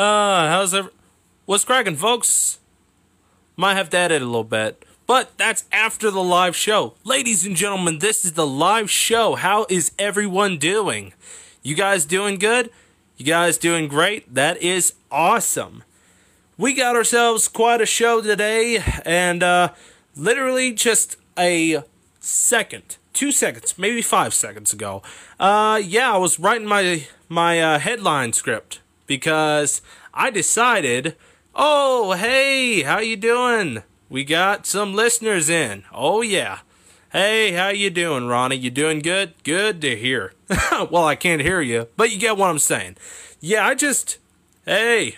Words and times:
Uh, 0.00 0.48
how's 0.48 0.72
ever? 0.72 0.90
What's 1.44 1.66
cracking, 1.66 1.96
folks? 1.96 2.58
Might 3.54 3.74
have 3.74 3.90
to 3.90 3.98
edit 3.98 4.22
a 4.22 4.24
little 4.24 4.44
bit, 4.44 4.82
but 5.06 5.36
that's 5.36 5.64
after 5.70 6.10
the 6.10 6.22
live 6.22 6.56
show. 6.56 6.94
Ladies 7.04 7.44
and 7.44 7.54
gentlemen, 7.54 7.98
this 7.98 8.24
is 8.24 8.32
the 8.32 8.46
live 8.46 8.90
show. 8.90 9.34
How 9.34 9.66
is 9.68 9.92
everyone 9.98 10.56
doing? 10.56 11.12
You 11.62 11.74
guys 11.74 12.06
doing 12.06 12.38
good? 12.38 12.70
You 13.18 13.26
guys 13.26 13.58
doing 13.58 13.88
great? 13.88 14.34
That 14.34 14.62
is 14.62 14.94
awesome. 15.10 15.84
We 16.56 16.72
got 16.72 16.96
ourselves 16.96 17.46
quite 17.46 17.82
a 17.82 17.86
show 17.86 18.22
today, 18.22 18.82
and 19.04 19.42
uh, 19.42 19.74
literally 20.16 20.72
just 20.72 21.18
a 21.38 21.82
second, 22.20 22.96
two 23.12 23.32
seconds, 23.32 23.76
maybe 23.76 24.00
five 24.00 24.32
seconds 24.32 24.72
ago. 24.72 25.02
Uh, 25.38 25.78
yeah, 25.84 26.14
I 26.14 26.16
was 26.16 26.40
writing 26.40 26.66
my 26.66 27.06
my 27.28 27.60
uh, 27.60 27.78
headline 27.78 28.32
script 28.32 28.80
because 29.10 29.82
I 30.14 30.30
decided, 30.30 31.16
oh 31.52 32.12
hey, 32.12 32.82
how 32.82 33.00
you 33.00 33.16
doing? 33.16 33.82
We 34.08 34.22
got 34.22 34.66
some 34.66 34.94
listeners 34.94 35.48
in. 35.50 35.82
Oh 35.92 36.22
yeah. 36.22 36.60
Hey, 37.10 37.50
how 37.50 37.70
you 37.70 37.90
doing, 37.90 38.28
Ronnie? 38.28 38.54
You 38.54 38.70
doing 38.70 39.00
good? 39.00 39.34
Good 39.42 39.80
to 39.80 39.96
hear. 39.96 40.32
well, 40.92 41.06
I 41.08 41.16
can't 41.16 41.42
hear 41.42 41.60
you, 41.60 41.88
but 41.96 42.12
you 42.12 42.20
get 42.20 42.36
what 42.36 42.50
I'm 42.50 42.60
saying. 42.60 42.98
Yeah, 43.40 43.66
I 43.66 43.74
just, 43.74 44.18
hey, 44.64 45.16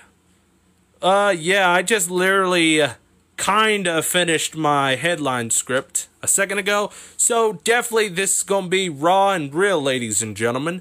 uh, 1.02 1.34
yeah, 1.38 1.68
I 1.68 1.82
just 1.82 2.10
literally 2.10 2.80
uh, 2.80 2.95
kind 3.37 3.87
of 3.87 4.06
finished 4.06 4.56
my 4.56 4.96
headline 4.96 5.51
script 5.51 6.09
a 6.23 6.29
second 6.29 6.56
ago. 6.56 6.90
So 7.18 7.60
definitely 7.62 8.09
this 8.09 8.38
is 8.38 8.43
going 8.43 8.65
to 8.65 8.70
be 8.70 8.88
raw 8.88 9.32
and 9.32 9.52
real, 9.52 9.82
ladies 9.82 10.23
and 10.23 10.34
gentlemen. 10.34 10.80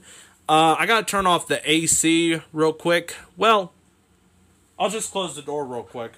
Uh, 0.52 0.76
I 0.78 0.86
got 0.86 1.08
to 1.08 1.10
turn 1.10 1.26
off 1.26 1.48
the 1.48 1.62
AC 1.64 2.42
real 2.52 2.74
quick. 2.74 3.16
Well, 3.38 3.72
I'll 4.78 4.90
just 4.90 5.10
close 5.10 5.34
the 5.34 5.42
door 5.42 5.64
real 5.64 5.84
quick. 5.84 6.12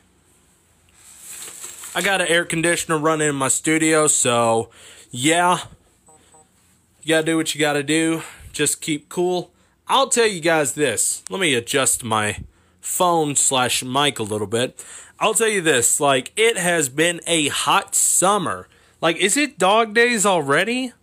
I 1.93 2.01
got 2.01 2.19
an 2.19 2.25
air 2.25 2.43
conditioner 2.43 2.97
running 2.97 3.29
in 3.29 3.35
my 3.35 3.49
studio, 3.49 4.07
so 4.07 4.71
yeah. 5.11 5.59
You 7.03 7.09
got 7.09 7.19
to 7.19 7.25
do 7.27 7.37
what 7.37 7.53
you 7.53 7.61
got 7.61 7.73
to 7.73 7.83
do. 7.83 8.23
Just 8.51 8.81
keep 8.81 9.07
cool. 9.07 9.51
I'll 9.87 10.09
tell 10.09 10.25
you 10.25 10.41
guys 10.41 10.73
this. 10.73 11.23
Let 11.29 11.39
me 11.39 11.53
adjust 11.53 12.03
my 12.03 12.39
phone 12.81 13.35
slash 13.35 13.83
mic 13.83 14.17
a 14.17 14.23
little 14.23 14.47
bit. 14.47 14.83
I'll 15.19 15.35
tell 15.35 15.47
you 15.47 15.61
this, 15.61 15.99
like 15.99 16.31
it 16.35 16.57
has 16.57 16.89
been 16.89 17.21
a 17.27 17.49
hot 17.49 17.93
summer. 17.93 18.67
Like, 18.99 19.17
is 19.17 19.37
it 19.37 19.59
dog 19.59 19.93
days 19.93 20.25
already? 20.25 20.93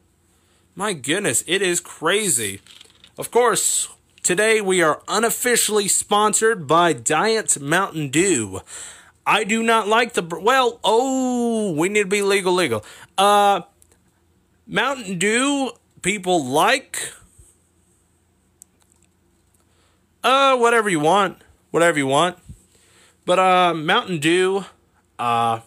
My 0.74 0.94
goodness, 0.94 1.44
it 1.46 1.62
is 1.62 1.78
crazy. 1.78 2.60
Of 3.20 3.30
course, 3.30 3.86
today 4.22 4.62
we 4.62 4.80
are 4.80 5.02
unofficially 5.06 5.88
sponsored 5.88 6.66
by 6.66 6.94
Diet 6.94 7.60
Mountain 7.60 8.08
Dew. 8.08 8.62
I 9.26 9.44
do 9.44 9.62
not 9.62 9.86
like 9.86 10.14
the 10.14 10.22
well. 10.22 10.80
Oh, 10.82 11.74
we 11.74 11.90
need 11.90 12.04
to 12.04 12.08
be 12.08 12.22
legal, 12.22 12.54
legal. 12.54 12.82
Uh, 13.18 13.60
Mountain 14.66 15.18
Dew 15.18 15.72
people 16.00 16.42
like. 16.42 17.12
Uh, 20.24 20.56
whatever 20.56 20.88
you 20.88 21.00
want, 21.00 21.42
whatever 21.72 21.98
you 21.98 22.06
want. 22.06 22.38
But 23.26 23.38
uh, 23.38 23.74
Mountain 23.74 24.20
Dew, 24.20 24.64
uh, 25.18 25.60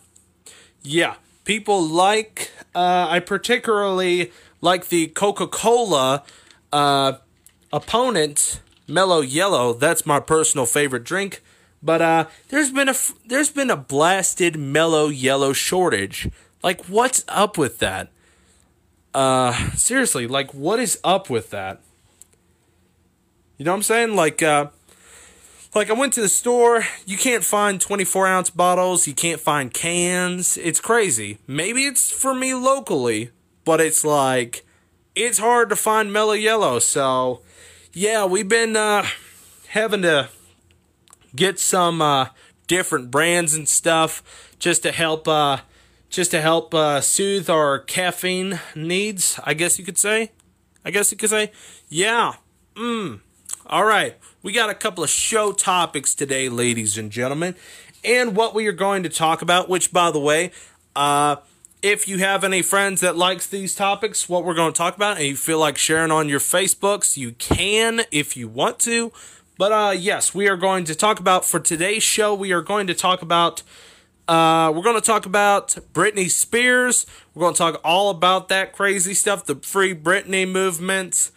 yeah, 0.82 1.18
people 1.46 1.84
like. 1.84 2.50
Uh, 2.74 3.06
I 3.12 3.20
particularly 3.20 4.32
like 4.60 4.88
the 4.88 5.06
Coca 5.06 5.46
Cola 5.46 6.24
uh, 6.72 7.14
opponent 7.74 8.62
Mellow 8.88 9.20
Yellow. 9.20 9.74
That's 9.74 10.06
my 10.06 10.22
personal 10.22 10.66
favorite 10.66 11.04
drink. 11.04 11.42
But 11.82 12.02
uh, 12.02 12.28
there's 12.48 12.72
been 12.72 12.88
a 12.88 12.96
there's 13.26 13.52
been 13.52 13.70
a 13.70 13.76
blasted 13.76 14.58
Mellow 14.58 15.10
Yellow 15.10 15.52
shortage. 15.52 16.30
Like, 16.64 16.86
what's 16.86 17.26
up 17.28 17.58
with 17.58 17.80
that? 17.80 18.10
Uh, 19.14 19.72
seriously, 19.72 20.26
like, 20.26 20.54
what 20.54 20.80
is 20.80 21.00
up 21.04 21.30
with 21.30 21.50
that? 21.50 21.82
You 23.58 23.66
know 23.66 23.72
what 23.72 23.78
I'm 23.78 23.84
saying? 23.84 24.16
Like, 24.16 24.42
uh, 24.42 24.68
like 25.76 25.90
I 25.90 25.94
went 25.94 26.14
to 26.14 26.22
the 26.22 26.30
store, 26.30 26.84
you 27.06 27.18
can't 27.18 27.44
find 27.44 27.82
24 27.82 28.28
ounce 28.28 28.50
bottles, 28.50 29.08
you 29.08 29.14
can't 29.14 29.42
find 29.42 29.74
cans. 29.74 30.58
It's 30.58 30.80
crazy. 30.80 31.40
Maybe 31.48 31.86
it's 31.86 32.12
for 32.12 32.34
me 32.34 32.54
locally, 32.54 33.32
but 33.66 33.82
it's 33.82 34.06
like 34.06 34.66
it's 35.16 35.38
hard 35.38 35.70
to 35.70 35.76
find 35.76 36.14
mellow 36.14 36.34
yellow. 36.34 36.80
So, 36.80 37.42
yeah, 37.94 38.26
we've 38.26 38.50
been 38.50 38.76
uh, 38.76 39.06
having 39.70 40.02
to 40.02 40.30
get 41.36 41.60
some 41.60 42.02
uh, 42.02 42.28
different 42.68 43.12
brands 43.12 43.54
and 43.54 43.70
stuff 43.70 44.24
just 44.58 44.84
to 44.84 44.92
help 44.92 45.28
uh, 45.28 45.58
just 46.10 46.32
to 46.32 46.42
help 46.42 46.74
uh, 46.74 47.02
soothe 47.02 47.50
our 47.50 47.80
caffeine 47.80 48.60
needs. 48.76 49.40
I 49.44 49.54
guess 49.54 49.78
you 49.78 49.86
could 49.86 49.98
say. 49.98 50.32
I 50.84 50.92
guess 50.92 51.12
you 51.12 51.18
could 51.18 51.30
say. 51.30 51.52
Yeah. 51.88 52.34
Mm. 52.76 53.22
All 53.68 53.86
right. 53.86 54.18
We 54.42 54.52
got 54.52 54.70
a 54.70 54.76
couple 54.76 55.04
of 55.04 55.10
show 55.10 55.52
topics 55.52 56.14
today, 56.16 56.50
ladies 56.50 56.98
and 56.98 57.12
gentlemen, 57.12 57.56
and 58.04 58.36
what 58.36 58.54
we 58.54 58.68
are 58.68 58.74
going 58.74 59.04
to 59.04 59.10
talk 59.10 59.42
about. 59.42 59.70
Which, 59.70 59.94
by 59.94 60.12
the 60.12 60.20
way, 60.20 60.52
uh, 60.96 61.38
if 61.84 62.08
you 62.08 62.20
have 62.20 62.46
any 62.46 62.62
friends 62.62 63.02
that 63.02 63.18
likes 63.18 63.46
these 63.46 63.76
topics, 63.76 64.30
what 64.30 64.46
we're 64.46 64.54
going 64.54 64.72
to 64.72 64.78
talk 64.78 64.96
about, 64.96 65.18
and 65.18 65.26
you 65.28 65.36
feel 65.36 65.60
like 65.60 65.78
sharing 65.78 66.12
on 66.12 66.30
your 66.30 66.40
Facebooks, 66.40 67.18
you 67.18 67.34
can 67.34 68.04
if 68.10 68.38
you 68.38 68.48
want 68.48 68.80
to. 68.80 69.12
But 69.58 69.72
uh, 69.74 69.92
yes, 69.92 70.34
we 70.34 70.48
are 70.48 70.56
going 70.56 70.86
to 70.86 70.96
talk 70.96 71.20
about 71.20 71.44
for 71.44 71.60
today's 71.60 72.02
show. 72.02 72.34
We 72.34 72.54
are 72.54 72.62
going 72.62 72.88
to 72.88 72.94
talk 72.96 73.22
about. 73.22 73.62
Uh, 74.26 74.72
we're 74.74 74.84
going 74.84 74.96
to 74.96 75.02
talk 75.02 75.26
about 75.26 75.78
Britney 75.92 76.32
Spears. 76.32 77.06
We're 77.36 77.42
going 77.42 77.54
to 77.54 77.58
talk 77.58 77.82
all 77.84 78.10
about 78.10 78.48
that 78.48 78.72
crazy 78.72 79.14
stuff, 79.14 79.46
the 79.46 79.56
Free 79.56 79.94
Britney 79.94 80.50
movement. 80.50 81.32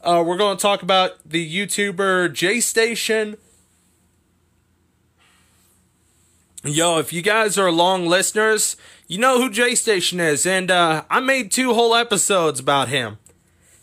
Uh, 0.00 0.22
we're 0.24 0.36
going 0.36 0.56
to 0.56 0.62
talk 0.62 0.82
about 0.82 1.28
the 1.28 1.44
YouTuber 1.44 2.32
J 2.32 2.60
Station. 2.60 3.36
Yo, 6.64 6.98
if 6.98 7.12
you 7.12 7.22
guys 7.22 7.56
are 7.56 7.70
long 7.70 8.06
listeners, 8.06 8.76
you 9.06 9.16
know 9.16 9.40
who 9.40 9.48
J 9.48 9.76
Station 9.76 10.18
is, 10.18 10.44
and 10.44 10.72
uh, 10.72 11.04
I 11.08 11.20
made 11.20 11.52
two 11.52 11.72
whole 11.72 11.94
episodes 11.94 12.58
about 12.58 12.88
him. 12.88 13.18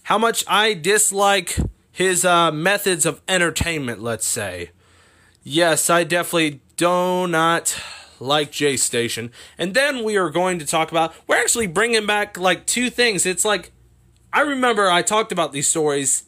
How 0.03 0.17
much 0.17 0.43
I 0.45 0.73
dislike 0.73 1.57
his 1.89 2.25
uh, 2.25 2.51
methods 2.51 3.05
of 3.05 3.21
entertainment, 3.29 4.01
let's 4.01 4.27
say. 4.27 4.71
Yes, 5.41 5.89
I 5.89 6.03
definitely 6.03 6.59
do 6.75 7.27
not 7.27 7.81
like 8.19 8.51
J 8.51 8.75
Station. 8.75 9.31
And 9.57 9.73
then 9.73 10.03
we 10.03 10.17
are 10.17 10.29
going 10.29 10.59
to 10.59 10.65
talk 10.65 10.91
about, 10.91 11.15
we're 11.27 11.39
actually 11.39 11.67
bringing 11.67 12.05
back 12.05 12.37
like 12.37 12.65
two 12.65 12.89
things. 12.89 13.25
It's 13.25 13.45
like 13.45 13.71
I 14.33 14.41
remember 14.41 14.91
I 14.91 15.01
talked 15.01 15.31
about 15.31 15.53
these 15.53 15.69
stories 15.69 16.25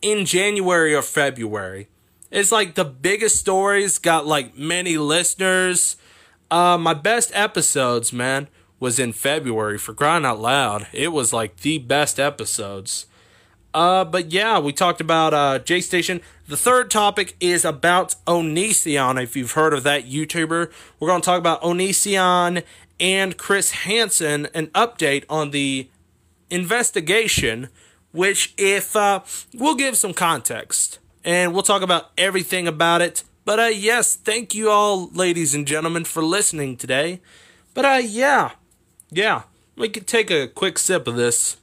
in 0.00 0.24
January 0.24 0.94
or 0.94 1.02
February. 1.02 1.88
It's 2.30 2.52
like 2.52 2.74
the 2.74 2.84
biggest 2.84 3.36
stories 3.36 3.98
got 3.98 4.26
like 4.26 4.56
many 4.56 4.98
listeners. 4.98 5.96
Uh, 6.50 6.76
my 6.78 6.94
best 6.94 7.30
episodes, 7.34 8.12
man, 8.12 8.48
was 8.78 8.98
in 8.98 9.12
February 9.12 9.78
for 9.78 9.94
crying 9.94 10.24
out 10.24 10.40
loud. 10.40 10.86
It 10.92 11.08
was 11.08 11.32
like 11.32 11.58
the 11.58 11.78
best 11.78 12.20
episodes. 12.20 13.06
Uh, 13.72 14.04
but 14.04 14.32
yeah, 14.32 14.58
we 14.58 14.72
talked 14.72 15.00
about 15.00 15.32
uh, 15.34 15.58
J 15.58 15.80
Station. 15.80 16.20
The 16.46 16.56
third 16.56 16.90
topic 16.90 17.36
is 17.40 17.64
about 17.64 18.14
Onision. 18.26 19.22
If 19.22 19.36
you've 19.36 19.52
heard 19.52 19.72
of 19.72 19.82
that 19.84 20.06
YouTuber, 20.06 20.70
we're 20.98 21.08
going 21.08 21.20
to 21.20 21.24
talk 21.24 21.38
about 21.38 21.62
Onision 21.62 22.62
and 23.00 23.36
Chris 23.36 23.70
Hansen, 23.70 24.48
an 24.54 24.66
update 24.68 25.24
on 25.28 25.50
the 25.50 25.88
investigation, 26.50 27.68
which, 28.12 28.54
if 28.56 28.96
uh, 28.96 29.20
we'll 29.54 29.76
give 29.76 29.96
some 29.96 30.14
context 30.14 30.98
and 31.28 31.52
we'll 31.52 31.62
talk 31.62 31.82
about 31.82 32.10
everything 32.16 32.66
about 32.66 33.02
it. 33.02 33.22
But 33.44 33.60
uh, 33.60 33.64
yes, 33.64 34.16
thank 34.16 34.54
you 34.54 34.70
all, 34.70 35.10
ladies 35.10 35.54
and 35.54 35.66
gentlemen, 35.66 36.06
for 36.06 36.24
listening 36.24 36.78
today. 36.78 37.20
But 37.74 37.84
uh, 37.84 38.00
yeah, 38.02 38.52
yeah, 39.10 39.42
we 39.76 39.90
could 39.90 40.06
take 40.06 40.30
a 40.30 40.48
quick 40.48 40.78
sip 40.78 41.06
of 41.06 41.16
this. 41.16 41.58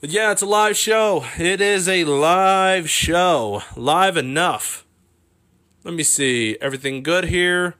But 0.00 0.08
yeah, 0.08 0.32
it's 0.32 0.40
a 0.40 0.46
live 0.46 0.78
show. 0.78 1.26
It 1.38 1.60
is 1.60 1.90
a 1.90 2.04
live 2.04 2.88
show, 2.88 3.62
live 3.76 4.16
enough. 4.16 4.86
Let 5.84 5.92
me 5.92 6.04
see, 6.04 6.56
everything 6.62 7.02
good 7.02 7.24
here? 7.24 7.74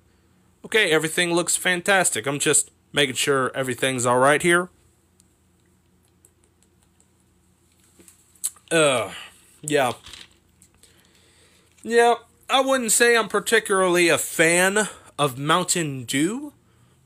Okay, 0.67 0.91
everything 0.91 1.33
looks 1.33 1.57
fantastic. 1.57 2.27
I'm 2.27 2.41
just 2.41 2.71
making 2.93 3.15
sure 3.15 3.51
everything's 3.55 4.05
all 4.05 4.19
right 4.19 4.43
here. 4.43 4.69
Uh, 8.71 9.13
yeah. 9.63 9.93
Yeah, 11.83 12.15
I 12.49 12.61
wouldn't 12.61 12.93
say 12.93 13.17
I'm 13.17 13.29
particularly 13.29 14.09
a 14.09 14.19
fan 14.19 14.89
of 15.19 15.39
Mountain 15.39 16.05
Dew, 16.05 16.53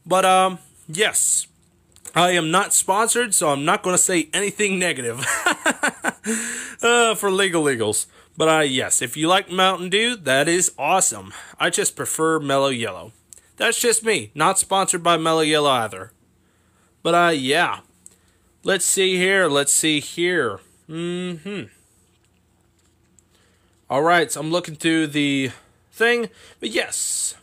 but 0.05 0.25
um, 0.25 0.59
yes. 0.89 1.47
I 2.15 2.31
am 2.31 2.51
not 2.51 2.73
sponsored, 2.73 3.35
so 3.35 3.51
I'm 3.51 3.65
not 3.67 3.83
going 3.83 3.95
to 3.95 4.03
say 4.03 4.31
anything 4.33 4.79
negative 4.79 5.21
uh, 6.83 7.15
for 7.15 7.31
legal 7.31 7.63
legals. 7.63 8.07
But 8.39 8.49
uh, 8.49 8.61
yes, 8.61 9.03
if 9.03 9.17
you 9.17 9.29
like 9.29 9.51
Mountain 9.51 9.91
Dew, 9.91 10.17
that 10.17 10.49
is 10.49 10.73
awesome. 10.79 11.33
I 11.61 11.69
just 11.69 11.95
prefer 11.95 12.39
Mellow 12.39 12.69
Yellow. 12.69 13.13
That's 13.57 13.79
just 13.79 14.03
me. 14.05 14.31
Not 14.35 14.59
sponsored 14.59 15.03
by 15.03 15.17
Mellow 15.17 15.43
Yellow 15.43 15.71
either. 15.71 16.13
But 17.03 17.15
uh, 17.15 17.31
yeah. 17.31 17.81
Let's 18.65 18.85
see 18.85 19.17
here. 19.17 19.49
Let's 19.49 19.73
see 19.73 20.01
here. 20.01 20.61
Hmm. 20.87 21.65
All 23.89 24.03
right. 24.03 24.31
So 24.31 24.41
I'm 24.41 24.51
looking 24.51 24.75
through 24.75 25.09
the 25.09 25.51
thing. 25.93 26.31
But 26.61 26.71
yes. 26.71 27.37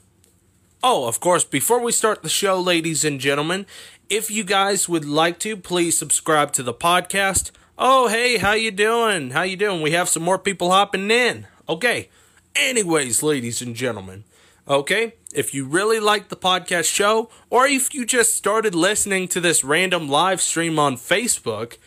Oh, 0.83 1.07
of 1.07 1.19
course. 1.19 1.45
Before 1.45 1.81
we 1.81 1.91
start 1.91 2.21
the 2.21 2.29
show, 2.29 2.59
ladies 2.59 3.05
and 3.05 3.19
gentlemen, 3.19 3.65
if 4.09 4.29
you 4.29 4.43
guys 4.43 4.89
would 4.89 5.05
like 5.05 5.39
to, 5.39 5.55
please 5.55 5.97
subscribe 5.97 6.51
to 6.53 6.63
the 6.63 6.73
podcast. 6.73 7.51
Oh, 7.77 8.09
hey, 8.09 8.37
how 8.37 8.53
you 8.53 8.71
doing? 8.71 9.31
How 9.31 9.43
you 9.43 9.55
doing? 9.55 9.81
We 9.81 9.91
have 9.91 10.09
some 10.09 10.23
more 10.23 10.37
people 10.37 10.71
hopping 10.71 11.09
in. 11.09 11.47
Okay. 11.67 12.09
Anyways, 12.55 13.23
ladies 13.23 13.61
and 13.63 13.75
gentlemen, 13.75 14.25
okay, 14.67 15.15
if 15.33 15.55
you 15.55 15.65
really 15.65 15.99
like 15.99 16.29
the 16.29 16.35
podcast 16.35 16.93
show, 16.93 17.31
or 17.49 17.65
if 17.65 17.95
you 17.95 18.05
just 18.05 18.35
started 18.35 18.75
listening 18.75 19.27
to 19.29 19.41
this 19.41 19.63
random 19.63 20.07
live 20.07 20.39
stream 20.39 20.77
on 20.77 20.95
Facebook, 20.95 21.77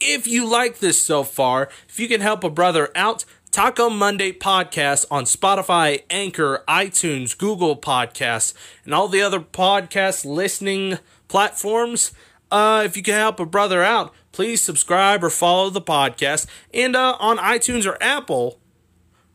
if 0.00 0.28
you 0.28 0.46
like 0.46 0.78
this 0.78 1.02
so 1.02 1.24
far, 1.24 1.68
if 1.88 1.98
you 1.98 2.06
can 2.06 2.20
help 2.20 2.44
a 2.44 2.50
brother 2.50 2.90
out, 2.94 3.24
Taco 3.52 3.90
Monday 3.90 4.32
podcast 4.32 5.04
on 5.10 5.24
Spotify, 5.24 6.04
Anchor, 6.08 6.64
iTunes, 6.66 7.36
Google 7.36 7.76
Podcasts, 7.76 8.54
and 8.86 8.94
all 8.94 9.08
the 9.08 9.20
other 9.20 9.40
podcast 9.40 10.24
listening 10.24 10.96
platforms. 11.28 12.12
Uh, 12.50 12.80
if 12.86 12.96
you 12.96 13.02
can 13.02 13.12
help 13.12 13.38
a 13.38 13.44
brother 13.44 13.82
out, 13.82 14.14
please 14.32 14.62
subscribe 14.62 15.22
or 15.22 15.28
follow 15.28 15.68
the 15.68 15.82
podcast. 15.82 16.46
And 16.72 16.96
uh, 16.96 17.18
on 17.20 17.36
iTunes 17.36 17.84
or 17.84 18.02
Apple, 18.02 18.58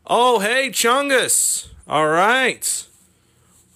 oh, 0.04 0.40
hey, 0.40 0.70
Chungus. 0.70 1.68
All 1.86 2.08
right. 2.08 2.86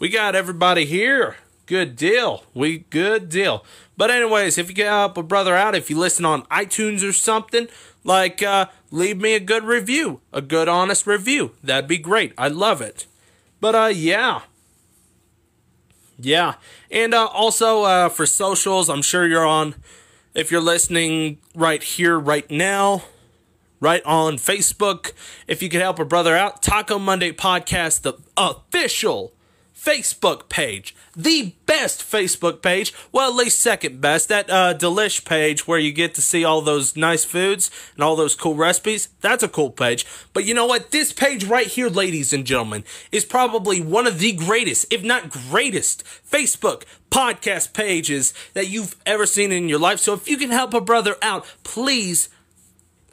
We 0.01 0.09
got 0.09 0.35
everybody 0.35 0.87
here. 0.87 1.37
Good 1.67 1.95
deal. 1.95 2.43
We 2.53 2.79
good 2.79 3.29
deal. 3.29 3.65
But 3.97 4.11
anyways, 4.11 4.59
if 4.59 4.69
you 4.69 4.75
can 4.75 4.87
help 4.87 5.17
a 5.17 5.23
brother 5.23 5.55
out, 5.55 5.77
if 5.77 5.89
you 5.89 5.97
listen 5.97 6.25
on 6.25 6.43
iTunes 6.47 7.09
or 7.09 7.13
something, 7.13 7.69
like 8.03 8.43
uh, 8.43 8.67
leave 8.93 9.17
me 9.21 9.35
a 9.35 9.41
good 9.41 9.65
review, 9.65 10.21
a 10.33 10.41
good 10.41 10.69
honest 10.69 11.07
review. 11.07 11.53
That'd 11.65 11.89
be 11.89 11.99
great. 11.99 12.33
I 12.39 12.47
love 12.49 12.81
it. 12.81 13.07
But 13.61 13.75
uh, 13.75 13.87
yeah. 13.87 14.43
Yeah. 16.19 16.55
And 16.91 17.15
uh, 17.15 17.27
also 17.27 17.83
uh, 17.83 18.09
for 18.11 18.27
socials, 18.27 18.89
I'm 18.89 19.03
sure 19.03 19.27
you're 19.27 19.47
on, 19.47 19.75
if 20.35 20.53
you're 20.53 20.61
listening 20.61 21.39
right 21.55 21.83
here, 21.83 22.19
right 22.19 22.49
now, 22.51 23.03
right 23.81 24.05
on 24.05 24.37
Facebook. 24.37 25.13
If 25.49 25.63
you 25.63 25.69
could 25.69 25.81
help 25.81 25.99
a 25.99 26.05
brother 26.05 26.37
out, 26.37 26.63
Taco 26.63 26.99
Monday 26.99 27.33
Podcast, 27.33 28.03
the 28.03 28.15
official 28.37 29.33
Facebook 29.75 30.49
page. 30.49 30.95
The 31.15 31.55
best 31.67 32.01
Facebook 32.01 32.63
page. 32.63 32.95
Well, 33.13 33.29
at 33.29 33.37
least 33.37 33.61
second 33.61 34.01
best. 34.01 34.31
That 34.31 34.49
uh, 34.49 34.73
Delish 34.73 35.27
page 35.27 35.67
where 35.67 35.79
you 35.79 35.93
get 35.93 36.15
to 36.15 36.23
see 36.23 36.43
all 36.43 36.63
those 36.63 36.97
nice 36.97 37.23
foods 37.23 37.71
and 37.95 38.03
all 38.03 38.17
those 38.17 38.35
cool 38.35 38.55
recipes. 38.55 39.11
That's 39.21 39.43
a 39.43 39.49
cool 39.49 39.71
page. 39.71 40.07
But 40.33 40.47
you 40.47 40.55
know 40.55 40.65
what? 40.65 40.91
This 40.91 41.13
page 41.13 41.45
right 41.45 41.67
here, 41.67 41.89
ladies 41.89 42.33
and 42.33 42.47
gentlemen, 42.47 42.85
is 43.11 43.27
probably 43.27 43.81
one 43.83 44.07
of 44.07 44.21
the 44.21 44.33
greatest, 44.33 44.91
if 44.91 45.03
not 45.03 45.29
greatest, 45.29 46.03
Facebook 46.05 46.85
podcast 47.11 47.75
pages 47.75 48.33
that 48.55 48.69
you've 48.69 48.97
ever 49.05 49.27
seen 49.27 49.53
in 49.53 49.69
your 49.69 49.79
life. 49.79 49.99
So 49.99 50.15
if 50.15 50.27
you 50.27 50.39
can 50.39 50.51
help 50.51 50.73
a 50.73 50.81
brother 50.81 51.17
out, 51.21 51.45
please 51.63 52.31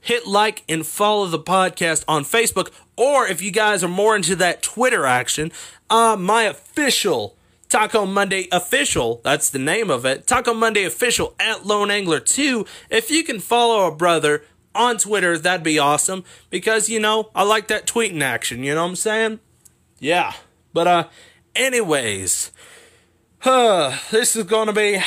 hit 0.01 0.25
like 0.25 0.63
and 0.69 0.85
follow 0.85 1.25
the 1.25 1.39
podcast 1.39 2.05
on 2.07 2.23
Facebook. 2.23 2.71
Or 2.95 3.27
if 3.27 3.41
you 3.41 3.51
guys 3.51 3.83
are 3.83 3.89
more 3.89 4.15
into 4.15 4.37
that 4.37 4.61
Twitter 4.61 5.05
action, 5.05 5.51
uh, 5.89 6.15
my 6.17 6.43
official 6.43 7.35
Taco 7.69 8.07
Monday 8.07 8.47
official, 8.51 9.21
that's 9.23 9.51
the 9.51 9.59
name 9.59 9.91
of 9.91 10.03
it, 10.03 10.25
Taco 10.25 10.55
Monday 10.55 10.85
official 10.85 11.35
at 11.39 11.67
Lone 11.67 11.91
Angler 11.91 12.19
2. 12.19 12.65
If 12.89 13.11
you 13.11 13.23
can 13.23 13.39
follow 13.39 13.85
a 13.85 13.95
brother 13.95 14.43
on 14.73 14.97
Twitter, 14.97 15.37
that'd 15.37 15.63
be 15.63 15.77
awesome 15.77 16.23
because, 16.49 16.89
you 16.89 16.99
know, 16.99 17.29
I 17.35 17.43
like 17.43 17.67
that 17.67 17.85
tweeting 17.85 18.21
action, 18.21 18.63
you 18.63 18.73
know 18.73 18.81
what 18.81 18.89
I'm 18.89 18.95
saying? 18.95 19.39
Yeah. 19.99 20.33
But, 20.73 20.87
uh, 20.87 21.07
anyways, 21.55 22.51
huh, 23.39 23.97
this 24.09 24.35
is 24.35 24.45
gonna 24.45 24.73
be, 24.73 24.99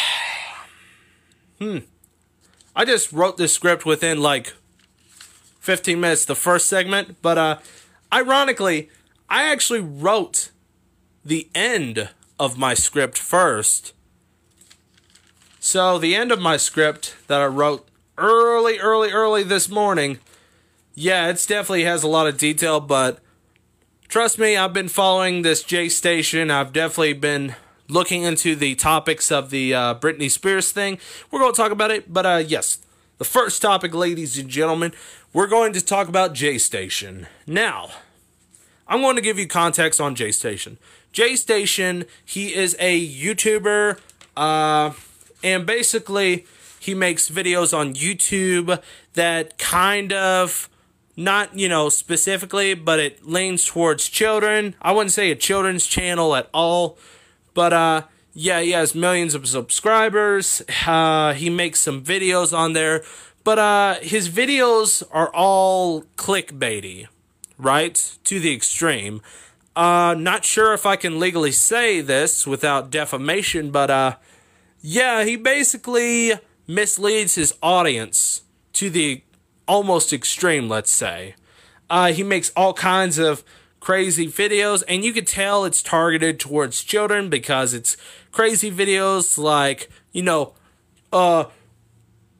hmm. 1.59 1.79
I 2.77 2.85
just 2.85 3.13
wrote 3.13 3.39
this 3.39 3.53
script 3.53 3.85
within 3.85 4.23
like 4.23 4.55
15 5.59 6.01
minutes, 6.01 6.25
the 6.27 6.37
first 6.37 6.69
segment, 6.69 7.17
but, 7.23 7.39
uh, 7.39 7.59
ironically, 8.13 8.89
I 9.29 9.51
actually 9.51 9.81
wrote 9.81 10.51
the 11.25 11.49
end 11.57 12.09
of 12.43 12.59
my 12.59 12.75
script 12.75 13.17
first. 13.17 13.93
So, 15.61 15.97
the 15.97 16.17
end 16.17 16.33
of 16.33 16.41
my 16.41 16.57
script 16.57 17.15
that 17.29 17.41
I 17.41 17.47
wrote 17.47 17.87
early, 18.19 18.81
early, 18.81 19.13
early 19.13 19.45
this 19.45 19.69
morning, 19.69 20.19
yeah, 20.93 21.29
it 21.29 21.45
definitely 21.49 21.85
has 21.85 22.03
a 22.03 22.09
lot 22.09 22.27
of 22.27 22.37
detail, 22.39 22.81
but 22.81 23.21
trust 24.09 24.41
me, 24.41 24.57
I've 24.57 24.73
been 24.73 24.89
following 24.89 25.43
this 25.43 25.63
J 25.63 25.89
station. 25.89 26.51
I've 26.51 26.73
definitely 26.73 27.13
been 27.13 27.55
looking 27.89 28.25
into 28.25 28.57
the 28.57 28.75
topics 28.75 29.31
of 29.31 29.51
the 29.51 29.73
uh, 29.73 29.95
Britney 29.95 30.29
Spears 30.29 30.73
thing. 30.73 30.99
We're 31.31 31.39
going 31.39 31.53
to 31.53 31.57
talk 31.57 31.71
about 31.71 31.93
it, 31.93 32.13
but 32.13 32.27
uh, 32.27 32.43
yes, 32.45 32.79
the 33.19 33.25
first 33.25 33.63
topic, 33.63 33.95
ladies 33.95 34.37
and 34.37 34.49
gentlemen, 34.49 34.93
we're 35.33 35.47
going 35.47 35.73
to 35.75 35.81
talk 35.81 36.09
about 36.09 36.33
J 36.33 36.59
Station. 36.59 37.29
Now, 37.47 37.91
I'm 38.89 39.01
going 39.01 39.15
to 39.15 39.23
give 39.23 39.39
you 39.39 39.47
context 39.47 40.01
on 40.01 40.17
J 40.17 40.33
Station. 40.33 40.79
J 41.13 41.37
Station, 41.37 42.07
he 42.25 42.55
is 42.55 42.75
a 42.81 43.07
YouTuber, 43.07 43.99
uh, 44.37 44.93
and 45.45 45.67
basically 45.67 46.47
he 46.81 46.95
makes 46.95 47.31
videos 47.31 47.77
on 47.77 47.95
YouTube 47.95 48.83
that 49.15 49.59
kind 49.59 50.13
of 50.13 50.69
not 51.17 51.57
you 51.57 51.69
know 51.69 51.89
specifically, 51.89 52.75
but 52.75 52.99
it 52.99 53.27
leans 53.27 53.67
towards 53.67 54.09
children. 54.09 54.75
I 54.81 54.93
wouldn't 54.93 55.13
say 55.13 55.31
a 55.31 55.37
children's 55.37 55.87
channel 55.87 56.35
at 56.35 56.49
all, 56.55 56.99
but 57.55 57.73
uh, 57.73 58.03
yeah, 58.35 58.61
he 58.61 58.71
has 58.71 58.95
millions 58.95 59.35
of 59.35 59.47
subscribers. 59.47 60.63
Uh, 60.87 61.35
he 61.35 61.51
makes 61.51 61.81
some 61.81 62.03
videos 62.03 62.57
on 62.57 62.73
there, 62.73 63.05
but 63.45 63.59
uh, 63.59 63.95
his 64.01 64.31
videos 64.31 65.03
are 65.13 65.31
all 65.35 66.03
clickbaity, 66.17 67.09
right? 67.59 68.17
To 68.25 68.41
the 68.41 68.55
extreme. 68.55 69.21
Uh, 69.75 70.15
not 70.19 70.45
sure 70.45 70.75
if 70.75 70.85
I 70.85 70.97
can 70.97 71.19
legally 71.19 71.53
say 71.53 72.01
this 72.01 72.47
without 72.47 72.91
defamation, 72.91 73.71
but 73.71 73.91
uh, 73.91 74.17
yeah, 74.83 75.25
he 75.25 75.37
basically 75.37 76.35
misleads 76.67 77.37
his 77.37 77.55
audience 77.63 78.43
to 78.75 78.91
the 78.91 79.23
almost 79.67 80.13
extreme, 80.13 80.69
let's 80.69 80.91
say. 80.91 81.35
Uh, 81.89 82.13
he 82.13 82.23
makes 82.23 82.51
all 82.57 82.75
kinds 82.75 83.19
of 83.19 83.43
crazy 83.81 84.27
videos, 84.27 84.83
and 84.87 85.05
you 85.05 85.13
can 85.13 85.25
tell 85.25 85.65
it's 85.65 85.83
targeted 85.83 86.39
towards 86.39 86.85
children 86.85 87.29
because 87.29 87.73
it's 87.75 87.97
crazy 88.31 88.71
videos 88.71 89.39
like, 89.39 89.91
you 90.13 90.23
know, 90.23 90.55
uh, 91.13 91.45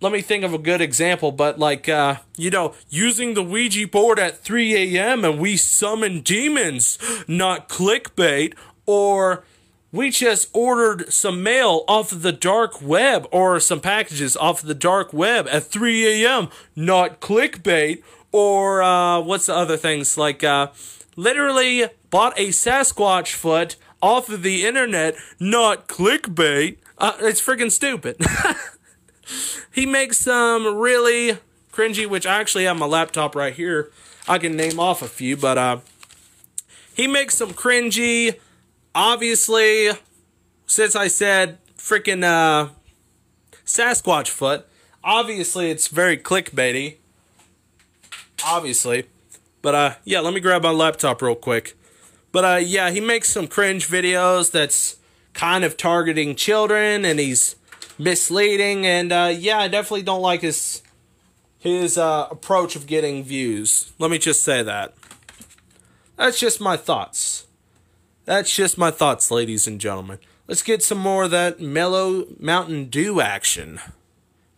let 0.03 0.13
me 0.13 0.21
think 0.21 0.43
of 0.43 0.53
a 0.53 0.59
good 0.59 0.81
example, 0.81 1.31
but 1.31 1.61
like, 1.61 1.89
uh, 1.89 2.17
you 2.37 2.51
know, 2.51 2.75
using 2.91 3.35
the 3.35 3.43
Ouija 3.43 3.87
board 3.87 4.19
at 4.19 4.39
3 4.39 4.97
a.m. 4.97 5.25
and 5.25 5.39
we 5.39 5.57
summon 5.57 6.21
demons, 6.21 6.99
not 7.29 7.69
clickbait, 7.69 8.55
or 8.85 9.45
we 9.93 10.11
just 10.11 10.51
ordered 10.53 11.13
some 11.13 11.43
mail 11.43 11.85
off 11.87 12.11
of 12.11 12.23
the 12.23 12.33
dark 12.33 12.83
web 12.83 13.29
or 13.31 13.61
some 13.61 13.81
packages 13.81 14.37
off 14.37 14.63
of 14.63 14.69
the 14.69 14.75
dark 14.75 15.13
web 15.13 15.47
at 15.49 15.65
3 15.65 16.25
a.m., 16.25 16.49
not 16.75 17.21
clickbait, 17.21 18.03
or 18.33 18.83
uh, 18.83 19.21
what's 19.21 19.47
the 19.47 19.55
other 19.55 19.77
things? 19.77 20.19
Like, 20.19 20.43
uh, 20.43 20.69
literally 21.15 21.85
bought 22.11 22.37
a 22.37 22.49
Sasquatch 22.49 23.35
foot 23.35 23.77
off 24.03 24.29
of 24.29 24.43
the 24.43 24.67
internet, 24.67 25.15
not 25.39 25.87
clickbait. 25.87 26.79
Uh, 26.99 27.13
it's 27.21 27.41
freaking 27.41 27.71
stupid. 27.71 28.17
he 29.73 29.87
makes 29.87 30.19
some 30.19 30.79
really 30.79 31.39
cringy, 31.73 32.07
which 32.07 32.27
I 32.27 32.41
actually 32.41 32.65
have 32.65 32.79
my 32.79 32.87
laptop 32.87 33.35
right 33.35 33.55
here. 33.55 33.91
I 34.29 34.39
can 34.39 34.57
name 34.57 34.79
off 34.79 35.03
a 35.03 35.09
few, 35.09 35.37
but 35.37 35.59
uh, 35.59 35.79
he 36.95 37.07
makes 37.07 37.37
some 37.37 37.53
cringy. 37.53 38.39
Obviously, 38.95 39.91
since 40.67 40.95
I 40.95 41.09
said 41.09 41.59
freaking 41.77 42.23
uh, 42.23 42.71
Sasquatch 43.65 44.29
foot, 44.29 44.67
obviously 45.03 45.71
it's 45.71 45.89
very 45.89 46.17
clickbaity. 46.17 46.97
Obviously, 48.45 49.07
but 49.63 49.75
uh, 49.75 49.95
yeah, 50.05 50.21
let 50.21 50.35
me 50.35 50.41
grab 50.41 50.63
my 50.63 50.71
laptop 50.71 51.23
real 51.23 51.35
quick. 51.35 51.77
But 52.33 52.45
uh, 52.45 52.57
yeah, 52.57 52.91
he 52.91 53.01
makes 53.01 53.29
some 53.29 53.47
cringe 53.47 53.89
videos 53.89 54.51
that's 54.51 54.97
kind 55.33 55.65
of 55.65 55.77
targeting 55.77 56.35
children, 56.35 57.05
and 57.05 57.21
he's 57.21 57.57
misleading. 57.99 58.87
And 58.87 59.13
uh, 59.13 59.33
yeah, 59.35 59.59
I 59.59 59.69
definitely 59.69 60.03
don't 60.03 60.23
like 60.23 60.43
his 60.43 60.83
his 61.59 61.97
uh, 61.97 62.27
approach 62.31 62.75
of 62.75 62.87
getting 62.87 63.23
views. 63.23 63.93
Let 63.99 64.11
me 64.11 64.19
just 64.19 64.43
say 64.43 64.63
that. 64.63 64.95
That's 66.17 66.39
just 66.39 66.61
my 66.61 66.77
thoughts. 66.77 67.47
That's 68.25 68.55
just 68.55 68.79
my 68.79 68.91
thoughts, 68.91 69.31
ladies 69.31 69.67
and 69.67 69.81
gentlemen. 69.81 70.19
Let's 70.49 70.63
get 70.63 70.83
some 70.83 70.99
more 70.99 71.25
of 71.25 71.31
that 71.31 71.61
mellow 71.61 72.27
Mountain 72.39 72.87
Dew 72.87 73.21
action. 73.21 73.81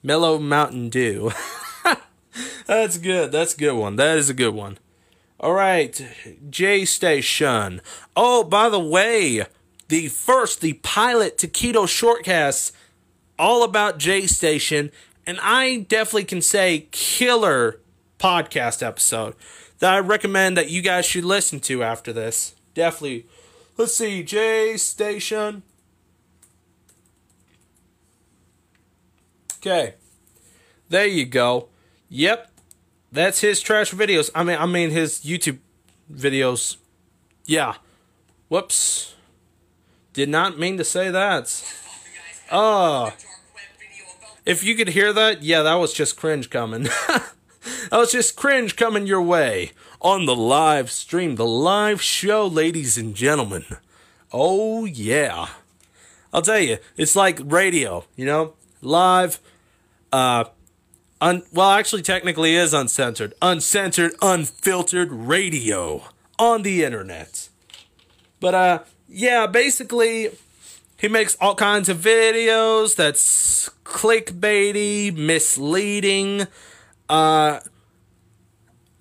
Mellow 0.03 0.39
Mountain 0.39 0.89
Dew. 0.89 1.31
That's 2.67 2.99
good. 2.99 3.33
That's 3.33 3.55
a 3.55 3.59
good 3.59 3.75
one. 3.75 3.97
That 3.97 4.17
is 4.17 4.29
a 4.29 4.35
good 4.35 4.55
one. 4.55 4.79
All 5.41 5.53
right, 5.53 6.01
J 6.49 6.85
Station. 6.85 7.81
Oh, 8.17 8.45
by 8.45 8.69
the 8.69 8.81
way, 8.81 9.45
the 9.89 10.09
first, 10.09 10.61
the 10.61 10.75
pilot 10.75 11.37
Taquito 11.39 11.85
shortcast, 11.85 12.73
all 13.39 13.63
about 13.63 13.99
J 13.99 14.27
Station, 14.27 14.91
and 15.27 15.39
I 15.41 15.87
definitely 15.89 16.25
can 16.25 16.43
say 16.43 16.89
killer 16.91 17.81
podcast 18.19 18.87
episode 18.87 19.35
that 19.79 19.93
I 19.93 19.99
recommend 19.99 20.57
that 20.57 20.71
you 20.71 20.83
guys 20.83 21.05
should 21.05 21.25
listen 21.25 21.61
to 21.61 21.83
after 21.83 22.13
this. 22.13 22.55
Definitely. 22.75 23.27
Let's 23.77 23.95
see, 23.97 24.23
J 24.23 24.77
Station. 24.77 25.63
Okay. 29.59 29.95
There 30.89 31.07
you 31.07 31.25
go. 31.25 31.69
Yep. 32.11 32.51
That's 33.11 33.41
his 33.41 33.61
trash 33.61 33.93
videos. 33.93 34.31
I 34.35 34.45
mean 34.45 34.59
I 34.59 34.67
mean 34.67 34.91
his 34.91 35.21
YouTube 35.21 35.59
videos. 36.13 36.77
Yeah. 37.47 37.77
Whoops. 38.49 39.15
Did 40.13 40.29
not 40.29 40.59
mean 40.59 40.77
to 40.77 40.85
say 40.85 41.11
that. 41.11 41.65
Oh. 42.51 43.13
If 44.45 44.63
you 44.63 44.75
could 44.75 44.89
hear 44.89 45.13
that, 45.13 45.43
yeah, 45.43 45.63
that 45.63 45.75
was 45.75 45.93
just 45.93 46.17
cringe 46.17 46.51
coming. 46.51 46.83
that 47.09 47.33
was 47.93 48.13
just 48.13 48.37
cringe 48.37 48.77
coming 48.77 49.07
your 49.07 49.23
way 49.23 49.73
on 50.01 50.27
the 50.27 50.37
live 50.37 50.91
stream, 50.91 51.37
the 51.37 51.47
live 51.47 52.03
show, 52.03 52.47
ladies 52.47 52.99
and 52.99 53.15
gentlemen. 53.15 53.65
Oh, 54.33 54.85
yeah. 54.85 55.47
I'll 56.33 56.43
tell 56.43 56.59
you, 56.59 56.79
it's 56.97 57.17
like 57.17 57.41
radio, 57.43 58.05
you 58.17 58.27
know? 58.27 58.55
Live, 58.83 59.39
uh, 60.13 60.45
un- 61.21 61.45
well, 61.53 61.71
actually, 61.71 62.03
technically 62.03 62.55
is 62.55 62.75
uncensored. 62.75 63.33
Uncensored, 63.41 64.15
unfiltered 64.21 65.11
radio 65.11 66.03
on 66.39 66.63
the 66.63 66.85
internet. 66.85 67.49
But, 68.41 68.55
uh, 68.55 68.79
yeah, 69.09 69.47
basically, 69.47 70.31
he 71.05 71.09
makes 71.09 71.37
all 71.39 71.55
kinds 71.55 71.91
of 71.91 71.99
videos 71.99 72.97
that's 72.97 73.69
clickbaity, 73.85 75.15
misleading. 75.15 76.47
Uh, 77.11 77.61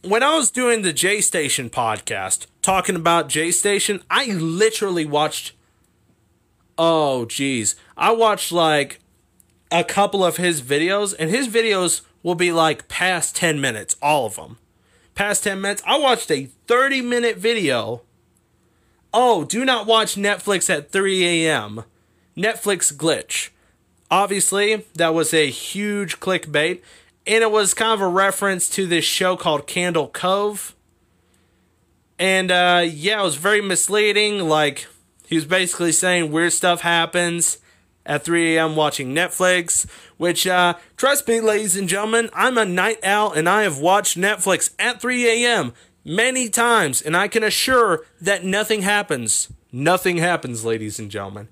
when 0.02 0.22
I 0.22 0.36
was 0.36 0.52
doing 0.52 0.82
the 0.82 0.92
J 0.92 1.22
Station 1.22 1.70
podcast, 1.70 2.48
talking 2.62 2.98
about 2.98 3.30
J 3.30 3.52
Station, 3.52 4.04
I 4.10 4.26
literally 4.26 5.06
watched. 5.06 5.54
Oh, 6.78 7.24
geez. 7.24 7.78
I 7.96 8.12
watched 8.12 8.52
like 8.52 9.00
a 9.72 9.86
couple 9.86 10.26
of 10.26 10.36
his 10.36 10.62
videos, 10.62 11.16
and 11.18 11.30
his 11.30 11.48
videos 11.48 12.02
will 12.22 12.36
be 12.36 12.52
like 12.52 12.90
past 12.90 13.34
10 13.38 13.62
minutes, 13.62 13.96
all 14.02 14.26
of 14.26 14.36
them. 14.36 14.58
Past 15.16 15.46
10 15.46 15.62
minutes. 15.62 15.82
I 15.88 15.98
watched 15.98 16.30
a 16.32 16.48
30 16.68 17.02
minute 17.02 17.38
video. 17.38 18.02
Oh, 19.14 19.46
do 19.46 19.64
not 19.64 19.88
watch 19.88 20.16
Netflix 20.16 20.70
at 20.70 20.92
3 20.92 21.48
a.m. 21.48 21.86
Netflix 22.38 22.94
glitch. 22.94 23.50
Obviously, 24.10 24.86
that 24.96 25.14
was 25.14 25.34
a 25.34 25.50
huge 25.50 26.20
clickbait, 26.20 26.82
and 27.26 27.44
it 27.44 27.52
was 27.52 27.74
kind 27.74 27.94
of 27.94 28.02
a 28.02 28.08
reference 28.08 28.70
to 28.70 28.86
this 28.86 29.06
show 29.06 29.36
called 29.36 29.68
Candle 29.68 30.08
Cove. 30.10 30.76
And 32.20 32.52
uh, 32.52 32.86
yeah, 32.88 33.22
it 33.22 33.24
was 33.24 33.36
very 33.36 33.62
misleading. 33.62 34.48
Like, 34.48 34.88
he 35.28 35.36
was 35.36 35.46
basically 35.46 35.92
saying 35.92 36.32
weird 36.32 36.54
stuff 36.54 36.82
happens 36.82 37.58
at 38.06 38.24
3 38.24 38.56
a.m. 38.56 38.76
watching 38.76 39.16
Netflix, 39.16 39.90
which, 40.18 40.46
uh, 40.46 40.76
trust 40.98 41.28
me, 41.28 41.40
ladies 41.40 41.76
and 41.76 41.88
gentlemen, 41.88 42.30
I'm 42.34 42.58
a 42.58 42.66
night 42.66 43.00
owl 43.04 43.32
and 43.32 43.48
I 43.48 43.64
have 43.64 43.80
watched 43.80 44.18
Netflix 44.18 44.74
at 44.78 45.02
3 45.02 45.46
a.m. 45.46 45.74
many 46.04 46.50
times, 46.50 47.02
and 47.02 47.16
I 47.16 47.28
can 47.28 47.44
assure 47.44 48.06
that 48.22 48.44
nothing 48.44 48.82
happens. 48.82 49.52
Nothing 49.72 50.18
happens, 50.18 50.64
ladies 50.64 51.00
and 51.00 51.10
gentlemen. 51.10 51.48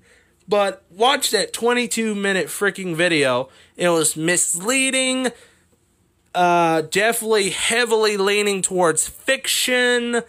But 0.52 0.84
watch 0.90 1.30
that 1.30 1.54
22 1.54 2.14
minute 2.14 2.48
freaking 2.48 2.94
video. 2.94 3.48
It 3.74 3.88
was 3.88 4.18
misleading, 4.18 5.28
uh, 6.34 6.82
definitely 6.82 7.48
heavily 7.48 8.18
leaning 8.18 8.60
towards 8.60 9.08
fiction. 9.08 10.20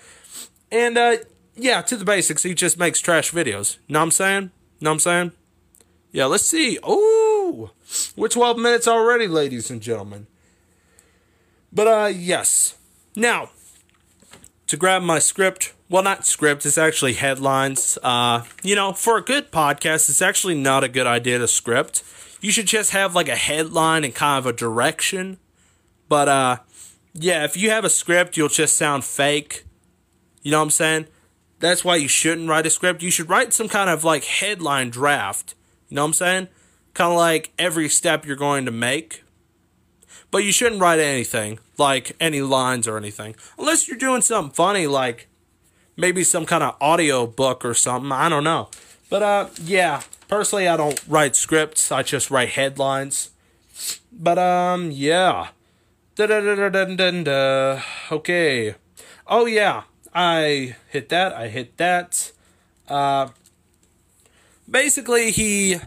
And, 0.72 0.98
uh, 0.98 1.18
yeah, 1.58 1.82
to 1.82 1.98
the 1.98 2.06
basics, 2.06 2.44
he 2.44 2.54
just 2.54 2.80
makes 2.80 3.02
trash 3.02 3.34
videos. 3.34 3.80
Know 3.90 4.00
what 4.00 4.04
I'm 4.04 4.12
saying? 4.12 4.52
Know 4.80 4.92
what 4.92 4.94
I'm 4.94 5.00
saying? 5.00 5.32
Yeah, 6.14 6.28
let's 6.28 6.46
see. 6.46 6.80
Oh, 6.84 7.72
we're 8.16 8.30
12 8.30 8.58
minutes 8.58 8.88
already, 8.88 9.28
ladies 9.28 9.70
and 9.70 9.82
gentlemen. 9.82 10.28
But, 11.74 11.88
uh, 11.88 12.12
yes. 12.16 12.76
Now, 13.14 13.50
to 14.68 14.78
grab 14.78 15.02
my 15.02 15.20
script, 15.20 15.74
well, 15.90 16.04
not 16.04 16.26
script, 16.26 16.66
it's 16.66 16.78
actually 16.78 17.14
headlines. 17.14 17.98
Uh, 18.02 18.44
you 18.64 18.76
know, 18.76 18.94
for 18.94 19.18
a 19.18 19.22
good 19.22 19.52
podcast, 19.52 20.10
it's 20.10 20.22
actually 20.22 20.56
not 20.56 20.84
a 20.84 20.88
good 20.88 21.08
idea 21.08 21.38
to 21.40 21.48
script. 21.48 22.04
You 22.42 22.52
should 22.52 22.68
just 22.68 22.92
have 22.92 23.16
like 23.16 23.30
a 23.30 23.36
headline 23.36 24.04
and 24.04 24.14
kind 24.14 24.40
of 24.40 24.46
a 24.46 24.54
direction. 24.54 25.38
But, 26.10 26.28
uh, 26.28 26.58
yeah, 27.14 27.44
if 27.44 27.56
you 27.56 27.70
have 27.70 27.86
a 27.86 27.90
script, 27.90 28.38
you'll 28.38 28.50
just 28.50 28.76
sound 28.76 29.06
fake. 29.06 29.66
You 30.42 30.52
know 30.52 30.60
what 30.60 30.64
I'm 30.64 30.70
saying? 30.72 31.08
That's 31.60 31.86
why 31.86 31.96
you 31.96 32.08
shouldn't 32.08 32.50
write 32.50 32.66
a 32.66 32.70
script. 32.70 33.02
You 33.02 33.12
should 33.12 33.30
write 33.30 33.54
some 33.54 33.70
kind 33.70 33.90
of 33.90 34.04
like 34.04 34.26
headline 34.26 34.90
draft. 34.90 35.56
You 35.88 35.96
know 35.96 36.02
what 36.02 36.08
I'm 36.08 36.14
saying? 36.14 36.48
Kind 36.94 37.12
of 37.12 37.18
like 37.18 37.54
every 37.58 37.88
step 37.88 38.26
you're 38.26 38.36
going 38.36 38.66
to 38.66 38.72
make. 38.72 39.24
But 40.32 40.44
you 40.44 40.52
shouldn't 40.52 40.82
write 40.82 41.00
anything, 41.00 41.60
like 41.78 42.16
any 42.20 42.42
lines 42.42 42.88
or 42.88 42.98
anything. 42.98 43.36
Unless 43.58 43.88
you're 43.88 43.98
doing 43.98 44.22
something 44.22 44.54
funny, 44.54 44.88
like 44.88 45.28
maybe 45.96 46.24
some 46.24 46.46
kind 46.46 46.64
of 46.64 46.76
audio 46.82 47.28
book 47.28 47.66
or 47.66 47.74
something. 47.74 48.12
I 48.12 48.30
don't 48.30 48.44
know. 48.44 48.70
But 49.10 49.24
uh, 49.24 49.50
yeah, 49.64 50.02
personally, 50.28 50.68
I 50.68 50.78
don't 50.78 51.02
write 51.08 51.36
scripts. 51.36 51.92
I 51.92 52.04
just 52.04 52.32
write 52.32 52.50
headlines. 52.50 53.30
But 54.12 54.38
um, 54.38 54.92
yeah. 54.92 55.50
Da 56.16 56.28
da 56.28 56.42
da 56.42 56.56
da 56.56 56.70
da 56.70 56.86
da 56.86 57.24
da. 57.24 57.82
Okay. 58.12 58.76
Oh 59.26 59.46
yeah, 59.48 59.84
I 60.14 60.76
hit 60.90 61.10
that. 61.10 61.34
I 61.34 61.48
hit 61.48 61.78
that. 61.78 62.32
Uh, 62.88 63.30
basically, 64.70 65.32
he. 65.32 65.78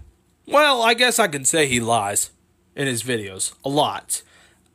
Well, 0.46 0.82
I 0.82 0.94
guess 0.94 1.18
I 1.18 1.28
can 1.28 1.44
say 1.44 1.66
he 1.66 1.78
lies 1.78 2.30
in 2.74 2.86
his 2.86 3.02
videos 3.04 3.54
a 3.64 3.68
lot. 3.68 4.22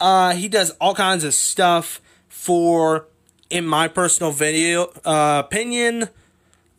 Uh, 0.02 0.34
he 0.34 0.48
does 0.48 0.72
all 0.82 0.96
kinds 0.96 1.24
of 1.24 1.32
stuff 1.34 2.02
for, 2.28 3.06
in 3.52 3.68
my 3.68 3.88
personal 3.88 4.32
video 4.32 4.92
uh, 5.06 5.44
opinion, 5.46 6.10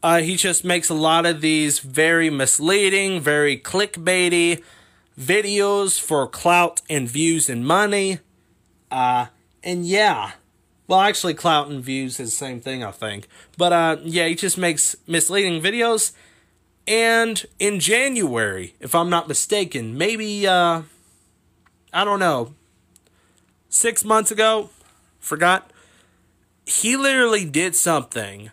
uh, 0.03 0.21
he 0.21 0.35
just 0.35 0.65
makes 0.65 0.89
a 0.89 0.95
lot 0.95 1.25
of 1.25 1.41
these 1.41 1.79
very 1.79 2.29
misleading, 2.29 3.21
very 3.21 3.57
clickbaity 3.57 4.61
videos 5.19 6.01
for 6.01 6.27
clout 6.27 6.83
and 6.91 7.09
views 7.09 7.49
and 7.49 7.65
money. 7.65 8.19
Uh, 8.91 9.27
and 9.63 9.87
yeah, 9.87 10.33
well, 10.89 11.01
actually, 11.01 11.35
clout 11.35 11.69
and 11.69 11.83
views 11.83 12.19
is 12.19 12.31
the 12.31 12.37
same 12.37 12.61
thing, 12.61 12.83
I 12.83 12.91
think. 12.91 13.29
But 13.57 13.73
uh, 13.73 13.97
yeah, 14.03 14.27
he 14.27 14.35
just 14.35 14.59
makes 14.59 14.97
misleading 15.07 15.63
videos. 15.63 16.11
And 16.89 17.47
in 17.61 17.79
January, 17.79 18.75
if 18.81 18.97
I'm 18.97 19.09
not 19.09 19.29
mistaken, 19.29 19.97
maybe 19.97 20.45
uh, 20.45 20.83
I 21.93 22.05
don't 22.05 22.19
know, 22.19 22.55
six 23.73 24.05
months 24.05 24.31
ago, 24.31 24.71
forgot. 25.19 25.71
He 26.67 26.97
literally 26.97 27.45
did 27.45 27.75
something 27.75 28.51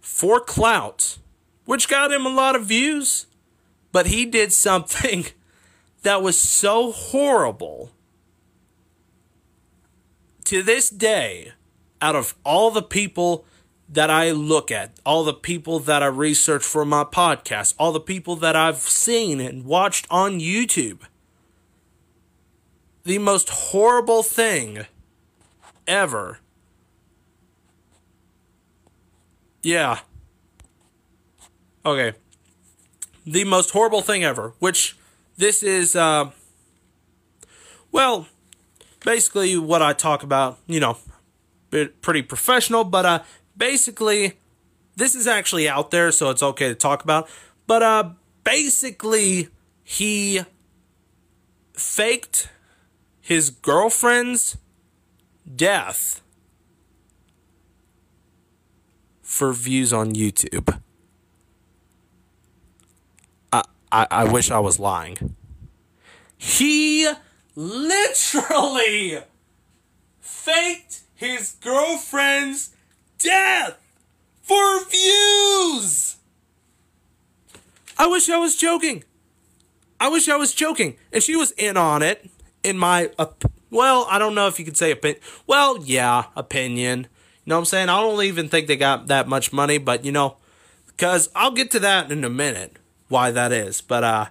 for 0.00 0.40
clout, 0.40 1.18
which 1.64 1.88
got 1.88 2.12
him 2.12 2.26
a 2.26 2.34
lot 2.34 2.56
of 2.56 2.66
views, 2.66 3.26
but 3.92 4.06
he 4.06 4.26
did 4.26 4.52
something 4.52 5.26
that 6.02 6.22
was 6.22 6.38
so 6.38 6.92
horrible. 6.92 7.92
To 10.46 10.62
this 10.62 10.90
day, 10.90 11.52
out 12.02 12.16
of 12.16 12.34
all 12.44 12.70
the 12.70 12.82
people 12.82 13.44
that 13.88 14.10
I 14.10 14.30
look 14.32 14.70
at, 14.70 14.98
all 15.04 15.24
the 15.24 15.34
people 15.34 15.78
that 15.80 16.02
I 16.02 16.06
research 16.06 16.64
for 16.64 16.84
my 16.84 17.04
podcast, 17.04 17.74
all 17.78 17.92
the 17.92 18.00
people 18.00 18.36
that 18.36 18.56
I've 18.56 18.78
seen 18.78 19.40
and 19.40 19.64
watched 19.64 20.06
on 20.10 20.40
YouTube, 20.40 21.00
the 23.08 23.18
most 23.18 23.48
horrible 23.48 24.22
thing 24.22 24.84
ever. 25.86 26.40
Yeah. 29.62 30.00
Okay. 31.86 32.12
The 33.24 33.44
most 33.44 33.70
horrible 33.70 34.02
thing 34.02 34.24
ever, 34.24 34.52
which 34.58 34.94
this 35.38 35.62
is, 35.62 35.96
uh, 35.96 36.32
well, 37.90 38.26
basically 39.02 39.56
what 39.56 39.80
I 39.80 39.94
talk 39.94 40.22
about, 40.22 40.58
you 40.66 40.78
know, 40.78 40.98
pretty 42.02 42.20
professional, 42.20 42.84
but 42.84 43.06
uh, 43.06 43.22
basically, 43.56 44.34
this 44.96 45.14
is 45.14 45.26
actually 45.26 45.66
out 45.66 45.90
there, 45.90 46.12
so 46.12 46.28
it's 46.28 46.42
okay 46.42 46.68
to 46.68 46.74
talk 46.74 47.04
about. 47.04 47.26
But 47.66 47.82
uh, 47.82 48.10
basically, 48.44 49.48
he 49.82 50.42
faked 51.72 52.50
his 53.28 53.50
girlfriend's 53.50 54.56
death 55.54 56.22
for 59.20 59.52
views 59.52 59.92
on 59.92 60.14
YouTube. 60.14 60.80
I, 63.52 63.64
I, 63.92 64.06
I 64.10 64.24
wish 64.24 64.50
I 64.50 64.60
was 64.60 64.80
lying. 64.80 65.36
He 66.38 67.06
literally 67.54 69.18
faked 70.20 71.00
his 71.14 71.54
girlfriend's 71.60 72.74
death 73.18 73.76
for 74.40 74.86
views. 74.86 76.16
I 77.98 78.06
wish 78.06 78.30
I 78.30 78.38
was 78.38 78.56
joking. 78.56 79.04
I 80.00 80.08
wish 80.08 80.30
I 80.30 80.36
was 80.36 80.54
joking. 80.54 80.96
And 81.12 81.22
she 81.22 81.36
was 81.36 81.50
in 81.58 81.76
on 81.76 82.00
it, 82.00 82.30
in 82.62 82.78
my, 82.78 83.10
op- 83.18 83.50
well, 83.70 84.06
I 84.10 84.18
don't 84.18 84.34
know 84.34 84.46
if 84.46 84.58
you 84.58 84.64
could 84.64 84.76
say 84.76 84.90
opinion. 84.90 85.22
Well, 85.46 85.82
yeah, 85.84 86.24
opinion. 86.36 87.00
You 87.44 87.50
know 87.50 87.56
what 87.56 87.60
I'm 87.60 87.64
saying? 87.66 87.88
I 87.88 88.00
don't 88.00 88.22
even 88.24 88.48
think 88.48 88.66
they 88.66 88.76
got 88.76 89.06
that 89.08 89.28
much 89.28 89.52
money, 89.52 89.78
but 89.78 90.04
you 90.04 90.12
know, 90.12 90.36
because 90.86 91.30
I'll 91.34 91.52
get 91.52 91.70
to 91.72 91.80
that 91.80 92.10
in 92.10 92.24
a 92.24 92.30
minute, 92.30 92.76
why 93.08 93.30
that 93.30 93.52
is. 93.52 93.80
But, 93.80 94.04
uh, 94.04 94.26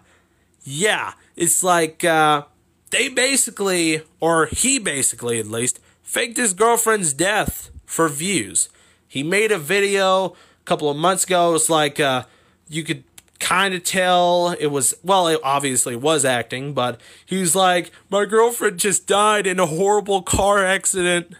yeah, 0.63 1.13
it's 1.35 1.63
like, 1.63 2.03
uh, 2.03 2.43
they 2.89 3.09
basically, 3.09 4.01
or 4.19 4.45
he 4.47 4.79
basically 4.79 5.39
at 5.39 5.47
least, 5.47 5.79
faked 6.03 6.37
his 6.37 6.53
girlfriend's 6.53 7.13
death 7.13 7.69
for 7.85 8.07
views. 8.07 8.69
He 9.07 9.23
made 9.23 9.51
a 9.51 9.57
video 9.57 10.25
a 10.27 10.33
couple 10.65 10.89
of 10.89 10.97
months 10.97 11.23
ago. 11.23 11.49
It 11.49 11.53
was 11.53 11.69
like 11.69 11.99
uh, 11.99 12.23
you 12.69 12.83
could 12.83 13.03
kind 13.39 13.73
of 13.73 13.83
tell 13.83 14.55
it 14.59 14.67
was 14.67 14.95
well 15.03 15.27
it 15.27 15.39
obviously 15.43 15.95
was 15.95 16.25
acting 16.25 16.73
but 16.73 16.99
he's 17.25 17.55
like 17.55 17.91
my 18.09 18.25
girlfriend 18.25 18.79
just 18.79 19.05
died 19.05 19.45
in 19.45 19.59
a 19.59 19.65
horrible 19.67 20.21
car 20.21 20.65
accident 20.65 21.35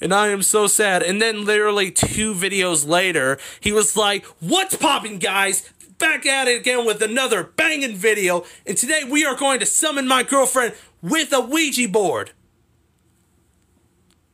and 0.00 0.12
I 0.12 0.28
am 0.28 0.42
so 0.42 0.66
sad. 0.66 1.02
And 1.02 1.20
then 1.20 1.44
literally 1.44 1.90
two 1.90 2.34
videos 2.34 2.86
later, 2.86 3.38
he 3.60 3.72
was 3.72 3.96
like, 3.96 4.24
What's 4.40 4.76
popping, 4.76 5.18
guys? 5.18 5.70
Back 5.98 6.26
at 6.26 6.48
it 6.48 6.60
again 6.60 6.84
with 6.84 7.00
another 7.00 7.44
banging 7.44 7.96
video. 7.96 8.44
And 8.66 8.76
today 8.76 9.02
we 9.08 9.24
are 9.24 9.36
going 9.36 9.60
to 9.60 9.66
summon 9.66 10.06
my 10.06 10.22
girlfriend 10.22 10.74
with 11.00 11.32
a 11.32 11.40
Ouija 11.40 11.88
board. 11.88 12.32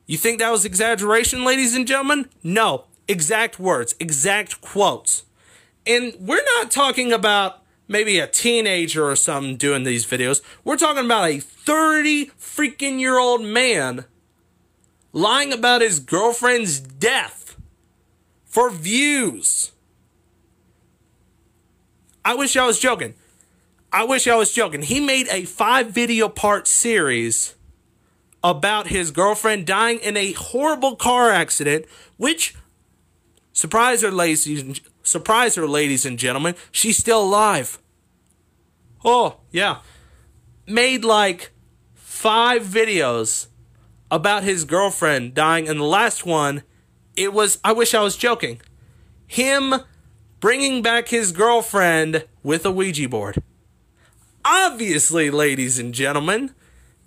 You 0.07 0.19
think 0.19 0.41
that 0.41 0.51
was 0.51 0.65
exaggeration, 0.65 1.45
ladies 1.45 1.75
and 1.75 1.87
gentlemen? 1.87 2.29
No. 2.43 2.87
Exact 3.09 3.59
words, 3.59 3.95
exact 4.01 4.61
quotes. 4.61 5.25
And 5.87 6.15
we're 6.21 6.45
not 6.57 6.71
talking 6.71 7.13
about 7.13 7.63
maybe 7.89 8.19
a 8.19 8.27
teenager 8.27 9.05
or 9.05 9.17
something 9.17 9.57
doing 9.57 9.85
these 9.85 10.07
videos. 10.07 10.41
We're 10.65 10.77
talking 10.77 11.05
about 11.05 11.29
a 11.29 11.41
30 11.41 12.27
freaking 12.39 13.01
year 13.01 13.19
old 13.19 13.43
man 13.43 14.05
lying 15.13 15.53
about 15.53 15.83
his 15.83 16.01
girlfriend's 16.01 16.81
death 16.81 17.57
for 18.45 18.71
views. 18.71 19.73
I 22.25 22.35
wish 22.35 22.57
I 22.57 22.67
was 22.67 22.79
joking. 22.79 23.15
I 23.93 24.05
wish 24.05 24.27
I 24.27 24.37
was 24.37 24.53
joking. 24.53 24.83
He 24.83 25.01
made 25.01 25.29
a 25.29 25.45
five 25.45 25.91
video 25.91 26.29
part 26.29 26.67
series 26.67 27.55
about 28.43 28.89
his 28.89 29.11
girlfriend 29.11 29.67
dying 29.67 29.99
in 29.99 30.17
a 30.17 30.33
horrible 30.33 30.97
car 30.97 31.31
accident, 31.31 31.85
which 32.17 32.55
surprise 33.53 34.03
her, 34.03 34.11
ladies, 34.11 34.81
surprise 35.03 35.55
her, 35.57 35.67
ladies 35.67 36.07
and 36.07 36.19
gentlemen, 36.19 36.55
she's 36.71 36.97
still 36.97 37.23
alive. 37.23 37.79
Oh 39.05 39.39
yeah, 39.51 39.79
made 40.67 41.05
like 41.05 41.51
five 41.95 42.63
videos 42.63 43.49
about 44.11 44.45
his 44.45 44.65
girlfriend 44.65 45.35
dying, 45.35 45.69
and 45.69 45.81
the 45.81 45.85
last 45.85 46.25
one, 46.25 46.63
it 47.17 47.33
was 47.33 47.59
I 47.65 47.73
wish 47.73 47.95
I 47.95 48.03
was 48.03 48.17
joking, 48.17 48.61
him 49.27 49.75
bringing 50.41 50.83
back 50.83 51.09
his 51.09 51.33
girlfriend 51.33 52.27
with 52.43 52.65
a 52.67 52.71
Ouija 52.71 53.09
board. 53.09 53.43
Obviously, 54.45 55.31
ladies 55.31 55.79
and 55.79 55.95
gentlemen, 55.95 56.53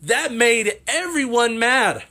that 0.01 0.31
made 0.31 0.79
everyone 0.87 1.59
mad. 1.59 2.03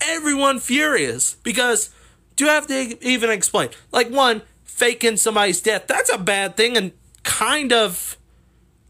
Everyone 0.00 0.60
furious 0.60 1.34
because 1.42 1.90
do 2.36 2.44
you 2.44 2.50
have 2.50 2.68
to 2.68 3.04
even 3.04 3.30
explain? 3.30 3.70
Like 3.90 4.08
one, 4.08 4.42
faking 4.78 5.16
somebody's 5.16 5.60
death, 5.60 5.86
that's 5.88 6.10
a 6.12 6.18
bad 6.18 6.56
thing 6.56 6.76
and 6.76 6.92
kind 7.24 7.72
of 7.72 8.16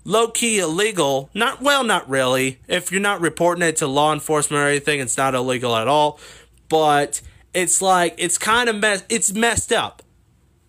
low 0.05 0.29
key 0.29 0.59
illegal. 0.59 1.31
Not 1.33 1.63
well, 1.63 1.83
not 1.83 2.09
really. 2.09 2.61
If 2.69 2.93
you're 2.93 3.01
not 3.01 3.23
reporting 3.23 3.63
it 3.63 3.77
to 3.77 3.87
law 3.87 4.13
enforcement 4.13 4.63
or 4.63 4.69
anything, 4.69 5.01
it's 5.01 5.17
not 5.17 5.35
illegal 5.35 5.75
at 5.75 5.89
all. 5.89 6.21
But 6.69 7.23
it's 7.55 7.81
like 7.81 8.15
it's 8.19 8.37
kind 8.37 8.69
of 8.69 8.77
mess 8.77 9.03
it's 9.09 9.33
messed 9.33 9.73
up. 9.73 10.03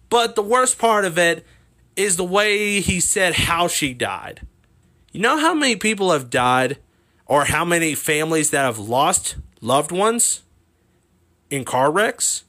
But 0.10 0.36
the 0.36 0.42
worst 0.42 0.80
part 0.80 1.04
of 1.04 1.18
it 1.18 1.46
is 1.96 2.16
the 2.16 2.24
way 2.24 2.80
he 2.80 3.02
said 3.02 3.34
how 3.34 3.68
she 3.68 3.94
died. 3.94 4.48
You 5.12 5.20
know 5.20 5.38
how 5.38 5.54
many 5.54 5.76
people 5.76 6.12
have 6.14 6.30
died 6.30 6.78
or 7.26 7.46
how 7.46 7.66
many 7.66 7.94
families 7.94 8.52
that 8.52 8.64
have 8.64 8.80
lost 8.80 9.36
loved 9.60 9.92
ones 9.92 10.44
in 11.50 11.66
car 11.66 11.92
wrecks? 11.92 12.46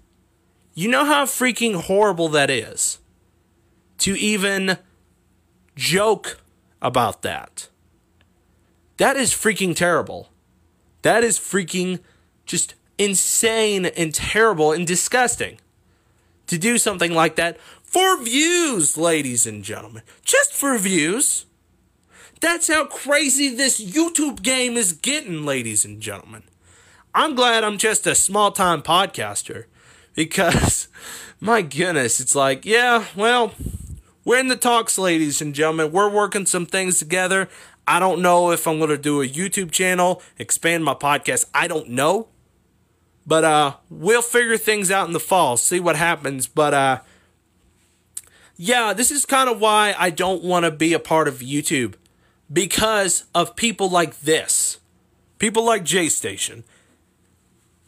You 0.75 0.89
know 0.89 1.05
how 1.05 1.25
freaking 1.25 1.75
horrible 1.75 2.29
that 2.31 2.51
is 2.51 2.99
to 3.99 4.19
even 4.19 4.79
joke 5.77 6.41
about 6.81 7.23
that. 7.23 7.69
That 8.99 9.17
is 9.17 9.33
freaking 9.33 9.75
terrible. 9.75 10.31
That 11.03 11.25
is 11.25 11.39
freaking 11.39 12.01
just 12.47 12.75
insane 12.99 13.87
and 13.87 14.15
terrible 14.15 14.73
and 14.73 14.87
disgusting 14.87 15.59
to 16.47 16.59
do 16.59 16.79
something 16.79 17.15
like 17.15 17.37
that 17.37 17.59
for 17.83 18.23
views, 18.23 18.97
ladies 18.97 19.47
and 19.47 19.65
gentlemen. 19.65 20.03
Just 20.25 20.53
for 20.53 20.77
views. 20.79 21.47
That's 22.41 22.69
how 22.69 22.87
crazy 22.87 23.49
this 23.49 23.83
YouTube 23.83 24.43
game 24.43 24.77
is 24.77 24.93
getting, 24.93 25.45
ladies 25.45 25.85
and 25.85 26.01
gentlemen. 26.01 26.45
I'm 27.15 27.35
glad 27.35 27.65
I'm 27.65 27.79
just 27.79 28.07
a 28.07 28.15
small 28.15 28.53
time 28.53 28.83
podcaster 28.83 29.65
because, 30.21 30.89
my 31.41 31.63
goodness, 31.63 32.21
it's 32.21 32.35
like, 32.35 32.67
yeah, 32.67 33.07
well, 33.17 33.55
we're 34.23 34.39
in 34.39 34.49
the 34.49 34.57
talks, 34.57 34.99
ladies 34.99 35.41
and 35.41 35.55
gentlemen. 35.55 35.93
We're 35.93 36.11
working 36.11 36.45
some 36.45 36.67
things 36.67 36.99
together. 36.99 37.49
I 37.87 37.99
don't 37.99 38.21
know 38.21 38.51
if 38.51 38.67
I'm 38.67 38.77
going 38.77 38.91
to 38.91 38.99
do 38.99 39.23
a 39.23 39.27
YouTube 39.27 39.71
channel, 39.71 40.21
expand 40.39 40.85
my 40.85 40.93
podcast. 40.93 41.47
I 41.55 41.69
don't 41.69 41.89
know. 41.89 42.29
But 43.27 43.45
uh 43.45 43.77
we'll 43.89 44.21
figure 44.21 44.59
things 44.59 44.91
out 44.91 45.07
in 45.07 45.15
the 45.15 45.21
fall, 45.21 45.57
see 45.57 45.81
what 45.81 45.97
happens, 45.97 46.47
but 46.47 46.75
uh 46.75 47.01
yeah, 48.57 48.93
this 48.93 49.11
is 49.11 49.25
kind 49.25 49.49
of 49.49 49.59
why 49.59 49.95
I 49.99 50.11
don't 50.11 50.43
want 50.43 50.67
to 50.67 50.71
be 50.71 50.93
a 50.93 50.99
part 50.99 51.29
of 51.29 51.37
YouTube 51.37 51.95
because 52.53 53.25
of 53.35 53.57
people 53.57 53.89
like 53.89 54.21
this. 54.21 54.81
People 55.39 55.65
like 55.65 55.85
J 55.85 56.11
Station. 56.11 56.65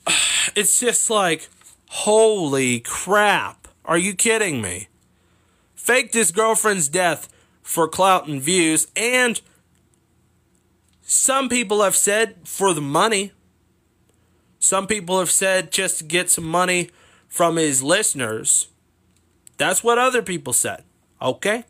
It's 0.55 0.81
just 0.81 1.09
like, 1.09 1.49
holy 1.92 2.81
crap. 2.81 3.68
Are 3.85 3.98
you 3.98 4.14
kidding 4.14 4.61
me? 4.61 4.88
Faked 5.74 6.14
his 6.14 6.33
girlfriend's 6.33 6.88
death 6.88 7.28
for 7.62 7.88
clout 7.88 8.26
and 8.26 8.40
views, 8.40 8.87
and 8.96 9.40
some 11.02 11.48
people 11.48 11.83
have 11.83 11.96
said 11.96 12.37
for 12.44 12.72
the 12.72 12.81
money. 12.81 13.33
Some 14.59 14.87
people 14.87 15.18
have 15.18 15.31
said 15.31 15.72
just 15.72 15.98
to 15.98 16.05
get 16.05 16.31
some 16.31 16.46
money 16.46 16.90
from 17.28 17.57
his 17.57 17.83
listeners. 17.83 18.68
That's 19.57 19.83
what 19.83 19.98
other 19.98 20.22
people 20.22 20.52
said. 20.52 20.85
Okay? 21.20 21.64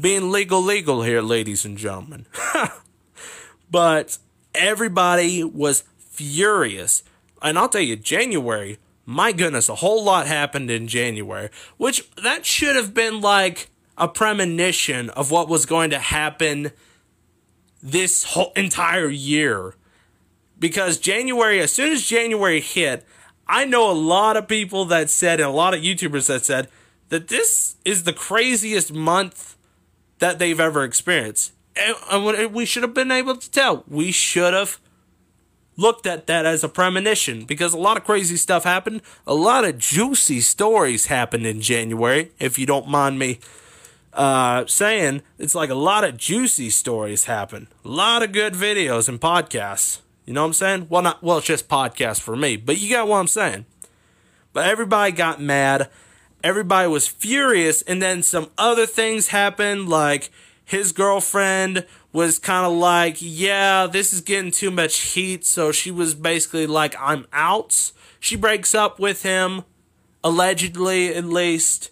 being 0.00 0.30
legal, 0.30 0.62
legal 0.62 1.02
here, 1.02 1.22
ladies 1.22 1.64
and 1.64 1.78
gentlemen. 1.78 2.26
but 3.70 4.18
everybody 4.54 5.42
was 5.42 5.84
furious. 5.98 7.02
And 7.42 7.58
I'll 7.58 7.68
tell 7.68 7.80
you, 7.80 7.96
January, 7.96 8.78
my 9.06 9.30
goodness, 9.30 9.68
a 9.68 9.76
whole 9.76 10.04
lot 10.04 10.26
happened 10.26 10.70
in 10.70 10.88
January, 10.88 11.48
which 11.76 12.10
that 12.16 12.44
should 12.44 12.74
have 12.74 12.92
been 12.92 13.20
like 13.20 13.70
a 13.96 14.08
premonition 14.08 15.08
of 15.10 15.30
what 15.30 15.48
was 15.48 15.64
going 15.64 15.90
to 15.90 15.98
happen 15.98 16.72
this 17.82 18.24
whole 18.24 18.52
entire 18.56 19.08
year. 19.08 19.74
Because 20.58 20.98
January, 20.98 21.60
as 21.60 21.72
soon 21.72 21.92
as 21.92 22.04
January 22.04 22.60
hit, 22.60 23.06
I 23.46 23.64
know 23.64 23.90
a 23.90 23.92
lot 23.92 24.36
of 24.36 24.48
people 24.48 24.84
that 24.86 25.08
said, 25.08 25.38
and 25.38 25.48
a 25.48 25.52
lot 25.52 25.72
of 25.72 25.80
YouTubers 25.80 26.26
that 26.26 26.44
said, 26.44 26.68
that 27.08 27.28
this 27.28 27.76
is 27.84 28.02
the 28.02 28.12
craziest 28.12 28.92
month 28.92 29.56
that 30.18 30.40
they've 30.40 30.58
ever 30.58 30.82
experienced. 30.82 31.52
And 32.10 32.52
we 32.52 32.64
should 32.64 32.82
have 32.82 32.94
been 32.94 33.12
able 33.12 33.36
to 33.36 33.50
tell. 33.50 33.84
We 33.86 34.10
should 34.10 34.52
have 34.52 34.80
looked 35.76 36.06
at 36.06 36.26
that 36.26 36.46
as 36.46 36.64
a 36.64 36.68
premonition 36.68 37.44
because 37.44 37.74
a 37.74 37.78
lot 37.78 37.96
of 37.96 38.04
crazy 38.04 38.36
stuff 38.36 38.64
happened. 38.64 39.02
A 39.26 39.34
lot 39.34 39.64
of 39.64 39.78
juicy 39.78 40.40
stories 40.40 41.06
happened 41.06 41.46
in 41.46 41.60
January, 41.60 42.32
if 42.38 42.58
you 42.58 42.66
don't 42.66 42.88
mind 42.88 43.18
me 43.18 43.38
uh, 44.16 44.64
saying. 44.66 45.22
It's 45.38 45.54
like 45.54 45.70
a 45.70 45.74
lot 45.74 46.04
of 46.04 46.16
juicy 46.16 46.70
stories 46.70 47.26
happened. 47.26 47.68
A 47.84 47.88
lot 47.88 48.22
of 48.22 48.32
good 48.32 48.54
videos 48.54 49.08
and 49.08 49.20
podcasts. 49.20 50.00
You 50.24 50.32
know 50.32 50.42
what 50.42 50.48
I'm 50.48 50.52
saying? 50.54 50.86
Well, 50.90 51.02
not 51.02 51.22
well, 51.22 51.38
it's 51.38 51.46
just 51.46 51.68
podcasts 51.68 52.20
for 52.20 52.34
me, 52.34 52.56
but 52.56 52.78
you 52.78 52.90
got 52.90 53.06
what 53.06 53.18
I'm 53.18 53.28
saying. 53.28 53.66
But 54.52 54.66
everybody 54.66 55.12
got 55.12 55.40
mad. 55.40 55.88
Everybody 56.42 56.88
was 56.88 57.06
furious, 57.06 57.82
and 57.82 58.02
then 58.02 58.22
some 58.22 58.50
other 58.58 58.86
things 58.86 59.28
happened, 59.28 59.88
like 59.88 60.30
his 60.64 60.92
girlfriend 60.92 61.86
was 62.16 62.38
kind 62.38 62.64
of 62.64 62.72
like, 62.72 63.18
yeah, 63.20 63.86
this 63.86 64.14
is 64.14 64.22
getting 64.22 64.50
too 64.50 64.70
much 64.70 65.12
heat. 65.12 65.44
So 65.44 65.70
she 65.70 65.90
was 65.90 66.14
basically 66.14 66.66
like, 66.66 66.94
I'm 66.98 67.26
out. 67.30 67.92
She 68.18 68.36
breaks 68.36 68.74
up 68.74 68.98
with 68.98 69.22
him, 69.22 69.64
allegedly, 70.24 71.14
at 71.14 71.26
least. 71.26 71.90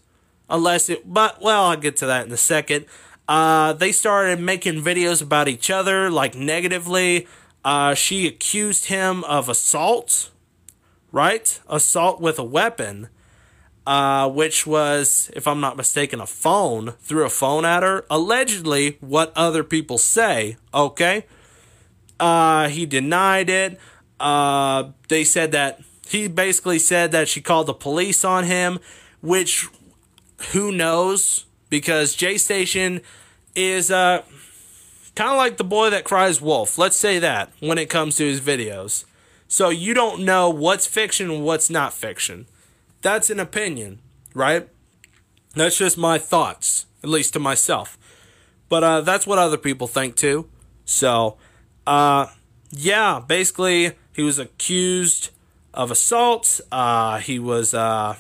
Unless 0.49 0.89
it, 0.89 1.13
but, 1.13 1.43
well, 1.43 1.67
I'll 1.67 1.77
get 1.77 1.97
to 1.99 2.07
that 2.07 2.27
in 2.27 2.33
a 2.33 2.39
second. 2.39 2.87
Uh, 3.29 3.75
they 3.75 3.93
started 3.93 4.41
making 4.41 4.83
videos 4.83 5.21
about 5.21 5.47
each 5.47 5.69
other, 5.69 6.11
like 6.11 6.35
negatively. 6.35 7.29
Uh, 7.63 7.93
she 7.93 8.27
accused 8.27 8.87
him 8.87 9.25
of 9.25 9.51
assault, 9.51 10.31
right? 11.13 11.61
Assault 11.69 12.19
with 12.19 12.39
a 12.39 12.45
weapon 12.45 13.11
uh, 13.87 14.29
which 14.31 14.67
was, 14.67 15.31
if 15.35 15.47
I'm 15.47 15.61
not 15.61 15.77
mistaken, 15.77 16.21
a 16.21 16.27
phone, 16.27 16.93
threw 17.01 17.25
a 17.25 17.31
phone 17.31 17.65
at 17.65 17.83
her. 17.83 18.05
Allegedly, 18.11 18.97
what 19.01 19.33
other 19.37 19.63
people 19.63 19.99
say, 19.99 20.57
okay? 20.73 21.27
Uh, 22.19 22.69
he 22.69 22.87
denied 22.87 23.51
it. 23.51 23.79
Uh, 24.19 24.91
they 25.09 25.25
said 25.25 25.53
that 25.53 25.81
he 26.09 26.29
basically 26.29 26.79
said 26.79 27.13
that 27.13 27.29
she 27.29 27.41
called 27.41 27.67
the 27.67 27.75
police 27.75 28.25
on 28.25 28.45
him, 28.45 28.79
which 29.21 29.69
who 30.53 30.73
knows? 30.73 31.47
Because 31.69 32.15
J 32.15 32.39
Station 32.39 33.01
is 33.55 33.91
uh, 33.91 34.23
kind 35.15 35.31
of 35.31 35.37
like 35.37 35.57
the 35.57 35.65
boy 35.65 35.91
that 35.91 36.05
cries 36.05 36.41
wolf. 36.41 36.79
Let's 36.79 36.97
say 36.97 37.19
that 37.19 37.51
when 37.61 37.79
it 37.79 37.91
comes 37.91 38.17
to 38.17 38.25
his 38.25 38.41
videos. 38.41 39.05
So 39.49 39.69
you 39.69 39.95
don't 39.95 40.25
know 40.25 40.49
what's 40.51 40.87
fiction 40.87 41.31
and 41.31 41.45
what's 41.45 41.71
not 41.71 41.93
fiction. 41.93 42.47
That's 43.05 43.29
an 43.29 43.39
opinion, 43.39 43.99
right? 44.33 44.67
That's 45.55 45.77
just 45.77 45.99
my 45.99 46.17
thoughts, 46.17 46.87
at 47.03 47.11
least 47.11 47.35
to 47.35 47.39
myself. 47.39 47.99
But 48.71 48.83
uh, 48.83 49.01
that's 49.03 49.27
what 49.27 49.39
other 49.39 49.59
people 49.59 49.87
think 49.87 50.17
too. 50.17 50.49
So, 50.87 51.37
uh, 51.87 52.29
yeah, 52.71 53.21
basically, 53.21 53.93
he 54.17 54.23
was 54.23 54.39
accused 54.39 55.29
of 55.75 55.91
assault. 55.91 56.63
Uh, 56.73 57.19
he 57.19 57.39
was 57.39 57.75
uh, 57.75 58.17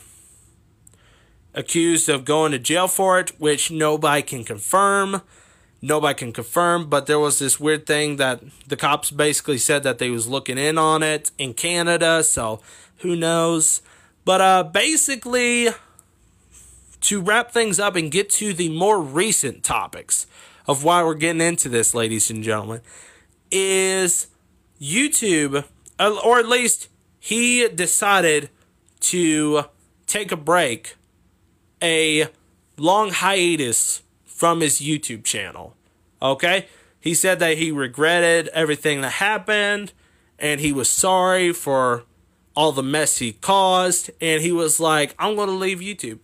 accused 1.54 2.10
of 2.10 2.26
going 2.26 2.52
to 2.52 2.58
jail 2.58 2.86
for 2.86 3.18
it, 3.18 3.40
which 3.40 3.70
nobody 3.70 4.20
can 4.20 4.44
confirm. 4.44 5.22
Nobody 5.80 6.14
can 6.14 6.32
confirm, 6.34 6.90
but 6.90 7.06
there 7.06 7.18
was 7.18 7.38
this 7.38 7.58
weird 7.58 7.86
thing 7.86 8.16
that 8.16 8.42
the 8.68 8.76
cops 8.76 9.10
basically 9.10 9.56
said 9.56 9.82
that 9.84 9.96
they 9.96 10.10
was 10.10 10.28
looking 10.28 10.58
in 10.58 10.76
on 10.76 11.02
it 11.02 11.30
in 11.38 11.54
Canada. 11.54 12.22
So 12.22 12.60
who 12.98 13.16
knows? 13.16 13.80
But 14.24 14.40
uh, 14.40 14.62
basically, 14.64 15.68
to 17.02 17.20
wrap 17.20 17.50
things 17.50 17.78
up 17.78 17.96
and 17.96 18.10
get 18.10 18.30
to 18.30 18.54
the 18.54 18.70
more 18.70 19.00
recent 19.00 19.62
topics 19.62 20.26
of 20.66 20.82
why 20.82 21.02
we're 21.02 21.14
getting 21.14 21.42
into 21.42 21.68
this, 21.68 21.94
ladies 21.94 22.30
and 22.30 22.42
gentlemen, 22.42 22.80
is 23.50 24.28
YouTube, 24.80 25.64
uh, 25.98 26.16
or 26.24 26.38
at 26.38 26.48
least 26.48 26.88
he 27.20 27.68
decided 27.68 28.48
to 29.00 29.64
take 30.06 30.32
a 30.32 30.36
break, 30.36 30.96
a 31.82 32.28
long 32.78 33.10
hiatus 33.10 34.02
from 34.24 34.60
his 34.60 34.80
YouTube 34.80 35.24
channel. 35.24 35.76
Okay? 36.22 36.66
He 36.98 37.14
said 37.14 37.38
that 37.40 37.58
he 37.58 37.70
regretted 37.70 38.48
everything 38.48 39.02
that 39.02 39.12
happened 39.12 39.92
and 40.38 40.60
he 40.60 40.72
was 40.72 40.88
sorry 40.88 41.52
for 41.52 42.04
all 42.56 42.72
the 42.72 42.82
mess 42.82 43.18
he 43.18 43.32
caused, 43.32 44.10
and 44.20 44.42
he 44.42 44.52
was 44.52 44.78
like, 44.80 45.14
I'm 45.18 45.36
going 45.36 45.48
to 45.48 45.54
leave 45.54 45.78
YouTube. 45.78 46.20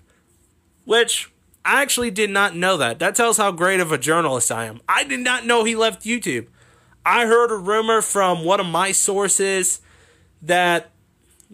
Which 0.84 1.30
I 1.64 1.82
actually 1.82 2.10
did 2.10 2.30
not 2.30 2.56
know 2.56 2.76
that. 2.76 2.98
That 2.98 3.14
tells 3.14 3.36
how 3.36 3.52
great 3.52 3.80
of 3.80 3.92
a 3.92 3.98
journalist 3.98 4.50
I 4.50 4.66
am. 4.66 4.80
I 4.88 5.04
did 5.04 5.20
not 5.20 5.46
know 5.46 5.64
he 5.64 5.76
left 5.76 6.04
YouTube. 6.04 6.46
I 7.04 7.26
heard 7.26 7.50
a 7.50 7.56
rumor 7.56 8.02
from 8.02 8.44
one 8.44 8.60
of 8.60 8.66
my 8.66 8.92
sources 8.92 9.80
that 10.42 10.90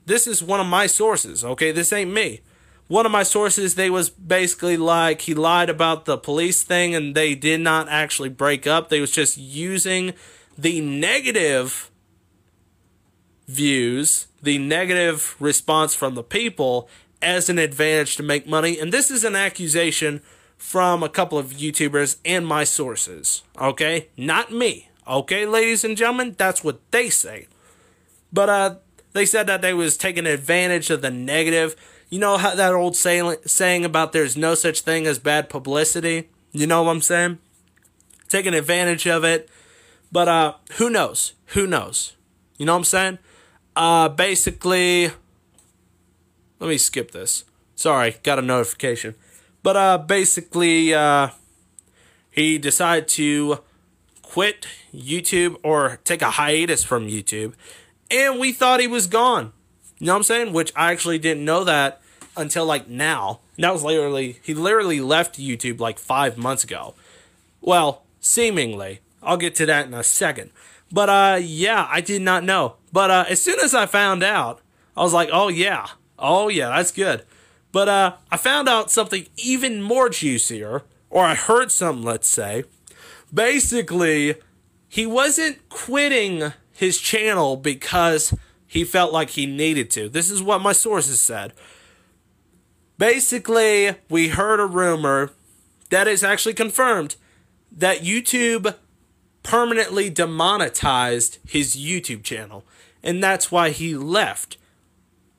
this 0.04 0.26
is 0.26 0.42
one 0.42 0.60
of 0.60 0.66
my 0.66 0.86
sources, 0.86 1.44
okay? 1.44 1.72
This 1.72 1.92
ain't 1.92 2.12
me. 2.12 2.40
One 2.88 3.04
of 3.04 3.10
my 3.10 3.24
sources, 3.24 3.74
they 3.74 3.90
was 3.90 4.08
basically 4.10 4.76
like 4.76 5.22
he 5.22 5.34
lied 5.34 5.68
about 5.68 6.04
the 6.04 6.16
police 6.16 6.62
thing 6.62 6.94
and 6.94 7.14
they 7.16 7.34
did 7.34 7.60
not 7.60 7.88
actually 7.88 8.28
break 8.28 8.66
up. 8.66 8.88
They 8.88 9.00
was 9.00 9.10
just 9.10 9.36
using 9.36 10.14
the 10.56 10.80
negative 10.80 11.90
views, 13.48 14.28
the 14.42 14.58
negative 14.58 15.36
response 15.40 15.94
from 15.94 16.14
the 16.14 16.22
people, 16.22 16.88
as 17.22 17.48
an 17.48 17.58
advantage 17.58 18.16
to 18.16 18.22
make 18.22 18.46
money. 18.46 18.78
And 18.78 18.92
this 18.92 19.10
is 19.10 19.24
an 19.24 19.34
accusation 19.36 20.20
from 20.56 21.02
a 21.02 21.08
couple 21.08 21.38
of 21.38 21.52
YouTubers 21.52 22.18
and 22.24 22.46
my 22.46 22.64
sources. 22.64 23.42
Okay? 23.60 24.08
Not 24.16 24.52
me. 24.52 24.90
Okay, 25.08 25.46
ladies 25.46 25.84
and 25.84 25.96
gentlemen? 25.96 26.34
That's 26.36 26.64
what 26.64 26.80
they 26.90 27.10
say. 27.10 27.46
But 28.32 28.48
uh 28.48 28.74
they 29.12 29.24
said 29.24 29.46
that 29.46 29.62
they 29.62 29.72
was 29.72 29.96
taking 29.96 30.26
advantage 30.26 30.90
of 30.90 31.00
the 31.00 31.10
negative. 31.10 31.76
You 32.10 32.18
know 32.18 32.36
how 32.36 32.54
that 32.54 32.74
old 32.74 32.96
saying 32.96 33.36
saying 33.46 33.84
about 33.84 34.12
there's 34.12 34.36
no 34.36 34.54
such 34.54 34.80
thing 34.80 35.06
as 35.06 35.18
bad 35.18 35.48
publicity? 35.48 36.28
You 36.52 36.66
know 36.66 36.82
what 36.82 36.90
I'm 36.90 37.00
saying? 37.00 37.38
Taking 38.28 38.52
advantage 38.54 39.06
of 39.06 39.24
it. 39.24 39.48
But 40.10 40.28
uh 40.28 40.54
who 40.74 40.90
knows? 40.90 41.34
Who 41.54 41.66
knows? 41.66 42.16
You 42.58 42.66
know 42.66 42.72
what 42.72 42.78
I'm 42.78 42.84
saying? 42.84 43.18
Uh, 43.76 44.08
basically, 44.08 45.10
let 46.58 46.68
me 46.68 46.78
skip 46.78 47.10
this. 47.10 47.44
Sorry, 47.74 48.16
got 48.22 48.38
a 48.38 48.42
notification. 48.42 49.14
But 49.62 49.76
uh, 49.76 49.98
basically, 49.98 50.94
uh, 50.94 51.28
he 52.30 52.56
decided 52.56 53.08
to 53.08 53.58
quit 54.22 54.66
YouTube 54.94 55.56
or 55.62 56.00
take 56.04 56.22
a 56.22 56.30
hiatus 56.30 56.82
from 56.82 57.06
YouTube, 57.06 57.52
and 58.10 58.40
we 58.40 58.52
thought 58.52 58.80
he 58.80 58.86
was 58.86 59.06
gone. 59.06 59.52
You 59.98 60.06
know 60.06 60.12
what 60.12 60.18
I'm 60.18 60.22
saying? 60.22 60.52
Which 60.54 60.72
I 60.74 60.92
actually 60.92 61.18
didn't 61.18 61.44
know 61.44 61.64
that 61.64 62.00
until 62.36 62.64
like 62.64 62.88
now. 62.88 63.40
That 63.58 63.72
was 63.72 63.82
literally 63.82 64.38
he 64.42 64.54
literally 64.54 65.00
left 65.00 65.38
YouTube 65.38 65.80
like 65.80 65.98
five 65.98 66.38
months 66.38 66.64
ago. 66.64 66.94
Well, 67.60 68.04
seemingly. 68.20 69.00
I'll 69.22 69.36
get 69.36 69.54
to 69.56 69.66
that 69.66 69.86
in 69.86 69.94
a 69.94 70.04
second. 70.04 70.50
But 70.90 71.08
uh, 71.08 71.38
yeah, 71.42 71.88
I 71.90 72.00
did 72.00 72.22
not 72.22 72.44
know. 72.44 72.76
But 72.92 73.10
uh, 73.10 73.24
as 73.28 73.42
soon 73.42 73.60
as 73.60 73.74
I 73.74 73.86
found 73.86 74.22
out, 74.22 74.60
I 74.96 75.02
was 75.02 75.12
like, 75.12 75.28
oh 75.32 75.48
yeah, 75.48 75.86
oh 76.18 76.48
yeah, 76.48 76.68
that's 76.68 76.92
good. 76.92 77.24
But 77.72 77.88
uh, 77.88 78.16
I 78.30 78.36
found 78.36 78.68
out 78.68 78.90
something 78.90 79.26
even 79.36 79.82
more 79.82 80.08
juicier, 80.08 80.82
or 81.10 81.24
I 81.24 81.34
heard 81.34 81.70
something, 81.70 82.04
let's 82.04 82.28
say. 82.28 82.64
Basically, 83.32 84.36
he 84.88 85.04
wasn't 85.06 85.68
quitting 85.68 86.52
his 86.72 86.98
channel 86.98 87.56
because 87.56 88.34
he 88.66 88.84
felt 88.84 89.12
like 89.12 89.30
he 89.30 89.46
needed 89.46 89.90
to. 89.90 90.08
This 90.08 90.30
is 90.30 90.42
what 90.42 90.62
my 90.62 90.72
sources 90.72 91.20
said. 91.20 91.52
Basically, 92.98 93.94
we 94.08 94.28
heard 94.28 94.60
a 94.60 94.66
rumor 94.66 95.32
that 95.90 96.08
is 96.08 96.24
actually 96.24 96.54
confirmed 96.54 97.16
that 97.70 97.98
YouTube 97.98 98.74
permanently 99.46 100.10
demonetized 100.10 101.38
his 101.46 101.76
YouTube 101.76 102.24
channel, 102.24 102.64
and 103.02 103.22
that's 103.22 103.52
why 103.52 103.70
he 103.70 103.94
left. 103.94 104.56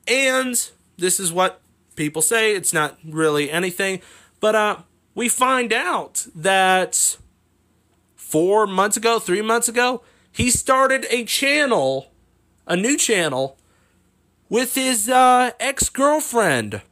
And 0.06 0.70
this 0.96 1.20
is 1.20 1.30
what 1.30 1.60
people 1.94 2.22
say, 2.22 2.54
it's 2.54 2.72
not 2.72 2.96
really 3.04 3.50
anything, 3.50 4.00
but 4.40 4.54
uh 4.54 4.76
we 5.14 5.28
find 5.28 5.72
out 5.72 6.26
that 6.34 7.18
4 8.14 8.66
months 8.66 8.96
ago, 8.96 9.18
3 9.18 9.42
months 9.42 9.68
ago, 9.68 10.02
he 10.30 10.50
started 10.50 11.06
a 11.10 11.24
channel, 11.24 12.12
a 12.66 12.76
new 12.76 12.96
channel 12.96 13.58
with 14.48 14.76
his 14.76 15.08
uh, 15.08 15.50
ex-girlfriend. 15.58 16.82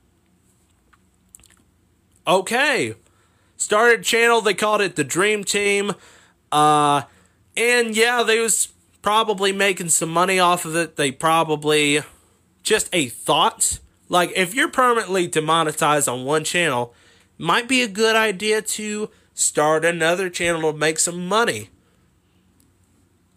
Okay. 2.26 2.94
Started 3.56 4.02
channel, 4.02 4.40
they 4.40 4.54
called 4.54 4.80
it 4.80 4.96
the 4.96 5.04
Dream 5.04 5.44
Team. 5.44 5.92
Uh, 6.52 7.02
and 7.56 7.96
yeah, 7.96 8.22
they 8.22 8.40
was 8.40 8.68
probably 9.02 9.52
making 9.52 9.88
some 9.88 10.10
money 10.10 10.38
off 10.38 10.64
of 10.64 10.76
it. 10.76 10.96
They 10.96 11.10
probably 11.12 12.00
just 12.62 12.88
a 12.92 13.08
thought. 13.08 13.78
Like 14.08 14.32
if 14.36 14.54
you're 14.54 14.70
permanently 14.70 15.26
demonetized 15.26 16.08
on 16.08 16.24
one 16.24 16.44
channel, 16.44 16.94
might 17.38 17.68
be 17.68 17.82
a 17.82 17.88
good 17.88 18.16
idea 18.16 18.62
to 18.62 19.10
start 19.34 19.84
another 19.84 20.30
channel 20.30 20.72
to 20.72 20.78
make 20.78 20.98
some 20.98 21.26
money. 21.28 21.70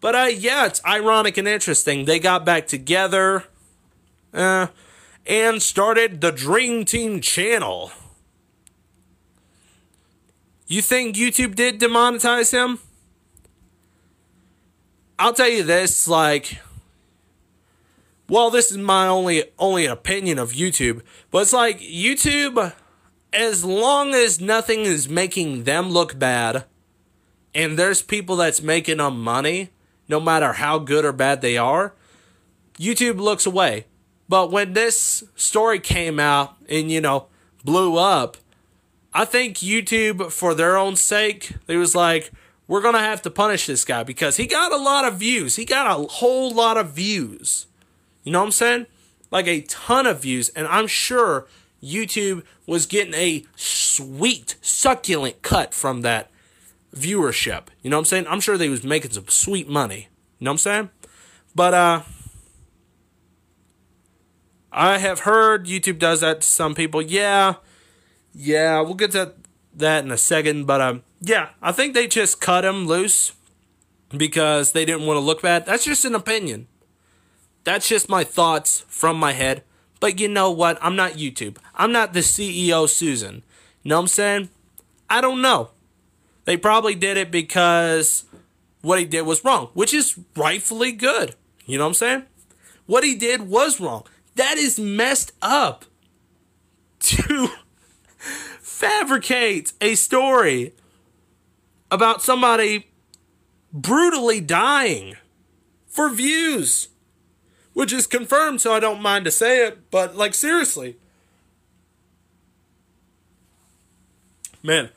But 0.02 0.15
uh, 0.15 0.30
yeah, 0.32 0.65
it's 0.65 0.84
ironic 0.86 1.38
and 1.38 1.48
interesting. 1.48 2.06
They 2.06 2.19
got 2.19 2.45
back 2.45 2.67
together, 2.67 3.45
uh, 4.34 4.67
and 5.26 5.62
started 5.62 6.22
the 6.22 6.32
Dream 6.32 6.86
Team 6.86 7.19
channel. 7.19 7.91
You 10.67 10.82
think 10.82 11.15
YouTube 11.15 11.56
did 11.56 11.80
demonetize 11.80 12.52
him? 12.52 12.80
I'll 15.19 15.34
tell 15.34 15.49
you 15.49 15.63
this, 15.63 16.08
like 16.08 16.60
well, 18.27 18.49
this 18.49 18.71
is 18.71 18.77
my 18.77 19.08
only 19.08 19.43
only 19.58 19.86
opinion 19.86 20.39
of 20.39 20.53
YouTube, 20.53 21.01
but 21.29 21.43
it's 21.43 21.53
like 21.53 21.79
YouTube 21.79 22.73
as 23.32 23.63
long 23.63 24.13
as 24.15 24.41
nothing 24.41 24.82
is 24.82 25.08
making 25.08 25.65
them 25.65 25.89
look 25.89 26.17
bad 26.17 26.65
and 27.53 27.77
there's 27.77 28.01
people 28.01 28.36
that's 28.36 28.62
making 28.62 28.97
them 28.97 29.21
money, 29.21 29.69
no 30.08 30.19
matter 30.19 30.53
how 30.53 30.79
good 30.79 31.05
or 31.05 31.12
bad 31.12 31.41
they 31.41 31.58
are, 31.58 31.93
YouTube 32.77 33.19
looks 33.19 33.45
away. 33.45 33.86
But 34.27 34.51
when 34.51 34.73
this 34.73 35.23
story 35.36 35.79
came 35.79 36.19
out 36.19 36.55
and, 36.69 36.91
you 36.91 37.01
know, 37.01 37.27
blew 37.63 37.97
up, 37.97 38.38
I 39.13 39.25
think 39.25 39.58
YouTube, 39.58 40.32
for 40.32 40.53
their 40.53 40.77
own 40.77 40.95
sake, 40.95 41.53
they 41.65 41.77
was 41.77 41.95
like, 41.95 42.32
we're 42.69 42.82
going 42.82 42.93
to 42.93 42.99
have 42.99 43.23
to 43.23 43.32
punish 43.32 43.65
this 43.65 43.84
guy 43.84 44.03
because 44.03 44.38
he 44.38 44.45
got 44.45 44.71
a 44.71 44.77
lot 44.77 45.03
of 45.03 45.15
views. 45.15 45.55
He 45.55 45.65
got 45.65 45.88
a 45.88 46.03
whole 46.03 46.53
lot 46.53 46.77
of 46.77 46.91
views. 46.91 47.65
You 48.23 48.32
know 48.32 48.39
what 48.39 48.45
I'm 48.45 48.51
saying? 48.51 48.86
Like 49.32 49.47
a 49.47 49.62
ton 49.62 50.05
of 50.05 50.21
views. 50.21 50.49
And 50.49 50.67
I'm 50.67 50.86
sure 50.86 51.47
YouTube 51.82 52.43
was 52.67 52.86
getting 52.86 53.15
a 53.15 53.43
sweet, 53.55 54.55
succulent 54.62 55.41
cut 55.41 55.73
from 55.73 56.01
that 56.01 56.29
viewership. 56.95 57.69
You 57.82 57.89
know 57.89 57.97
what 57.97 58.01
I'm 58.01 58.05
saying? 58.05 58.27
I'm 58.27 58.39
sure 58.39 58.55
they 58.55 58.69
was 58.69 58.84
making 58.84 59.12
some 59.12 59.27
sweet 59.29 59.67
money. 59.67 60.08
You 60.38 60.45
know 60.45 60.51
what 60.51 60.53
I'm 60.53 60.58
saying? 60.60 60.89
But 61.55 61.73
uh 61.73 62.01
I 64.71 64.99
have 64.99 65.21
heard 65.21 65.65
YouTube 65.65 65.97
does 65.97 66.21
that 66.21 66.41
to 66.41 66.47
some 66.47 66.75
people. 66.75 67.01
Yeah. 67.01 67.55
Yeah, 68.32 68.82
we'll 68.82 68.93
get 68.93 69.10
to 69.12 69.34
that 69.73 70.05
in 70.05 70.12
a 70.12 70.17
second, 70.17 70.65
but 70.65 70.82
um 70.82 71.03
yeah, 71.21 71.49
I 71.62 71.71
think 71.71 71.93
they 71.93 72.08
just 72.08 72.39
cut 72.41 72.65
him 72.65 72.88
loose 72.88 73.34
because 74.10 74.71
they 74.71 74.86
didn't 74.86 75.05
want 75.05 75.17
to 75.17 75.21
look 75.21 75.41
bad. 75.41 75.65
That's 75.65 75.86
just 75.86 76.05
an 76.05 76.15
opinion. 76.15 76.67
That's 77.63 77.88
just 77.88 78.10
my 78.10 78.23
thoughts 78.23 78.86
from 78.88 79.17
my 79.17 79.34
head. 79.34 79.63
But 79.99 80.19
you 80.19 80.27
know 80.27 80.49
what? 80.49 80.77
I'm 80.82 80.95
not 80.95 81.13
YouTube. 81.13 81.58
I'm 81.75 81.91
not 81.91 82.13
the 82.13 82.21
CEO 82.21 82.88
Susan. 82.88 83.43
You 83.84 83.89
know 83.89 83.97
what 83.97 84.03
I'm 84.03 84.08
saying? 84.08 84.49
I 85.10 85.21
don't 85.21 85.41
know. 85.41 85.71
They 86.45 86.58
probably 86.58 86.95
did 86.95 87.17
it 87.17 87.32
because 87.32 88.23
what 88.82 88.99
he 88.99 89.05
did 89.05 89.23
was 89.23 89.43
wrong, 89.43 89.69
which 89.73 89.93
is 89.93 90.17
rightfully 90.36 90.91
good. 90.91 91.36
You 91.65 91.77
know 91.77 91.84
what 91.84 91.89
I'm 91.89 91.93
saying? 91.95 92.23
What 92.86 93.03
he 93.03 93.15
did 93.15 93.41
was 93.41 93.79
wrong. 93.79 94.03
That 94.36 94.58
is 94.58 94.79
messed 94.79 95.34
up. 95.41 95.86
To 96.99 97.49
fabricate 98.62 99.73
a 99.79 99.95
story 99.95 100.73
about 101.91 102.21
somebody 102.21 102.88
brutally 103.71 104.41
dying 104.41 105.15
for 105.88 106.10
views 106.10 106.89
which 107.80 107.93
is 107.93 108.08
confirmed, 108.08 108.60
so 108.60 108.73
I 108.73 108.82
don't 108.82 109.02
mind 109.02 109.23
to 109.23 109.32
say 109.32 109.65
it. 109.65 109.89
But 109.89 110.13
like 110.15 110.34
seriously, 110.34 110.97
man, 114.62 114.89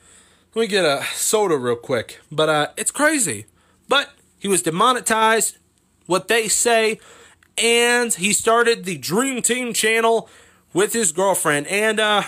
let 0.53 0.61
me 0.61 0.67
get 0.67 0.83
a 0.83 1.01
soda 1.13 1.57
real 1.57 1.77
quick. 1.77 2.19
But 2.29 2.49
uh, 2.49 2.67
it's 2.75 2.91
crazy. 2.91 3.45
But 3.87 4.09
he 4.37 4.49
was 4.49 4.61
demonetized. 4.61 5.59
What 6.07 6.27
they 6.27 6.49
say, 6.49 6.99
and 7.57 8.13
he 8.13 8.33
started 8.33 8.83
the 8.83 8.97
Dream 8.97 9.41
Team 9.41 9.71
channel 9.71 10.29
with 10.73 10.91
his 10.91 11.13
girlfriend, 11.13 11.67
and 11.67 12.01
uh. 12.01 12.23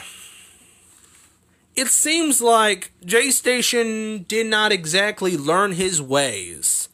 It 1.76 1.88
seems 1.88 2.42
like 2.42 2.92
J 3.04 3.32
Station 3.32 4.24
did 4.30 4.48
not 4.48 4.72
exactly 4.72 5.36
learn 5.36 5.74
his 5.74 6.02
ways 6.02 6.88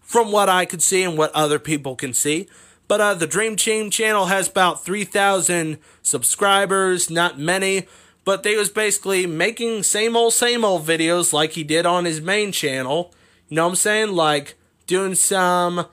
from 0.00 0.30
what 0.30 0.48
I 0.48 0.64
could 0.64 0.82
see 0.82 1.02
and 1.02 1.18
what 1.18 1.32
other 1.32 1.58
people 1.58 1.96
can 1.96 2.14
see. 2.14 2.48
But 2.86 3.00
uh, 3.00 3.14
the 3.14 3.26
Dream 3.26 3.56
Team 3.56 3.90
channel 3.90 4.26
has 4.26 4.48
about 4.48 4.84
3,000 4.84 5.78
subscribers, 6.02 7.10
not 7.10 7.40
many, 7.40 7.88
but 8.24 8.44
they 8.44 8.56
was 8.56 8.70
basically 8.70 9.26
making 9.26 9.82
same 9.82 10.16
old, 10.16 10.32
same 10.32 10.64
old 10.64 10.86
videos 10.86 11.32
like 11.32 11.52
he 11.52 11.64
did 11.64 11.86
on 11.86 12.04
his 12.04 12.20
main 12.20 12.52
channel. 12.52 13.12
You 13.48 13.56
know 13.56 13.64
what 13.64 13.70
I'm 13.70 13.76
saying? 13.76 14.12
Like 14.12 14.54
doing 14.86 15.16
some, 15.16 15.86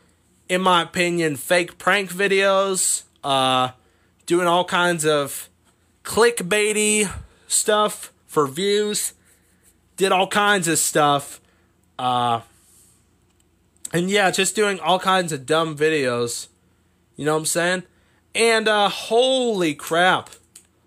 in 0.47 0.61
my 0.61 0.83
opinion, 0.83 1.37
fake 1.37 1.79
prank 1.79 2.11
videos, 2.11 3.03
uh, 3.23 3.71
doing 4.27 4.47
all 4.47 4.65
kinds 4.65 5.05
of 5.05 5.49
clickbaity 6.03 7.09
stuff 7.53 8.11
for 8.25 8.47
views, 8.47 9.13
did 9.95 10.11
all 10.11 10.27
kinds 10.27 10.67
of 10.67 10.79
stuff. 10.79 11.39
Uh, 11.97 12.41
and 13.93 14.09
yeah, 14.09 14.31
just 14.31 14.55
doing 14.55 14.79
all 14.79 14.99
kinds 14.99 15.31
of 15.31 15.45
dumb 15.45 15.77
videos. 15.77 16.47
You 17.15 17.25
know 17.25 17.33
what 17.33 17.39
I'm 17.39 17.45
saying? 17.45 17.83
And 18.33 18.67
uh 18.67 18.89
holy 18.89 19.75
crap. 19.75 20.31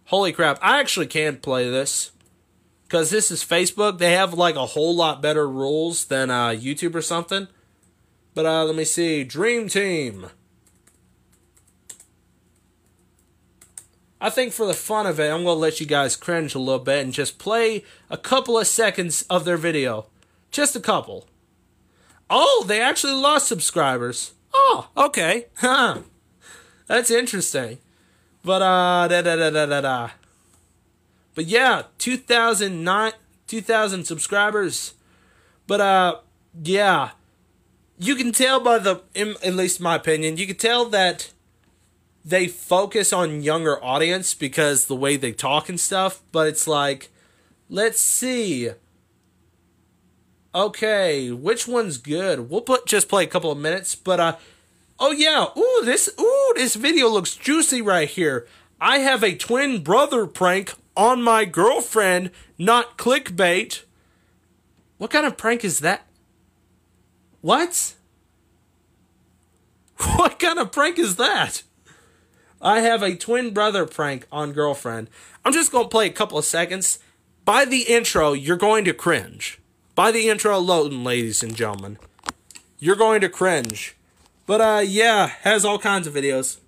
Holy 0.07 0.33
crap. 0.33 0.59
I 0.61 0.81
actually 0.81 1.07
can't 1.07 1.41
play 1.41 1.71
this. 1.71 2.11
Cause 2.89 3.11
this 3.11 3.31
is 3.31 3.45
Facebook. 3.45 3.99
They 3.99 4.13
have 4.13 4.35
like 4.35 4.57
a 4.57 4.67
whole 4.67 4.95
lot 4.95 5.23
better 5.23 5.49
rules 5.49 6.07
than 6.07 6.31
uh 6.31 6.49
YouTube 6.49 6.97
or 6.97 7.03
something. 7.03 7.47
But 8.35 8.47
uh 8.47 8.65
let 8.65 8.75
me 8.75 8.85
see. 8.85 9.23
Dream 9.23 9.69
Team. 9.69 10.27
I 14.27 14.31
think 14.31 14.53
for 14.53 14.67
the 14.67 14.75
fun 14.75 15.07
of 15.07 15.21
it, 15.21 15.31
I'm 15.31 15.45
going 15.45 15.55
to 15.55 15.61
let 15.61 15.79
you 15.79 15.87
guys 15.87 16.17
cringe 16.17 16.57
a 16.57 16.59
little 16.59 16.81
bit 16.81 17.05
and 17.05 17.13
just 17.13 17.39
play 17.39 17.85
a 18.11 18.17
couple 18.19 18.59
of 18.59 18.67
seconds 18.67 19.23
of 19.31 19.45
their 19.45 19.57
video. 19.57 20.07
Just 20.51 20.75
a 20.75 20.81
couple. 20.81 21.29
Oh, 22.29 22.65
they 22.67 22.81
actually 22.81 23.13
lost 23.13 23.47
subscribers. 23.47 24.35
Oh, 24.53 24.89
okay. 24.97 25.47
Huh. 25.59 25.99
That's 26.89 27.09
interesting. 27.09 27.79
But 28.43 28.63
uh 28.63 29.07
da 29.07 29.23
da 29.23 29.37
da 29.37 29.51
da 29.51 29.67
da 29.67 29.81
da. 29.81 30.11
But 31.37 31.45
yeah, 31.45 31.83
2009 31.99 33.13
2000 33.47 34.05
subscribers. 34.05 34.95
But 35.69 35.81
uh 35.81 36.17
yeah. 36.65 37.11
You 37.97 38.17
can 38.17 38.33
tell 38.33 38.59
by 38.59 38.79
the 38.79 39.03
in, 39.15 39.37
at 39.45 39.55
least 39.55 39.81
my 39.81 39.95
opinion, 39.95 40.37
you 40.37 40.49
can 40.49 40.57
tell 40.57 40.85
that 40.87 41.31
they 42.27 42.49
focus 42.49 43.13
on 43.13 43.43
younger 43.43 43.83
audience 43.83 44.35
because 44.35 44.87
the 44.87 44.97
way 44.97 45.17
they 45.17 45.33
talk 45.33 45.69
and 45.69 45.81
stuff, 45.81 46.21
but 46.33 46.49
it's 46.49 46.67
like 46.67 47.09
let's 47.71 48.01
see 48.01 48.71
Okay, 50.57 51.31
which 51.31 51.69
one's 51.69 51.99
good? 51.99 52.49
We'll 52.49 52.63
put 52.63 52.87
just 52.87 53.11
play 53.11 53.25
a 53.25 53.27
couple 53.27 53.53
of 53.53 53.59
minutes, 53.59 53.95
but 53.95 54.19
uh 54.19 54.37
oh 54.99 55.13
yeah, 55.13 55.49
ooh 55.55 55.85
this 55.85 56.09
ooh 56.19 56.53
this 56.57 56.77
video 56.77 57.09
looks 57.09 57.37
juicy 57.37 57.83
right 57.83 58.09
here. 58.09 58.47
I 58.81 59.01
have 59.01 59.23
a 59.23 59.37
twin 59.37 59.83
brother 59.83 60.27
prank 60.27 60.73
on 60.97 61.21
my 61.23 61.45
girlfriend, 61.45 62.31
not 62.57 62.97
clickbait. 62.97 63.83
What 64.97 65.11
kind 65.11 65.27
of 65.27 65.37
prank 65.37 65.63
is 65.63 65.81
that? 65.81 66.07
What? 67.43 67.95
What 70.17 70.39
kind 70.39 70.59
of 70.59 70.73
prank 70.73 70.99
is 70.99 71.17
that? 71.17 71.63
I 72.61 72.81
have 72.81 73.03
a 73.03 73.15
twin 73.15 73.53
brother 73.53 73.87
prank 73.87 74.27
on 74.33 74.53
girlfriend. 74.53 75.11
I'm 75.45 75.53
just 75.53 75.73
going 75.73 75.85
to 75.85 75.91
play 75.91 76.07
a 76.07 76.13
couple 76.13 76.39
of 76.39 76.45
seconds. 76.45 76.99
By 77.45 77.65
the 77.65 77.83
intro, 77.83 78.33
you're 78.33 78.57
going 78.57 78.85
to 78.87 78.95
cringe. 78.95 79.61
By 79.95 80.11
the 80.11 80.29
intro 80.29 80.57
alone, 80.57 81.05
ladies 81.05 81.43
and 81.43 81.55
gentlemen. 81.55 81.99
You're 82.79 82.97
going 82.97 83.21
to 83.21 83.29
cringe. 83.29 83.97
But, 84.47 84.61
uh, 84.61 84.83
yeah, 84.85 85.29
has 85.43 85.65
all 85.65 85.79
kinds 85.79 86.07
of 86.07 86.15
videos. 86.15 86.59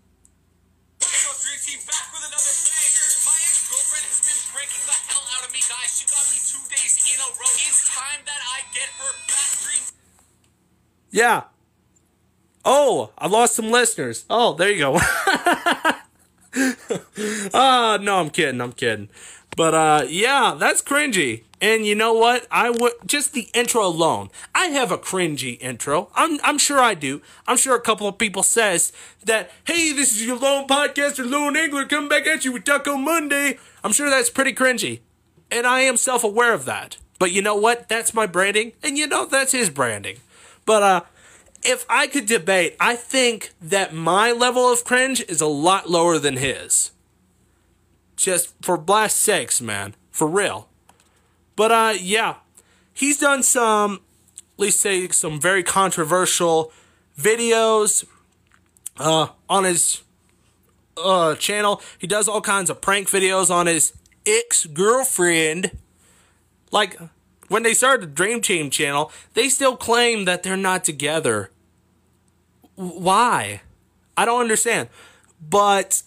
Yeah. 11.11 11.45
Oh, 12.71 13.13
I 13.17 13.29
lost 13.29 13.55
some 13.55 13.71
listeners. 13.71 14.27
Oh, 14.29 14.53
there 14.53 14.71
you 14.71 14.79
go. 14.79 14.99
Ah, 15.01 16.03
uh, 17.95 17.97
no, 17.97 18.21
I'm 18.21 18.29
kidding. 18.29 18.61
I'm 18.61 18.73
kidding. 18.73 19.09
But 19.57 19.73
uh, 19.73 20.05
yeah, 20.07 20.55
that's 20.59 20.83
cringy. 20.83 21.45
And 21.63 21.87
you 21.87 21.95
know 21.95 22.13
what? 22.13 22.47
I 22.51 22.69
would 22.69 22.93
just 23.07 23.33
the 23.33 23.49
intro 23.55 23.87
alone. 23.87 24.29
I 24.55 24.67
have 24.67 24.93
a 24.93 24.99
cringy 24.99 25.59
intro. 25.63 26.11
I'm 26.15 26.39
I'm 26.45 26.59
sure 26.59 26.79
I 26.79 26.93
do. 26.93 27.23
I'm 27.47 27.57
sure 27.57 27.75
a 27.75 27.81
couple 27.81 28.07
of 28.07 28.19
people 28.19 28.43
says 28.43 28.93
that, 29.25 29.51
hey, 29.65 29.93
this 29.93 30.13
is 30.13 30.27
your 30.27 30.37
lone 30.37 30.67
podcaster, 30.69 31.29
Lone 31.29 31.57
Angler, 31.57 31.87
coming 31.87 32.11
back 32.11 32.27
at 32.27 32.45
you 32.45 32.53
with 32.53 32.65
Taco 32.65 32.99
Monday. 32.99 33.59
I'm 33.83 33.93
sure 33.93 34.11
that's 34.11 34.29
pretty 34.29 34.53
cringy. 34.53 35.01
And 35.51 35.67
I 35.67 35.81
am 35.81 35.97
self 35.97 36.23
aware 36.23 36.53
of 36.53 36.67
that. 36.67 36.99
But 37.19 37.33
you 37.33 37.41
know 37.41 37.57
what? 37.57 37.89
That's 37.89 38.13
my 38.13 38.27
branding, 38.27 38.73
and 38.83 38.99
you 38.99 39.07
know 39.07 39.25
that's 39.25 39.53
his 39.53 39.71
branding. 39.71 40.19
But 40.67 40.83
uh 40.83 41.01
if 41.69 41.85
I 41.87 42.07
could 42.07 42.25
debate, 42.25 42.77
I 42.81 42.97
think 42.97 43.53
that 43.61 43.93
my 43.93 44.33
level 44.33 44.73
of 44.73 44.85
cringe 44.85 45.21
is 45.29 45.43
a 45.43 45.47
lot 45.47 45.91
lower 45.91 46.19
than 46.19 46.39
his. 46.39 46.93
Just 48.17 48.55
for 48.63 48.79
blast 48.79 49.19
sakes, 49.19 49.61
man. 49.61 49.95
For 50.11 50.27
real. 50.27 50.71
But 51.57 51.71
uh 51.71 51.95
yeah. 52.01 52.37
He's 52.95 53.19
done 53.19 53.43
some 53.43 54.01
at 54.55 54.59
least 54.59 54.81
say 54.81 55.07
some 55.09 55.39
very 55.39 55.63
controversial 55.63 56.73
videos 57.21 58.07
uh 58.97 59.29
on 59.47 59.65
his 59.65 60.03
uh 60.97 61.35
channel. 61.35 61.83
He 61.99 62.07
does 62.07 62.29
all 62.29 62.41
kinds 62.41 62.71
of 62.71 62.81
prank 62.81 63.09
videos 63.09 63.51
on 63.51 63.67
his 63.67 63.93
ex-girlfriend. 64.25 65.73
Like 66.73 66.99
when 67.49 67.63
they 67.63 67.75
started 67.75 68.09
the 68.09 68.15
Dream 68.15 68.41
Team 68.41 68.71
channel, 68.71 69.13
they 69.35 69.51
still 69.51 69.77
claim 69.77 70.25
that 70.25 70.43
they're 70.43 70.57
not 70.57 70.83
together. 70.83 71.51
Why? 72.79 73.63
I 74.17 74.25
don't 74.25 74.41
understand. 74.41 74.89
But 75.41 76.05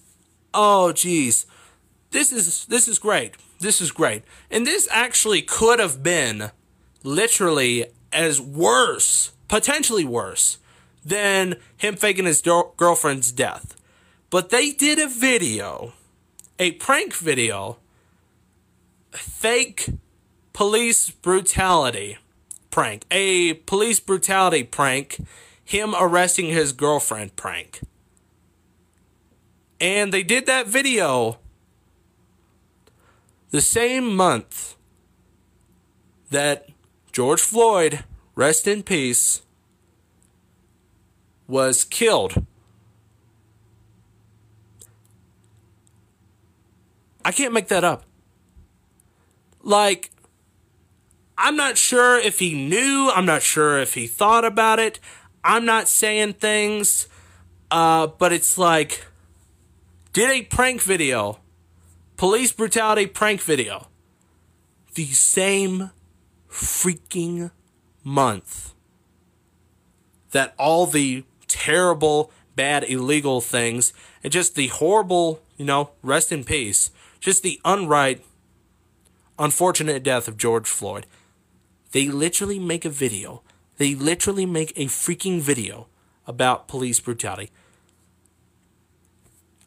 oh 0.54 0.94
geez. 0.94 1.46
This 2.12 2.32
is 2.32 2.66
this 2.66 2.88
is 2.88 2.98
great. 2.98 3.36
This 3.60 3.82
is 3.82 3.92
great. 3.92 4.24
And 4.50 4.66
this 4.66 4.88
actually 4.90 5.42
could 5.42 5.80
have 5.80 6.02
been 6.02 6.52
literally 7.04 7.88
as 8.14 8.40
worse, 8.40 9.34
potentially 9.50 10.06
worse 10.06 10.60
than 11.04 11.58
him 11.76 11.98
faking 11.98 12.26
his 12.26 12.42
girlfriend's 12.42 13.34
death. 13.34 13.76
But 14.30 14.50
they 14.50 14.72
did 14.72 14.98
a 14.98 15.10
video, 15.10 15.92
a 16.58 16.72
prank 16.74 17.14
video, 17.14 17.80
fake 19.12 19.90
police 20.54 21.10
brutality 21.10 22.18
prank, 22.70 23.04
a 23.12 23.56
police 23.56 24.00
brutality 24.00 24.64
prank, 24.64 25.18
him 25.72 25.96
arresting 25.98 26.48
his 26.48 26.74
girlfriend 26.74 27.38
prank. 27.38 27.80
And 29.80 30.14
they 30.14 30.22
did 30.22 30.46
that 30.46 30.68
video 30.68 31.40
the 33.52 33.62
same 33.62 34.14
month 34.14 34.76
that 36.30 36.68
George 37.14 37.42
Floyd, 37.42 38.04
rest 38.36 38.68
in 38.68 38.84
peace, 38.84 39.44
was 41.48 41.86
killed. 41.86 42.46
I 47.24 47.32
can't 47.32 47.54
make 47.54 47.70
that 47.70 47.86
up. 47.86 48.04
Like, 49.64 50.12
I'm 51.38 51.56
not 51.56 51.78
sure 51.78 52.18
if 52.18 52.40
he 52.40 52.54
knew. 52.54 53.10
I'm 53.14 53.26
not 53.26 53.42
sure 53.42 53.80
if 53.80 53.94
he 53.94 54.06
thought 54.06 54.44
about 54.44 54.80
it. 54.80 55.00
I'm 55.44 55.66
not 55.66 55.88
saying 55.88 56.34
things, 56.34 57.08
uh, 57.70 58.08
but 58.08 58.32
it's 58.34 58.58
like, 58.58 59.06
did 60.14 60.30
a 60.30 60.44
prank 60.44 60.82
video, 60.82 61.40
police 62.18 62.52
brutality 62.52 63.08
prank 63.08 63.42
video, 63.42 63.88
the 64.94 65.06
same 65.06 65.92
freaking 66.50 67.52
month 68.04 68.74
that 70.32 70.54
all 70.58 70.86
the 70.86 71.24
terrible, 71.48 72.32
bad, 72.56 72.84
illegal 72.84 73.42
things 73.42 73.94
and 74.24 74.32
just 74.32 74.56
the 74.56 74.68
horrible, 74.68 75.42
you 75.58 75.66
know, 75.66 75.92
rest 76.02 76.32
in 76.32 76.44
peace, 76.44 76.92
just 77.20 77.44
the 77.44 77.60
unright, 77.66 78.22
unfortunate 79.40 80.04
death 80.04 80.28
of 80.28 80.38
George 80.38 80.68
Floyd 80.68 81.06
they 81.92 82.08
literally 82.08 82.60
make 82.60 82.86
a 82.86 82.90
video. 82.90 83.44
They 83.82 83.96
literally 83.96 84.46
make 84.46 84.74
a 84.76 84.86
freaking 84.86 85.42
video 85.42 85.88
about 86.28 86.68
police 86.68 87.00
brutality. 87.00 87.50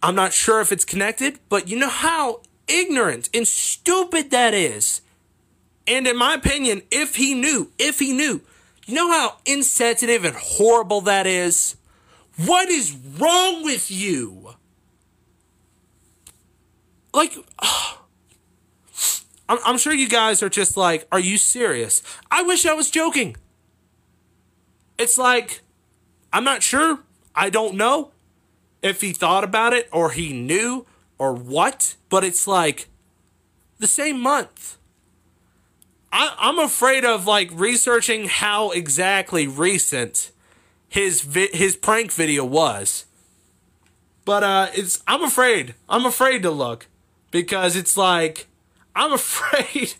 I'm 0.04 0.14
not 0.14 0.32
sure 0.32 0.60
if 0.60 0.70
it's 0.70 0.84
connected, 0.84 1.40
but 1.48 1.66
you 1.66 1.76
know 1.76 1.88
how 1.88 2.42
ignorant 2.68 3.28
and 3.34 3.44
stupid 3.44 4.30
that 4.30 4.54
is. 4.54 5.00
And 5.88 6.06
in 6.06 6.16
my 6.16 6.34
opinion, 6.34 6.82
if 6.92 7.16
he 7.16 7.34
knew, 7.34 7.72
if 7.76 7.98
he 7.98 8.12
knew, 8.12 8.40
you 8.86 8.94
know 8.94 9.10
how 9.10 9.38
insensitive 9.46 10.24
and 10.24 10.36
horrible 10.36 11.00
that 11.00 11.26
is? 11.26 11.74
What 12.36 12.68
is 12.68 12.96
wrong 13.18 13.64
with 13.64 13.90
you? 13.90 14.54
Like, 17.12 17.34
I'm, 19.48 19.58
I'm 19.66 19.76
sure 19.76 19.92
you 19.92 20.08
guys 20.08 20.40
are 20.40 20.48
just 20.48 20.76
like, 20.76 21.08
are 21.10 21.18
you 21.18 21.36
serious? 21.36 22.00
I 22.30 22.42
wish 22.42 22.64
I 22.64 22.74
was 22.74 22.92
joking. 22.92 23.34
It's 24.98 25.18
like, 25.18 25.60
I'm 26.32 26.44
not 26.44 26.62
sure. 26.62 27.00
I 27.34 27.50
don't 27.50 27.74
know 27.74 28.12
if 28.82 29.00
he 29.00 29.12
thought 29.12 29.44
about 29.44 29.72
it 29.72 29.88
or 29.92 30.10
he 30.10 30.32
knew 30.32 30.86
or 31.18 31.32
what, 31.32 31.96
but 32.08 32.24
it's 32.24 32.46
like 32.46 32.88
the 33.78 33.86
same 33.86 34.20
month. 34.20 34.78
I, 36.12 36.34
I'm 36.38 36.58
afraid 36.58 37.04
of 37.04 37.26
like 37.26 37.50
researching 37.52 38.28
how 38.28 38.70
exactly 38.70 39.46
recent 39.46 40.30
his 40.88 41.22
vi- 41.22 41.50
his 41.52 41.76
prank 41.76 42.12
video 42.12 42.44
was. 42.44 43.06
But 44.24 44.44
uh, 44.44 44.68
it's 44.74 45.02
I'm 45.08 45.24
afraid. 45.24 45.74
I'm 45.88 46.06
afraid 46.06 46.42
to 46.42 46.50
look 46.50 46.86
because 47.32 47.74
it's 47.74 47.96
like 47.96 48.46
I'm 48.94 49.12
afraid. 49.22 49.94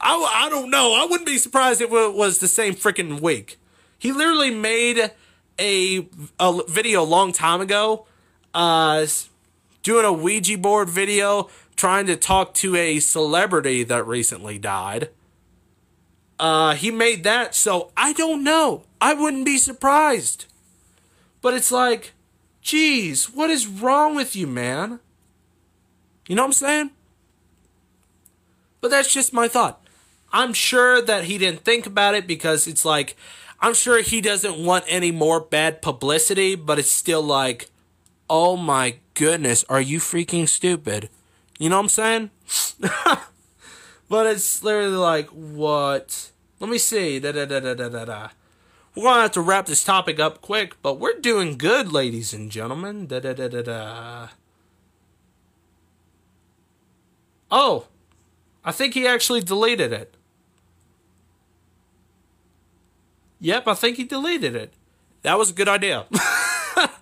I, 0.00 0.44
I 0.46 0.48
don't 0.50 0.70
know. 0.70 0.94
I 0.94 1.06
wouldn't 1.08 1.26
be 1.26 1.38
surprised 1.38 1.80
if 1.80 1.92
it 1.92 2.14
was 2.14 2.38
the 2.38 2.48
same 2.48 2.74
freaking 2.74 3.20
week. 3.20 3.58
He 3.98 4.12
literally 4.12 4.50
made 4.50 5.10
a, 5.58 6.08
a 6.38 6.60
video 6.68 7.02
a 7.02 7.04
long 7.04 7.32
time 7.32 7.60
ago, 7.60 8.06
uh, 8.52 9.06
doing 9.82 10.04
a 10.04 10.12
Ouija 10.12 10.58
board 10.58 10.88
video, 10.88 11.48
trying 11.76 12.06
to 12.06 12.16
talk 12.16 12.54
to 12.54 12.76
a 12.76 13.00
celebrity 13.00 13.84
that 13.84 14.06
recently 14.06 14.58
died. 14.58 15.10
Uh, 16.38 16.74
he 16.74 16.90
made 16.90 17.24
that, 17.24 17.54
so 17.54 17.92
I 17.96 18.12
don't 18.12 18.42
know. 18.42 18.84
I 19.00 19.14
wouldn't 19.14 19.44
be 19.44 19.58
surprised. 19.58 20.46
But 21.40 21.54
it's 21.54 21.70
like, 21.70 22.12
geez, 22.60 23.26
what 23.26 23.50
is 23.50 23.66
wrong 23.66 24.14
with 24.14 24.34
you, 24.34 24.46
man? 24.46 25.00
You 26.26 26.36
know 26.36 26.42
what 26.42 26.48
I'm 26.48 26.52
saying? 26.54 26.90
But 28.80 28.90
that's 28.90 29.12
just 29.12 29.32
my 29.32 29.48
thought. 29.48 29.80
I'm 30.32 30.52
sure 30.52 31.00
that 31.00 31.24
he 31.24 31.38
didn't 31.38 31.64
think 31.64 31.86
about 31.86 32.14
it 32.14 32.26
because 32.26 32.66
it's 32.66 32.84
like, 32.84 33.16
I'm 33.60 33.74
sure 33.74 34.02
he 34.02 34.20
doesn't 34.20 34.58
want 34.58 34.84
any 34.88 35.10
more 35.10 35.40
bad 35.40 35.80
publicity, 35.80 36.54
but 36.54 36.78
it's 36.78 36.90
still 36.90 37.22
like, 37.22 37.70
oh 38.28 38.56
my 38.56 38.96
goodness, 39.14 39.64
are 39.68 39.80
you 39.80 39.98
freaking 39.98 40.48
stupid? 40.48 41.08
You 41.58 41.70
know 41.70 41.76
what 41.76 41.84
I'm 41.84 41.88
saying? 41.88 42.30
but 44.08 44.26
it's 44.26 44.62
literally 44.62 44.96
like, 44.96 45.28
what? 45.28 46.30
Let 46.60 46.70
me 46.70 46.78
see. 46.78 47.18
Da 47.20 47.32
da 47.32 47.44
da 47.44 47.60
da 47.60 47.74
da 47.74 47.88
da 47.88 48.04
da. 48.04 48.28
We're 48.94 49.04
gonna 49.04 49.22
have 49.22 49.32
to 49.32 49.40
wrap 49.40 49.66
this 49.66 49.82
topic 49.82 50.20
up 50.20 50.40
quick, 50.40 50.80
but 50.80 51.00
we're 51.00 51.18
doing 51.18 51.58
good, 51.58 51.92
ladies 51.92 52.32
and 52.32 52.50
gentlemen. 52.50 53.06
Da 53.06 53.20
da 53.20 53.32
da 53.32 53.48
da 53.48 53.62
da. 53.62 54.28
Oh, 57.50 57.86
I 58.64 58.72
think 58.72 58.94
he 58.94 59.06
actually 59.06 59.40
deleted 59.40 59.92
it. 59.92 60.16
Yep, 63.44 63.68
I 63.68 63.74
think 63.74 63.98
he 63.98 64.04
deleted 64.04 64.56
it. 64.56 64.72
That 65.20 65.36
was 65.36 65.50
a 65.50 65.52
good 65.52 65.68
idea. 65.68 66.06
that 66.10 66.96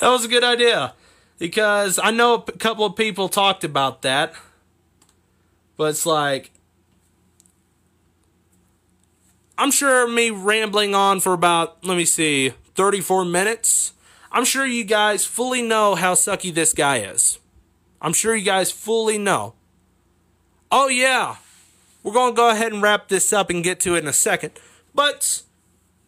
was 0.00 0.24
a 0.24 0.28
good 0.28 0.42
idea. 0.42 0.94
Because 1.38 2.00
I 2.02 2.10
know 2.10 2.34
a 2.34 2.52
couple 2.58 2.84
of 2.84 2.96
people 2.96 3.28
talked 3.28 3.62
about 3.62 4.02
that. 4.02 4.34
But 5.76 5.90
it's 5.90 6.04
like. 6.04 6.50
I'm 9.56 9.70
sure 9.70 10.08
me 10.08 10.30
rambling 10.30 10.96
on 10.96 11.20
for 11.20 11.32
about, 11.32 11.86
let 11.86 11.96
me 11.96 12.04
see, 12.04 12.52
34 12.74 13.24
minutes. 13.24 13.92
I'm 14.32 14.44
sure 14.44 14.66
you 14.66 14.82
guys 14.82 15.24
fully 15.24 15.62
know 15.62 15.94
how 15.94 16.14
sucky 16.14 16.52
this 16.52 16.72
guy 16.72 16.96
is. 16.98 17.38
I'm 18.02 18.12
sure 18.12 18.34
you 18.34 18.44
guys 18.44 18.72
fully 18.72 19.18
know. 19.18 19.54
Oh, 20.72 20.88
yeah. 20.88 21.36
We're 22.02 22.12
going 22.12 22.32
to 22.32 22.36
go 22.36 22.50
ahead 22.50 22.72
and 22.72 22.82
wrap 22.82 23.06
this 23.06 23.32
up 23.32 23.50
and 23.50 23.62
get 23.62 23.78
to 23.80 23.94
it 23.94 23.98
in 23.98 24.08
a 24.08 24.12
second. 24.12 24.50
But 24.92 25.42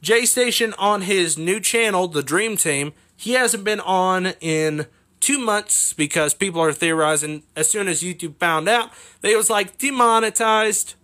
J 0.00 0.24
Station 0.24 0.74
on 0.78 1.02
his 1.02 1.36
new 1.36 1.60
channel, 1.60 2.08
The 2.08 2.22
Dream 2.22 2.56
Team, 2.56 2.92
he 3.16 3.32
hasn't 3.32 3.64
been 3.64 3.80
on 3.80 4.26
in 4.40 4.86
two 5.20 5.38
months 5.38 5.92
because 5.92 6.34
people 6.34 6.60
are 6.60 6.72
theorizing 6.72 7.42
as 7.56 7.70
soon 7.70 7.88
as 7.88 8.02
YouTube 8.02 8.36
found 8.36 8.68
out, 8.68 8.90
they 9.20 9.34
was 9.34 9.50
like 9.50 9.78
demonetized. 9.78 10.94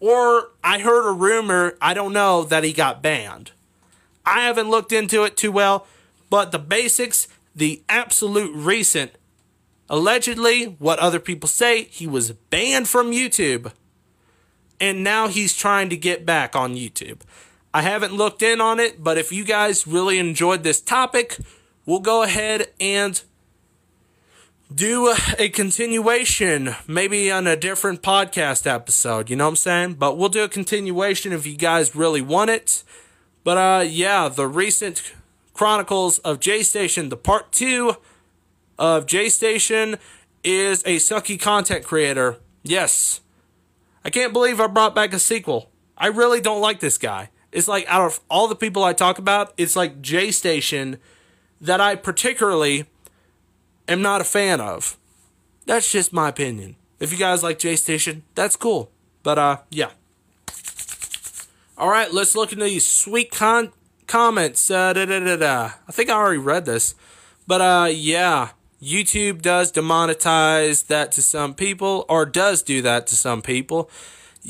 Or 0.00 0.50
I 0.62 0.78
heard 0.78 1.08
a 1.08 1.12
rumor, 1.12 1.76
I 1.80 1.94
don't 1.94 2.12
know, 2.12 2.44
that 2.44 2.64
he 2.64 2.72
got 2.72 3.02
banned. 3.02 3.52
I 4.24 4.42
haven't 4.42 4.70
looked 4.70 4.92
into 4.92 5.24
it 5.24 5.36
too 5.36 5.50
well, 5.50 5.86
but 6.30 6.52
the 6.52 6.58
basics, 6.58 7.26
the 7.56 7.82
absolute 7.88 8.54
recent 8.54 9.12
Allegedly, 9.90 10.64
what 10.78 10.98
other 10.98 11.18
people 11.18 11.48
say, 11.48 11.84
he 11.84 12.06
was 12.06 12.32
banned 12.32 12.88
from 12.88 13.10
YouTube. 13.10 13.72
And 14.80 15.02
now 15.02 15.28
he's 15.28 15.56
trying 15.56 15.88
to 15.88 15.96
get 15.96 16.26
back 16.26 16.54
on 16.54 16.74
YouTube. 16.74 17.20
I 17.78 17.82
haven't 17.82 18.12
looked 18.12 18.42
in 18.42 18.60
on 18.60 18.80
it, 18.80 19.04
but 19.04 19.18
if 19.18 19.30
you 19.30 19.44
guys 19.44 19.86
really 19.86 20.18
enjoyed 20.18 20.64
this 20.64 20.80
topic, 20.80 21.38
we'll 21.86 22.00
go 22.00 22.24
ahead 22.24 22.72
and 22.80 23.22
do 24.74 25.14
a 25.38 25.48
continuation, 25.48 26.74
maybe 26.88 27.30
on 27.30 27.46
a 27.46 27.54
different 27.54 28.02
podcast 28.02 28.66
episode, 28.66 29.30
you 29.30 29.36
know 29.36 29.44
what 29.44 29.50
I'm 29.50 29.56
saying? 29.56 29.94
But 29.94 30.18
we'll 30.18 30.28
do 30.28 30.42
a 30.42 30.48
continuation 30.48 31.32
if 31.32 31.46
you 31.46 31.56
guys 31.56 31.94
really 31.94 32.20
want 32.20 32.50
it. 32.50 32.82
But 33.44 33.58
uh 33.58 33.84
yeah, 33.84 34.28
the 34.28 34.48
recent 34.48 35.12
Chronicles 35.54 36.18
of 36.18 36.40
J 36.40 36.64
Station, 36.64 37.10
the 37.10 37.16
part 37.16 37.52
2 37.52 37.94
of 38.76 39.06
J 39.06 39.28
Station 39.28 39.98
is 40.42 40.82
a 40.82 40.96
sucky 40.96 41.40
content 41.40 41.84
creator. 41.84 42.38
Yes. 42.64 43.20
I 44.04 44.10
can't 44.10 44.32
believe 44.32 44.60
I 44.60 44.66
brought 44.66 44.96
back 44.96 45.12
a 45.12 45.20
sequel. 45.20 45.70
I 45.96 46.08
really 46.08 46.40
don't 46.40 46.60
like 46.60 46.80
this 46.80 46.98
guy. 46.98 47.30
It's 47.52 47.68
like 47.68 47.86
out 47.88 48.02
of 48.02 48.20
all 48.30 48.48
the 48.48 48.56
people 48.56 48.84
I 48.84 48.92
talk 48.92 49.18
about, 49.18 49.52
it's 49.56 49.76
like 49.76 50.02
J 50.02 50.30
Station 50.30 50.98
that 51.60 51.80
I 51.80 51.94
particularly 51.94 52.86
am 53.88 54.02
not 54.02 54.20
a 54.20 54.24
fan 54.24 54.60
of. 54.60 54.96
That's 55.66 55.90
just 55.90 56.12
my 56.12 56.28
opinion. 56.28 56.76
If 57.00 57.12
you 57.12 57.18
guys 57.18 57.42
like 57.42 57.58
J 57.58 57.76
Station, 57.76 58.22
that's 58.34 58.56
cool. 58.56 58.90
But 59.22 59.38
uh 59.38 59.56
yeah. 59.70 59.90
All 61.76 61.88
right, 61.88 62.12
let's 62.12 62.34
look 62.34 62.52
into 62.52 62.64
these 62.64 62.86
sweet 62.86 63.30
con- 63.30 63.72
comments. 64.08 64.68
Uh, 64.68 64.92
da, 64.92 65.04
da, 65.04 65.20
da, 65.20 65.36
da. 65.36 65.70
I 65.86 65.92
think 65.92 66.10
I 66.10 66.14
already 66.14 66.38
read 66.38 66.64
this. 66.64 66.94
But 67.46 67.60
uh 67.60 67.88
yeah, 67.90 68.50
YouTube 68.82 69.42
does 69.42 69.72
demonetize 69.72 70.86
that 70.86 71.12
to 71.12 71.22
some 71.22 71.54
people 71.54 72.04
or 72.08 72.26
does 72.26 72.62
do 72.62 72.82
that 72.82 73.06
to 73.08 73.16
some 73.16 73.42
people. 73.42 73.90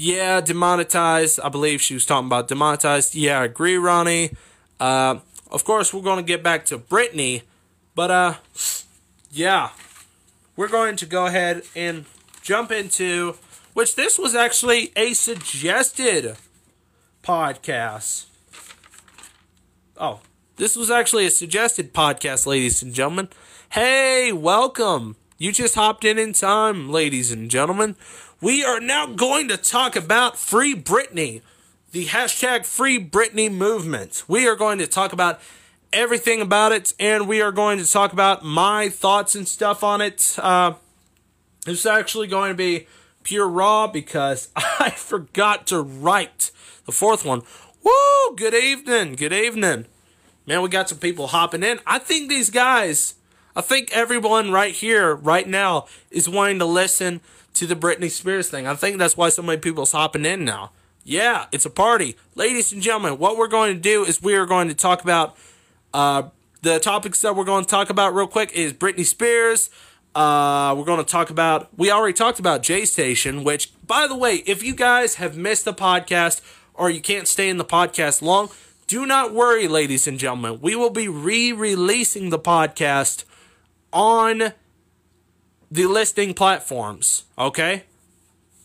Yeah, 0.00 0.40
demonetized. 0.40 1.40
I 1.42 1.48
believe 1.48 1.82
she 1.82 1.94
was 1.94 2.06
talking 2.06 2.28
about 2.28 2.46
demonetized. 2.46 3.16
Yeah, 3.16 3.40
I 3.40 3.46
agree, 3.46 3.76
Ronnie. 3.76 4.30
Uh, 4.78 5.16
of 5.50 5.64
course, 5.64 5.92
we're 5.92 6.02
going 6.02 6.18
to 6.18 6.22
get 6.22 6.40
back 6.40 6.64
to 6.66 6.78
Brittany, 6.78 7.42
but 7.96 8.08
uh, 8.08 8.34
yeah, 9.28 9.70
we're 10.54 10.68
going 10.68 10.94
to 10.94 11.04
go 11.04 11.26
ahead 11.26 11.62
and 11.74 12.04
jump 12.42 12.70
into 12.70 13.34
which 13.74 13.96
this 13.96 14.20
was 14.20 14.36
actually 14.36 14.92
a 14.94 15.14
suggested 15.14 16.36
podcast. 17.24 18.26
Oh, 19.96 20.20
this 20.58 20.76
was 20.76 20.92
actually 20.92 21.26
a 21.26 21.30
suggested 21.32 21.92
podcast, 21.92 22.46
ladies 22.46 22.84
and 22.84 22.94
gentlemen. 22.94 23.30
Hey, 23.70 24.30
welcome. 24.32 25.16
You 25.38 25.50
just 25.50 25.74
hopped 25.74 26.04
in 26.04 26.18
in 26.18 26.34
time, 26.34 26.88
ladies 26.88 27.32
and 27.32 27.50
gentlemen. 27.50 27.96
We 28.40 28.64
are 28.64 28.78
now 28.78 29.06
going 29.06 29.48
to 29.48 29.56
talk 29.56 29.96
about 29.96 30.38
Free 30.38 30.72
Britney, 30.72 31.42
the 31.90 32.06
hashtag 32.06 32.64
Free 32.64 33.04
Britney 33.04 33.52
movement. 33.52 34.22
We 34.28 34.46
are 34.46 34.54
going 34.54 34.78
to 34.78 34.86
talk 34.86 35.12
about 35.12 35.40
everything 35.92 36.40
about 36.40 36.70
it, 36.70 36.94
and 37.00 37.26
we 37.26 37.42
are 37.42 37.50
going 37.50 37.78
to 37.78 37.90
talk 37.90 38.12
about 38.12 38.44
my 38.44 38.90
thoughts 38.90 39.34
and 39.34 39.48
stuff 39.48 39.82
on 39.82 40.00
it. 40.00 40.36
Uh, 40.38 40.74
it's 41.66 41.84
actually 41.84 42.28
going 42.28 42.52
to 42.52 42.56
be 42.56 42.86
pure 43.24 43.48
raw 43.48 43.88
because 43.88 44.50
I 44.56 44.90
forgot 44.90 45.66
to 45.66 45.80
write 45.80 46.52
the 46.86 46.92
fourth 46.92 47.24
one. 47.24 47.42
Woo! 47.82 48.36
Good 48.36 48.54
evening. 48.54 49.16
Good 49.16 49.32
evening. 49.32 49.86
Man, 50.46 50.62
we 50.62 50.68
got 50.68 50.88
some 50.88 50.98
people 50.98 51.26
hopping 51.26 51.64
in. 51.64 51.80
I 51.84 51.98
think 51.98 52.28
these 52.28 52.50
guys, 52.50 53.14
I 53.56 53.62
think 53.62 53.90
everyone 53.90 54.52
right 54.52 54.74
here, 54.74 55.12
right 55.12 55.48
now, 55.48 55.86
is 56.12 56.28
wanting 56.28 56.60
to 56.60 56.66
listen 56.66 57.20
to 57.58 57.66
the 57.66 57.74
Britney 57.74 58.10
Spears 58.10 58.48
thing. 58.48 58.66
I 58.66 58.74
think 58.74 58.98
that's 58.98 59.16
why 59.16 59.28
so 59.30 59.42
many 59.42 59.58
people's 59.58 59.92
hopping 59.92 60.24
in 60.24 60.44
now. 60.44 60.70
Yeah, 61.02 61.46
it's 61.50 61.66
a 61.66 61.70
party. 61.70 62.16
Ladies 62.34 62.72
and 62.72 62.80
gentlemen, 62.80 63.18
what 63.18 63.36
we're 63.36 63.48
going 63.48 63.74
to 63.74 63.80
do 63.80 64.04
is 64.04 64.22
we 64.22 64.34
are 64.34 64.46
going 64.46 64.68
to 64.68 64.74
talk 64.74 65.02
about 65.02 65.36
uh, 65.92 66.24
the 66.62 66.78
topics 66.78 67.20
that 67.22 67.34
we're 67.34 67.44
going 67.44 67.64
to 67.64 67.70
talk 67.70 67.90
about 67.90 68.14
real 68.14 68.28
quick 68.28 68.52
is 68.52 68.72
Britney 68.72 69.04
Spears. 69.04 69.70
Uh, 70.14 70.74
we're 70.78 70.84
going 70.84 71.04
to 71.04 71.10
talk 71.10 71.30
about, 71.30 71.68
we 71.76 71.90
already 71.90 72.12
talked 72.12 72.38
about 72.38 72.62
J 72.62 72.84
Station, 72.84 73.42
which, 73.42 73.72
by 73.86 74.06
the 74.06 74.16
way, 74.16 74.36
if 74.46 74.62
you 74.62 74.74
guys 74.74 75.16
have 75.16 75.36
missed 75.36 75.64
the 75.64 75.74
podcast 75.74 76.40
or 76.74 76.90
you 76.90 77.00
can't 77.00 77.26
stay 77.26 77.48
in 77.48 77.56
the 77.56 77.64
podcast 77.64 78.22
long, 78.22 78.50
do 78.86 79.04
not 79.04 79.34
worry, 79.34 79.66
ladies 79.66 80.06
and 80.06 80.18
gentlemen. 80.18 80.60
We 80.60 80.76
will 80.76 80.90
be 80.90 81.08
re 81.08 81.52
releasing 81.52 82.30
the 82.30 82.38
podcast 82.38 83.24
on 83.92 84.52
the 85.70 85.86
listing 85.86 86.34
platforms, 86.34 87.24
okay? 87.36 87.84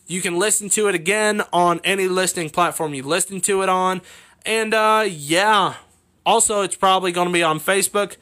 You 0.08 0.22
can 0.22 0.38
listen 0.38 0.70
to 0.70 0.88
it 0.88 0.95
again 0.95 1.43
on 1.51 1.80
any 1.84 2.08
listing 2.08 2.49
platform 2.49 2.93
you 2.93 3.04
listen 3.04 3.41
to 3.41 3.62
it 3.62 3.70
on. 3.70 4.01
And 4.45 4.74
uh 4.74 5.06
yeah. 5.08 5.76
Also, 6.26 6.62
it's 6.62 6.76
probably 6.76 7.12
going 7.12 7.28
to 7.28 7.34
be 7.34 7.43
on 7.43 7.60
Facebook. 7.60 8.16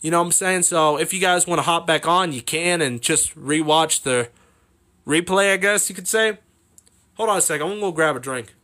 You 0.00 0.10
know 0.10 0.18
what 0.18 0.26
I'm 0.26 0.32
saying? 0.32 0.62
So, 0.62 0.96
if 0.96 1.12
you 1.12 1.20
guys 1.20 1.46
want 1.46 1.58
to 1.58 1.62
hop 1.62 1.86
back 1.86 2.08
on, 2.08 2.32
you 2.32 2.42
can 2.42 2.80
and 2.80 3.00
just 3.00 3.38
rewatch 3.38 4.02
the 4.02 4.30
replay, 5.06 5.52
I 5.52 5.56
guess 5.56 5.88
you 5.88 5.94
could 5.94 6.08
say. 6.08 6.38
Hold 7.14 7.28
on 7.28 7.38
a 7.38 7.40
second. 7.40 7.62
I'm 7.62 7.68
going 7.68 7.80
to 7.80 7.86
go 7.86 7.92
grab 7.92 8.16
a 8.16 8.20
drink. 8.20 8.54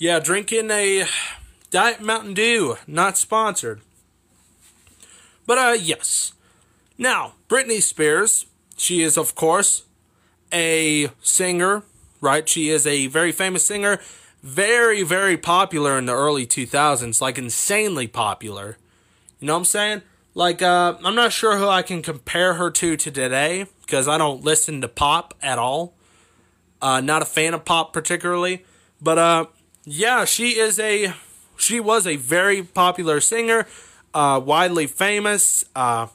Yeah, 0.00 0.20
drinking 0.20 0.70
a 0.70 1.06
Diet 1.70 2.00
Mountain 2.00 2.34
Dew, 2.34 2.76
not 2.86 3.18
sponsored. 3.18 3.80
But 5.44 5.58
uh 5.58 5.72
yes. 5.72 6.34
Now, 6.96 7.34
Britney 7.48 7.82
Spears, 7.82 8.46
she 8.76 9.02
is 9.02 9.16
of 9.18 9.34
course 9.34 9.82
a 10.52 11.08
singer, 11.20 11.82
right? 12.20 12.48
She 12.48 12.68
is 12.70 12.86
a 12.86 13.08
very 13.08 13.32
famous 13.32 13.66
singer, 13.66 13.98
very 14.40 15.02
very 15.02 15.36
popular 15.36 15.98
in 15.98 16.06
the 16.06 16.14
early 16.14 16.46
2000s, 16.46 17.20
like 17.20 17.36
insanely 17.36 18.06
popular. 18.06 18.76
You 19.40 19.48
know 19.48 19.54
what 19.54 19.58
I'm 19.58 19.64
saying? 19.64 20.02
Like 20.32 20.62
uh 20.62 20.96
I'm 21.02 21.16
not 21.16 21.32
sure 21.32 21.56
who 21.58 21.66
I 21.66 21.82
can 21.82 22.02
compare 22.02 22.54
her 22.54 22.70
to 22.70 22.96
to 22.96 23.10
today 23.10 23.66
because 23.80 24.06
I 24.06 24.16
don't 24.16 24.44
listen 24.44 24.80
to 24.80 24.88
pop 24.88 25.34
at 25.42 25.58
all. 25.58 25.94
Uh 26.80 27.00
not 27.00 27.20
a 27.20 27.24
fan 27.24 27.52
of 27.52 27.64
pop 27.64 27.92
particularly, 27.92 28.64
but 29.02 29.18
uh 29.18 29.46
yeah, 29.90 30.24
she 30.24 30.58
is 30.58 30.78
a 30.78 31.14
she 31.56 31.80
was 31.80 32.06
a 32.06 32.16
very 32.16 32.62
popular 32.62 33.20
singer, 33.20 33.66
uh, 34.14 34.40
widely 34.44 34.86
famous. 34.86 35.64
Uh, 35.74 36.08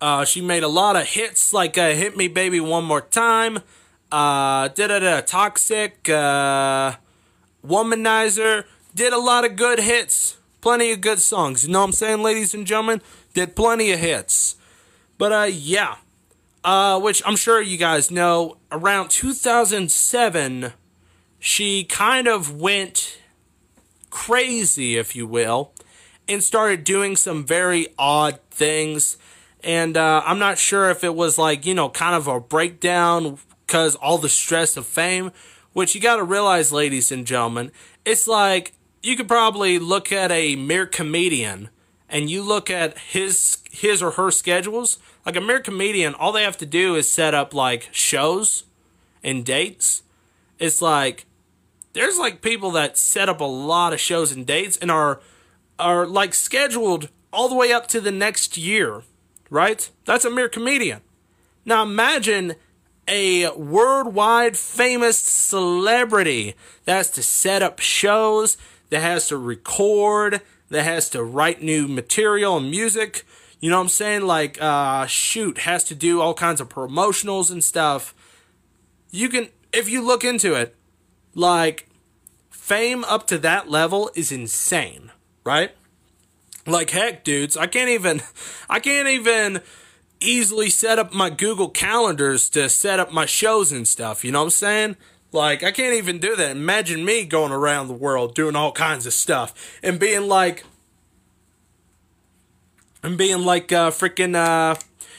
uh, 0.00 0.24
she 0.24 0.40
made 0.40 0.62
a 0.62 0.68
lot 0.68 0.96
of 0.96 1.06
hits 1.06 1.52
like 1.52 1.76
uh, 1.78 1.90
"Hit 1.90 2.16
Me, 2.16 2.28
Baby, 2.28 2.60
One 2.60 2.84
More 2.84 3.00
Time," 3.00 3.58
uh, 4.12 4.68
da 4.68 4.86
da 4.86 4.98
da, 4.98 5.20
"Toxic," 5.20 6.08
uh, 6.08 6.94
"Womanizer." 7.66 8.64
Did 8.94 9.12
a 9.12 9.18
lot 9.18 9.44
of 9.44 9.56
good 9.56 9.78
hits, 9.78 10.36
plenty 10.60 10.90
of 10.92 11.00
good 11.00 11.20
songs. 11.20 11.64
You 11.64 11.72
know 11.72 11.80
what 11.80 11.86
I'm 11.86 11.92
saying, 11.92 12.22
ladies 12.22 12.54
and 12.54 12.66
gentlemen? 12.66 13.00
Did 13.34 13.54
plenty 13.54 13.92
of 13.92 14.00
hits. 14.00 14.56
But 15.16 15.32
uh, 15.32 15.48
yeah, 15.50 15.96
uh, 16.64 17.00
which 17.00 17.22
I'm 17.24 17.36
sure 17.36 17.62
you 17.62 17.76
guys 17.76 18.10
know, 18.10 18.56
around 18.72 19.10
2007 19.10 20.72
she 21.40 21.84
kind 21.84 22.28
of 22.28 22.60
went 22.60 23.18
crazy, 24.10 24.96
if 24.96 25.16
you 25.16 25.26
will, 25.26 25.72
and 26.28 26.44
started 26.44 26.84
doing 26.84 27.16
some 27.16 27.44
very 27.44 27.88
odd 27.98 28.38
things. 28.50 29.16
And 29.64 29.96
uh, 29.96 30.22
I'm 30.24 30.38
not 30.38 30.58
sure 30.58 30.90
if 30.90 31.02
it 31.02 31.14
was 31.14 31.38
like, 31.38 31.66
you 31.66 31.74
know, 31.74 31.88
kind 31.88 32.14
of 32.14 32.28
a 32.28 32.38
breakdown 32.38 33.38
because 33.66 33.96
all 33.96 34.18
the 34.18 34.28
stress 34.28 34.76
of 34.76 34.86
fame, 34.86 35.32
which 35.72 35.94
you 35.94 36.00
got 36.00 36.16
to 36.16 36.24
realize, 36.24 36.72
ladies 36.72 37.10
and 37.10 37.26
gentlemen, 37.26 37.72
it's 38.04 38.28
like 38.28 38.72
you 39.02 39.16
could 39.16 39.28
probably 39.28 39.78
look 39.78 40.12
at 40.12 40.30
a 40.30 40.56
mere 40.56 40.86
comedian 40.86 41.70
and 42.08 42.28
you 42.28 42.42
look 42.42 42.68
at 42.68 42.98
his 42.98 43.58
his 43.70 44.02
or 44.02 44.12
her 44.12 44.30
schedules 44.30 44.98
like 45.24 45.36
a 45.36 45.40
mere 45.40 45.60
comedian 45.60 46.12
all 46.14 46.32
they 46.32 46.42
have 46.42 46.56
to 46.56 46.66
do 46.66 46.96
is 46.96 47.08
set 47.08 47.34
up 47.34 47.54
like 47.54 47.88
shows 47.92 48.64
and 49.22 49.44
dates 49.44 50.02
it's 50.58 50.82
like 50.82 51.24
there's 51.92 52.18
like 52.18 52.42
people 52.42 52.70
that 52.72 52.96
set 52.96 53.28
up 53.28 53.40
a 53.40 53.44
lot 53.44 53.92
of 53.92 54.00
shows 54.00 54.32
and 54.32 54.46
dates 54.46 54.76
and 54.76 54.90
are 54.90 55.20
are 55.78 56.06
like 56.06 56.34
scheduled 56.34 57.08
all 57.32 57.48
the 57.48 57.54
way 57.54 57.72
up 57.72 57.86
to 57.88 58.00
the 58.00 58.12
next 58.12 58.56
year, 58.58 59.02
right? 59.48 59.90
That's 60.04 60.24
a 60.24 60.30
mere 60.30 60.48
comedian. 60.48 61.00
Now 61.64 61.82
imagine 61.82 62.54
a 63.08 63.50
worldwide 63.52 64.56
famous 64.56 65.18
celebrity 65.18 66.54
that 66.84 66.96
has 66.96 67.10
to 67.10 67.22
set 67.22 67.62
up 67.62 67.80
shows, 67.80 68.56
that 68.90 69.00
has 69.00 69.28
to 69.28 69.36
record, 69.36 70.40
that 70.68 70.84
has 70.84 71.08
to 71.10 71.22
write 71.22 71.62
new 71.62 71.88
material 71.88 72.56
and 72.56 72.70
music. 72.70 73.24
You 73.58 73.68
know 73.68 73.76
what 73.76 73.82
I'm 73.82 73.88
saying? 73.88 74.22
Like, 74.22 74.60
uh, 74.62 75.06
shoot, 75.06 75.58
has 75.58 75.84
to 75.84 75.94
do 75.94 76.20
all 76.20 76.34
kinds 76.34 76.60
of 76.60 76.68
promotionals 76.68 77.50
and 77.50 77.62
stuff. 77.62 78.14
You 79.10 79.28
can, 79.28 79.48
if 79.72 79.90
you 79.90 80.02
look 80.02 80.24
into 80.24 80.54
it, 80.54 80.76
like 81.34 81.88
fame 82.50 83.04
up 83.04 83.26
to 83.28 83.38
that 83.38 83.68
level 83.68 84.10
is 84.14 84.32
insane, 84.32 85.10
right? 85.44 85.72
Like 86.66 86.90
heck, 86.90 87.24
dudes, 87.24 87.56
I 87.56 87.66
can't 87.66 87.90
even 87.90 88.22
I 88.68 88.80
can't 88.80 89.08
even 89.08 89.60
easily 90.20 90.68
set 90.68 90.98
up 90.98 91.12
my 91.12 91.30
Google 91.30 91.68
calendars 91.68 92.48
to 92.50 92.68
set 92.68 93.00
up 93.00 93.12
my 93.12 93.26
shows 93.26 93.72
and 93.72 93.88
stuff. 93.88 94.24
You 94.24 94.32
know 94.32 94.40
what 94.40 94.44
I'm 94.44 94.50
saying? 94.50 94.96
Like, 95.32 95.62
I 95.62 95.70
can't 95.70 95.94
even 95.94 96.18
do 96.18 96.36
that. 96.36 96.52
Imagine 96.52 97.04
me 97.04 97.24
going 97.24 97.52
around 97.52 97.88
the 97.88 97.94
world 97.94 98.34
doing 98.34 98.56
all 98.56 98.72
kinds 98.72 99.06
of 99.06 99.12
stuff 99.12 99.78
and 99.82 99.98
being 99.98 100.28
like, 100.28 100.64
and 103.02 103.16
being 103.16 103.44
like, 103.44 103.72
uh, 103.72 103.90
freaking, 103.90 104.34
uh, 104.34 104.74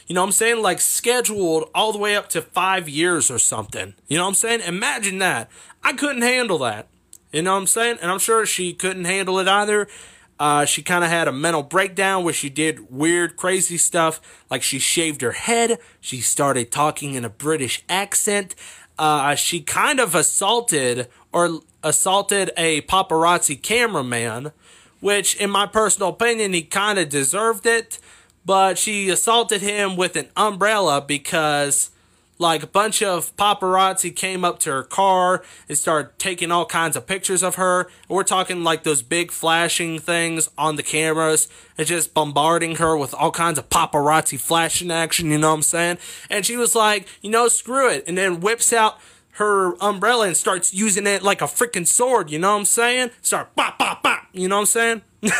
you 0.06 0.14
know 0.14 0.20
what 0.20 0.26
I'm 0.26 0.32
saying? 0.32 0.62
Like, 0.62 0.80
scheduled 0.80 1.70
all 1.74 1.92
the 1.92 1.98
way 1.98 2.14
up 2.14 2.28
to 2.30 2.42
five 2.42 2.88
years 2.88 3.30
or 3.30 3.38
something. 3.38 3.94
You 4.06 4.18
know 4.18 4.24
what 4.24 4.30
I'm 4.30 4.34
saying? 4.34 4.60
Imagine 4.60 5.18
that. 5.18 5.50
I 5.82 5.92
couldn't 5.94 6.22
handle 6.22 6.58
that. 6.58 6.88
You 7.32 7.42
know 7.42 7.54
what 7.54 7.60
I'm 7.60 7.66
saying? 7.66 7.98
And 8.02 8.10
I'm 8.10 8.18
sure 8.18 8.44
she 8.46 8.72
couldn't 8.72 9.04
handle 9.04 9.38
it 9.38 9.48
either. 9.48 9.88
Uh, 10.38 10.64
she 10.64 10.82
kind 10.82 11.04
of 11.04 11.10
had 11.10 11.28
a 11.28 11.32
mental 11.32 11.62
breakdown 11.62 12.24
where 12.24 12.34
she 12.34 12.50
did 12.50 12.90
weird, 12.90 13.36
crazy 13.36 13.76
stuff. 13.78 14.20
Like 14.50 14.62
she 14.62 14.78
shaved 14.78 15.22
her 15.22 15.32
head. 15.32 15.78
She 16.00 16.20
started 16.20 16.70
talking 16.70 17.14
in 17.14 17.24
a 17.24 17.30
British 17.30 17.84
accent. 17.88 18.54
Uh, 18.98 19.34
she 19.34 19.60
kind 19.60 20.00
of 20.00 20.14
assaulted 20.14 21.08
or 21.32 21.60
assaulted 21.82 22.50
a 22.56 22.82
paparazzi 22.82 23.60
cameraman, 23.60 24.52
which, 25.00 25.34
in 25.36 25.50
my 25.50 25.66
personal 25.66 26.10
opinion, 26.10 26.52
he 26.52 26.62
kind 26.62 26.98
of 26.98 27.08
deserved 27.08 27.64
it. 27.64 27.98
But 28.44 28.78
she 28.78 29.08
assaulted 29.08 29.62
him 29.62 29.96
with 29.96 30.16
an 30.16 30.28
umbrella 30.36 31.00
because 31.00 31.90
like 32.42 32.62
a 32.62 32.66
bunch 32.66 33.02
of 33.02 33.34
paparazzi 33.36 34.14
came 34.14 34.44
up 34.44 34.58
to 34.58 34.70
her 34.70 34.82
car 34.82 35.42
and 35.68 35.78
started 35.78 36.18
taking 36.18 36.50
all 36.50 36.66
kinds 36.66 36.96
of 36.96 37.06
pictures 37.06 37.42
of 37.42 37.54
her. 37.54 37.88
We're 38.08 38.24
talking 38.24 38.64
like 38.64 38.82
those 38.82 39.00
big 39.00 39.30
flashing 39.30 40.00
things 40.00 40.50
on 40.58 40.76
the 40.76 40.82
cameras 40.82 41.48
and 41.78 41.86
just 41.86 42.12
bombarding 42.12 42.76
her 42.76 42.96
with 42.96 43.14
all 43.14 43.30
kinds 43.30 43.58
of 43.58 43.70
paparazzi 43.70 44.38
flashing 44.38 44.90
action, 44.90 45.30
you 45.30 45.38
know 45.38 45.50
what 45.50 45.54
I'm 45.54 45.62
saying? 45.62 45.98
And 46.28 46.44
she 46.44 46.56
was 46.56 46.74
like, 46.74 47.06
you 47.22 47.30
know, 47.30 47.46
screw 47.48 47.88
it. 47.88 48.04
And 48.06 48.18
then 48.18 48.40
whips 48.40 48.72
out 48.72 48.98
her 49.36 49.74
umbrella 49.80 50.26
and 50.26 50.36
starts 50.36 50.74
using 50.74 51.06
it 51.06 51.22
like 51.22 51.40
a 51.40 51.46
freaking 51.46 51.86
sword, 51.86 52.30
you 52.30 52.38
know 52.38 52.52
what 52.52 52.58
I'm 52.58 52.64
saying? 52.66 53.10
Start 53.22 53.54
bop, 53.54 53.78
bop, 53.78 54.02
bop, 54.02 54.26
you 54.32 54.48
know 54.48 54.56
what 54.56 54.62
I'm 54.62 54.66
saying? 54.66 55.02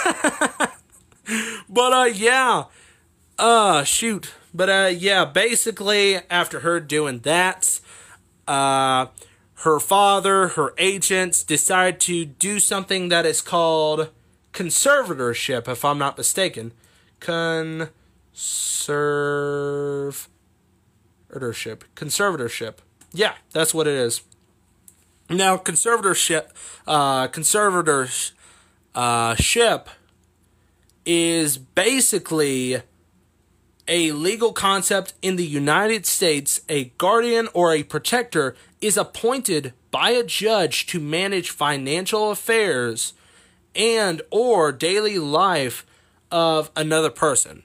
but, 1.69 1.93
uh, 1.93 2.05
yeah. 2.15 2.65
Uh, 3.39 3.83
shoot. 3.83 4.33
But 4.55 4.69
uh, 4.69 4.91
yeah, 4.95 5.25
basically 5.25 6.17
after 6.29 6.61
her 6.61 6.79
doing 6.81 7.21
that, 7.21 7.81
uh, 8.47 9.07
her 9.55 9.81
father, 9.81 10.49
her 10.49 10.75
agents 10.77 11.43
decide 11.43 12.01
to 12.01 12.25
do 12.25 12.59
something 12.61 13.09
that 13.09 13.25
is 13.25 13.41
called 13.41 14.11
conservatorship, 14.53 15.69
if 15.69 15.85
I'm 15.85 15.99
not 15.99 16.19
mistaken. 16.19 16.73
Conservatorship. 17.21 17.87
Conservatorship. 21.31 22.75
Yeah, 23.13 23.35
that's 23.53 23.73
what 23.73 23.87
it 23.87 23.95
is. 23.95 24.23
Now, 25.31 25.57
conservatorship, 25.57 26.49
uh, 26.87 27.29
conservatorship 27.29 28.33
uh, 28.95 29.37
is 31.07 31.59
basically 31.59 32.83
a 33.89 34.13
legal 34.13 34.53
concept 34.53 35.15
in 35.23 35.37
the 35.37 35.47
United 35.47 36.07
States, 36.07 36.61
a 36.69 36.85
guardian 36.99 37.49
or 37.53 37.73
a 37.73 37.83
protector 37.83 38.55
is 38.81 38.97
appointed 38.97 39.73
by 39.91 40.11
a 40.11 40.25
judge 40.25 40.87
to 40.87 41.01
manage 41.01 41.51
financial 41.51 42.31
affairs 42.31 43.13
and 43.75 44.23
or 44.31 44.73
daily 44.73 45.19
life 45.19 45.85
of 46.31 46.71
another 46.77 47.11
person, 47.11 47.63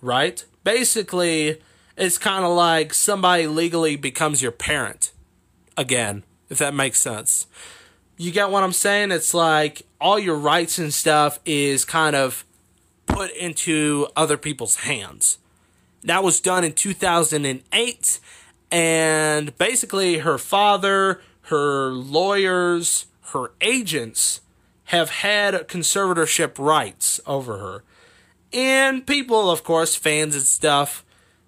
right? 0.00 0.44
Basically, 0.64 1.60
it's 1.96 2.18
kind 2.18 2.44
of 2.44 2.50
like 2.52 2.92
somebody 2.92 3.46
legally 3.46 3.96
becomes 3.96 4.42
your 4.42 4.52
parent 4.52 5.12
again, 5.76 6.24
if 6.48 6.58
that 6.58 6.74
makes 6.74 6.98
sense. 7.00 7.46
You 8.16 8.32
get 8.32 8.50
what 8.50 8.62
I'm 8.62 8.72
saying? 8.72 9.12
It's 9.12 9.32
like 9.32 9.82
all 10.00 10.18
your 10.18 10.36
rights 10.36 10.78
and 10.78 10.92
stuff 10.92 11.38
is 11.46 11.84
kind 11.84 12.14
of 12.14 12.44
put 13.06 13.30
into 13.32 14.08
other 14.16 14.36
people's 14.36 14.76
hands 14.76 15.38
that 16.02 16.22
was 16.22 16.40
done 16.40 16.64
in 16.64 16.72
2008. 16.72 18.20
And 18.70 19.58
basically, 19.58 20.18
her 20.18 20.38
father, 20.38 21.20
her 21.42 21.90
lawyers, 21.90 23.06
her 23.32 23.52
agents 23.60 24.40
have 24.84 25.10
had 25.10 25.54
conservatorship 25.68 26.58
rights 26.58 27.20
over 27.26 27.58
her. 27.58 27.84
And 28.52 29.06
people, 29.06 29.50
of 29.50 29.62
course, 29.62 29.94
fans 29.94 30.34
and 30.34 30.44
stuff, 30.44 31.04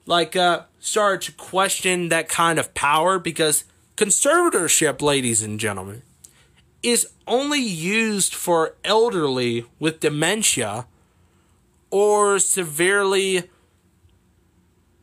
like, 0.07 0.37
uh, 0.37 0.63
started 0.79 1.23
to 1.23 1.33
question 1.33 2.09
that 2.09 2.29
kind 2.29 2.59
of 2.59 2.75
power 2.75 3.19
because 3.19 3.65
conservatorship, 3.97 5.03
ladies 5.03 5.43
and 5.43 5.59
gentlemen, 5.59 6.03
is 6.83 7.09
only 7.27 7.61
used 7.61 8.35
for 8.35 8.75
elderly 8.85 9.67
with 9.79 10.01
dementia 10.01 10.87
or 11.91 12.39
severely 12.39 13.45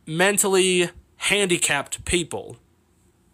mentally 0.10 0.89
handicapped 1.18 2.03
people. 2.05 2.57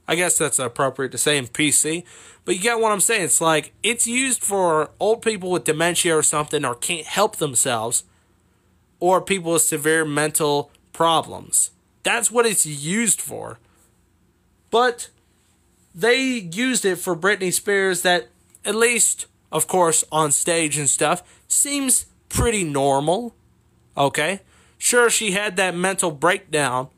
I 0.07 0.15
guess 0.15 0.37
that's 0.37 0.59
appropriate 0.59 1.11
to 1.13 1.17
say 1.17 1.37
in 1.37 1.47
PC, 1.47 2.03
but 2.43 2.55
you 2.55 2.61
get 2.61 2.79
what 2.79 2.91
I'm 2.91 2.99
saying. 2.99 3.23
It's 3.23 3.41
like 3.41 3.73
it's 3.81 4.05
used 4.05 4.43
for 4.43 4.91
old 4.99 5.21
people 5.21 5.49
with 5.49 5.63
dementia 5.63 6.15
or 6.15 6.21
something 6.21 6.63
or 6.63 6.75
can't 6.75 7.07
help 7.07 7.37
themselves 7.37 8.03
or 8.99 9.21
people 9.21 9.53
with 9.53 9.63
severe 9.63 10.05
mental 10.05 10.71
problems. 10.93 11.71
That's 12.03 12.29
what 12.29 12.45
it's 12.45 12.65
used 12.65 13.19
for. 13.19 13.59
But 14.69 15.09
they 15.95 16.21
used 16.21 16.85
it 16.85 16.97
for 16.97 17.15
Britney 17.15 17.51
Spears 17.51 18.03
that 18.03 18.27
at 18.63 18.75
least 18.75 19.25
of 19.51 19.67
course 19.67 20.03
on 20.11 20.31
stage 20.31 20.77
and 20.77 20.89
stuff 20.89 21.23
seems 21.47 22.05
pretty 22.29 22.63
normal. 22.63 23.35
Okay? 23.97 24.41
Sure, 24.77 25.09
she 25.09 25.31
had 25.31 25.55
that 25.55 25.75
mental 25.75 26.11
breakdown 26.11 26.89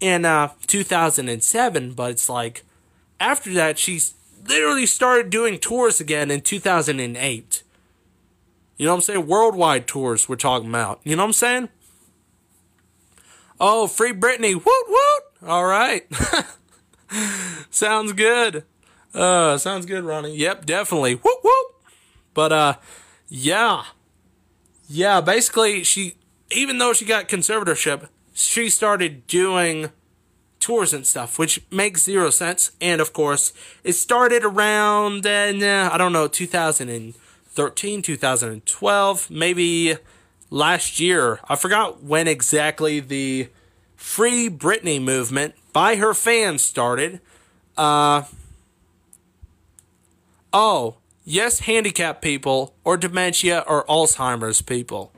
in 0.00 0.24
uh, 0.24 0.48
2007, 0.66 1.92
but 1.92 2.10
it's 2.10 2.28
like 2.28 2.64
after 3.18 3.52
that, 3.54 3.78
she 3.78 4.00
literally 4.46 4.86
started 4.86 5.30
doing 5.30 5.58
tours 5.58 6.00
again 6.00 6.30
in 6.30 6.40
2008. 6.40 7.62
You 8.76 8.86
know 8.86 8.92
what 8.92 8.96
I'm 8.96 9.00
saying? 9.02 9.26
Worldwide 9.26 9.86
tours 9.86 10.28
we're 10.28 10.36
talking 10.36 10.68
about. 10.68 11.00
You 11.04 11.16
know 11.16 11.22
what 11.22 11.28
I'm 11.28 11.32
saying? 11.32 11.68
Oh, 13.60 13.86
free 13.86 14.12
Britney. 14.12 14.54
Woot 14.54 14.88
woot. 14.88 15.48
All 15.48 15.64
right. 15.64 16.06
sounds 17.70 18.12
good. 18.12 18.64
Uh, 19.14 19.56
sounds 19.58 19.86
good, 19.86 20.02
Ronnie. 20.02 20.36
Yep, 20.36 20.66
definitely. 20.66 21.14
Whoop 21.14 21.38
whoop. 21.42 21.66
But 22.34 22.52
uh 22.52 22.74
yeah. 23.28 23.84
Yeah, 24.88 25.20
basically 25.20 25.84
she 25.84 26.16
even 26.54 26.78
though 26.78 26.92
she 26.92 27.04
got 27.04 27.28
conservatorship, 27.28 28.08
she 28.32 28.68
started 28.68 29.26
doing 29.26 29.90
tours 30.60 30.94
and 30.94 31.06
stuff, 31.06 31.38
which 31.38 31.60
makes 31.70 32.02
zero 32.02 32.30
sense. 32.30 32.70
And 32.80 33.00
of 33.00 33.12
course, 33.12 33.52
it 33.82 33.92
started 33.92 34.44
around, 34.44 35.26
uh, 35.26 35.90
I 35.92 35.98
don't 35.98 36.12
know, 36.12 36.26
2013, 36.26 38.02
2012, 38.02 39.30
maybe 39.30 39.96
last 40.50 41.00
year. 41.00 41.40
I 41.48 41.56
forgot 41.56 42.02
when 42.02 42.26
exactly 42.26 43.00
the 43.00 43.48
Free 43.96 44.48
Britney 44.48 45.02
movement 45.02 45.54
by 45.72 45.96
her 45.96 46.14
fans 46.14 46.62
started. 46.62 47.20
Uh, 47.76 48.22
oh, 50.52 50.96
yes, 51.24 51.60
handicapped 51.60 52.22
people, 52.22 52.74
or 52.84 52.96
dementia, 52.96 53.64
or 53.66 53.84
Alzheimer's 53.84 54.62
people. 54.62 55.12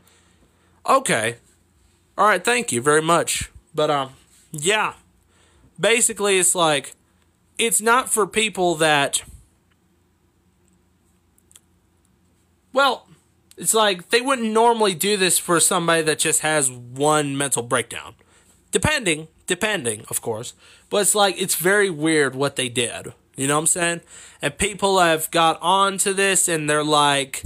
Okay. 0.88 1.36
All 2.16 2.26
right, 2.26 2.44
thank 2.44 2.72
you 2.72 2.80
very 2.80 3.02
much. 3.02 3.50
But 3.74 3.90
um 3.90 4.12
yeah. 4.52 4.94
Basically 5.78 6.38
it's 6.38 6.54
like 6.54 6.94
it's 7.58 7.80
not 7.80 8.08
for 8.08 8.26
people 8.26 8.74
that 8.76 9.22
well, 12.72 13.08
it's 13.56 13.74
like 13.74 14.10
they 14.10 14.20
wouldn't 14.20 14.52
normally 14.52 14.94
do 14.94 15.16
this 15.16 15.38
for 15.38 15.60
somebody 15.60 16.02
that 16.02 16.18
just 16.18 16.40
has 16.40 16.70
one 16.70 17.36
mental 17.36 17.62
breakdown. 17.62 18.14
Depending, 18.70 19.28
depending, 19.46 20.04
of 20.10 20.20
course. 20.20 20.52
But 20.90 20.98
it's 20.98 21.14
like 21.14 21.40
it's 21.40 21.54
very 21.54 21.88
weird 21.90 22.34
what 22.34 22.56
they 22.56 22.68
did. 22.68 23.12
You 23.36 23.46
know 23.46 23.54
what 23.54 23.60
I'm 23.60 23.66
saying? 23.66 24.00
And 24.42 24.56
people 24.58 24.98
have 24.98 25.30
got 25.30 25.58
onto 25.60 26.12
this 26.12 26.48
and 26.48 26.68
they're 26.68 26.84
like 26.84 27.42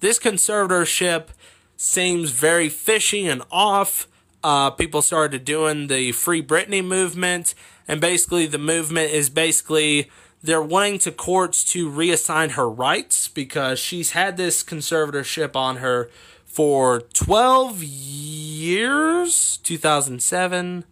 this 0.00 0.18
conservatorship 0.18 1.28
seems 1.76 2.30
very 2.30 2.68
fishy 2.68 3.26
and 3.26 3.42
off. 3.50 4.06
Uh, 4.42 4.70
people 4.70 5.02
started 5.02 5.44
doing 5.44 5.86
the 5.86 6.12
Free 6.12 6.42
Britney 6.42 6.84
movement, 6.84 7.54
and 7.86 8.00
basically 8.00 8.46
the 8.46 8.58
movement 8.58 9.12
is 9.12 9.30
basically 9.30 10.10
they're 10.42 10.62
wanting 10.62 10.98
to 10.98 11.12
courts 11.12 11.62
to 11.64 11.88
reassign 11.88 12.52
her 12.52 12.68
rights 12.68 13.28
because 13.28 13.78
she's 13.78 14.10
had 14.10 14.36
this 14.36 14.64
conservatorship 14.64 15.54
on 15.54 15.76
her 15.76 16.10
for 16.44 17.00
12 17.00 17.82
years 17.82 19.56
2007 19.58 20.84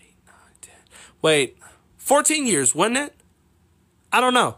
8, 0.00 0.16
9, 0.26 0.34
10. 0.60 0.74
wait 1.20 1.58
14 1.96 2.46
years 2.46 2.74
wasn't 2.76 2.96
it 2.96 3.14
i 4.12 4.20
don't 4.20 4.34
know 4.34 4.56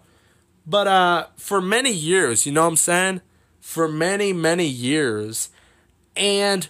but 0.66 0.86
uh 0.86 1.26
for 1.36 1.62
many 1.62 1.90
years 1.90 2.44
you 2.44 2.52
know 2.52 2.62
what 2.64 2.68
i'm 2.68 2.76
saying 2.76 3.22
for 3.60 3.86
many 3.88 4.32
many 4.32 4.66
years 4.66 5.50
and 6.16 6.68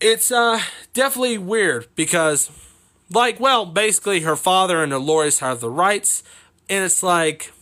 it's 0.00 0.30
uh 0.30 0.60
definitely 0.92 1.38
weird 1.38 1.86
because 1.94 2.50
like 3.10 3.40
well 3.40 3.66
basically 3.66 4.20
her 4.20 4.36
father 4.36 4.82
and 4.82 4.92
lawyers 4.92 5.40
have 5.40 5.60
the 5.60 5.70
rights 5.70 6.22
and 6.68 6.84
it's 6.84 7.02
like 7.02 7.52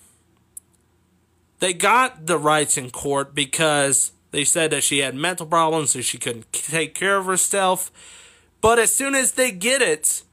they 1.63 1.73
got 1.73 2.27
the 2.27 2.39
rights 2.39 2.77
in 2.77 2.91
court 2.91 3.37
because 3.37 4.11
they 4.33 4.43
said 4.45 4.73
that 4.73 4.83
she 4.83 4.99
had 4.99 5.15
mental 5.15 5.47
problems, 5.47 5.91
so 5.93 6.01
she 6.01 6.19
couldn't 6.19 6.53
take 6.53 6.93
care 6.93 7.19
of 7.19 7.27
herself. 7.27 7.93
But 8.61 8.81
as 8.81 8.93
soon 8.93 9.15
as 9.15 9.33
they 9.33 9.53
get 9.53 9.81
it, 9.81 10.25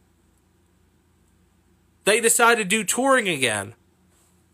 they 2.06 2.20
decide 2.20 2.56
to 2.56 2.64
do 2.64 2.84
touring 2.84 3.30
again. 3.30 3.76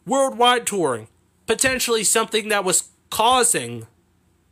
Worldwide 0.06 0.68
touring. 0.68 1.08
Potentially 1.48 2.04
something 2.04 2.50
that 2.50 2.64
was 2.64 2.90
causing 3.10 3.88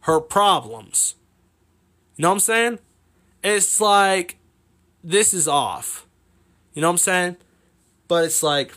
her 0.02 0.20
problems. 0.20 1.16
You 2.16 2.24
know 2.24 2.30
what 2.30 2.36
I'm 2.36 2.40
saying? 2.40 2.80
It's 3.44 3.82
like, 3.82 4.38
this 5.04 5.34
is 5.34 5.48
off. 5.48 6.06
You 6.74 6.82
know 6.82 6.88
what 6.88 6.94
I'm 6.94 6.98
saying? 6.98 7.38
But 8.08 8.26
it's 8.26 8.44
like, 8.44 8.74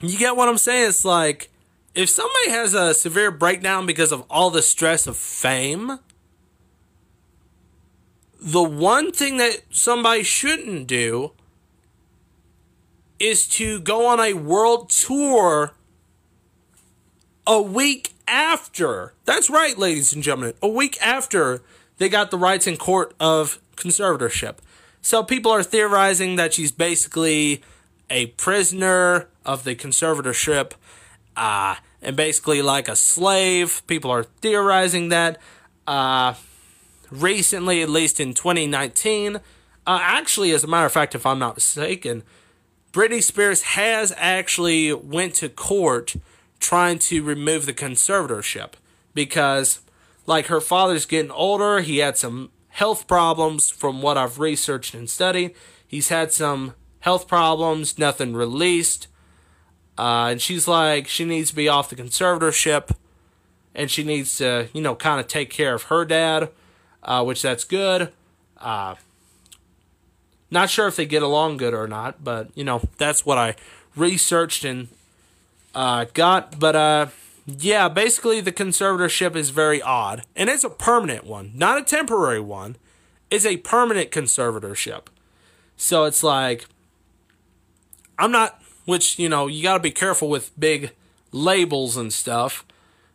you 0.00 0.18
get 0.18 0.36
what 0.36 0.48
I'm 0.48 0.58
saying? 0.58 0.88
It's 0.88 1.04
like, 1.04 1.50
if 1.94 2.08
somebody 2.08 2.50
has 2.50 2.74
a 2.74 2.92
severe 2.94 3.30
breakdown 3.30 3.86
because 3.86 4.12
of 4.12 4.24
all 4.28 4.50
the 4.50 4.62
stress 4.62 5.06
of 5.06 5.16
fame, 5.16 5.98
the 8.40 8.62
one 8.62 9.12
thing 9.12 9.38
that 9.38 9.62
somebody 9.70 10.22
shouldn't 10.22 10.86
do 10.86 11.32
is 13.18 13.48
to 13.48 13.80
go 13.80 14.06
on 14.06 14.20
a 14.20 14.34
world 14.34 14.90
tour 14.90 15.72
a 17.46 17.60
week 17.60 18.14
after. 18.26 19.14
That's 19.24 19.48
right, 19.48 19.76
ladies 19.78 20.12
and 20.12 20.22
gentlemen. 20.22 20.54
A 20.62 20.68
week 20.68 20.98
after 21.00 21.62
they 21.98 22.08
got 22.08 22.30
the 22.30 22.38
rights 22.38 22.66
in 22.66 22.76
court 22.76 23.14
of 23.20 23.60
conservatorship. 23.76 24.56
So 25.00 25.22
people 25.22 25.52
are 25.52 25.62
theorizing 25.62 26.36
that 26.36 26.54
she's 26.54 26.72
basically 26.72 27.62
a 28.10 28.26
prisoner 28.26 29.28
of 29.44 29.64
the 29.64 29.74
conservatorship 29.74 30.72
uh, 31.36 31.76
and 32.02 32.16
basically 32.16 32.62
like 32.62 32.88
a 32.88 32.96
slave. 32.96 33.82
People 33.86 34.10
are 34.10 34.24
theorizing 34.24 35.08
that. 35.10 35.38
Uh, 35.86 36.34
recently, 37.10 37.82
at 37.82 37.88
least 37.88 38.20
in 38.20 38.34
2019, 38.34 39.36
uh, 39.36 39.40
actually, 39.86 40.50
as 40.52 40.64
a 40.64 40.66
matter 40.66 40.86
of 40.86 40.92
fact, 40.92 41.14
if 41.14 41.24
I'm 41.24 41.38
not 41.38 41.56
mistaken, 41.56 42.22
Britney 42.92 43.22
Spears 43.22 43.62
has 43.62 44.12
actually 44.16 44.92
went 44.92 45.34
to 45.34 45.48
court 45.48 46.16
trying 46.66 46.98
to 46.98 47.22
remove 47.22 47.64
the 47.64 47.72
conservatorship 47.72 48.72
because, 49.14 49.80
like, 50.26 50.46
her 50.46 50.60
father's 50.60 51.06
getting 51.06 51.30
older. 51.30 51.80
He 51.80 51.98
had 51.98 52.18
some 52.18 52.50
health 52.70 53.06
problems 53.06 53.70
from 53.70 54.02
what 54.02 54.18
I've 54.18 54.40
researched 54.40 54.92
and 54.92 55.08
studied. 55.08 55.54
He's 55.86 56.08
had 56.08 56.32
some 56.32 56.74
health 56.98 57.28
problems, 57.28 58.00
nothing 58.00 58.34
released. 58.34 59.06
Uh, 59.96 60.30
and 60.32 60.42
she's 60.42 60.66
like, 60.66 61.06
she 61.06 61.24
needs 61.24 61.50
to 61.50 61.56
be 61.56 61.68
off 61.68 61.88
the 61.88 61.94
conservatorship 61.94 62.90
and 63.72 63.88
she 63.88 64.02
needs 64.02 64.36
to, 64.38 64.68
you 64.72 64.80
know, 64.80 64.96
kind 64.96 65.20
of 65.20 65.28
take 65.28 65.50
care 65.50 65.72
of 65.72 65.84
her 65.84 66.04
dad, 66.04 66.50
uh, 67.04 67.22
which 67.22 67.42
that's 67.42 67.62
good. 67.62 68.12
Uh, 68.58 68.96
not 70.50 70.68
sure 70.68 70.88
if 70.88 70.96
they 70.96 71.06
get 71.06 71.22
along 71.22 71.58
good 71.58 71.74
or 71.74 71.86
not, 71.86 72.24
but, 72.24 72.48
you 72.56 72.64
know, 72.64 72.82
that's 72.98 73.24
what 73.24 73.38
I 73.38 73.54
researched 73.94 74.64
and 74.64 74.88
uh, 75.76 76.06
got. 76.12 76.58
But, 76.58 76.74
uh, 76.74 77.06
yeah, 77.46 77.88
basically 77.88 78.40
the 78.40 78.50
conservatorship 78.50 79.36
is 79.36 79.50
very 79.50 79.80
odd. 79.80 80.24
And 80.34 80.50
it's 80.50 80.64
a 80.64 80.70
permanent 80.70 81.24
one, 81.24 81.52
not 81.54 81.78
a 81.78 81.84
temporary 81.84 82.40
one. 82.40 82.76
It's 83.30 83.46
a 83.46 83.58
permanent 83.58 84.10
conservatorship. 84.10 85.06
So 85.76 86.04
it's 86.04 86.24
like, 86.24 86.66
I'm 88.18 88.32
not 88.32 88.60
which, 88.86 89.18
you 89.18 89.28
know, 89.28 89.46
you 89.46 89.62
got 89.62 89.74
to 89.74 89.80
be 89.80 89.90
careful 89.90 90.30
with 90.30 90.58
big 90.58 90.92
labels 91.32 91.96
and 91.96 92.12
stuff. 92.12 92.64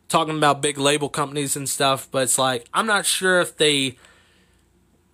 Talking 0.09 0.37
about 0.37 0.61
big 0.61 0.77
label 0.77 1.09
companies 1.09 1.55
and 1.55 1.67
stuff, 1.67 2.07
but 2.11 2.23
it's 2.23 2.37
like, 2.37 2.67
I'm 2.73 2.85
not 2.85 3.05
sure 3.05 3.39
if 3.39 3.57
they. 3.57 3.97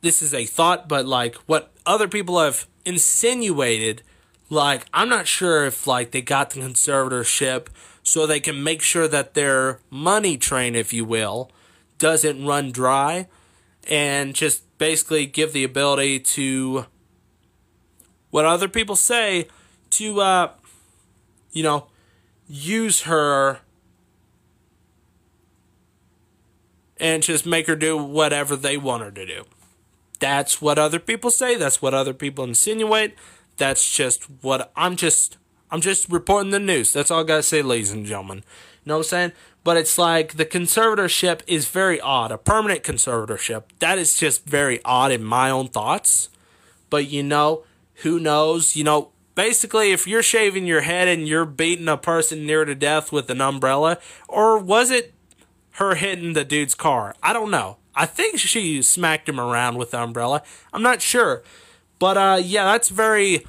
This 0.01 0.21
is 0.21 0.33
a 0.33 0.45
thought, 0.45 0.89
but 0.89 1.05
like 1.05 1.35
what 1.45 1.71
other 1.85 2.07
people 2.07 2.39
have 2.39 2.67
insinuated, 2.85 4.01
like, 4.49 4.85
I'm 4.93 5.09
not 5.09 5.27
sure 5.27 5.65
if 5.65 5.87
like 5.87 6.11
they 6.11 6.21
got 6.21 6.51
the 6.51 6.61
conservatorship 6.61 7.67
so 8.03 8.25
they 8.25 8.39
can 8.39 8.63
make 8.63 8.81
sure 8.81 9.07
that 9.07 9.33
their 9.33 9.79
money 9.89 10.37
train, 10.37 10.75
if 10.75 10.93
you 10.93 11.03
will, 11.03 11.51
doesn't 11.97 12.45
run 12.45 12.71
dry 12.71 13.27
and 13.89 14.33
just 14.33 14.63
basically 14.77 15.25
give 15.25 15.53
the 15.53 15.63
ability 15.63 16.19
to 16.19 16.85
what 18.29 18.45
other 18.45 18.67
people 18.67 18.95
say 18.95 19.47
to, 19.89 20.21
uh, 20.21 20.51
you 21.51 21.63
know, 21.63 21.87
use 22.47 23.01
her 23.01 23.59
and 26.99 27.23
just 27.23 27.45
make 27.45 27.67
her 27.67 27.75
do 27.75 27.97
whatever 27.97 28.55
they 28.55 28.77
want 28.77 29.03
her 29.03 29.11
to 29.11 29.25
do. 29.25 29.43
That's 30.19 30.61
what 30.61 30.79
other 30.79 30.99
people 30.99 31.29
say. 31.29 31.55
That's 31.55 31.81
what 31.81 31.93
other 31.93 32.13
people 32.13 32.43
insinuate. 32.43 33.15
That's 33.57 33.89
just 33.95 34.23
what 34.41 34.71
I'm 34.75 34.95
just 34.95 35.37
I'm 35.69 35.81
just 35.81 36.09
reporting 36.09 36.51
the 36.51 36.59
news. 36.59 36.93
That's 36.93 37.11
all 37.11 37.21
I 37.21 37.23
gotta 37.23 37.43
say, 37.43 37.61
ladies 37.61 37.91
and 37.91 38.05
gentlemen. 38.05 38.37
You 38.37 38.89
know 38.89 38.95
what 38.95 39.05
I'm 39.05 39.09
saying? 39.09 39.31
But 39.63 39.75
it's 39.77 39.97
like 39.97 40.37
the 40.37 40.45
conservatorship 40.45 41.41
is 41.45 41.67
very 41.67 41.99
odd. 41.99 42.31
A 42.31 42.37
permanent 42.37 42.83
conservatorship. 42.83 43.63
That 43.79 43.97
is 43.97 44.15
just 44.15 44.45
very 44.45 44.81
odd 44.85 45.11
in 45.11 45.23
my 45.23 45.49
own 45.49 45.67
thoughts. 45.67 46.29
But 46.89 47.09
you 47.09 47.21
know, 47.21 47.63
who 47.95 48.19
knows? 48.19 48.77
You 48.77 48.85
know, 48.85 49.11
basically 49.37 49.91
if 49.91 50.07
you're 50.07 50.23
shaving 50.23 50.65
your 50.65 50.81
head 50.81 51.07
and 51.07 51.27
you're 51.27 51.45
beating 51.45 51.87
a 51.87 51.95
person 51.95 52.45
near 52.45 52.65
to 52.65 52.73
death 52.73 53.11
with 53.11 53.29
an 53.29 53.39
umbrella 53.39 53.99
or 54.27 54.57
was 54.57 54.89
it 54.89 55.13
her 55.73 55.93
hitting 55.93 56.33
the 56.33 56.43
dude's 56.43 56.73
car 56.73 57.13
i 57.21 57.31
don't 57.31 57.51
know 57.51 57.77
i 57.93 58.03
think 58.03 58.39
she 58.39 58.81
smacked 58.81 59.29
him 59.29 59.39
around 59.39 59.77
with 59.77 59.91
the 59.91 60.01
umbrella 60.01 60.41
i'm 60.73 60.81
not 60.81 61.03
sure 61.03 61.43
but 61.99 62.17
uh 62.17 62.39
yeah 62.41 62.65
that's 62.65 62.89
very 62.89 63.45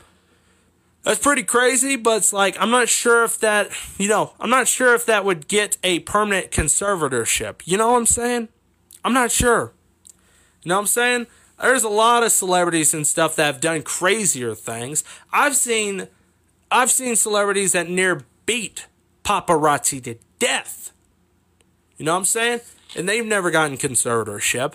that's 1.02 1.20
pretty 1.20 1.42
crazy 1.42 1.96
but 1.96 2.18
it's 2.18 2.32
like 2.32 2.56
i'm 2.60 2.70
not 2.70 2.88
sure 2.88 3.24
if 3.24 3.38
that 3.38 3.70
you 3.98 4.08
know 4.08 4.32
i'm 4.40 4.50
not 4.50 4.68
sure 4.68 4.94
if 4.94 5.06
that 5.06 5.24
would 5.24 5.48
get 5.48 5.76
a 5.82 6.00
permanent 6.00 6.50
conservatorship 6.50 7.62
you 7.64 7.76
know 7.76 7.92
what 7.92 7.98
i'm 7.98 8.06
saying 8.06 8.48
i'm 9.04 9.12
not 9.12 9.30
sure 9.30 9.72
you 10.62 10.68
know 10.68 10.76
what 10.76 10.82
i'm 10.82 10.86
saying 10.86 11.26
there's 11.60 11.84
a 11.84 11.88
lot 11.88 12.22
of 12.22 12.32
celebrities 12.32 12.94
and 12.94 13.06
stuff 13.06 13.36
that 13.36 13.46
have 13.46 13.60
done 13.60 13.82
crazier 13.82 14.54
things. 14.54 15.04
I've 15.32 15.56
seen 15.56 16.08
I've 16.70 16.90
seen 16.90 17.16
celebrities 17.16 17.72
that 17.72 17.88
near 17.88 18.22
beat 18.46 18.86
paparazzi 19.24 20.02
to 20.04 20.16
death. 20.38 20.92
You 21.96 22.04
know 22.04 22.12
what 22.12 22.18
I'm 22.18 22.24
saying? 22.26 22.60
And 22.96 23.08
they've 23.08 23.26
never 23.26 23.50
gotten 23.50 23.76
conservatorship. 23.76 24.74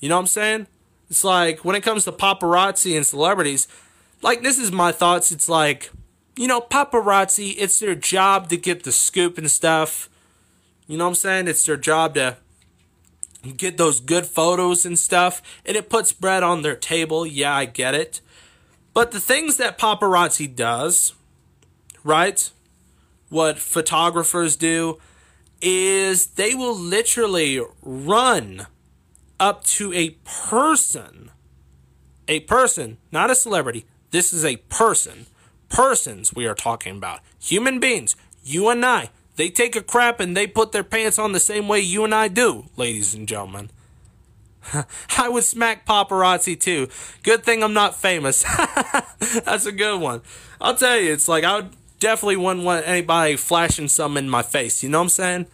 You 0.00 0.08
know 0.08 0.16
what 0.16 0.22
I'm 0.22 0.26
saying? 0.28 0.66
It's 1.10 1.24
like 1.24 1.64
when 1.64 1.76
it 1.76 1.82
comes 1.82 2.04
to 2.04 2.12
paparazzi 2.12 2.96
and 2.96 3.06
celebrities, 3.06 3.68
like 4.22 4.42
this 4.42 4.58
is 4.58 4.70
my 4.70 4.92
thoughts. 4.92 5.32
It's 5.32 5.48
like, 5.48 5.90
you 6.36 6.46
know, 6.46 6.60
paparazzi, 6.60 7.54
it's 7.58 7.80
their 7.80 7.94
job 7.94 8.48
to 8.50 8.56
get 8.56 8.84
the 8.84 8.92
scoop 8.92 9.38
and 9.38 9.50
stuff. 9.50 10.08
You 10.86 10.96
know 10.96 11.04
what 11.04 11.10
I'm 11.10 11.14
saying? 11.16 11.48
It's 11.48 11.64
their 11.64 11.76
job 11.76 12.14
to 12.14 12.36
get 13.56 13.76
those 13.76 14.00
good 14.00 14.26
photos 14.26 14.84
and 14.84 14.98
stuff, 14.98 15.42
and 15.64 15.76
it 15.76 15.88
puts 15.88 16.12
bread 16.12 16.42
on 16.42 16.62
their 16.62 16.76
table. 16.76 17.26
Yeah, 17.26 17.54
I 17.54 17.64
get 17.64 17.94
it. 17.94 18.20
But 18.94 19.12
the 19.12 19.20
things 19.20 19.58
that 19.58 19.78
paparazzi 19.78 20.54
does, 20.54 21.14
right? 22.02 22.50
What 23.28 23.58
photographers 23.58 24.56
do 24.56 24.98
is 25.60 26.26
they 26.26 26.54
will 26.54 26.76
literally 26.76 27.60
run 27.82 28.66
up 29.40 29.64
to 29.64 29.92
a 29.92 30.10
person. 30.24 31.30
A 32.26 32.40
person, 32.40 32.98
not 33.10 33.30
a 33.30 33.34
celebrity. 33.34 33.86
This 34.10 34.32
is 34.32 34.44
a 34.44 34.56
person. 34.56 35.26
Persons 35.68 36.34
we 36.34 36.46
are 36.46 36.54
talking 36.54 36.96
about. 36.96 37.20
Human 37.40 37.80
beings. 37.80 38.16
You 38.44 38.68
and 38.68 38.84
I. 38.84 39.10
They 39.36 39.50
take 39.50 39.76
a 39.76 39.82
crap 39.82 40.20
and 40.20 40.36
they 40.36 40.46
put 40.46 40.72
their 40.72 40.84
pants 40.84 41.18
on 41.18 41.32
the 41.32 41.40
same 41.40 41.68
way 41.68 41.80
you 41.80 42.04
and 42.04 42.14
I 42.14 42.28
do, 42.28 42.66
ladies 42.76 43.14
and 43.14 43.28
gentlemen. 43.28 43.70
I 45.16 45.28
would 45.28 45.44
smack 45.44 45.86
paparazzi 45.86 46.58
too. 46.58 46.88
Good 47.22 47.44
thing 47.44 47.62
I'm 47.62 47.72
not 47.72 47.94
famous. 47.94 48.42
That's 49.44 49.66
a 49.66 49.72
good 49.72 50.00
one. 50.00 50.22
I'll 50.60 50.74
tell 50.74 50.98
you, 50.98 51.12
it's 51.12 51.28
like 51.28 51.44
I 51.44 51.56
would 51.56 51.70
definitely 52.00 52.36
wouldn't 52.36 52.64
want 52.64 52.86
anybody 52.86 53.36
flashing 53.36 53.88
something 53.88 54.24
in 54.24 54.30
my 54.30 54.42
face. 54.42 54.82
You 54.82 54.88
know 54.88 54.98
what 54.98 55.04
I'm 55.04 55.08
saying? 55.10 55.46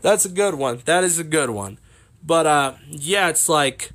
That's 0.00 0.24
a 0.24 0.30
good 0.30 0.54
one. 0.54 0.80
That 0.84 1.04
is 1.04 1.18
a 1.18 1.24
good 1.24 1.50
one. 1.50 1.78
But 2.26 2.46
uh 2.46 2.74
yeah, 2.90 3.28
it's 3.28 3.48
like 3.48 3.92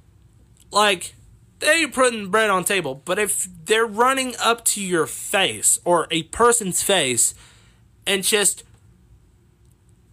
like 0.71 1.15
they're 1.59 1.87
putting 1.87 2.29
bread 2.29 2.49
on 2.49 2.63
table, 2.63 3.01
but 3.05 3.19
if 3.19 3.47
they're 3.65 3.85
running 3.85 4.33
up 4.41 4.65
to 4.65 4.81
your 4.81 5.05
face 5.05 5.79
or 5.85 6.07
a 6.09 6.23
person's 6.23 6.81
face 6.81 7.35
and 8.07 8.23
just 8.23 8.63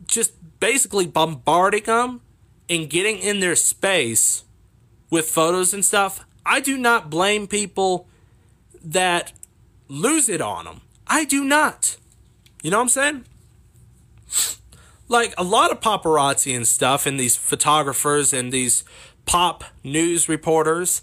just 0.06 0.32
basically 0.60 1.06
bombarding 1.06 1.84
them 1.84 2.20
and 2.68 2.90
getting 2.90 3.18
in 3.18 3.40
their 3.40 3.56
space 3.56 4.44
with 5.10 5.30
photos 5.30 5.72
and 5.72 5.84
stuff, 5.84 6.26
I 6.44 6.60
do 6.60 6.76
not 6.76 7.10
blame 7.10 7.46
people 7.46 8.08
that 8.84 9.32
lose 9.88 10.28
it 10.28 10.40
on 10.40 10.64
them. 10.64 10.80
I 11.06 11.24
do 11.24 11.44
not. 11.44 11.96
You 12.62 12.70
know 12.70 12.78
what 12.78 12.82
I'm 12.82 12.88
saying? 12.88 13.24
Like 15.09 15.34
a 15.38 15.42
lot 15.42 15.70
of 15.70 15.80
paparazzi 15.80 16.54
and 16.54 16.66
stuff, 16.66 17.06
and 17.06 17.18
these 17.18 17.36
photographers 17.36 18.32
and 18.32 18.52
these 18.52 18.84
pop 19.24 19.64
news 19.82 20.28
reporters, 20.28 21.02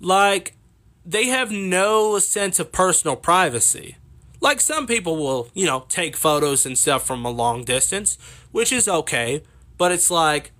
like 0.00 0.54
they 1.04 1.26
have 1.26 1.50
no 1.50 2.18
sense 2.18 2.58
of 2.58 2.72
personal 2.72 3.16
privacy. 3.16 3.96
Like 4.40 4.60
some 4.60 4.86
people 4.86 5.16
will, 5.16 5.48
you 5.54 5.66
know, 5.66 5.86
take 5.88 6.16
photos 6.16 6.66
and 6.66 6.76
stuff 6.76 7.06
from 7.06 7.24
a 7.24 7.30
long 7.30 7.64
distance, 7.64 8.18
which 8.52 8.72
is 8.72 8.88
okay, 8.88 9.42
but 9.78 9.92
it's 9.92 10.10
like 10.10 10.52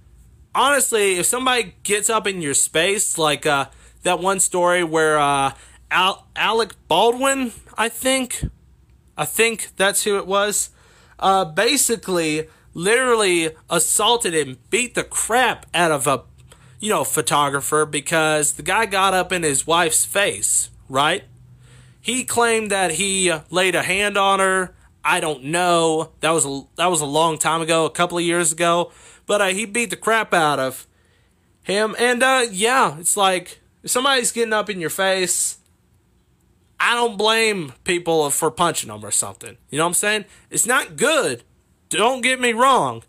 honestly, 0.57 1.18
if 1.18 1.26
somebody 1.26 1.74
gets 1.84 2.11
up 2.11 2.26
in 2.26 2.40
your 2.42 2.55
space, 2.55 3.18
like 3.18 3.47
uh, 3.47 3.66
that 4.03 4.18
one 4.18 4.40
story 4.40 4.82
where 4.82 5.18
uh, 5.18 5.53
Al- 5.90 6.26
Alec 6.34 6.72
Baldwin, 6.88 7.53
I 7.76 7.88
think, 7.88 8.42
I 9.16 9.26
think 9.26 9.68
that's 9.76 10.05
who 10.05 10.16
it 10.16 10.26
was, 10.26 10.70
uh, 11.18 11.44
basically, 11.44 12.49
literally 12.77 13.49
assaulted 13.70 14.35
and 14.35 14.59
beat 14.68 14.95
the 14.95 15.03
crap 15.03 15.64
out 15.72 15.91
of 15.91 16.07
a, 16.07 16.22
you 16.79 16.91
know, 16.91 17.05
photographer 17.05 17.87
because 17.87 18.53
the 18.53 18.62
guy 18.62 18.85
got 18.85 19.14
up 19.14 19.33
in 19.33 19.43
his 19.43 19.66
wife's 19.66 20.05
face, 20.05 20.68
right? 20.87 21.24
He 22.03 22.22
claimed 22.22 22.70
that 22.70 22.93
he 22.93 23.33
laid 23.51 23.74
a 23.74 23.83
hand 23.83 24.18
on 24.18 24.41
her. 24.41 24.74
I 25.03 25.20
don't 25.20 25.45
know. 25.45 26.11
That 26.20 26.31
was 26.33 26.45
a 26.45 26.62
that 26.77 26.87
was 26.87 27.01
a 27.01 27.07
long 27.07 27.39
time 27.39 27.62
ago, 27.62 27.87
a 27.87 27.91
couple 27.91 28.18
of 28.18 28.24
years 28.24 28.53
ago. 28.53 28.93
But 29.24 29.41
uh, 29.41 29.47
he 29.47 29.64
beat 29.64 29.91
the 29.91 29.97
crap 29.97 30.35
out 30.35 30.59
of 30.61 30.87
him, 31.62 31.97
and 31.99 32.22
uh, 32.22 32.45
yeah, 32.51 32.99
it's 32.99 33.16
like 33.16 33.61
if 33.83 33.91
somebody's 33.91 34.33
getting 34.33 34.53
up 34.53 34.68
in 34.68 34.81
your 34.81 34.91
face, 34.91 35.59
I 36.79 36.95
don't 36.95 37.16
blame 37.16 37.72
people 37.85 38.29
for 38.31 38.51
punching 38.51 38.89
them 38.89 39.05
or 39.05 39.11
something. 39.11 39.57
You 39.70 39.79
know 39.79 39.85
what 39.85 39.89
I'm 39.89 39.95
saying? 39.95 40.24
It's 40.51 40.66
not 40.66 40.97
good. 40.97 41.43
Don't 41.89 42.20
get 42.20 42.41
me 42.41 42.53
wrong. 42.53 43.03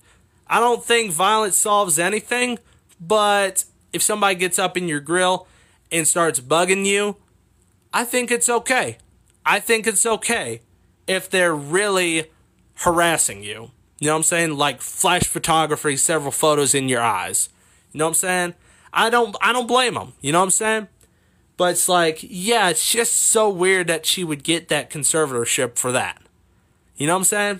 I 0.47 0.59
don't 0.59 0.84
think 0.84 1.11
violence 1.11 1.57
solves 1.57 1.99
anything, 1.99 2.59
but 2.99 3.65
if 3.91 4.01
somebody 4.01 4.36
gets 4.36 4.59
up 4.59 4.78
in 4.78 4.88
your 4.88 4.99
grill 4.99 5.47
and 5.91 6.07
starts 6.07 6.39
bugging 6.39 6.86
you, 6.86 7.17
I 7.93 8.03
think 8.03 8.32
it's 8.32 8.49
okay. 8.49 8.97
I 9.45 9.59
think 9.59 9.88
it's 9.88 10.05
okay 10.05 10.61
if 11.07 11.30
they're 11.30 11.55
really 11.55 12.32
harassing 12.75 13.43
you. 13.43 13.71
You 13.99 14.07
know 14.07 14.13
what 14.13 14.17
I'm 14.17 14.23
saying? 14.23 14.57
Like 14.57 14.82
flash 14.82 15.23
photography, 15.23 15.97
several 15.97 16.32
photos 16.32 16.75
in 16.75 16.89
your 16.89 17.01
eyes. 17.01 17.49
You 17.91 17.99
know 17.99 18.05
what 18.05 18.09
I'm 18.09 18.15
saying? 18.15 18.53
I 18.93 19.09
don't 19.09 19.36
I 19.41 19.53
don't 19.53 19.67
blame 19.67 19.95
them. 19.95 20.13
You 20.21 20.32
know 20.32 20.39
what 20.39 20.45
I'm 20.45 20.51
saying? 20.51 20.88
But 21.55 21.71
it's 21.71 21.89
like, 21.89 22.19
yeah, 22.21 22.69
it's 22.69 22.91
just 22.91 23.13
so 23.15 23.49
weird 23.49 23.88
that 23.88 24.05
she 24.05 24.23
would 24.23 24.43
get 24.43 24.67
that 24.69 24.91
conservatorship 24.91 25.78
for 25.78 25.91
that. 25.91 26.21
You 26.95 27.07
know 27.07 27.13
what 27.13 27.19
I'm 27.19 27.23
saying? 27.23 27.59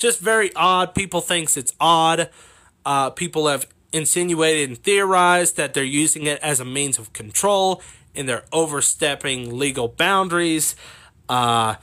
Just 0.00 0.18
very 0.18 0.50
odd. 0.56 0.94
People 0.94 1.20
thinks 1.20 1.58
it's 1.58 1.74
odd. 1.78 2.30
Uh, 2.86 3.10
people 3.10 3.48
have 3.48 3.68
insinuated 3.92 4.70
and 4.70 4.78
theorized 4.78 5.58
that 5.58 5.74
they're 5.74 5.84
using 5.84 6.24
it 6.24 6.40
as 6.40 6.58
a 6.58 6.64
means 6.64 6.98
of 6.98 7.12
control 7.12 7.82
and 8.14 8.26
they're 8.26 8.46
overstepping 8.50 9.58
legal 9.58 9.88
boundaries. 9.88 10.74
Uh, 11.28 11.74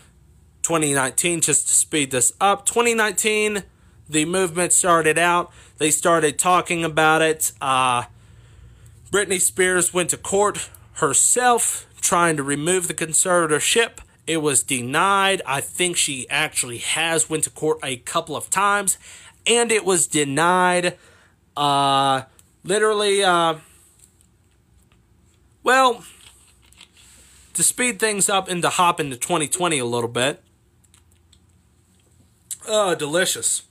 2019, 0.63 1.41
just 1.41 1.68
to 1.68 1.74
speed 1.74 2.09
this 2.09 2.34
up, 2.41 2.65
2019, 2.65 3.63
the 4.09 4.26
movement 4.26 4.74
started 4.74 5.20
out. 5.20 5.51
They 5.78 5.91
started 5.91 6.39
talking 6.39 6.84
about 6.84 7.22
it. 7.22 7.51
Uh, 7.61 8.05
Britney 9.11 9.39
Spears 9.39 9.93
went 9.93 10.09
to 10.09 10.18
court 10.18 10.72
herself 10.93 11.86
trying 12.01 12.36
to 12.36 12.43
remove 12.43 12.88
the 12.88 12.95
conservatorship. 12.95 13.99
It 14.28 14.38
was 14.38 14.61
denied. 14.61 15.41
I 15.45 15.61
think 15.61 15.97
she 15.97 16.30
actually 16.30 16.80
has 16.80 17.30
went 17.30 17.45
to 17.45 17.49
court 17.49 17.80
a 17.82 17.97
couple 17.97 18.36
of 18.36 18.49
times 18.49 18.97
and 19.45 19.71
it 19.71 19.86
was 19.86 20.05
denied. 20.05 20.97
Uh 21.55 22.23
literally 22.63 23.23
uh 23.23 23.55
well 25.63 26.03
to 27.53 27.63
speed 27.63 27.99
things 27.99 28.30
up 28.30 28.47
and 28.47 28.61
to 28.61 28.69
hop 28.69 28.99
into 28.99 29.17
2020 29.17 29.80
a 29.80 29.86
little 29.86 30.09
bit. 30.09 30.43
Oh, 32.67 32.93
delicious. 32.93 33.63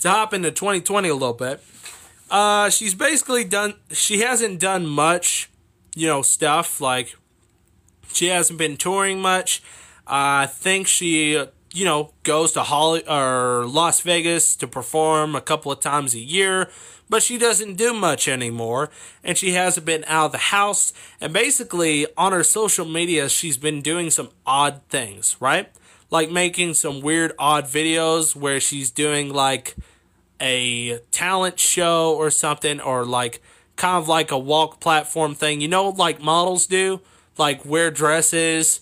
To 0.00 0.10
hop 0.10 0.32
into 0.32 0.50
2020 0.50 1.08
a 1.08 1.14
little 1.14 1.34
bit. 1.34 1.62
Uh, 2.30 2.70
she's 2.70 2.94
basically 2.94 3.44
done. 3.44 3.74
She 3.90 4.20
hasn't 4.20 4.60
done 4.60 4.86
much, 4.86 5.50
you 5.94 6.06
know, 6.06 6.22
stuff 6.22 6.80
like 6.80 7.16
she 8.12 8.26
hasn't 8.26 8.58
been 8.58 8.76
touring 8.76 9.20
much. 9.20 9.62
I 10.06 10.46
think 10.46 10.86
she, 10.86 11.32
you 11.72 11.84
know, 11.84 12.12
goes 12.22 12.52
to 12.52 12.62
Holly 12.62 13.06
or 13.06 13.66
Las 13.66 14.00
Vegas 14.00 14.56
to 14.56 14.66
perform 14.66 15.34
a 15.34 15.40
couple 15.40 15.70
of 15.70 15.80
times 15.80 16.14
a 16.14 16.18
year, 16.18 16.70
but 17.10 17.22
she 17.22 17.38
doesn't 17.38 17.74
do 17.76 17.94
much 17.94 18.28
anymore, 18.28 18.90
and 19.24 19.36
she 19.36 19.52
hasn't 19.52 19.86
been 19.86 20.04
out 20.06 20.26
of 20.26 20.32
the 20.32 20.38
house. 20.38 20.92
And 21.20 21.32
basically, 21.32 22.06
on 22.16 22.32
her 22.32 22.44
social 22.44 22.84
media, 22.86 23.28
she's 23.28 23.56
been 23.56 23.82
doing 23.82 24.10
some 24.10 24.30
odd 24.46 24.82
things, 24.88 25.36
right? 25.40 25.70
Like 26.10 26.30
making 26.30 26.74
some 26.74 27.00
weird, 27.00 27.32
odd 27.38 27.64
videos 27.64 28.34
where 28.34 28.60
she's 28.60 28.90
doing 28.90 29.32
like 29.32 29.76
a 30.40 30.98
talent 31.10 31.58
show 31.58 32.14
or 32.14 32.30
something, 32.30 32.80
or 32.80 33.04
like 33.04 33.42
kind 33.76 33.96
of 33.96 34.08
like 34.08 34.30
a 34.30 34.38
walk 34.38 34.80
platform 34.80 35.34
thing. 35.34 35.60
You 35.60 35.68
know, 35.68 35.88
like 35.88 36.20
models 36.20 36.66
do, 36.66 37.00
like 37.38 37.64
wear 37.64 37.90
dresses, 37.90 38.80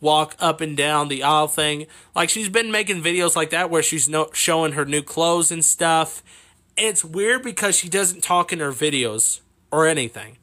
walk 0.00 0.36
up 0.38 0.60
and 0.60 0.76
down 0.76 1.08
the 1.08 1.22
aisle 1.22 1.48
thing. 1.48 1.86
Like 2.14 2.28
she's 2.28 2.48
been 2.48 2.70
making 2.70 3.02
videos 3.02 3.36
like 3.36 3.50
that 3.50 3.70
where 3.70 3.82
she's 3.82 4.08
no- 4.08 4.30
showing 4.32 4.72
her 4.72 4.84
new 4.84 5.02
clothes 5.02 5.50
and 5.50 5.64
stuff. 5.64 6.22
It's 6.76 7.04
weird 7.04 7.42
because 7.42 7.76
she 7.76 7.88
doesn't 7.88 8.22
talk 8.22 8.52
in 8.52 8.60
her 8.60 8.72
videos 8.72 9.40
or 9.70 9.86
anything. 9.86 10.36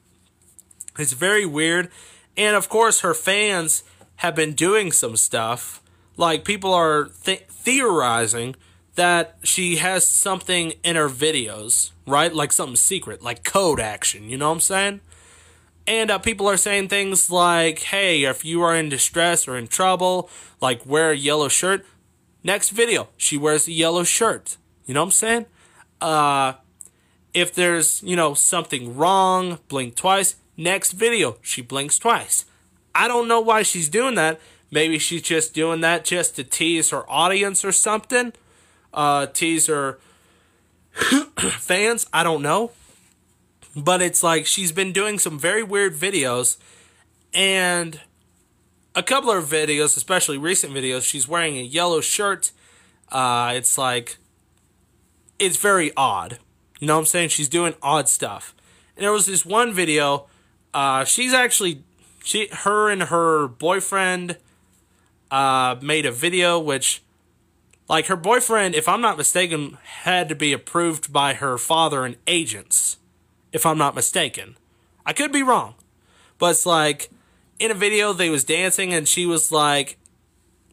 It's 0.98 1.14
very 1.14 1.46
weird. 1.46 1.90
And 2.36 2.56
of 2.56 2.70
course, 2.70 3.02
her 3.02 3.14
fans 3.14 3.84
have 4.18 4.36
been 4.36 4.54
doing 4.54 4.92
some 4.92 5.16
stuff. 5.16 5.82
Like 6.18 6.46
people 6.46 6.74
are 6.74 7.10
th- 7.24 7.46
theorizing 7.50 8.56
that 8.96 9.38
she 9.44 9.78
has 9.78 10.06
something 10.06 10.74
in 10.84 10.96
her 10.96 11.10
videos, 11.10 11.92
right? 12.06 12.34
Like 12.34 12.52
something 12.52 12.76
secret, 12.76 13.24
like 13.24 13.44
code 13.44 13.80
action, 13.80 14.30
you 14.30 14.38
know 14.38 14.50
what 14.50 14.56
I'm 14.56 14.60
saying? 14.62 15.02
And 15.86 16.10
uh, 16.10 16.18
people 16.20 16.48
are 16.48 16.58
saying 16.58 16.88
things 16.88 17.30
like, 17.30 17.80
hey, 17.80 18.24
if 18.24 18.46
you 18.46 18.62
are 18.62 18.76
in 18.76 18.90
distress 18.90 19.48
or 19.48 19.58
in 19.58 19.68
trouble, 19.68 20.30
like 20.62 20.86
wear 20.86 21.12
a 21.12 21.18
yellow 21.18 21.48
shirt. 21.48 21.86
Next 22.44 22.70
video, 22.70 23.10
she 23.18 23.38
wears 23.38 23.68
a 23.68 23.72
yellow 23.72 24.04
shirt. 24.04 24.58
You 24.86 24.94
know 24.94 25.02
what 25.02 25.08
I'm 25.08 25.12
saying? 25.12 25.46
Uh, 26.02 26.54
if 27.34 27.54
there's, 27.54 28.02
you 28.04 28.16
know, 28.16 28.34
something 28.34 28.96
wrong, 28.96 29.60
blink 29.68 29.96
twice. 29.96 30.36
Next 30.56 30.92
video, 30.92 31.38
she 31.42 31.62
blinks 31.62 31.98
twice. 31.98 32.46
I 32.94 33.08
don't 33.08 33.28
know 33.28 33.42
why 33.42 33.64
she's 33.64 33.90
doing 33.90 34.16
that. 34.16 34.40
Maybe 34.72 35.00
she's 35.00 35.22
just 35.22 35.54
doing 35.54 35.82
that 35.82 36.06
just 36.06 36.36
to 36.36 36.44
tease 36.44 36.92
her 36.92 37.10
audience 37.10 37.66
or 37.66 37.72
something 37.72 38.34
uh, 38.94 39.28
her 39.68 40.00
fans. 41.60 42.06
I 42.14 42.24
don't 42.24 42.42
know. 42.42 42.72
But 43.76 44.02
it's 44.02 44.22
like 44.24 44.46
she's 44.46 44.72
been 44.72 44.92
doing 44.94 45.18
some 45.20 45.40
very 45.40 45.64
weird 45.64 45.96
videos, 45.96 46.58
and 47.34 48.00
a 48.96 49.04
couple 49.04 49.32
of 49.32 49.46
videos, 49.46 49.98
especially 49.98 50.38
recent 50.38 50.74
videos, 50.74 51.04
she's 51.04 51.28
wearing 51.28 51.58
a 51.58 51.64
yellow 51.64 52.02
shirt. 52.02 52.52
Uh, 53.12 53.54
it's 53.56 53.78
like, 53.78 54.18
it's 55.40 55.58
very 55.58 55.92
odd. 55.98 56.40
You 56.80 56.88
know 56.88 56.96
what 56.96 57.02
I'm 57.02 57.06
saying? 57.06 57.30
She's 57.30 57.50
doing 57.50 57.74
odd 57.82 58.10
stuff. 58.10 58.56
And 58.96 59.04
there 59.04 59.12
was 59.12 59.26
this 59.26 59.46
one 59.46 59.74
video, 59.74 60.28
uh, 60.74 61.06
she's 61.06 61.34
actually, 61.34 61.84
she, 62.24 62.50
her 62.52 62.90
and 62.90 63.04
her 63.04 63.48
boyfriend 63.48 64.38
uh, 65.32 65.78
made 65.82 66.06
a 66.06 66.12
video 66.12 66.60
which 66.60 67.02
like 67.90 68.06
her 68.08 68.16
boyfriend, 68.16 68.76
if 68.76 68.88
I'm 68.88 69.02
not 69.02 69.18
mistaken, 69.18 69.78
had 69.84 70.30
to 70.30 70.36
be 70.36 70.54
approved 70.54 71.12
by 71.12 71.34
her 71.34 71.58
father 71.58 72.06
and 72.06 72.16
agents, 72.28 72.98
if 73.54 73.66
I'm 73.66 73.78
not 73.78 73.96
mistaken. 73.96 74.58
I 75.06 75.14
could 75.14 75.32
be 75.32 75.44
wrong. 75.44 75.76
But 76.40 76.52
it's 76.52 76.66
like 76.66 77.10
in 77.60 77.72
a 77.72 77.76
video 77.76 78.12
they 78.12 78.30
was 78.30 78.44
dancing 78.44 78.94
and 78.94 79.08
she 79.08 79.26
was 79.26 79.52
like 79.52 79.98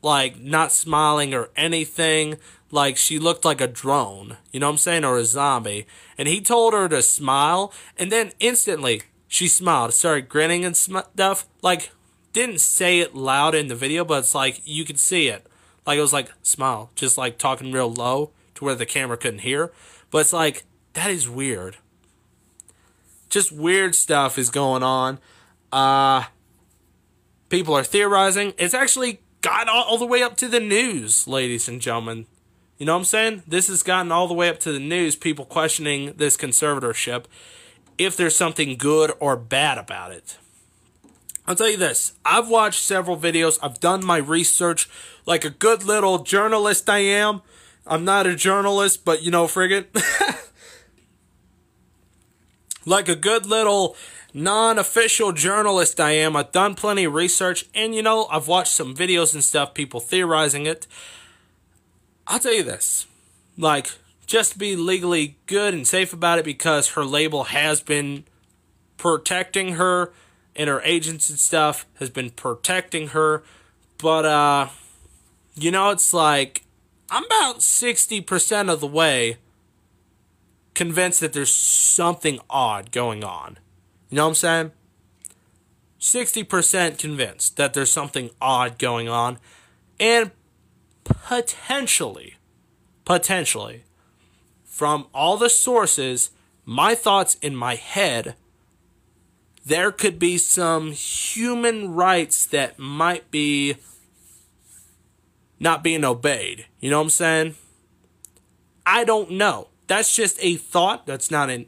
like 0.02 0.40
not 0.40 0.72
smiling 0.72 1.34
or 1.34 1.50
anything. 1.54 2.38
Like 2.70 2.96
she 2.96 3.18
looked 3.18 3.44
like 3.44 3.60
a 3.60 3.66
drone, 3.66 4.38
you 4.52 4.60
know 4.60 4.66
what 4.66 4.72
I'm 4.72 4.78
saying, 4.78 5.04
or 5.04 5.18
a 5.18 5.24
zombie. 5.24 5.86
And 6.16 6.28
he 6.28 6.40
told 6.40 6.72
her 6.72 6.88
to 6.88 7.02
smile, 7.02 7.72
and 7.98 8.12
then 8.12 8.32
instantly 8.38 9.02
she 9.26 9.48
smiled, 9.48 9.92
started 9.92 10.28
grinning 10.28 10.64
and 10.64 10.76
stuff. 10.76 11.46
Like 11.62 11.90
didn't 12.32 12.60
say 12.60 13.00
it 13.00 13.14
loud 13.14 13.54
in 13.54 13.66
the 13.66 13.74
video, 13.74 14.04
but 14.04 14.20
it's 14.20 14.34
like 14.34 14.62
you 14.64 14.84
could 14.84 15.00
see 15.00 15.28
it. 15.28 15.46
Like 15.86 15.98
it 15.98 16.02
was 16.02 16.12
like 16.12 16.30
smile, 16.42 16.90
just 16.94 17.18
like 17.18 17.38
talking 17.38 17.72
real 17.72 17.92
low 17.92 18.30
to 18.54 18.64
where 18.64 18.74
the 18.74 18.86
camera 18.86 19.16
couldn't 19.16 19.40
hear. 19.40 19.72
But 20.10 20.18
it's 20.18 20.32
like 20.32 20.64
that 20.92 21.10
is 21.10 21.28
weird. 21.28 21.76
Just 23.30 23.52
weird 23.52 23.94
stuff 23.94 24.36
is 24.38 24.50
going 24.50 24.82
on. 24.82 25.18
Uh 25.72 26.24
people 27.48 27.74
are 27.74 27.84
theorizing. 27.84 28.52
It's 28.58 28.74
actually 28.74 29.20
got 29.40 29.68
all 29.68 29.98
the 29.98 30.06
way 30.06 30.22
up 30.22 30.36
to 30.38 30.48
the 30.48 30.60
news, 30.60 31.26
ladies 31.26 31.68
and 31.68 31.80
gentlemen. 31.80 32.26
You 32.78 32.86
know 32.86 32.94
what 32.94 33.00
I'm 33.00 33.04
saying? 33.04 33.42
This 33.46 33.68
has 33.68 33.82
gotten 33.82 34.10
all 34.10 34.26
the 34.26 34.34
way 34.34 34.48
up 34.48 34.58
to 34.60 34.72
the 34.72 34.78
news, 34.80 35.14
people 35.14 35.44
questioning 35.44 36.14
this 36.16 36.36
conservatorship, 36.36 37.24
if 37.98 38.16
there's 38.16 38.34
something 38.34 38.76
good 38.76 39.12
or 39.20 39.36
bad 39.36 39.76
about 39.76 40.12
it. 40.12 40.38
I'll 41.46 41.56
tell 41.56 41.68
you 41.68 41.76
this 41.76 42.14
I've 42.24 42.48
watched 42.48 42.80
several 42.80 43.18
videos, 43.18 43.58
I've 43.62 43.80
done 43.80 44.04
my 44.04 44.16
research 44.16 44.88
like 45.26 45.44
a 45.44 45.50
good 45.50 45.84
little 45.84 46.20
journalist 46.20 46.88
I 46.88 46.98
am. 46.98 47.42
I'm 47.86 48.04
not 48.04 48.26
a 48.26 48.34
journalist, 48.34 49.04
but 49.04 49.22
you 49.22 49.30
know, 49.30 49.46
friggin'. 49.46 49.86
like 52.86 53.08
a 53.08 53.16
good 53.16 53.46
little 53.46 53.96
non 54.32 54.78
official 54.78 55.32
journalist 55.32 56.00
I 56.00 56.12
am. 56.12 56.36
I've 56.36 56.52
done 56.52 56.74
plenty 56.74 57.04
of 57.04 57.14
research, 57.14 57.66
and 57.74 57.94
you 57.94 58.02
know, 58.02 58.26
I've 58.30 58.48
watched 58.48 58.72
some 58.72 58.94
videos 58.94 59.34
and 59.34 59.44
stuff, 59.44 59.74
people 59.74 60.00
theorizing 60.00 60.66
it. 60.66 60.86
I'll 62.26 62.38
tell 62.38 62.54
you 62.54 62.62
this 62.62 63.06
like, 63.60 63.92
just 64.26 64.58
be 64.58 64.76
legally 64.76 65.36
good 65.46 65.74
and 65.74 65.86
safe 65.86 66.12
about 66.12 66.38
it 66.38 66.44
because 66.44 66.90
her 66.90 67.04
label 67.04 67.44
has 67.44 67.80
been 67.80 68.24
protecting 68.96 69.74
her 69.74 70.12
and 70.56 70.68
her 70.68 70.80
agents 70.82 71.30
and 71.30 71.38
stuff 71.38 71.86
has 71.94 72.10
been 72.10 72.30
protecting 72.30 73.08
her. 73.08 73.42
But, 73.98 74.24
uh, 74.24 74.68
you 75.54 75.70
know, 75.70 75.90
it's 75.90 76.14
like, 76.14 76.64
I'm 77.10 77.24
about 77.24 77.58
60% 77.58 78.72
of 78.72 78.80
the 78.80 78.86
way 78.86 79.38
convinced 80.74 81.20
that 81.20 81.32
there's 81.32 81.52
something 81.52 82.40
odd 82.48 82.92
going 82.92 83.24
on. 83.24 83.58
You 84.08 84.16
know 84.16 84.24
what 84.24 84.28
I'm 84.30 84.34
saying? 84.34 84.72
60% 86.00 86.98
convinced 86.98 87.56
that 87.56 87.74
there's 87.74 87.92
something 87.92 88.30
odd 88.40 88.78
going 88.78 89.08
on. 89.08 89.38
And 89.98 90.30
potentially, 91.04 92.36
potentially, 93.04 93.84
from 94.64 95.06
all 95.12 95.36
the 95.36 95.50
sources, 95.50 96.30
my 96.64 96.94
thoughts 96.94 97.34
in 97.42 97.54
my 97.54 97.74
head, 97.74 98.34
there 99.64 99.92
could 99.92 100.18
be 100.18 100.38
some 100.38 100.92
human 100.92 101.92
rights 101.92 102.46
that 102.46 102.78
might 102.78 103.30
be 103.30 103.76
not 105.58 105.84
being 105.84 106.04
obeyed. 106.04 106.66
You 106.80 106.90
know 106.90 106.98
what 106.98 107.04
I'm 107.04 107.10
saying? 107.10 107.54
I 108.86 109.04
don't 109.04 109.32
know. 109.32 109.68
That's 109.91 110.14
just 110.14 110.38
a 110.41 110.55
thought. 110.55 111.05
That's 111.05 111.32
not 111.32 111.51
an 111.51 111.66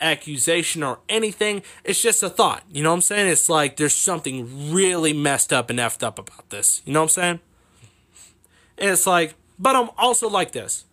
accusation 0.00 0.82
or 0.82 1.00
anything. 1.06 1.62
It's 1.84 2.00
just 2.00 2.22
a 2.22 2.30
thought. 2.30 2.64
You 2.72 2.82
know 2.82 2.88
what 2.88 2.94
I'm 2.94 3.02
saying? 3.02 3.30
It's 3.30 3.50
like 3.50 3.76
there's 3.76 3.94
something 3.94 4.72
really 4.72 5.12
messed 5.12 5.52
up 5.52 5.68
and 5.68 5.78
effed 5.78 6.02
up 6.02 6.18
about 6.18 6.48
this. 6.48 6.80
You 6.86 6.94
know 6.94 7.00
what 7.00 7.10
I'm 7.10 7.10
saying? 7.10 7.40
And 8.78 8.88
it's 8.88 9.06
like, 9.06 9.34
but 9.58 9.76
I'm 9.76 9.90
also 9.98 10.30
like 10.30 10.52
this. 10.52 10.86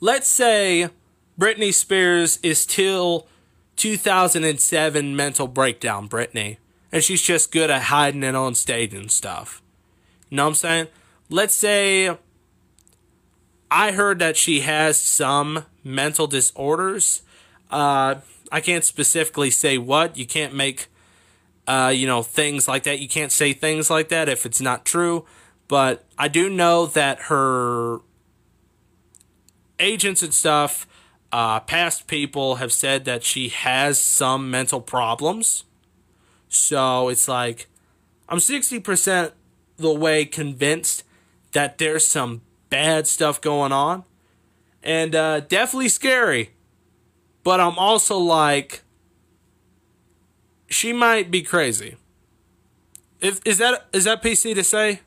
Let's 0.00 0.26
say 0.26 0.88
Britney 1.38 1.74
Spears 1.74 2.38
is 2.42 2.64
till 2.64 3.26
2007 3.76 5.14
mental 5.14 5.48
breakdown 5.48 6.08
Britney, 6.08 6.56
and 6.90 7.04
she's 7.04 7.20
just 7.20 7.52
good 7.52 7.70
at 7.70 7.82
hiding 7.82 8.22
it 8.22 8.34
on 8.34 8.54
stage 8.54 8.94
and 8.94 9.12
stuff. 9.12 9.60
You 10.30 10.38
know 10.38 10.44
what 10.44 10.48
I'm 10.48 10.54
saying? 10.54 10.86
Let's 11.30 11.54
say 11.54 12.16
I 13.70 13.92
heard 13.92 14.18
that 14.20 14.36
she 14.36 14.60
has 14.60 15.00
some 15.00 15.64
mental 15.82 16.26
disorders. 16.26 17.22
Uh, 17.70 18.16
I 18.52 18.60
can't 18.60 18.84
specifically 18.84 19.50
say 19.50 19.78
what. 19.78 20.16
You 20.16 20.26
can't 20.26 20.54
make, 20.54 20.86
uh, 21.66 21.92
you 21.94 22.06
know, 22.06 22.22
things 22.22 22.68
like 22.68 22.84
that. 22.84 23.00
You 23.00 23.08
can't 23.08 23.32
say 23.32 23.52
things 23.52 23.90
like 23.90 24.08
that 24.10 24.28
if 24.28 24.46
it's 24.46 24.60
not 24.60 24.84
true. 24.84 25.24
But 25.66 26.04
I 26.18 26.28
do 26.28 26.50
know 26.50 26.86
that 26.86 27.22
her 27.22 27.98
agents 29.78 30.22
and 30.22 30.32
stuff, 30.32 30.86
uh, 31.32 31.58
past 31.60 32.06
people 32.06 32.56
have 32.56 32.72
said 32.72 33.06
that 33.06 33.24
she 33.24 33.48
has 33.48 34.00
some 34.00 34.50
mental 34.50 34.80
problems. 34.80 35.64
So 36.48 37.08
it's 37.08 37.26
like, 37.26 37.66
I'm 38.28 38.38
60% 38.38 39.32
the 39.78 39.92
way 39.92 40.24
convinced 40.26 41.02
that 41.54 41.78
there's 41.78 42.06
some 42.06 42.42
bad 42.68 43.06
stuff 43.06 43.40
going 43.40 43.72
on. 43.72 44.04
And 44.82 45.14
uh, 45.14 45.40
definitely 45.40 45.88
scary. 45.88 46.50
But 47.42 47.60
I'm 47.60 47.78
also 47.78 48.18
like, 48.18 48.82
she 50.68 50.92
might 50.92 51.30
be 51.30 51.42
crazy. 51.42 51.96
If, 53.20 53.40
is 53.46 53.58
that 53.58 53.86
is 53.94 54.04
that 54.04 54.22
PC 54.22 54.54
to 54.54 54.64
say? 54.64 55.00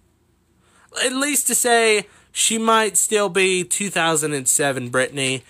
At 1.06 1.14
least 1.14 1.46
to 1.48 1.56
say 1.56 2.08
she 2.32 2.58
might 2.58 2.98
still 2.98 3.30
be 3.30 3.64
2007 3.64 4.90
Britney, 4.90 5.44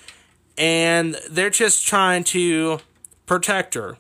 and 0.58 1.18
they're 1.30 1.50
just 1.50 1.88
trying 1.88 2.26
to 2.26 2.80
protect 3.26 3.76
her 3.76 3.98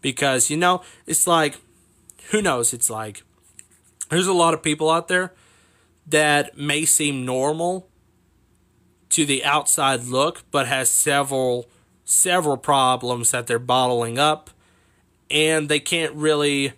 because 0.00 0.48
you 0.48 0.56
know 0.56 0.82
it's 1.06 1.26
like, 1.26 1.56
who 2.30 2.40
knows? 2.40 2.72
It's 2.72 2.88
like 2.88 3.22
there's 4.08 4.26
a 4.26 4.32
lot 4.32 4.54
of 4.54 4.62
people 4.62 4.88
out 4.90 5.08
there 5.08 5.32
that 6.06 6.56
may 6.56 6.84
seem 6.84 7.24
normal 7.24 7.88
to 9.10 9.26
the 9.26 9.44
outside 9.44 10.04
look, 10.04 10.44
but 10.50 10.66
has 10.66 10.90
several 10.90 11.68
several 12.04 12.56
problems 12.56 13.30
that 13.30 13.46
they're 13.46 13.58
bottling 13.58 14.18
up, 14.18 14.50
and 15.30 15.68
they 15.68 15.80
can't 15.80 16.14
really 16.14 16.72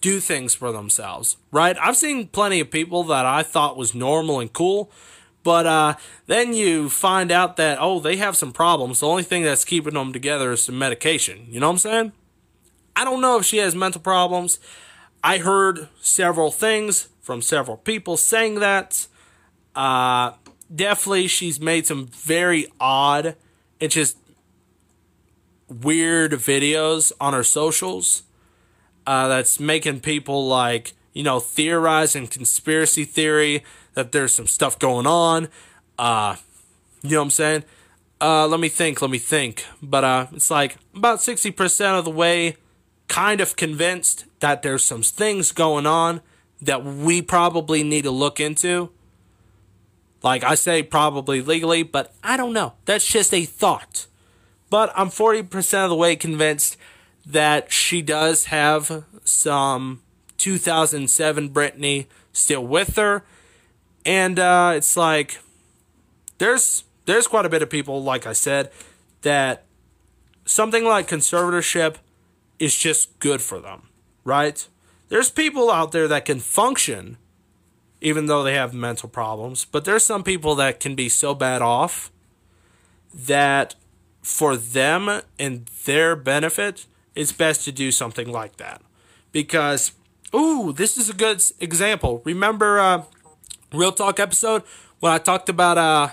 do 0.00 0.20
things 0.20 0.54
for 0.54 0.72
themselves, 0.72 1.36
right? 1.50 1.76
I've 1.80 1.96
seen 1.96 2.28
plenty 2.28 2.60
of 2.60 2.70
people 2.70 3.04
that 3.04 3.26
I 3.26 3.42
thought 3.42 3.76
was 3.76 3.94
normal 3.94 4.40
and 4.40 4.52
cool, 4.52 4.90
but 5.42 5.66
uh, 5.66 5.94
then 6.26 6.52
you 6.52 6.88
find 6.88 7.30
out 7.30 7.56
that 7.56 7.78
oh, 7.80 8.00
they 8.00 8.16
have 8.16 8.36
some 8.36 8.52
problems. 8.52 9.00
The 9.00 9.06
only 9.06 9.22
thing 9.22 9.42
that's 9.42 9.64
keeping 9.64 9.94
them 9.94 10.12
together 10.12 10.52
is 10.52 10.64
some 10.64 10.78
medication. 10.78 11.46
You 11.48 11.60
know 11.60 11.68
what 11.68 11.72
I'm 11.72 11.78
saying? 11.78 12.12
I 12.96 13.04
don't 13.04 13.20
know 13.20 13.38
if 13.38 13.44
she 13.44 13.58
has 13.58 13.74
mental 13.74 14.00
problems. 14.00 14.58
I 15.22 15.38
heard 15.38 15.88
several 16.00 16.50
things 16.50 17.08
from 17.28 17.42
several 17.42 17.76
people 17.76 18.16
saying 18.16 18.54
that. 18.54 19.06
Uh, 19.76 20.32
definitely, 20.74 21.26
she's 21.26 21.60
made 21.60 21.86
some 21.86 22.06
very 22.06 22.66
odd 22.80 23.36
and 23.78 23.90
just 23.90 24.16
weird 25.68 26.32
videos 26.32 27.12
on 27.20 27.34
her 27.34 27.44
socials 27.44 28.22
uh, 29.06 29.28
that's 29.28 29.60
making 29.60 30.00
people 30.00 30.48
like, 30.48 30.94
you 31.12 31.22
know, 31.22 31.38
theorize 31.38 32.16
and 32.16 32.30
conspiracy 32.30 33.04
theory 33.04 33.62
that 33.92 34.12
there's 34.12 34.32
some 34.32 34.46
stuff 34.46 34.78
going 34.78 35.06
on. 35.06 35.48
Uh, 35.98 36.36
you 37.02 37.10
know 37.10 37.18
what 37.18 37.24
I'm 37.24 37.30
saying? 37.30 37.64
Uh, 38.22 38.46
let 38.46 38.58
me 38.58 38.70
think, 38.70 39.02
let 39.02 39.10
me 39.10 39.18
think. 39.18 39.66
But 39.82 40.02
uh, 40.02 40.26
it's 40.32 40.50
like 40.50 40.78
about 40.94 41.18
60% 41.18 41.98
of 41.98 42.06
the 42.06 42.10
way 42.10 42.56
kind 43.06 43.42
of 43.42 43.54
convinced 43.54 44.24
that 44.40 44.62
there's 44.62 44.82
some 44.82 45.02
things 45.02 45.52
going 45.52 45.84
on 45.84 46.22
that 46.60 46.84
we 46.84 47.22
probably 47.22 47.82
need 47.82 48.02
to 48.02 48.10
look 48.10 48.40
into. 48.40 48.90
Like 50.22 50.42
I 50.42 50.54
say, 50.54 50.82
probably 50.82 51.40
legally, 51.40 51.82
but 51.82 52.12
I 52.22 52.36
don't 52.36 52.52
know. 52.52 52.74
That's 52.84 53.06
just 53.06 53.32
a 53.32 53.44
thought. 53.44 54.06
But 54.70 54.92
I'm 54.96 55.08
40% 55.08 55.84
of 55.84 55.90
the 55.90 55.96
way 55.96 56.16
convinced 56.16 56.76
that 57.24 57.70
she 57.70 58.02
does 58.02 58.46
have 58.46 59.04
some 59.24 60.02
2007 60.38 61.50
Britney 61.50 62.06
still 62.32 62.66
with 62.66 62.96
her. 62.96 63.24
And 64.04 64.38
uh, 64.38 64.72
it's 64.74 64.96
like, 64.96 65.38
there's 66.38 66.84
there's 67.04 67.26
quite 67.26 67.46
a 67.46 67.48
bit 67.48 67.62
of 67.62 67.70
people, 67.70 68.02
like 68.02 68.26
I 68.26 68.32
said, 68.32 68.70
that 69.22 69.64
something 70.44 70.84
like 70.84 71.08
conservatorship 71.08 71.96
is 72.58 72.76
just 72.76 73.18
good 73.18 73.40
for 73.40 73.60
them, 73.60 73.88
right? 74.24 74.66
There's 75.08 75.30
people 75.30 75.70
out 75.70 75.92
there 75.92 76.08
that 76.08 76.24
can 76.24 76.40
function 76.40 77.16
even 78.00 78.26
though 78.26 78.42
they 78.42 78.54
have 78.54 78.72
mental 78.72 79.08
problems, 79.08 79.64
but 79.64 79.84
there's 79.84 80.04
some 80.04 80.22
people 80.22 80.54
that 80.56 80.80
can 80.80 80.94
be 80.94 81.08
so 81.08 81.34
bad 81.34 81.62
off 81.62 82.12
that 83.12 83.74
for 84.22 84.56
them 84.56 85.22
and 85.38 85.66
their 85.84 86.14
benefit, 86.14 86.86
it's 87.14 87.32
best 87.32 87.64
to 87.64 87.72
do 87.72 87.90
something 87.90 88.30
like 88.30 88.56
that. 88.58 88.82
Because, 89.32 89.92
ooh, 90.34 90.72
this 90.72 90.96
is 90.96 91.10
a 91.10 91.14
good 91.14 91.42
example. 91.58 92.22
Remember 92.24 92.78
uh, 92.78 93.02
Real 93.72 93.92
Talk 93.92 94.20
episode 94.20 94.62
when 95.00 95.12
I 95.12 95.18
talked 95.18 95.48
about 95.48 95.78
uh, 95.78 96.08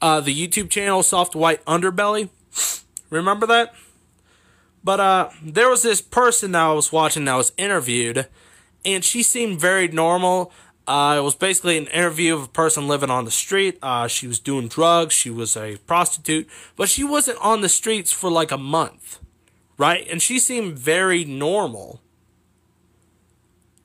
uh, 0.00 0.20
the 0.20 0.34
YouTube 0.34 0.70
channel 0.70 1.02
Soft 1.02 1.34
White 1.34 1.64
Underbelly? 1.64 2.30
Remember 3.10 3.46
that? 3.46 3.74
But 4.82 5.00
uh, 5.00 5.30
there 5.42 5.68
was 5.68 5.82
this 5.82 6.00
person 6.00 6.52
that 6.52 6.62
I 6.62 6.72
was 6.72 6.90
watching 6.92 7.26
that 7.26 7.34
was 7.34 7.52
interviewed, 7.56 8.26
and 8.84 9.04
she 9.04 9.22
seemed 9.22 9.60
very 9.60 9.88
normal. 9.88 10.52
Uh, 10.86 11.16
it 11.18 11.22
was 11.22 11.34
basically 11.34 11.76
an 11.76 11.86
interview 11.88 12.34
of 12.34 12.44
a 12.44 12.48
person 12.48 12.88
living 12.88 13.10
on 13.10 13.24
the 13.24 13.30
street. 13.30 13.78
Uh, 13.82 14.08
she 14.08 14.26
was 14.26 14.40
doing 14.40 14.68
drugs. 14.68 15.14
She 15.14 15.30
was 15.30 15.56
a 15.56 15.76
prostitute, 15.86 16.48
but 16.76 16.88
she 16.88 17.04
wasn't 17.04 17.38
on 17.40 17.60
the 17.60 17.68
streets 17.68 18.10
for 18.10 18.30
like 18.30 18.50
a 18.50 18.58
month, 18.58 19.18
right? 19.76 20.06
And 20.10 20.22
she 20.22 20.38
seemed 20.38 20.78
very 20.78 21.24
normal, 21.24 22.00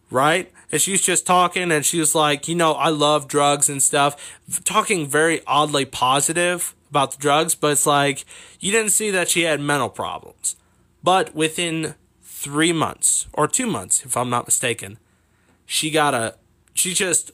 right? 0.09 0.51
And 0.71 0.81
she 0.81 0.93
was 0.93 1.01
just 1.01 1.27
talking, 1.27 1.71
and 1.71 1.85
she 1.85 1.99
was 1.99 2.15
like, 2.15 2.47
you 2.47 2.55
know, 2.55 2.71
I 2.73 2.89
love 2.89 3.27
drugs 3.27 3.69
and 3.69 3.83
stuff, 3.83 4.39
talking 4.63 5.07
very 5.07 5.41
oddly 5.45 5.85
positive 5.85 6.73
about 6.89 7.11
the 7.11 7.17
drugs, 7.17 7.53
but 7.53 7.73
it's 7.73 7.85
like 7.85 8.23
you 8.61 8.71
didn't 8.71 8.91
see 8.91 9.11
that 9.11 9.29
she 9.29 9.43
had 9.43 9.59
mental 9.59 9.89
problems. 9.89 10.55
But 11.06 11.36
within 11.36 11.93
three 12.24 12.74
months 12.74 13.28
or 13.32 13.47
two 13.47 13.68
months, 13.68 14.03
if 14.03 14.18
I'm 14.18 14.32
not 14.32 14.47
mistaken, 14.47 14.97
she 15.64 15.91
got 15.91 16.16
a 16.16 16.34
she 16.74 16.95
just 16.95 17.32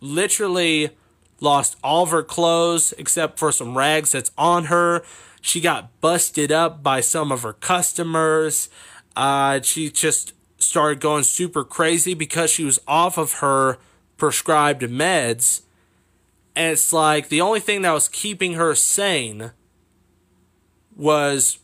literally 0.00 0.96
lost 1.38 1.76
all 1.84 2.04
of 2.04 2.10
her 2.12 2.22
clothes 2.22 2.94
except 2.96 3.38
for 3.38 3.52
some 3.52 3.76
rags 3.76 4.12
that's 4.12 4.30
on 4.38 4.64
her. 4.64 5.04
She 5.42 5.60
got 5.60 6.00
busted 6.00 6.50
up 6.50 6.82
by 6.82 7.02
some 7.02 7.30
of 7.30 7.42
her 7.42 7.52
customers. 7.52 8.70
Uh, 9.14 9.60
she 9.60 9.90
just 9.90 10.32
started 10.56 10.98
going 10.98 11.24
super 11.24 11.62
crazy 11.62 12.14
because 12.14 12.50
she 12.50 12.64
was 12.64 12.80
off 12.88 13.18
of 13.18 13.34
her 13.44 13.76
prescribed 14.16 14.80
meds. 14.80 15.60
And 16.56 16.72
it's 16.72 16.90
like 16.90 17.28
the 17.28 17.42
only 17.42 17.60
thing 17.60 17.82
that 17.82 17.92
was 17.92 18.08
keeping 18.08 18.54
her 18.54 18.74
sane 18.74 19.52
was 20.96 21.58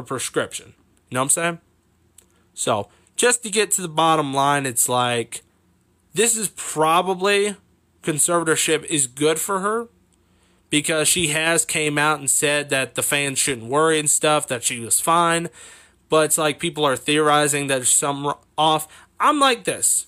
her 0.00 0.06
prescription. 0.06 0.74
You 1.08 1.14
know 1.14 1.20
what 1.20 1.24
I'm 1.24 1.30
saying? 1.30 1.58
So, 2.54 2.88
just 3.16 3.42
to 3.42 3.50
get 3.50 3.70
to 3.72 3.82
the 3.82 3.88
bottom 3.88 4.32
line, 4.32 4.66
it's 4.66 4.88
like 4.88 5.42
this 6.14 6.36
is 6.36 6.48
probably 6.56 7.56
conservatorship 8.02 8.84
is 8.84 9.06
good 9.06 9.38
for 9.38 9.60
her 9.60 9.88
because 10.70 11.08
she 11.08 11.28
has 11.28 11.64
came 11.64 11.98
out 11.98 12.18
and 12.18 12.30
said 12.30 12.70
that 12.70 12.94
the 12.94 13.02
fans 13.02 13.38
shouldn't 13.38 13.66
worry 13.68 13.98
and 13.98 14.10
stuff 14.10 14.46
that 14.46 14.64
she 14.64 14.80
was 14.80 15.00
fine 15.00 15.48
but 16.08 16.24
it's 16.24 16.38
like 16.38 16.58
people 16.58 16.84
are 16.84 16.96
theorizing 16.96 17.66
that 17.66 17.76
there's 17.76 17.90
some 17.90 18.32
off 18.56 18.88
i'm 19.18 19.38
like 19.38 19.64
this 19.64 20.06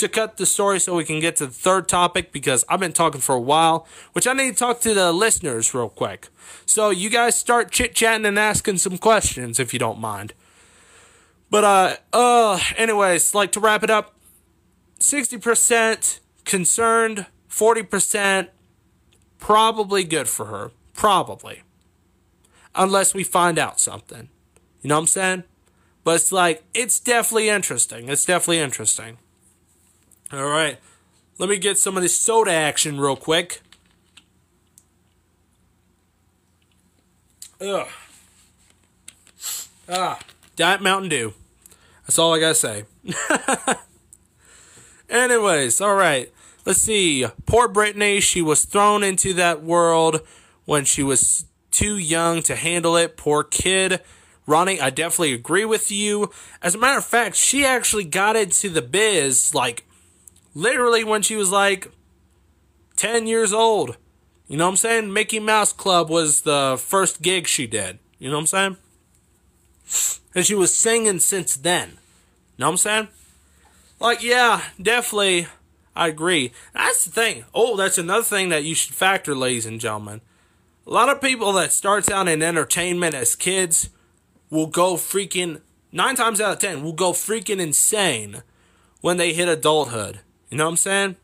to 0.00 0.08
cut 0.08 0.36
the 0.36 0.46
story 0.46 0.80
so 0.80 0.96
we 0.96 1.04
can 1.04 1.20
get 1.20 1.36
to 1.36 1.46
the 1.46 1.52
third 1.52 1.88
topic 1.88 2.32
because 2.32 2.64
i've 2.68 2.80
been 2.80 2.92
talking 2.92 3.20
for 3.20 3.34
a 3.34 3.40
while 3.40 3.86
which 4.12 4.26
i 4.26 4.32
need 4.32 4.50
to 4.50 4.56
talk 4.56 4.80
to 4.80 4.92
the 4.92 5.12
listeners 5.12 5.72
real 5.72 5.88
quick 5.88 6.28
so 6.66 6.90
you 6.90 7.08
guys 7.08 7.38
start 7.38 7.70
chit-chatting 7.70 8.26
and 8.26 8.38
asking 8.38 8.78
some 8.78 8.98
questions 8.98 9.58
if 9.58 9.72
you 9.72 9.78
don't 9.78 10.00
mind 10.00 10.34
but 11.50 11.64
uh 11.64 11.96
uh 12.12 12.60
anyways 12.76 13.34
like 13.34 13.52
to 13.52 13.60
wrap 13.60 13.82
it 13.82 13.90
up 13.90 14.14
60% 15.00 16.20
concerned, 16.44 17.26
40% 17.48 18.48
probably 19.38 20.04
good 20.04 20.28
for 20.28 20.46
her. 20.46 20.70
Probably. 20.94 21.62
Unless 22.74 23.14
we 23.14 23.24
find 23.24 23.58
out 23.58 23.80
something. 23.80 24.28
You 24.82 24.88
know 24.88 24.96
what 24.96 25.00
I'm 25.00 25.06
saying? 25.06 25.44
But 26.04 26.16
it's 26.16 26.32
like, 26.32 26.62
it's 26.74 27.00
definitely 27.00 27.48
interesting. 27.48 28.08
It's 28.08 28.24
definitely 28.24 28.58
interesting. 28.58 29.18
All 30.32 30.44
right. 30.46 30.78
Let 31.38 31.48
me 31.48 31.58
get 31.58 31.78
some 31.78 31.96
of 31.96 32.02
this 32.02 32.16
soda 32.16 32.52
action 32.52 33.00
real 33.00 33.16
quick. 33.16 33.62
Ugh. 37.60 37.88
Ah, 39.88 40.20
Diet 40.54 40.80
Mountain 40.80 41.08
Dew. 41.08 41.34
That's 42.02 42.18
all 42.18 42.34
I 42.34 42.38
gotta 42.38 42.54
say. 42.54 42.84
Anyways, 45.10 45.80
all 45.80 45.94
right. 45.94 46.32
Let's 46.64 46.80
see. 46.80 47.26
Poor 47.46 47.66
Brittany, 47.66 48.20
She 48.20 48.40
was 48.40 48.64
thrown 48.64 49.02
into 49.02 49.34
that 49.34 49.62
world 49.62 50.20
when 50.64 50.84
she 50.84 51.02
was 51.02 51.46
too 51.70 51.96
young 51.96 52.42
to 52.42 52.54
handle 52.54 52.96
it. 52.96 53.16
Poor 53.16 53.42
kid. 53.42 54.00
Ronnie, 54.46 54.80
I 54.80 54.90
definitely 54.90 55.32
agree 55.32 55.64
with 55.64 55.90
you. 55.90 56.30
As 56.62 56.74
a 56.74 56.78
matter 56.78 56.98
of 56.98 57.04
fact, 57.04 57.34
she 57.36 57.64
actually 57.64 58.04
got 58.04 58.36
into 58.36 58.68
the 58.68 58.82
biz 58.82 59.54
like 59.54 59.84
literally 60.54 61.04
when 61.04 61.22
she 61.22 61.36
was 61.36 61.50
like 61.50 61.90
10 62.96 63.26
years 63.26 63.52
old. 63.52 63.96
You 64.48 64.56
know 64.56 64.64
what 64.64 64.70
I'm 64.70 64.76
saying? 64.76 65.12
Mickey 65.12 65.38
Mouse 65.38 65.72
Club 65.72 66.10
was 66.10 66.42
the 66.42 66.76
first 66.78 67.22
gig 67.22 67.46
she 67.46 67.66
did. 67.66 67.98
You 68.18 68.28
know 68.28 68.36
what 68.36 68.52
I'm 68.54 68.76
saying? 69.86 70.16
And 70.34 70.44
she 70.44 70.54
was 70.54 70.74
singing 70.74 71.20
since 71.20 71.56
then. 71.56 71.90
You 71.90 71.96
know 72.58 72.66
what 72.66 72.72
I'm 72.72 72.76
saying? 72.78 73.08
Like, 74.00 74.22
yeah, 74.22 74.62
definitely, 74.80 75.46
I 75.94 76.08
agree. 76.08 76.52
That's 76.74 77.04
the 77.04 77.10
thing. 77.10 77.44
Oh, 77.54 77.76
that's 77.76 77.98
another 77.98 78.22
thing 78.22 78.48
that 78.48 78.64
you 78.64 78.74
should 78.74 78.94
factor, 78.94 79.34
ladies 79.34 79.66
and 79.66 79.80
gentlemen. 79.80 80.20
A 80.86 80.90
lot 80.90 81.08
of 81.08 81.20
people 81.20 81.52
that 81.52 81.72
starts 81.72 82.10
out 82.10 82.28
in 82.28 82.42
entertainment 82.42 83.14
as 83.14 83.36
kids 83.36 83.90
will 84.48 84.66
go 84.66 84.94
freaking 84.94 85.60
nine 85.92 86.16
times 86.16 86.40
out 86.40 86.52
of 86.52 86.58
ten 86.58 86.82
will 86.82 86.92
go 86.92 87.12
freaking 87.12 87.60
insane 87.60 88.42
when 89.00 89.16
they 89.16 89.32
hit 89.32 89.48
adulthood. 89.48 90.20
You 90.50 90.58
know 90.58 90.64
what 90.64 90.70
I'm 90.70 90.76
saying? 90.76 91.16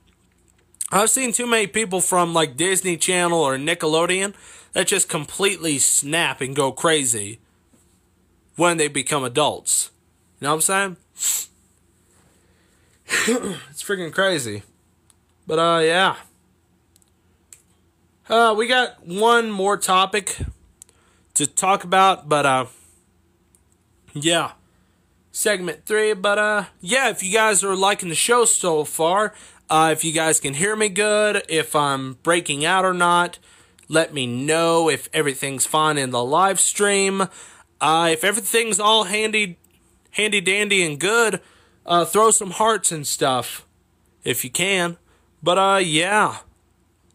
I've 0.92 1.10
seen 1.10 1.32
too 1.32 1.46
many 1.46 1.66
people 1.66 2.00
from 2.00 2.32
like 2.32 2.56
Disney 2.56 2.96
Channel 2.96 3.40
or 3.40 3.56
Nickelodeon 3.56 4.34
that 4.72 4.86
just 4.86 5.08
completely 5.08 5.78
snap 5.78 6.40
and 6.40 6.54
go 6.54 6.70
crazy 6.70 7.40
when 8.54 8.76
they 8.76 8.86
become 8.86 9.24
adults. 9.24 9.90
You 10.40 10.44
know 10.44 10.54
what 10.54 10.68
I'm 10.70 10.96
saying? 10.96 10.96
it's 13.70 13.82
freaking 13.82 14.12
crazy. 14.12 14.62
But 15.46 15.58
uh 15.58 15.80
yeah. 15.80 16.16
Uh 18.28 18.54
we 18.56 18.68
got 18.68 19.04
one 19.04 19.50
more 19.50 19.76
topic 19.76 20.38
to 21.34 21.46
talk 21.46 21.82
about, 21.82 22.28
but 22.28 22.46
uh 22.46 22.66
yeah. 24.12 24.52
Segment 25.36 25.84
3, 25.84 26.14
but 26.14 26.38
uh 26.38 26.64
yeah, 26.80 27.10
if 27.10 27.22
you 27.22 27.30
guys 27.30 27.62
are 27.62 27.76
liking 27.76 28.08
the 28.08 28.14
show 28.14 28.46
so 28.46 28.84
far, 28.84 29.34
uh 29.68 29.90
if 29.92 30.02
you 30.02 30.10
guys 30.10 30.40
can 30.40 30.54
hear 30.54 30.74
me 30.74 30.88
good, 30.88 31.42
if 31.46 31.76
I'm 31.76 32.14
breaking 32.22 32.64
out 32.64 32.86
or 32.86 32.94
not, 32.94 33.38
let 33.86 34.14
me 34.14 34.26
know 34.26 34.88
if 34.88 35.10
everything's 35.12 35.66
fine 35.66 35.98
in 35.98 36.08
the 36.08 36.24
live 36.24 36.58
stream. 36.58 37.28
Uh 37.82 38.08
if 38.10 38.24
everything's 38.24 38.80
all 38.80 39.04
handy 39.04 39.58
handy 40.12 40.40
dandy 40.40 40.82
and 40.82 40.98
good, 40.98 41.42
uh, 41.84 42.06
throw 42.06 42.30
some 42.30 42.52
hearts 42.52 42.90
and 42.90 43.06
stuff 43.06 43.66
if 44.24 44.42
you 44.42 44.48
can. 44.48 44.96
But 45.42 45.58
uh, 45.58 45.80
yeah. 45.84 46.38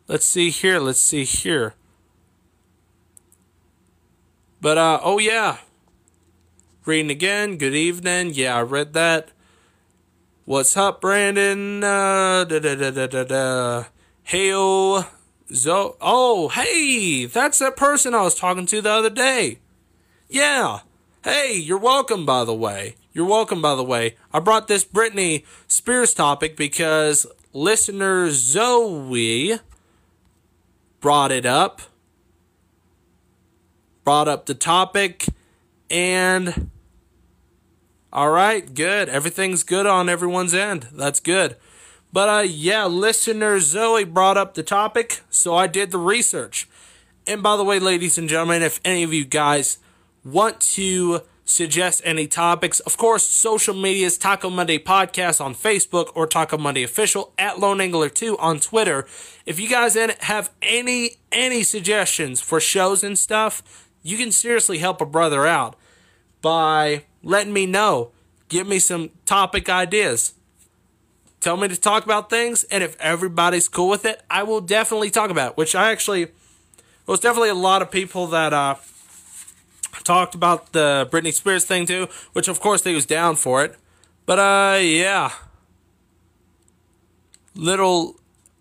Let's 0.07 0.27
see 0.27 0.51
here. 0.51 0.79
Let's 0.79 0.99
see 0.99 1.23
here. 1.23 1.73
But 4.61 4.77
uh, 4.77 4.99
oh 5.01 5.17
yeah. 5.17 5.57
Reading 6.83 7.11
again. 7.11 7.57
Good 7.57 7.75
evening. 7.75 8.31
Yeah, 8.33 8.57
I 8.57 8.61
read 8.63 8.93
that. 8.93 9.29
What's 10.45 10.75
up, 10.75 10.99
Brandon? 10.99 11.83
Uh, 11.83 12.43
da 12.43 12.57
da 12.57 12.73
da 12.73 13.05
da 13.05 13.23
da. 13.23 13.83
Hail, 14.23 15.05
Zo. 15.53 15.95
Oh, 16.01 16.47
hey, 16.49 17.25
that's 17.25 17.59
that 17.59 17.77
person 17.77 18.15
I 18.15 18.23
was 18.23 18.33
talking 18.33 18.65
to 18.65 18.81
the 18.81 18.89
other 18.89 19.11
day. 19.11 19.59
Yeah. 20.27 20.79
Hey, 21.23 21.53
you're 21.55 21.77
welcome, 21.77 22.25
by 22.25 22.45
the 22.45 22.55
way. 22.55 22.95
You're 23.13 23.27
welcome, 23.27 23.61
by 23.61 23.75
the 23.75 23.83
way. 23.83 24.15
I 24.33 24.39
brought 24.39 24.67
this 24.67 24.83
Britney 24.83 25.45
Spears 25.67 26.15
topic 26.15 26.57
because 26.57 27.27
listener 27.53 28.31
Zoe 28.31 29.59
brought 30.99 31.31
it 31.31 31.45
up, 31.45 31.83
brought 34.03 34.27
up 34.27 34.47
the 34.47 34.55
topic, 34.55 35.27
and 35.91 36.71
all 38.11 38.31
right, 38.31 38.73
good. 38.73 39.09
Everything's 39.09 39.63
good 39.63 39.85
on 39.85 40.09
everyone's 40.09 40.53
end. 40.53 40.87
That's 40.91 41.19
good. 41.19 41.57
But 42.11 42.29
uh, 42.29 42.43
yeah, 42.47 42.85
listener 42.85 43.59
Zoe 43.59 44.03
brought 44.03 44.37
up 44.37 44.53
the 44.53 44.63
topic, 44.63 45.21
so 45.29 45.55
I 45.55 45.67
did 45.67 45.91
the 45.91 45.97
research. 45.97 46.67
And 47.27 47.43
by 47.43 47.55
the 47.55 47.63
way, 47.63 47.79
ladies 47.79 48.17
and 48.17 48.27
gentlemen, 48.27 48.63
if 48.63 48.81
any 48.83 49.03
of 49.03 49.13
you 49.13 49.23
guys 49.23 49.77
want 50.23 50.59
to 50.61 51.21
suggest 51.45 52.01
any 52.05 52.27
topics. 52.27 52.79
Of 52.81 52.97
course, 52.97 53.27
social 53.27 53.73
media's 53.75 54.17
Taco 54.17 54.49
Monday 54.49 54.77
Podcast 54.77 55.43
on 55.43 55.53
Facebook 55.53 56.11
or 56.15 56.25
Taco 56.25 56.57
Monday 56.57 56.83
Official 56.83 57.33
at 57.37 57.59
Lone 57.59 57.81
Angler 57.81 58.09
2 58.09 58.37
on 58.37 58.59
Twitter. 58.59 59.05
If 59.45 59.59
you 59.59 59.69
guys 59.69 59.95
have 59.95 60.51
any 60.61 61.17
any 61.31 61.63
suggestions 61.63 62.41
for 62.41 62.59
shows 62.59 63.03
and 63.03 63.17
stuff, 63.17 63.89
you 64.01 64.17
can 64.17 64.31
seriously 64.31 64.79
help 64.79 65.01
a 65.01 65.05
brother 65.05 65.45
out. 65.45 65.75
By 66.41 67.03
letting 67.23 67.53
me 67.53 67.65
know. 67.65 68.11
Give 68.49 68.67
me 68.67 68.79
some 68.79 69.11
topic 69.25 69.69
ideas. 69.69 70.33
Tell 71.39 71.57
me 71.57 71.67
to 71.67 71.75
talk 71.75 72.03
about 72.03 72.29
things, 72.29 72.63
and 72.65 72.83
if 72.83 72.99
everybody's 72.99 73.67
cool 73.67 73.89
with 73.89 74.05
it, 74.05 74.21
I 74.29 74.43
will 74.43 74.61
definitely 74.61 75.09
talk 75.09 75.31
about 75.31 75.51
it. 75.51 75.57
Which 75.57 75.73
I 75.73 75.91
actually, 75.91 76.25
there 76.25 76.33
was 77.07 77.19
definitely 77.19 77.49
a 77.49 77.55
lot 77.55 77.81
of 77.81 77.89
people 77.89 78.27
that 78.27 78.53
uh, 78.53 78.75
talked 80.03 80.35
about 80.35 80.71
the 80.71 81.07
Britney 81.11 81.33
Spears 81.33 81.65
thing 81.65 81.87
too, 81.87 82.07
which 82.33 82.47
of 82.47 82.59
course 82.59 82.83
they 82.83 82.93
was 82.93 83.05
down 83.05 83.35
for 83.35 83.63
it. 83.63 83.75
But 84.25 84.37
uh, 84.37 84.77
yeah, 84.81 85.31
little 87.55 88.19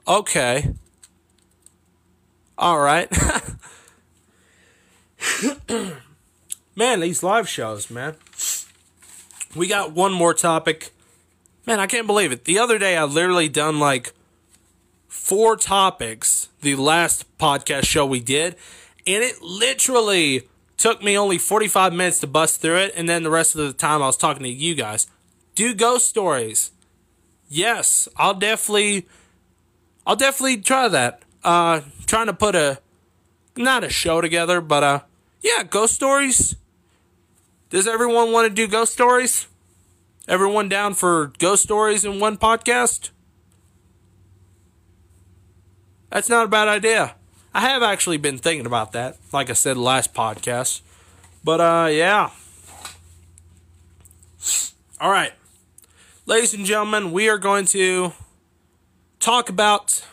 okay, 0.08 0.74
all 2.56 2.80
right. 2.80 3.08
man, 6.80 7.00
these 7.00 7.22
live 7.22 7.46
shows, 7.46 7.90
man. 7.90 8.16
We 9.54 9.68
got 9.68 9.92
one 9.92 10.14
more 10.14 10.32
topic. 10.32 10.92
Man, 11.66 11.78
I 11.78 11.86
can't 11.86 12.06
believe 12.06 12.32
it. 12.32 12.46
The 12.46 12.58
other 12.58 12.78
day, 12.78 12.96
I 12.96 13.04
literally 13.04 13.50
done 13.50 13.78
like 13.78 14.14
four 15.06 15.56
topics 15.56 16.48
the 16.62 16.76
last 16.76 17.36
podcast 17.36 17.84
show 17.84 18.06
we 18.06 18.20
did, 18.20 18.56
and 19.06 19.22
it 19.22 19.42
literally 19.42 20.48
took 20.78 21.02
me 21.02 21.18
only 21.18 21.36
45 21.36 21.92
minutes 21.92 22.18
to 22.20 22.26
bust 22.26 22.62
through 22.62 22.78
it, 22.78 22.94
and 22.96 23.06
then 23.06 23.24
the 23.24 23.30
rest 23.30 23.54
of 23.54 23.66
the 23.66 23.74
time 23.74 24.02
I 24.02 24.06
was 24.06 24.16
talking 24.16 24.44
to 24.44 24.48
you 24.48 24.74
guys. 24.74 25.06
Do 25.54 25.74
ghost 25.74 26.08
stories. 26.08 26.70
Yes, 27.50 28.08
I'll 28.16 28.32
definitely 28.32 29.06
I'll 30.06 30.16
definitely 30.16 30.58
try 30.58 30.88
that. 30.88 31.24
Uh 31.44 31.82
trying 32.06 32.28
to 32.28 32.32
put 32.32 32.54
a 32.54 32.78
not 33.54 33.84
a 33.84 33.90
show 33.90 34.22
together, 34.22 34.62
but 34.62 34.82
uh 34.82 35.00
yeah, 35.42 35.62
ghost 35.64 35.94
stories. 35.94 36.56
Does 37.70 37.86
everyone 37.86 38.32
want 38.32 38.48
to 38.48 38.54
do 38.54 38.66
ghost 38.66 38.92
stories? 38.92 39.46
Everyone 40.26 40.68
down 40.68 40.94
for 40.94 41.32
ghost 41.38 41.62
stories 41.62 42.04
in 42.04 42.18
one 42.18 42.36
podcast? 42.36 43.10
That's 46.10 46.28
not 46.28 46.46
a 46.46 46.48
bad 46.48 46.66
idea. 46.66 47.14
I 47.54 47.60
have 47.60 47.84
actually 47.84 48.16
been 48.16 48.38
thinking 48.38 48.66
about 48.66 48.90
that, 48.92 49.18
like 49.32 49.50
I 49.50 49.52
said 49.52 49.76
last 49.76 50.12
podcast. 50.12 50.80
But 51.44 51.60
uh 51.60 51.88
yeah. 51.90 52.30
All 55.00 55.10
right. 55.10 55.32
Ladies 56.26 56.52
and 56.52 56.66
gentlemen, 56.66 57.12
we 57.12 57.28
are 57.28 57.38
going 57.38 57.66
to 57.66 58.12
talk 59.20 59.48
about 59.48 60.04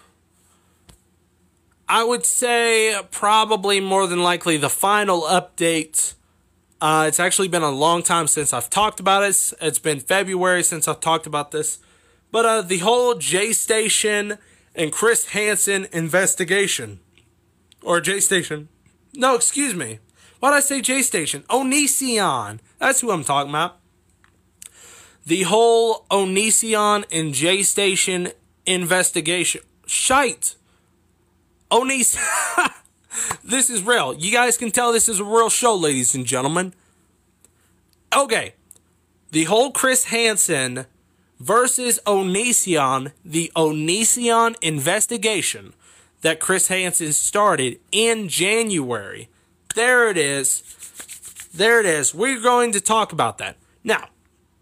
I 1.89 2.03
would 2.03 2.23
say 2.25 2.95
probably 3.09 3.79
more 3.79 4.05
than 4.05 4.21
likely 4.21 4.57
the 4.57 4.69
final 4.69 5.21
update. 5.21 6.13
Uh, 6.79 7.05
it's 7.07 7.19
actually 7.19 7.47
been 7.47 7.63
a 7.63 7.71
long 7.71 8.03
time 8.03 8.27
since 8.27 8.53
I've 8.53 8.69
talked 8.69 8.99
about 8.99 9.23
it. 9.23 9.53
It's 9.59 9.79
been 9.79 9.99
February 9.99 10.63
since 10.63 10.87
I've 10.87 10.99
talked 10.99 11.25
about 11.25 11.51
this. 11.51 11.79
But 12.31 12.45
uh, 12.45 12.61
the 12.61 12.79
whole 12.79 13.15
J 13.15 13.51
Station 13.53 14.37
and 14.75 14.91
Chris 14.91 15.27
Hansen 15.27 15.87
investigation. 15.91 16.99
Or 17.81 17.99
J 17.99 18.19
Station. 18.19 18.69
No, 19.15 19.35
excuse 19.35 19.73
me. 19.73 19.99
Why 20.39 20.51
did 20.51 20.57
I 20.57 20.59
say 20.59 20.81
J 20.81 21.01
Station? 21.01 21.43
Onision. 21.49 22.59
That's 22.77 23.01
who 23.01 23.09
I'm 23.11 23.23
talking 23.23 23.49
about. 23.49 23.79
The 25.25 25.43
whole 25.43 26.05
Onision 26.11 27.05
and 27.11 27.33
J 27.33 27.63
Station 27.63 28.29
investigation. 28.67 29.61
Shite. 29.87 30.55
Onis. 31.71 32.17
this 33.43 33.69
is 33.69 33.83
real. 33.83 34.13
You 34.13 34.31
guys 34.31 34.57
can 34.57 34.71
tell 34.71 34.91
this 34.91 35.09
is 35.09 35.19
a 35.19 35.23
real 35.23 35.49
show, 35.49 35.75
ladies 35.75 36.15
and 36.15 36.25
gentlemen. 36.25 36.73
Okay. 38.15 38.53
The 39.31 39.45
whole 39.45 39.71
Chris 39.71 40.05
Hansen 40.05 40.85
versus 41.39 41.99
Onision, 42.05 43.11
the 43.23 43.51
Onision 43.55 44.55
investigation 44.61 45.73
that 46.21 46.39
Chris 46.39 46.67
Hansen 46.67 47.13
started 47.13 47.79
in 47.91 48.27
January. 48.27 49.29
There 49.75 50.09
it 50.09 50.17
is. 50.17 50.63
There 51.53 51.79
it 51.79 51.85
is. 51.85 52.13
We're 52.13 52.41
going 52.41 52.71
to 52.71 52.81
talk 52.81 53.11
about 53.11 53.37
that. 53.37 53.57
Now, 53.83 54.09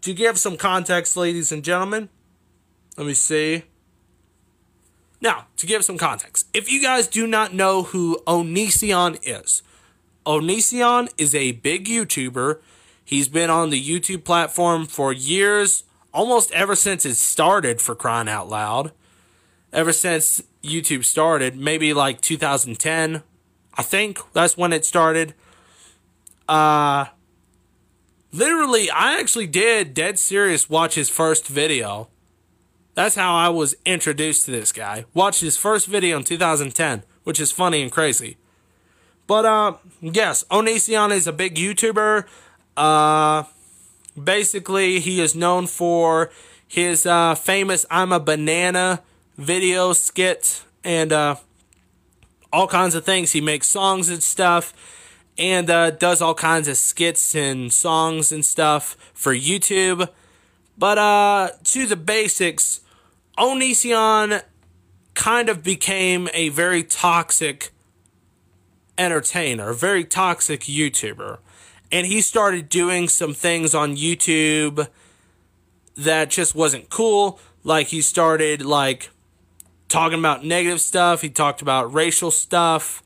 to 0.02 0.12
give 0.12 0.38
some 0.38 0.56
context, 0.56 1.16
ladies 1.16 1.50
and 1.50 1.64
gentlemen, 1.64 2.08
let 2.96 3.06
me 3.06 3.14
see. 3.14 3.64
Now, 5.20 5.46
to 5.56 5.66
give 5.66 5.84
some 5.84 5.98
context, 5.98 6.46
if 6.52 6.70
you 6.70 6.82
guys 6.82 7.08
do 7.08 7.26
not 7.26 7.54
know 7.54 7.84
who 7.84 8.20
Onision 8.26 9.18
is, 9.22 9.62
Onision 10.26 11.10
is 11.16 11.34
a 11.34 11.52
big 11.52 11.86
YouTuber. 11.86 12.60
He's 13.04 13.28
been 13.28 13.48
on 13.48 13.70
the 13.70 13.82
YouTube 13.82 14.24
platform 14.24 14.86
for 14.86 15.12
years, 15.12 15.84
almost 16.12 16.50
ever 16.52 16.74
since 16.74 17.06
it 17.06 17.14
started, 17.14 17.80
for 17.80 17.94
crying 17.94 18.28
out 18.28 18.48
loud. 18.48 18.92
Ever 19.72 19.92
since 19.92 20.42
YouTube 20.62 21.04
started, 21.04 21.56
maybe 21.56 21.94
like 21.94 22.20
2010, 22.20 23.22
I 23.74 23.82
think 23.82 24.18
that's 24.32 24.56
when 24.56 24.72
it 24.72 24.84
started. 24.84 25.34
Uh, 26.48 27.06
literally, 28.32 28.90
I 28.90 29.18
actually 29.18 29.46
did 29.46 29.94
dead 29.94 30.18
serious 30.18 30.68
watch 30.68 30.94
his 30.94 31.08
first 31.08 31.46
video 31.46 32.08
that's 32.96 33.14
how 33.14 33.36
I 33.36 33.50
was 33.50 33.76
introduced 33.84 34.46
to 34.46 34.50
this 34.50 34.72
guy. 34.72 35.04
Watched 35.12 35.42
his 35.42 35.58
first 35.58 35.86
video 35.86 36.16
in 36.16 36.24
2010, 36.24 37.04
which 37.24 37.38
is 37.38 37.52
funny 37.52 37.82
and 37.82 37.92
crazy. 37.92 38.38
But 39.26 39.44
uh, 39.44 39.74
yes, 40.00 40.44
Onision 40.50 41.12
is 41.12 41.26
a 41.26 41.32
big 41.32 41.56
YouTuber. 41.56 42.24
Uh, 42.74 43.44
basically, 44.22 45.00
he 45.00 45.20
is 45.20 45.34
known 45.34 45.66
for 45.66 46.30
his 46.66 47.04
uh, 47.04 47.34
famous 47.34 47.84
"I'm 47.90 48.12
a 48.12 48.20
Banana" 48.20 49.02
video 49.36 49.92
skit 49.92 50.64
and 50.82 51.12
uh, 51.12 51.36
all 52.50 52.66
kinds 52.66 52.94
of 52.94 53.04
things. 53.04 53.32
He 53.32 53.42
makes 53.42 53.66
songs 53.66 54.08
and 54.08 54.22
stuff, 54.22 54.72
and 55.36 55.68
uh, 55.68 55.90
does 55.90 56.22
all 56.22 56.34
kinds 56.34 56.66
of 56.66 56.78
skits 56.78 57.34
and 57.34 57.70
songs 57.70 58.32
and 58.32 58.42
stuff 58.42 58.96
for 59.12 59.34
YouTube. 59.34 60.08
But 60.78 60.96
uh, 60.96 61.50
to 61.64 61.86
the 61.86 61.96
basics, 61.96 62.80
Onision 63.38 64.42
kind 65.14 65.48
of 65.48 65.62
became 65.62 66.28
a 66.32 66.48
very 66.50 66.82
toxic 66.82 67.70
entertainer, 68.98 69.70
a 69.70 69.74
very 69.74 70.04
toxic 70.04 70.62
YouTuber. 70.62 71.38
And 71.92 72.06
he 72.06 72.20
started 72.20 72.68
doing 72.68 73.08
some 73.08 73.34
things 73.34 73.74
on 73.74 73.96
YouTube 73.96 74.88
that 75.96 76.30
just 76.30 76.54
wasn't 76.54 76.90
cool. 76.90 77.38
Like 77.62 77.88
he 77.88 78.00
started 78.00 78.62
like 78.62 79.10
talking 79.88 80.18
about 80.18 80.44
negative 80.44 80.80
stuff. 80.80 81.22
He 81.22 81.28
talked 81.28 81.62
about 81.62 81.92
racial 81.92 82.30
stuff. 82.30 83.02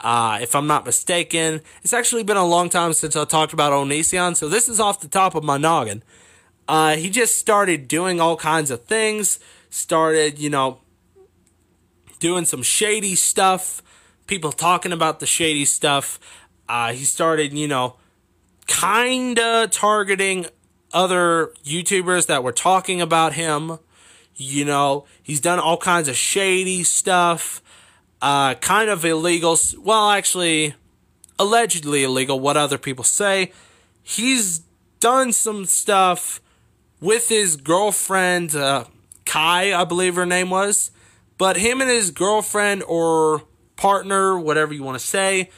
Uh, 0.00 0.38
if 0.40 0.54
I'm 0.54 0.66
not 0.66 0.86
mistaken, 0.86 1.60
it's 1.82 1.92
actually 1.92 2.22
been 2.22 2.38
a 2.38 2.46
long 2.46 2.70
time 2.70 2.94
since 2.94 3.16
I 3.16 3.24
talked 3.26 3.52
about 3.52 3.72
Onision, 3.72 4.34
so 4.34 4.48
this 4.48 4.66
is 4.66 4.80
off 4.80 5.00
the 5.00 5.08
top 5.08 5.34
of 5.34 5.44
my 5.44 5.58
noggin. 5.58 6.02
Uh, 6.66 6.96
he 6.96 7.10
just 7.10 7.34
started 7.34 7.86
doing 7.86 8.18
all 8.18 8.36
kinds 8.36 8.70
of 8.70 8.84
things 8.84 9.38
started, 9.70 10.38
you 10.38 10.50
know, 10.50 10.80
doing 12.18 12.44
some 12.44 12.62
shady 12.62 13.14
stuff. 13.14 13.82
People 14.26 14.52
talking 14.52 14.92
about 14.92 15.20
the 15.20 15.26
shady 15.26 15.64
stuff. 15.64 16.20
Uh, 16.68 16.92
he 16.92 17.04
started, 17.04 17.52
you 17.52 17.66
know, 17.66 17.96
kind 18.66 19.38
of 19.38 19.70
targeting 19.70 20.46
other 20.92 21.52
YouTubers 21.64 22.26
that 22.26 22.44
were 22.44 22.52
talking 22.52 23.00
about 23.00 23.32
him. 23.32 23.78
You 24.36 24.64
know, 24.64 25.06
he's 25.22 25.40
done 25.40 25.58
all 25.58 25.76
kinds 25.76 26.08
of 26.08 26.16
shady 26.16 26.82
stuff, 26.84 27.60
uh, 28.22 28.54
kind 28.54 28.88
of 28.88 29.04
illegal. 29.04 29.58
Well, 29.78 30.10
actually, 30.10 30.74
allegedly 31.38 32.04
illegal, 32.04 32.38
what 32.38 32.56
other 32.56 32.78
people 32.78 33.04
say. 33.04 33.52
He's 34.02 34.60
done 35.00 35.32
some 35.32 35.64
stuff 35.66 36.40
with 37.00 37.28
his 37.28 37.56
girlfriend, 37.56 38.54
uh, 38.54 38.84
Kai, 39.30 39.72
I 39.72 39.84
believe 39.84 40.16
her 40.16 40.26
name 40.26 40.50
was. 40.50 40.90
But 41.38 41.56
him 41.56 41.80
and 41.80 41.88
his 41.88 42.10
girlfriend 42.10 42.82
or 42.82 43.44
partner, 43.76 44.36
whatever 44.36 44.74
you 44.74 44.82
want 44.82 44.98
to 44.98 45.06
say, 45.06 45.50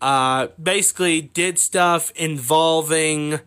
uh, 0.00 0.46
basically 0.60 1.20
did 1.20 1.58
stuff 1.58 2.10
involving 2.16 3.40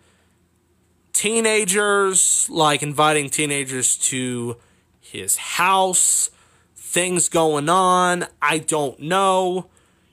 teenagers, 1.12 2.48
like 2.52 2.84
inviting 2.84 3.32
teenagers 3.32 3.98
to 4.10 4.58
his 5.02 5.38
house, 5.38 6.30
things 6.76 7.28
going 7.28 7.68
on. 7.68 8.28
I 8.44 8.60
don't 8.60 9.00
know. 9.00 9.72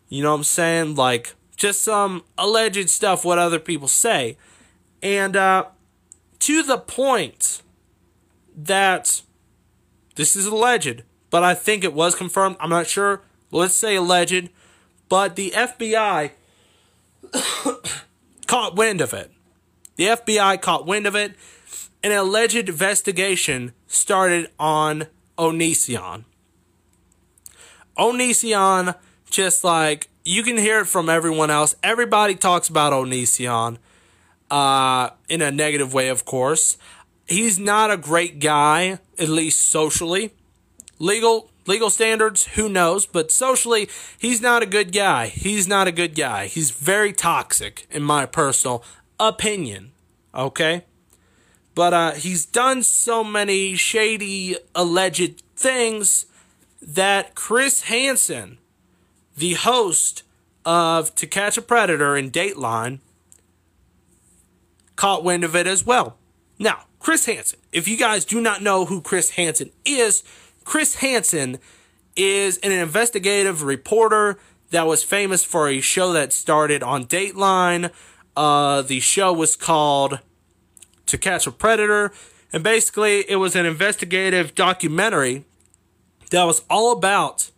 You 0.08 0.22
know 0.22 0.30
what 0.30 0.38
I'm 0.38 0.44
saying? 0.44 0.94
Like, 0.94 1.34
just 1.54 1.82
some 1.82 2.24
alleged 2.38 2.88
stuff, 2.88 3.26
what 3.26 3.38
other 3.38 3.58
people 3.58 3.88
say. 3.88 4.38
And 5.02 5.36
uh, 5.36 5.66
to 6.38 6.62
the 6.62 6.78
point 6.78 7.61
that 8.56 9.22
this 10.14 10.36
is 10.36 10.46
alleged, 10.46 11.02
but 11.30 11.42
I 11.42 11.54
think 11.54 11.84
it 11.84 11.94
was 11.94 12.14
confirmed. 12.14 12.56
I'm 12.60 12.70
not 12.70 12.86
sure. 12.86 13.22
Let's 13.50 13.74
say 13.74 13.96
alleged. 13.96 14.50
But 15.08 15.36
the 15.36 15.50
FBI 15.50 16.30
caught 18.46 18.76
wind 18.76 19.00
of 19.00 19.12
it. 19.12 19.30
The 19.96 20.04
FBI 20.04 20.60
caught 20.60 20.86
wind 20.86 21.06
of 21.06 21.14
it. 21.14 21.34
An 22.02 22.12
alleged 22.12 22.68
investigation 22.68 23.72
started 23.86 24.50
on 24.58 25.06
Onision. 25.38 26.24
Onision, 27.96 28.94
just 29.30 29.64
like 29.64 30.08
you 30.24 30.42
can 30.42 30.56
hear 30.56 30.80
it 30.80 30.86
from 30.86 31.08
everyone 31.08 31.50
else. 31.50 31.74
Everybody 31.82 32.34
talks 32.34 32.68
about 32.68 32.92
Onision 32.92 33.78
uh, 34.50 35.10
in 35.28 35.42
a 35.42 35.50
negative 35.50 35.94
way, 35.94 36.08
of 36.08 36.24
course. 36.24 36.76
He's 37.26 37.58
not 37.58 37.90
a 37.90 37.96
great 37.96 38.40
guy, 38.40 38.98
at 39.18 39.28
least 39.28 39.60
socially. 39.60 40.32
Legal 40.98 41.50
legal 41.66 41.90
standards, 41.90 42.46
who 42.54 42.68
knows? 42.68 43.06
But 43.06 43.30
socially, 43.30 43.88
he's 44.18 44.40
not 44.40 44.62
a 44.62 44.66
good 44.66 44.92
guy. 44.92 45.28
He's 45.28 45.68
not 45.68 45.88
a 45.88 45.92
good 45.92 46.14
guy. 46.14 46.46
He's 46.46 46.70
very 46.70 47.12
toxic, 47.12 47.86
in 47.90 48.02
my 48.02 48.26
personal 48.26 48.84
opinion. 49.18 49.92
Okay? 50.34 50.84
But 51.74 51.94
uh, 51.94 52.12
he's 52.12 52.44
done 52.44 52.82
so 52.82 53.24
many 53.24 53.74
shady, 53.76 54.56
alleged 54.74 55.42
things 55.56 56.26
that 56.80 57.34
Chris 57.34 57.82
Hansen, 57.82 58.58
the 59.36 59.54
host 59.54 60.22
of 60.64 61.14
To 61.14 61.26
Catch 61.26 61.56
a 61.56 61.62
Predator 61.62 62.16
in 62.16 62.30
Dateline, 62.30 62.98
caught 64.96 65.24
wind 65.24 65.44
of 65.44 65.56
it 65.56 65.66
as 65.66 65.86
well. 65.86 66.16
Now, 66.58 66.84
Chris 67.02 67.26
Hansen, 67.26 67.58
if 67.72 67.88
you 67.88 67.96
guys 67.96 68.24
do 68.24 68.40
not 68.40 68.62
know 68.62 68.84
who 68.84 69.00
Chris 69.00 69.30
Hansen 69.30 69.70
is, 69.84 70.22
Chris 70.62 70.94
Hansen 70.96 71.58
is 72.14 72.58
an 72.58 72.70
investigative 72.70 73.64
reporter 73.64 74.38
that 74.70 74.86
was 74.86 75.02
famous 75.02 75.44
for 75.44 75.68
a 75.68 75.80
show 75.80 76.12
that 76.12 76.32
started 76.32 76.80
on 76.80 77.06
Dateline. 77.06 77.90
Uh, 78.36 78.82
the 78.82 79.00
show 79.00 79.32
was 79.32 79.56
called 79.56 80.20
To 81.06 81.18
Catch 81.18 81.48
a 81.48 81.50
Predator. 81.50 82.12
And 82.52 82.62
basically, 82.62 83.28
it 83.28 83.36
was 83.36 83.56
an 83.56 83.66
investigative 83.66 84.54
documentary 84.54 85.44
that 86.30 86.44
was 86.44 86.62
all 86.70 86.92
about 86.92 87.50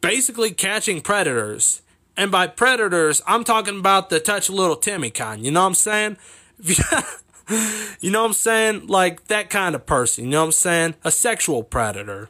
basically 0.00 0.52
catching 0.52 1.00
predators. 1.00 1.82
And 2.16 2.30
by 2.30 2.46
predators, 2.46 3.22
I'm 3.26 3.42
talking 3.42 3.80
about 3.80 4.08
the 4.08 4.20
touch 4.20 4.48
little 4.48 4.76
Timmy 4.76 5.10
kind. 5.10 5.44
You 5.44 5.50
know 5.50 5.62
what 5.62 5.66
I'm 5.66 5.74
saying? 5.74 6.16
know 8.10 8.22
what 8.22 8.28
I'm 8.28 8.32
saying? 8.32 8.86
Like 8.86 9.28
that 9.28 9.50
kind 9.50 9.74
of 9.74 9.86
person. 9.86 10.24
You 10.24 10.30
know 10.30 10.40
what 10.40 10.46
I'm 10.46 10.52
saying? 10.52 10.94
A 11.04 11.10
sexual 11.10 11.62
predator. 11.62 12.28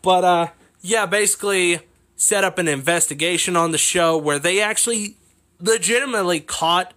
But 0.00 0.24
uh 0.24 0.46
yeah, 0.80 1.06
basically 1.06 1.80
set 2.16 2.44
up 2.44 2.58
an 2.58 2.68
investigation 2.68 3.56
on 3.56 3.72
the 3.72 3.78
show 3.78 4.16
where 4.16 4.38
they 4.38 4.60
actually 4.60 5.16
legitimately 5.60 6.40
caught 6.40 6.94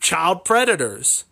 child 0.00 0.44
predators. 0.44 1.24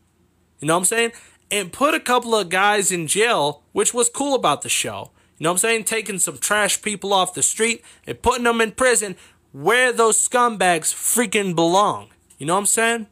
You 0.60 0.68
know 0.68 0.74
what 0.74 0.80
I'm 0.80 0.84
saying? 0.86 1.12
And 1.50 1.72
put 1.72 1.94
a 1.94 2.00
couple 2.00 2.34
of 2.34 2.48
guys 2.48 2.90
in 2.90 3.06
jail, 3.06 3.62
which 3.72 3.94
was 3.94 4.08
cool 4.08 4.34
about 4.34 4.62
the 4.62 4.68
show. 4.68 5.10
You 5.38 5.44
know 5.44 5.50
what 5.50 5.54
I'm 5.54 5.58
saying? 5.58 5.84
Taking 5.84 6.18
some 6.18 6.38
trash 6.38 6.80
people 6.82 7.12
off 7.12 7.34
the 7.34 7.42
street 7.42 7.84
and 8.06 8.20
putting 8.20 8.44
them 8.44 8.60
in 8.60 8.72
prison 8.72 9.16
where 9.52 9.92
those 9.92 10.16
scumbags 10.16 10.92
freaking 10.92 11.54
belong. 11.54 12.08
You 12.38 12.46
know 12.46 12.54
what 12.54 12.60
I'm 12.60 12.66
saying? 12.66 13.06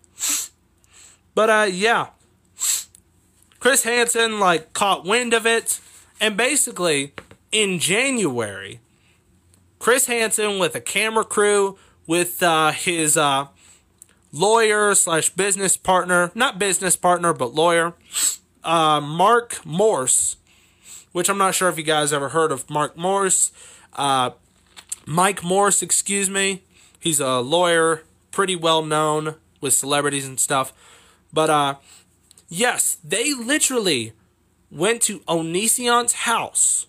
But 1.34 1.50
uh 1.50 1.68
yeah. 1.70 2.08
Chris 3.60 3.84
Hansen 3.84 4.40
like 4.40 4.72
caught 4.72 5.04
wind 5.04 5.32
of 5.32 5.46
it 5.46 5.80
and 6.20 6.36
basically 6.36 7.12
in 7.52 7.78
January 7.78 8.80
Chris 9.82 10.06
Hansen 10.06 10.60
with 10.60 10.76
a 10.76 10.80
camera 10.80 11.24
crew 11.24 11.76
with 12.06 12.40
uh, 12.40 12.70
his 12.70 13.16
uh, 13.16 13.46
lawyer 14.30 14.94
slash 14.94 15.30
business 15.30 15.76
partner, 15.76 16.30
not 16.36 16.56
business 16.56 16.94
partner, 16.94 17.32
but 17.32 17.52
lawyer, 17.52 17.94
uh, 18.62 19.00
Mark 19.00 19.66
Morse, 19.66 20.36
which 21.10 21.28
I'm 21.28 21.36
not 21.36 21.56
sure 21.56 21.68
if 21.68 21.78
you 21.78 21.82
guys 21.82 22.12
ever 22.12 22.28
heard 22.28 22.52
of 22.52 22.70
Mark 22.70 22.96
Morse. 22.96 23.50
Uh, 23.94 24.30
Mike 25.04 25.42
Morse, 25.42 25.82
excuse 25.82 26.30
me. 26.30 26.62
He's 27.00 27.18
a 27.18 27.40
lawyer, 27.40 28.04
pretty 28.30 28.54
well 28.54 28.84
known 28.84 29.34
with 29.60 29.74
celebrities 29.74 30.28
and 30.28 30.38
stuff. 30.38 30.72
But 31.32 31.50
uh, 31.50 31.74
yes, 32.48 32.98
they 33.02 33.32
literally 33.34 34.12
went 34.70 35.02
to 35.02 35.20
Onision's 35.20 36.12
house. 36.12 36.86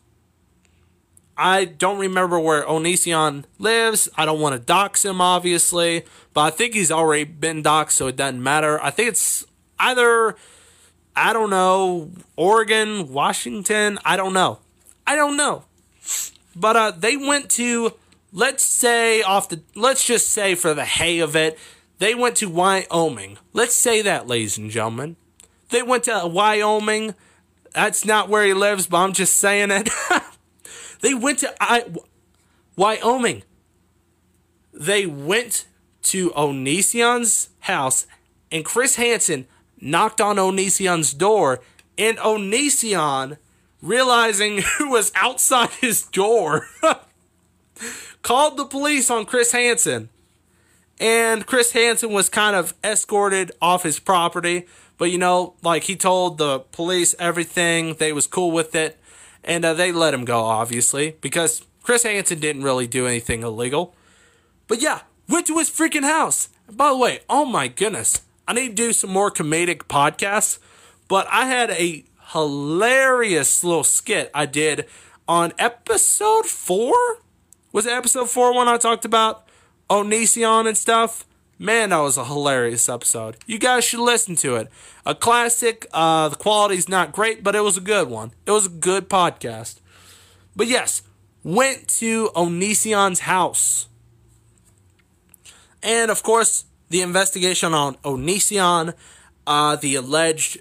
I 1.35 1.65
don't 1.65 1.97
remember 1.97 2.39
where 2.39 2.63
Onision 2.63 3.45
lives. 3.57 4.07
I 4.15 4.25
don't 4.25 4.39
want 4.39 4.53
to 4.53 4.59
dox 4.59 5.03
him, 5.03 5.19
obviously, 5.19 6.05
but 6.33 6.41
I 6.41 6.49
think 6.51 6.73
he's 6.75 6.91
already 6.91 7.23
been 7.23 7.63
doxxed, 7.63 7.91
so 7.91 8.07
it 8.07 8.15
doesn't 8.15 8.41
matter. 8.41 8.81
I 8.83 8.91
think 8.91 9.09
it's 9.09 9.45
either, 9.79 10.35
I 11.15 11.33
don't 11.33 11.49
know, 11.49 12.11
Oregon, 12.35 13.11
Washington. 13.11 13.97
I 14.05 14.15
don't 14.15 14.33
know. 14.33 14.59
I 15.07 15.15
don't 15.15 15.35
know. 15.35 15.65
But 16.55 16.75
uh, 16.75 16.91
they 16.91 17.17
went 17.17 17.49
to, 17.51 17.93
let's 18.31 18.63
say, 18.63 19.23
off 19.23 19.49
the, 19.49 19.61
let's 19.75 20.05
just 20.05 20.29
say 20.29 20.53
for 20.53 20.75
the 20.75 20.85
hay 20.85 21.19
of 21.19 21.35
it, 21.35 21.57
they 21.99 22.15
went 22.15 22.37
to 22.37 22.49
Wyoming. 22.49 23.37
Let's 23.53 23.73
say 23.73 24.01
that, 24.01 24.27
ladies 24.27 24.57
and 24.57 24.69
gentlemen. 24.69 25.15
They 25.69 25.81
went 25.81 26.03
to 26.03 26.27
Wyoming. 26.27 27.15
That's 27.73 28.05
not 28.05 28.29
where 28.29 28.45
he 28.45 28.53
lives, 28.53 28.87
but 28.87 28.97
I'm 28.97 29.13
just 29.13 29.35
saying 29.35 29.71
it. 29.71 29.89
they 31.01 31.13
went 31.13 31.39
to 31.39 31.53
I, 31.59 31.85
Wyoming. 32.75 33.43
They 34.73 35.05
went 35.05 35.65
to 36.03 36.31
Onision's 36.31 37.49
house, 37.61 38.05
and 38.51 38.65
Chris 38.65 38.95
Hansen 38.95 39.47
knocked 39.79 40.21
on 40.21 40.37
Onision's 40.37 41.13
door, 41.13 41.61
and 41.97 42.17
Onision, 42.17 43.37
realizing 43.81 44.61
who 44.77 44.91
was 44.91 45.11
outside 45.15 45.71
his 45.81 46.03
door, 46.03 46.67
called 48.21 48.57
the 48.57 48.65
police 48.65 49.09
on 49.09 49.25
Chris 49.25 49.51
Hansen. 49.51 50.09
And 50.99 51.45
Chris 51.45 51.71
Hansen 51.71 52.11
was 52.11 52.29
kind 52.29 52.55
of 52.55 52.73
escorted 52.83 53.51
off 53.61 53.83
his 53.83 53.99
property. 53.99 54.67
But 54.97 55.11
you 55.11 55.17
know, 55.17 55.55
like 55.61 55.83
he 55.83 55.95
told 55.95 56.37
the 56.37 56.59
police 56.59 57.15
everything, 57.19 57.95
they 57.95 58.13
was 58.13 58.27
cool 58.27 58.51
with 58.51 58.75
it, 58.75 58.99
and 59.43 59.65
uh, 59.65 59.73
they 59.73 59.91
let 59.91 60.13
him 60.13 60.23
go, 60.23 60.41
obviously, 60.41 61.17
because 61.19 61.65
Chris 61.81 62.03
Hansen 62.03 62.39
didn't 62.39 62.63
really 62.63 62.87
do 62.87 63.07
anything 63.07 63.43
illegal. 63.43 63.95
But 64.67 64.81
yeah, 64.81 65.01
went 65.27 65.47
to 65.47 65.57
his 65.57 65.69
freaking 65.69 66.03
house. 66.03 66.49
by 66.71 66.89
the 66.89 66.97
way, 66.97 67.19
oh 67.29 67.45
my 67.45 67.67
goodness, 67.67 68.21
I 68.47 68.53
need 68.53 68.69
to 68.69 68.75
do 68.75 68.93
some 68.93 69.09
more 69.09 69.31
comedic 69.31 69.83
podcasts. 69.83 70.59
But 71.07 71.27
I 71.29 71.45
had 71.45 71.71
a 71.71 72.05
hilarious 72.31 73.63
little 73.63 73.83
skit 73.83 74.31
I 74.33 74.45
did 74.45 74.85
on 75.27 75.53
episode 75.59 76.45
four. 76.45 76.95
Was 77.71 77.85
it 77.85 77.91
episode 77.91 78.29
four 78.29 78.55
when 78.55 78.67
I 78.67 78.77
talked 78.77 79.05
about 79.05 79.42
Onision 79.93 80.67
and 80.67 80.75
stuff. 80.75 81.23
Man, 81.59 81.91
that 81.91 81.99
was 81.99 82.17
a 82.17 82.25
hilarious 82.25 82.89
episode. 82.89 83.37
You 83.45 83.59
guys 83.59 83.85
should 83.85 83.99
listen 83.99 84.35
to 84.37 84.55
it. 84.55 84.69
A 85.05 85.13
classic. 85.13 85.85
Uh, 85.93 86.29
the 86.29 86.35
quality's 86.35 86.89
not 86.89 87.11
great, 87.11 87.43
but 87.43 87.55
it 87.55 87.59
was 87.59 87.77
a 87.77 87.81
good 87.81 88.09
one. 88.09 88.31
It 88.47 88.51
was 88.51 88.65
a 88.65 88.69
good 88.69 89.07
podcast. 89.07 89.81
But 90.55 90.65
yes, 90.65 91.03
went 91.43 91.87
to 91.99 92.29
Onision's 92.35 93.19
house. 93.19 93.87
And 95.83 96.09
of 96.09 96.23
course, 96.23 96.65
the 96.89 97.01
investigation 97.01 97.75
on 97.75 97.95
Onision, 97.97 98.95
uh, 99.45 99.75
the 99.75 99.93
alleged 99.93 100.57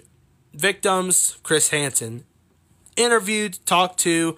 victims, 0.53 1.39
Chris 1.41 1.69
Hansen, 1.69 2.23
interviewed, 2.95 3.57
talked 3.65 3.99
to, 4.01 4.37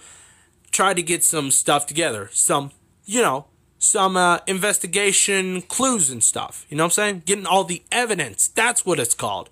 tried 0.72 0.96
to 0.96 1.04
get 1.04 1.22
some 1.22 1.52
stuff 1.52 1.86
together. 1.86 2.30
Some, 2.32 2.72
you 3.04 3.22
know, 3.22 3.48
some 3.86 4.18
uh, 4.18 4.40
investigation 4.48 5.62
clues 5.62 6.10
and 6.10 6.24
stuff. 6.24 6.66
You 6.70 6.78
know 6.78 6.84
what 6.84 6.88
I'm 6.88 6.91
saying? 6.91 7.24
Getting 7.26 7.45
all 7.45 7.64
the 7.64 7.84
evidence. 7.91 8.48
That's 8.48 8.86
what 8.86 8.99
it's 8.99 9.14
called. 9.14 9.49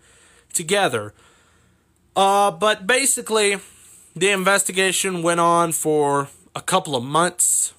Together. 0.53 1.14
Uh, 2.15 2.51
but 2.51 2.85
basically, 2.85 3.57
the 4.15 4.30
investigation 4.30 5.23
went 5.23 5.39
on 5.39 5.72
for 5.72 6.30
a 6.55 6.61
couple 6.61 6.95
of 6.95 7.03
months. 7.03 7.73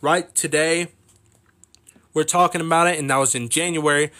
Right 0.00 0.32
today, 0.34 0.88
we're 2.14 2.24
talking 2.24 2.60
about 2.60 2.86
it, 2.86 2.98
and 2.98 3.10
that 3.10 3.16
was 3.16 3.34
in 3.34 3.48
January. 3.48 4.10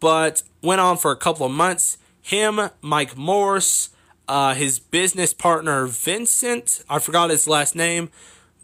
But 0.00 0.42
went 0.62 0.80
on 0.80 0.96
for 0.96 1.12
a 1.12 1.16
couple 1.16 1.46
of 1.46 1.52
months. 1.52 1.98
Him, 2.20 2.60
Mike 2.82 3.16
Morse, 3.16 3.90
uh, 4.28 4.54
his 4.54 4.78
business 4.78 5.32
partner 5.32 5.86
Vincent. 5.86 6.84
I 6.88 6.98
forgot 6.98 7.30
his 7.30 7.48
last 7.48 7.74
name, 7.74 8.10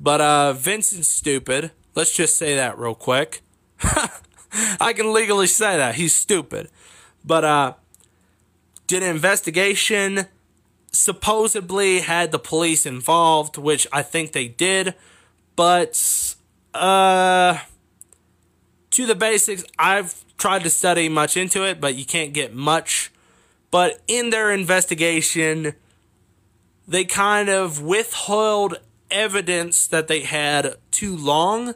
but 0.01 0.21
uh, 0.21 0.53
Vincent's 0.53 1.09
stupid. 1.09 1.71
Let's 1.97 2.13
just 2.13 2.37
say 2.37 2.55
that 2.57 2.79
real 2.79 2.95
quick. 2.95 3.41
I 3.83 4.93
can 4.95 5.15
legally 5.15 5.47
say 5.47 5.79
that. 5.79 5.95
He's 5.95 6.15
stupid. 6.15 6.69
But 7.25 7.43
uh 7.45 7.73
did 8.87 9.03
an 9.03 9.09
investigation 9.09 10.27
supposedly 10.93 12.01
had 12.01 12.33
the 12.33 12.39
police 12.39 12.87
involved, 12.87 13.57
which 13.57 13.87
I 13.93 14.03
think 14.03 14.33
they 14.33 14.47
did, 14.47 14.95
but 15.57 16.37
uh 16.75 17.59
to 18.91 19.07
the 19.07 19.15
basics, 19.15 19.65
I've 19.79 20.23
tried 20.37 20.65
to 20.65 20.71
study 20.71 21.09
much 21.09 21.37
into 21.37 21.65
it, 21.65 21.81
but 21.81 21.95
you 21.95 22.05
can't 22.05 22.35
get 22.35 22.55
much. 22.55 23.11
But 23.71 24.01
in 24.07 24.29
their 24.31 24.53
investigation, 24.53 25.73
they 26.87 27.05
kind 27.05 27.49
of 27.49 27.81
withheld 27.81 28.81
evidence 29.11 29.87
that 29.87 30.09
they 30.09 30.21
had 30.21 30.77
too 30.91 31.17
long. 31.17 31.75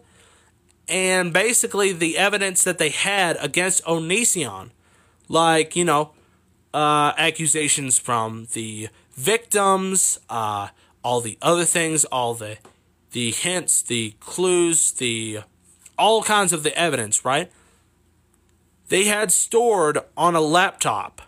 And 0.91 1.33
basically, 1.33 1.93
the 1.93 2.19
evidence 2.19 2.65
that 2.65 2.79
they 2.79 2.89
had 2.89 3.37
against 3.41 3.85
Onision, 3.85 4.71
like, 5.29 5.77
you 5.77 5.85
know, 5.85 6.11
uh, 6.75 7.13
accusations 7.17 7.97
from 7.97 8.49
the 8.55 8.89
victims, 9.13 10.19
uh, 10.29 10.69
all 11.05 11.21
the 11.21 11.39
other 11.41 11.65
things, 11.65 12.05
all 12.07 12.35
the 12.35 12.59
the 13.13 13.31
hints, 13.31 13.83
the 13.83 14.15
clues, 14.21 14.93
the 14.93 15.41
all 15.97 16.23
kinds 16.23 16.53
of 16.53 16.65
the 16.65 16.77
evidence, 16.77 17.25
right? 17.25 17.51
They 18.89 19.05
had 19.05 19.31
stored 19.31 19.99
on 20.17 20.35
a 20.35 20.41
laptop, 20.41 21.23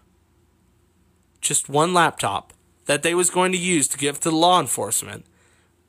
just 1.41 1.69
one 1.69 1.95
laptop 1.95 2.53
that 2.87 3.03
they 3.03 3.15
was 3.15 3.31
going 3.31 3.53
to 3.53 3.59
use 3.59 3.87
to 3.89 3.99
give 3.99 4.19
to 4.21 4.31
law 4.31 4.61
enforcement, 4.61 5.25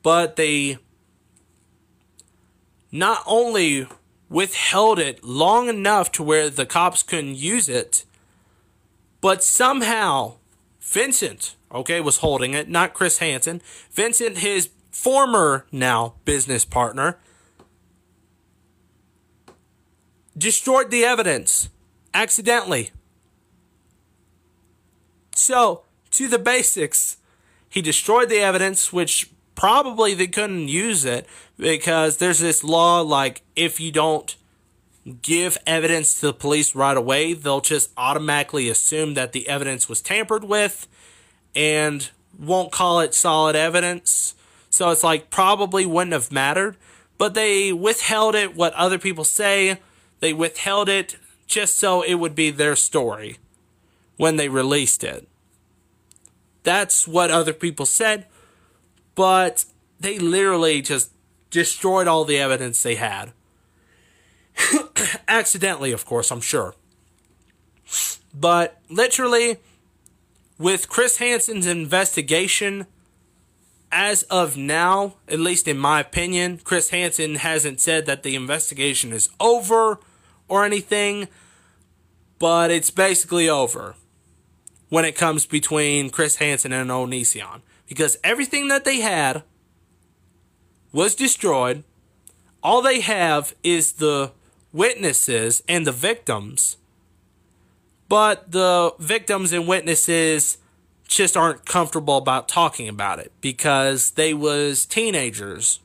but 0.04 0.36
they 0.36 0.78
not 2.94 3.24
only 3.26 3.88
withheld 4.30 5.00
it 5.00 5.24
long 5.24 5.68
enough 5.68 6.12
to 6.12 6.22
where 6.22 6.50
the 6.50 6.66
cops 6.66 7.02
couldn't 7.02 7.36
use 7.36 7.68
it, 7.68 8.06
but 9.20 9.44
somehow 9.44 10.36
Vincent, 10.80 11.56
okay, 11.74 12.00
was 12.00 12.18
holding 12.18 12.54
it, 12.54 12.70
not 12.70 12.94
Chris 12.94 13.18
Hansen. 13.18 13.62
Vincent, 13.92 14.38
his 14.38 14.70
former 14.92 15.66
now 15.72 16.14
business 16.24 16.66
partner, 16.66 17.18
destroyed 20.38 20.92
the 20.92 21.04
evidence 21.04 21.70
accidentally. 22.14 22.92
So, 25.36 25.82
to 26.12 26.28
the 26.28 26.38
basics, 26.38 27.18
he 27.68 27.82
destroyed 27.82 28.30
the 28.30 28.40
evidence, 28.40 28.94
which 28.94 29.32
probably 29.56 30.14
they 30.14 30.28
couldn't 30.28 30.68
use 30.68 31.06
it 31.06 31.28
because 31.58 32.18
there's 32.18 32.40
this 32.40 32.64
law 32.64 33.02
like 33.02 33.42
if 33.56 33.80
you 33.80 33.92
don't 33.92 34.36
give 35.22 35.58
evidence 35.68 36.20
to 36.20 36.28
the 36.28 36.34
police 36.34 36.76
right 36.76 36.96
away, 36.96 37.34
they'll 37.34 37.62
just 37.62 37.92
automatically 37.98 38.70
assume 38.70 39.14
that 39.16 39.34
the 39.34 39.48
evidence 39.48 39.90
was 39.90 40.02
tampered 40.02 40.44
with 40.44 40.88
and 41.56 42.12
won't 42.40 42.72
call 42.72 43.00
it 43.00 43.14
solid 43.14 43.56
evidence. 43.56 44.36
So 44.70 44.90
it's 44.90 45.04
like 45.04 45.30
probably 45.30 45.86
wouldn't 45.86 46.14
have 46.14 46.32
mattered, 46.32 46.78
but 47.18 47.34
they 47.34 47.74
withheld 47.74 48.36
it 48.36 48.56
what 48.56 48.74
other 48.74 48.98
people 48.98 49.24
say. 49.24 49.80
They 50.20 50.34
withheld 50.34 50.90
it 50.90 51.18
just 51.48 51.78
so 51.78 52.02
it 52.02 52.16
would 52.16 52.36
be 52.36 52.50
their 52.50 52.76
story 52.76 53.38
when 54.18 54.38
they 54.38 54.50
released 54.50 55.04
it. 55.04 55.28
That's 56.64 57.08
what 57.08 57.30
other 57.30 57.54
people 57.54 57.86
said, 57.86 58.26
but 59.16 59.66
they 60.00 60.18
literally 60.18 60.82
just 60.82 61.12
destroyed 61.54 62.08
all 62.08 62.26
the 62.26 62.40
evidence 62.40 62.82
they 62.84 62.96
had. 62.96 63.32
Accidentally, 65.28 65.92
of 65.92 66.06
course, 66.06 66.32
I'm 66.32 66.42
sure. 66.42 66.76
But 68.34 68.82
literally, 68.90 69.58
with 70.58 70.90
Chris 70.90 71.18
Hansen's 71.18 71.68
investigation, 71.68 72.88
as 73.92 74.24
of 74.24 74.58
now, 74.58 75.16
at 75.28 75.40
least 75.40 75.68
in 75.68 75.78
my 75.78 76.00
opinion, 76.00 76.60
Chris 76.64 76.90
Hansen 76.90 77.36
hasn't 77.36 77.80
said 77.80 78.08
that 78.08 78.24
the 78.24 78.36
investigation 78.36 79.14
is 79.14 79.30
over 79.40 80.00
or 80.48 80.66
anything, 80.66 81.28
but 82.40 82.72
it's 82.72 82.90
basically 82.90 83.48
over 83.48 83.96
when 84.90 85.06
it 85.06 85.16
comes 85.16 85.46
between 85.46 86.10
Chris 86.10 86.38
Hansen 86.38 86.74
and 86.74 86.90
Onision 86.90 87.62
because 87.88 88.18
everything 88.24 88.70
that 88.70 88.86
they 88.86 89.02
had 89.02 89.44
was 90.94 91.16
destroyed. 91.16 91.84
All 92.62 92.82
they 92.82 93.02
have 93.02 93.54
is 93.64 93.94
the 93.94 94.32
witnesses 94.72 95.62
and 95.68 95.86
the 95.86 95.92
victims, 95.92 96.78
but 98.08 98.52
the 98.52 98.94
victims 99.00 99.52
and 99.52 99.68
witnesses 99.68 100.60
just 101.08 101.36
aren't 101.36 101.66
comfortable 101.66 102.18
about 102.18 102.48
talking 102.48 102.88
about 102.88 103.20
it 103.20 103.32
because 103.42 104.12
they 104.12 104.34
was 104.34 104.86
teenagers 104.86 105.80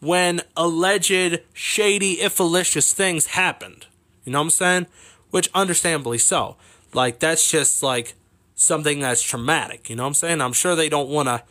when 0.00 0.40
alleged 0.56 1.40
shady 1.52 2.20
if 2.20 2.38
malicious 2.38 2.92
things 2.92 3.26
happened. 3.26 3.86
You 4.24 4.32
know 4.32 4.38
what 4.38 4.44
I'm 4.44 4.50
saying? 4.50 4.86
Which 5.30 5.48
understandably 5.54 6.18
so. 6.18 6.56
Like 6.92 7.18
that's 7.18 7.50
just 7.50 7.82
like 7.82 8.14
something 8.54 9.00
that's 9.00 9.22
traumatic, 9.22 9.88
you 9.88 9.96
know 9.96 10.02
what 10.02 10.08
I'm 10.08 10.14
saying? 10.14 10.40
I'm 10.40 10.52
sure 10.52 10.74
they 10.74 10.88
don't 10.88 11.08
want 11.08 11.28
to 11.28 11.44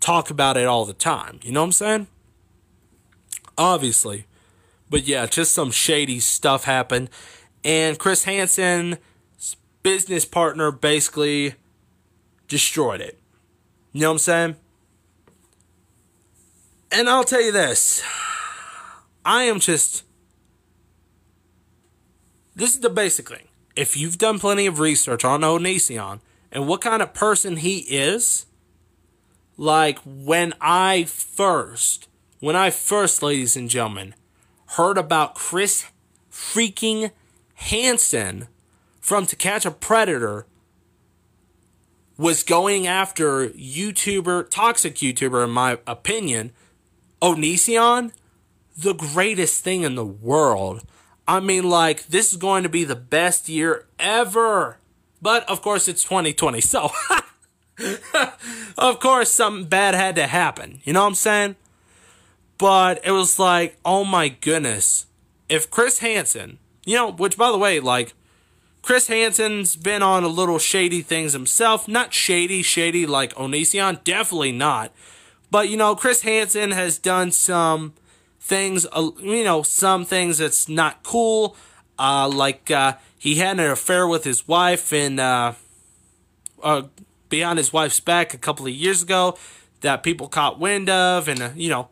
talk 0.00 0.30
about 0.30 0.56
it 0.56 0.66
all 0.66 0.84
the 0.84 0.94
time. 0.94 1.40
You 1.42 1.52
know 1.52 1.60
what 1.60 1.66
I'm 1.66 1.72
saying? 1.72 2.06
Obviously. 3.56 4.26
But 4.90 5.06
yeah, 5.06 5.26
just 5.26 5.52
some 5.52 5.70
shady 5.70 6.20
stuff 6.20 6.64
happened 6.64 7.10
and 7.64 7.98
Chris 7.98 8.24
Hansen's 8.24 8.98
business 9.82 10.24
partner 10.24 10.70
basically 10.70 11.54
destroyed 12.46 13.00
it. 13.00 13.18
You 13.92 14.02
know 14.02 14.08
what 14.08 14.12
I'm 14.12 14.18
saying? 14.18 14.56
And 16.92 17.08
I'll 17.08 17.24
tell 17.24 17.40
you 17.40 17.52
this. 17.52 18.04
I 19.24 19.44
am 19.44 19.58
just. 19.58 20.04
This 22.54 22.74
is 22.74 22.80
the 22.80 22.90
basic 22.90 23.28
thing. 23.28 23.48
If 23.74 23.96
you've 23.96 24.18
done 24.18 24.38
plenty 24.38 24.66
of 24.66 24.78
research 24.78 25.24
on 25.24 25.40
Onision 25.40 26.20
and 26.52 26.68
what 26.68 26.80
kind 26.80 27.02
of 27.02 27.14
person 27.14 27.56
he 27.56 27.78
is, 27.78 28.46
like 29.56 29.98
when 30.04 30.52
I 30.60 31.04
first, 31.04 32.06
when 32.44 32.56
I 32.56 32.68
first, 32.68 33.22
ladies 33.22 33.56
and 33.56 33.70
gentlemen, 33.70 34.14
heard 34.76 34.98
about 34.98 35.34
Chris 35.34 35.86
freaking 36.30 37.10
Hansen 37.54 38.48
from 39.00 39.24
To 39.24 39.34
Catch 39.34 39.64
a 39.64 39.70
Predator 39.70 40.44
was 42.18 42.42
going 42.42 42.86
after 42.86 43.48
YouTuber, 43.48 44.50
toxic 44.50 44.96
YouTuber, 44.96 45.42
in 45.42 45.52
my 45.52 45.78
opinion, 45.86 46.52
Onision, 47.22 48.12
the 48.76 48.92
greatest 48.92 49.64
thing 49.64 49.82
in 49.82 49.94
the 49.94 50.04
world. 50.04 50.84
I 51.26 51.40
mean, 51.40 51.64
like, 51.64 52.08
this 52.08 52.30
is 52.30 52.36
going 52.36 52.62
to 52.64 52.68
be 52.68 52.84
the 52.84 52.94
best 52.94 53.48
year 53.48 53.86
ever. 53.98 54.76
But 55.22 55.48
of 55.48 55.62
course, 55.62 55.88
it's 55.88 56.04
2020, 56.04 56.60
so 56.60 56.90
of 58.76 59.00
course, 59.00 59.30
something 59.30 59.64
bad 59.64 59.94
had 59.94 60.14
to 60.16 60.26
happen. 60.26 60.82
You 60.84 60.92
know 60.92 61.00
what 61.00 61.08
I'm 61.08 61.14
saying? 61.14 61.56
But 62.64 63.02
it 63.04 63.10
was 63.10 63.38
like, 63.38 63.76
oh 63.84 64.06
my 64.06 64.28
goodness. 64.30 65.04
If 65.50 65.70
Chris 65.70 65.98
Hansen, 65.98 66.56
you 66.86 66.96
know, 66.96 67.12
which 67.12 67.36
by 67.36 67.52
the 67.52 67.58
way, 67.58 67.78
like, 67.78 68.14
Chris 68.80 69.08
Hansen's 69.08 69.76
been 69.76 70.02
on 70.02 70.24
a 70.24 70.28
little 70.28 70.58
shady 70.58 71.02
things 71.02 71.34
himself. 71.34 71.86
Not 71.86 72.14
shady, 72.14 72.62
shady 72.62 73.04
like 73.04 73.34
Onision, 73.34 74.02
definitely 74.02 74.52
not. 74.52 74.94
But 75.50 75.68
you 75.68 75.76
know, 75.76 75.94
Chris 75.94 76.22
Hansen 76.22 76.70
has 76.70 76.96
done 76.96 77.32
some 77.32 77.92
things, 78.40 78.86
you 79.20 79.44
know, 79.44 79.62
some 79.62 80.06
things 80.06 80.38
that's 80.38 80.66
not 80.66 81.02
cool. 81.02 81.58
Uh, 81.98 82.30
like 82.30 82.70
uh, 82.70 82.94
he 83.18 83.34
had 83.34 83.60
an 83.60 83.70
affair 83.70 84.08
with 84.08 84.24
his 84.24 84.48
wife 84.48 84.90
and 84.90 85.20
uh, 85.20 85.52
uh, 86.62 86.84
behind 87.28 87.58
his 87.58 87.74
wife's 87.74 88.00
back 88.00 88.32
a 88.32 88.38
couple 88.38 88.64
of 88.66 88.72
years 88.72 89.02
ago 89.02 89.36
that 89.82 90.02
people 90.02 90.28
caught 90.28 90.58
wind 90.58 90.88
of, 90.88 91.28
and 91.28 91.42
uh, 91.42 91.50
you 91.54 91.68
know, 91.68 91.90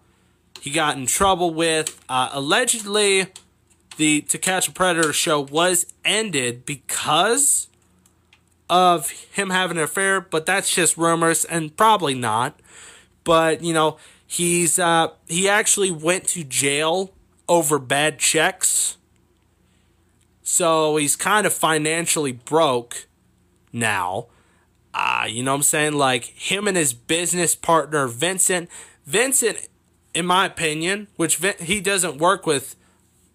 he 0.63 0.71
got 0.71 0.97
in 0.97 1.07
trouble 1.07 1.53
with. 1.53 2.01
Uh, 2.09 2.29
allegedly, 2.33 3.27
the 3.97 4.21
To 4.21 4.39
Catch 4.39 4.69
a 4.69 4.71
Predator 4.71 5.13
show 5.13 5.41
was 5.41 5.87
ended 6.05 6.65
because 6.65 7.67
of 8.71 9.11
him 9.11 9.51
having 9.51 9.77
an 9.77 9.83
affair, 9.83 10.21
but 10.21 10.47
that's 10.47 10.73
just 10.73 10.97
rumors 10.97 11.45
and 11.45 11.77
probably 11.77 12.15
not. 12.15 12.61
But 13.25 13.65
you 13.65 13.75
know, 13.75 13.97
he's 14.25 14.79
uh, 14.79 15.09
he 15.27 15.49
actually 15.49 15.91
went 15.91 16.29
to 16.29 16.45
jail 16.45 17.13
over 17.49 17.81
bad 17.81 18.21
checks, 18.21 18.99
so 20.45 20.95
he's 20.95 21.17
kind 21.17 21.45
of 21.45 21.53
financially 21.53 22.31
broke 22.31 23.09
now. 23.73 24.29
Uh, 24.95 25.27
you 25.29 25.43
know 25.43 25.51
what 25.51 25.57
I'm 25.57 25.63
saying? 25.65 25.95
Like 25.95 26.27
him 26.27 26.69
and 26.69 26.77
his 26.77 26.95
business 26.95 27.57
partner 27.57 28.07
Vincent. 28.07 28.71
Vincent, 29.05 29.69
in 30.15 30.27
my 30.27 30.47
opinion, 30.47 31.09
which 31.17 31.41
he 31.61 31.81
doesn't 31.81 32.19
work 32.19 32.47
with 32.47 32.77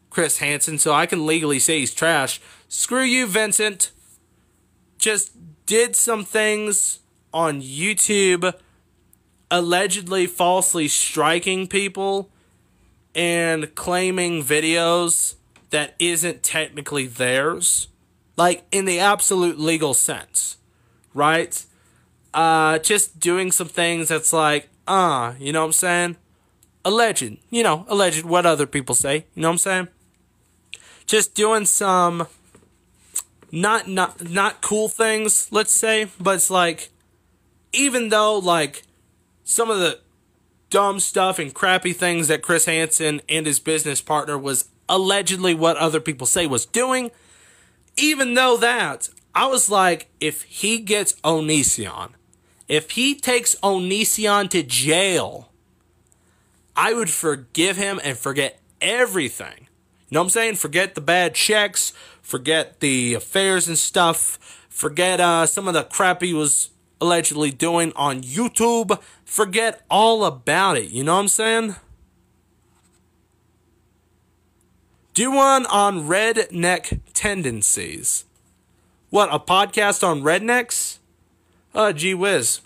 Chris 0.09 0.37
Hansen, 0.39 0.77
so 0.77 0.93
I 0.93 1.05
can 1.05 1.25
legally 1.25 1.59
say 1.59 1.79
he's 1.79 1.93
trash. 1.93 2.41
Screw 2.67 3.03
you, 3.03 3.27
Vincent. 3.27 3.91
Just 4.97 5.31
did 5.65 5.95
some 5.95 6.23
things 6.23 6.99
on 7.33 7.61
YouTube, 7.61 8.53
allegedly 9.51 10.25
falsely 10.25 10.87
striking 10.87 11.67
people 11.67 12.29
and 13.13 13.73
claiming 13.75 14.43
videos 14.43 15.35
that 15.69 15.95
isn't 15.99 16.43
technically 16.43 17.07
theirs, 17.07 17.87
like 18.37 18.63
in 18.71 18.85
the 18.85 18.99
absolute 18.99 19.59
legal 19.59 19.93
sense, 19.93 20.57
right? 21.13 21.65
Uh, 22.33 22.79
just 22.79 23.19
doing 23.19 23.51
some 23.51 23.67
things 23.67 24.09
that's 24.09 24.31
like, 24.31 24.69
uh, 24.87 25.33
you 25.39 25.51
know 25.51 25.61
what 25.61 25.67
I'm 25.67 25.73
saying? 25.73 26.17
Alleged, 26.87 27.37
you 27.49 27.63
know, 27.63 27.85
alleged, 27.89 28.23
what 28.23 28.45
other 28.45 28.65
people 28.65 28.95
say, 28.95 29.25
you 29.35 29.41
know 29.41 29.49
what 29.49 29.55
I'm 29.55 29.57
saying? 29.57 29.87
Just 31.05 31.35
doing 31.35 31.65
some 31.65 32.27
not 33.51 33.89
not 33.89 34.29
not 34.29 34.61
cool 34.61 34.87
things, 34.87 35.49
let's 35.51 35.73
say, 35.73 36.07
but 36.17 36.35
it's 36.35 36.49
like 36.49 36.89
even 37.73 38.07
though 38.07 38.37
like 38.37 38.83
some 39.43 39.69
of 39.69 39.79
the 39.79 39.99
dumb 40.69 41.01
stuff 41.01 41.39
and 41.39 41.53
crappy 41.53 41.91
things 41.91 42.29
that 42.29 42.41
Chris 42.41 42.63
Hansen 42.63 43.21
and 43.27 43.45
his 43.45 43.59
business 43.59 43.99
partner 43.99 44.37
was 44.37 44.69
allegedly 44.87 45.53
what 45.53 45.75
other 45.75 45.99
people 45.99 46.25
say 46.25 46.47
was 46.47 46.65
doing, 46.65 47.11
even 47.97 48.33
though 48.33 48.55
that, 48.55 49.09
I 49.35 49.47
was 49.47 49.69
like, 49.69 50.09
if 50.21 50.43
he 50.43 50.79
gets 50.79 51.19
Onision, 51.21 52.11
if 52.69 52.91
he 52.91 53.13
takes 53.13 53.55
Onision 53.55 54.49
to 54.51 54.63
jail, 54.63 55.51
I 56.77 56.93
would 56.93 57.09
forgive 57.09 57.75
him 57.75 57.99
and 58.03 58.15
forget 58.17 58.59
everything. 58.79 59.67
You 60.09 60.15
know 60.15 60.21
what 60.21 60.25
I'm 60.25 60.29
saying? 60.29 60.55
Forget 60.55 60.93
the 60.95 61.01
bad 61.01 61.33
checks, 61.33 61.91
forget 62.21 62.79
the 62.79 63.15
affairs 63.15 63.67
and 63.67 63.77
stuff, 63.77 64.63
forget 64.69 65.19
uh, 65.19 65.47
some 65.47 65.67
of 65.67 65.73
the 65.73 65.83
crap 65.83 66.21
he 66.21 66.33
was 66.33 66.69
allegedly 67.01 67.51
doing 67.51 67.91
on 67.95 68.21
YouTube. 68.21 69.01
Forget 69.25 69.83
all 69.89 70.23
about 70.23 70.77
it. 70.77 70.89
You 70.91 71.03
know 71.03 71.15
what 71.15 71.21
I'm 71.21 71.27
saying? 71.27 71.75
Do 75.13 75.31
one 75.31 75.65
on 75.65 76.07
redneck 76.07 77.01
tendencies. 77.13 78.25
What, 79.09 79.33
a 79.33 79.39
podcast 79.39 80.07
on 80.07 80.21
rednecks? 80.21 80.99
Uh, 81.73 81.91
gee 81.91 82.13
whiz. 82.13 82.61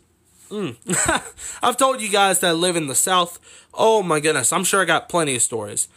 Mm. 0.51 1.59
I've 1.63 1.77
told 1.77 2.01
you 2.01 2.09
guys 2.09 2.39
that 2.39 2.55
live 2.55 2.75
in 2.75 2.87
the 2.87 2.95
South. 2.95 3.39
Oh 3.73 4.03
my 4.03 4.19
goodness, 4.19 4.51
I'm 4.51 4.63
sure 4.63 4.81
I 4.81 4.85
got 4.85 5.09
plenty 5.09 5.35
of 5.35 5.41
stories. 5.41 5.87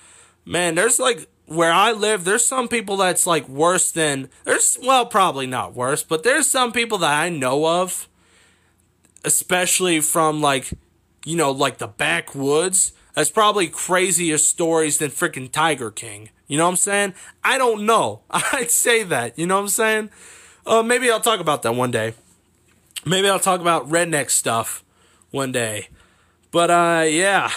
Man, 0.44 0.74
there's 0.74 0.98
like 0.98 1.28
where 1.46 1.72
I 1.72 1.92
live, 1.92 2.24
there's 2.24 2.46
some 2.46 2.68
people 2.68 2.96
that's 2.96 3.26
like 3.26 3.48
worse 3.48 3.90
than 3.90 4.28
there's 4.44 4.78
well, 4.80 5.06
probably 5.06 5.46
not 5.46 5.74
worse, 5.74 6.02
but 6.02 6.22
there's 6.22 6.48
some 6.48 6.72
people 6.72 6.98
that 6.98 7.12
I 7.12 7.28
know 7.28 7.66
of 7.66 8.08
especially 9.24 10.00
from 10.00 10.40
like 10.40 10.70
you 11.24 11.36
know 11.36 11.50
like 11.50 11.78
the 11.78 11.88
backwoods 11.88 12.92
that's 13.14 13.30
probably 13.30 13.66
crazier 13.68 14.38
stories 14.38 14.98
than 14.98 15.10
freaking 15.10 15.50
tiger 15.50 15.90
king 15.90 16.28
you 16.46 16.58
know 16.58 16.64
what 16.64 16.70
i'm 16.70 16.76
saying 16.76 17.14
i 17.42 17.56
don't 17.58 17.84
know 17.84 18.20
i'd 18.30 18.70
say 18.70 19.02
that 19.02 19.36
you 19.38 19.46
know 19.46 19.56
what 19.56 19.62
i'm 19.62 19.68
saying 19.68 20.10
uh, 20.66 20.82
maybe 20.82 21.10
i'll 21.10 21.20
talk 21.20 21.40
about 21.40 21.62
that 21.62 21.74
one 21.74 21.90
day 21.90 22.14
maybe 23.04 23.28
i'll 23.28 23.38
talk 23.38 23.60
about 23.60 23.88
redneck 23.88 24.30
stuff 24.30 24.84
one 25.30 25.52
day 25.52 25.88
but 26.50 26.70
uh 26.70 27.04
yeah 27.06 27.50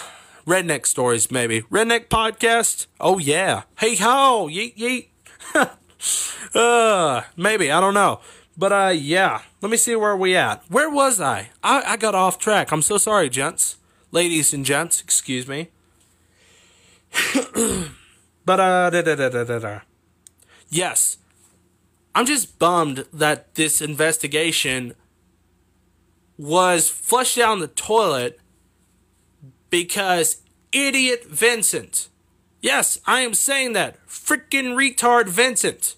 redneck 0.45 0.85
stories 0.85 1.29
maybe 1.31 1.61
redneck 1.63 2.07
podcast 2.07 2.87
oh 2.99 3.17
yeah 3.17 3.63
hey 3.79 3.95
ho 3.95 4.47
yeet 4.51 4.75
yeet 4.77 5.07
uh 6.55 7.21
maybe 7.35 7.71
i 7.71 7.79
don't 7.79 7.93
know 7.93 8.19
but 8.57 8.71
uh, 8.73 8.93
yeah. 8.95 9.41
Let 9.61 9.69
me 9.69 9.77
see 9.77 9.95
where 9.95 10.17
we 10.17 10.35
at. 10.35 10.63
Where 10.67 10.89
was 10.89 11.21
I? 11.21 11.51
I, 11.63 11.83
I 11.85 11.97
got 11.97 12.15
off 12.15 12.39
track. 12.39 12.71
I'm 12.71 12.81
so 12.81 12.97
sorry, 12.97 13.29
gents, 13.29 13.77
ladies 14.11 14.53
and 14.53 14.65
gents. 14.65 14.99
Excuse 14.99 15.47
me. 15.47 15.69
but 18.45 18.59
uh, 18.59 18.89
da, 18.89 19.01
da, 19.01 19.15
da, 19.15 19.29
da, 19.29 19.43
da, 19.43 19.59
da. 19.59 19.79
yes, 20.69 21.19
I'm 22.15 22.25
just 22.25 22.57
bummed 22.57 23.05
that 23.13 23.53
this 23.55 23.79
investigation 23.81 24.95
was 26.37 26.89
flushed 26.89 27.37
down 27.37 27.59
the 27.59 27.67
toilet 27.67 28.39
because 29.69 30.41
idiot 30.71 31.25
Vincent. 31.25 32.09
Yes, 32.61 32.99
I 33.05 33.21
am 33.21 33.33
saying 33.33 33.73
that. 33.73 34.05
Freaking 34.07 34.75
retard 34.75 35.29
Vincent 35.29 35.95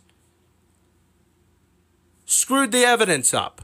screwed 2.26 2.72
the 2.72 2.84
evidence 2.84 3.34
up 3.34 3.62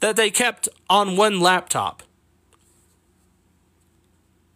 that 0.00 0.16
they 0.16 0.30
kept 0.30 0.68
on 0.88 1.16
one 1.16 1.38
laptop. 1.40 2.02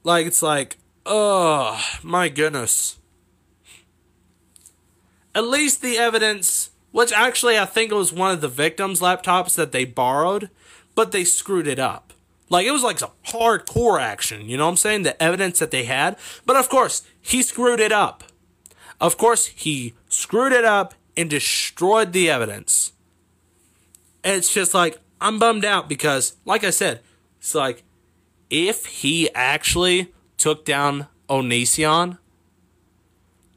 Like, 0.03 0.27
it's 0.27 0.43
like, 0.43 0.77
oh, 1.05 1.81
my 2.03 2.29
goodness. 2.29 2.99
At 5.35 5.45
least 5.45 5.83
the 5.83 5.99
evidence, 5.99 6.71
which 6.97 7.13
actually 7.13 7.59
I 7.59 7.67
think 7.67 7.93
it 7.93 7.95
was 7.95 8.11
one 8.11 8.31
of 8.31 8.41
the 8.41 8.49
victims' 8.49 9.03
laptops 9.03 9.55
that 9.57 9.71
they 9.71 9.85
borrowed, 9.85 10.49
but 10.95 11.13
they 11.13 11.25
screwed 11.25 11.67
it 11.67 11.79
up. 11.79 12.15
Like, 12.49 12.65
it 12.65 12.71
was 12.71 12.83
like 12.83 12.99
some 12.99 13.11
hardcore 13.27 14.01
action, 14.01 14.49
you 14.49 14.57
know 14.57 14.65
what 14.65 14.71
I'm 14.71 14.77
saying? 14.79 15.03
The 15.03 15.23
evidence 15.23 15.59
that 15.59 15.71
they 15.71 15.85
had. 15.85 16.17
But 16.47 16.57
of 16.57 16.71
course, 16.71 17.03
he 17.21 17.43
screwed 17.43 17.81
it 17.81 17.93
up. 17.93 18.25
Of 18.99 19.19
course, 19.19 19.45
he 19.45 19.93
screwed 20.09 20.55
it 20.55 20.65
up 20.65 20.95
and 21.19 21.29
destroyed 21.29 22.15
the 22.15 22.31
evidence. 22.31 22.93
And 24.25 24.35
it's 24.35 24.55
just 24.55 24.73
like, 24.73 24.99
I'm 25.21 25.39
bummed 25.39 25.67
out 25.67 25.91
because, 25.91 26.37
like 26.47 26.65
I 26.65 26.71
said, 26.71 27.01
it's 27.39 27.55
like, 27.55 27.83
if 28.49 28.87
he 28.87 29.29
actually 29.35 30.15
took 30.39 30.65
down 30.65 31.09
Onision, 31.29 32.17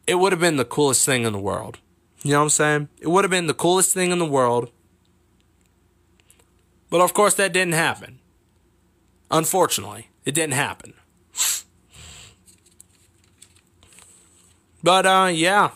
it 0.06 0.16
would 0.16 0.34
have 0.34 0.41
been 0.41 0.57
the 0.57 0.66
coolest 0.66 1.06
thing 1.06 1.24
in 1.24 1.32
the 1.32 1.40
world. 1.40 1.78
You 2.24 2.32
know 2.32 2.40
what 2.40 2.44
I'm 2.44 2.50
saying? 2.50 2.90
It 3.00 3.08
would 3.08 3.24
have 3.24 3.32
been 3.32 3.48
the 3.48 3.54
coolest 3.54 3.94
thing 3.94 4.12
in 4.12 4.20
the 4.20 4.26
world. 4.26 4.72
But 6.90 7.02
of 7.02 7.14
course, 7.14 7.34
that 7.36 7.54
didn't 7.54 7.74
happen. 7.74 8.20
Unfortunately, 9.32 10.10
it 10.26 10.34
didn't 10.34 10.54
happen. 10.54 10.94
But, 14.82 15.06
uh, 15.06 15.30
yeah. 15.34 15.72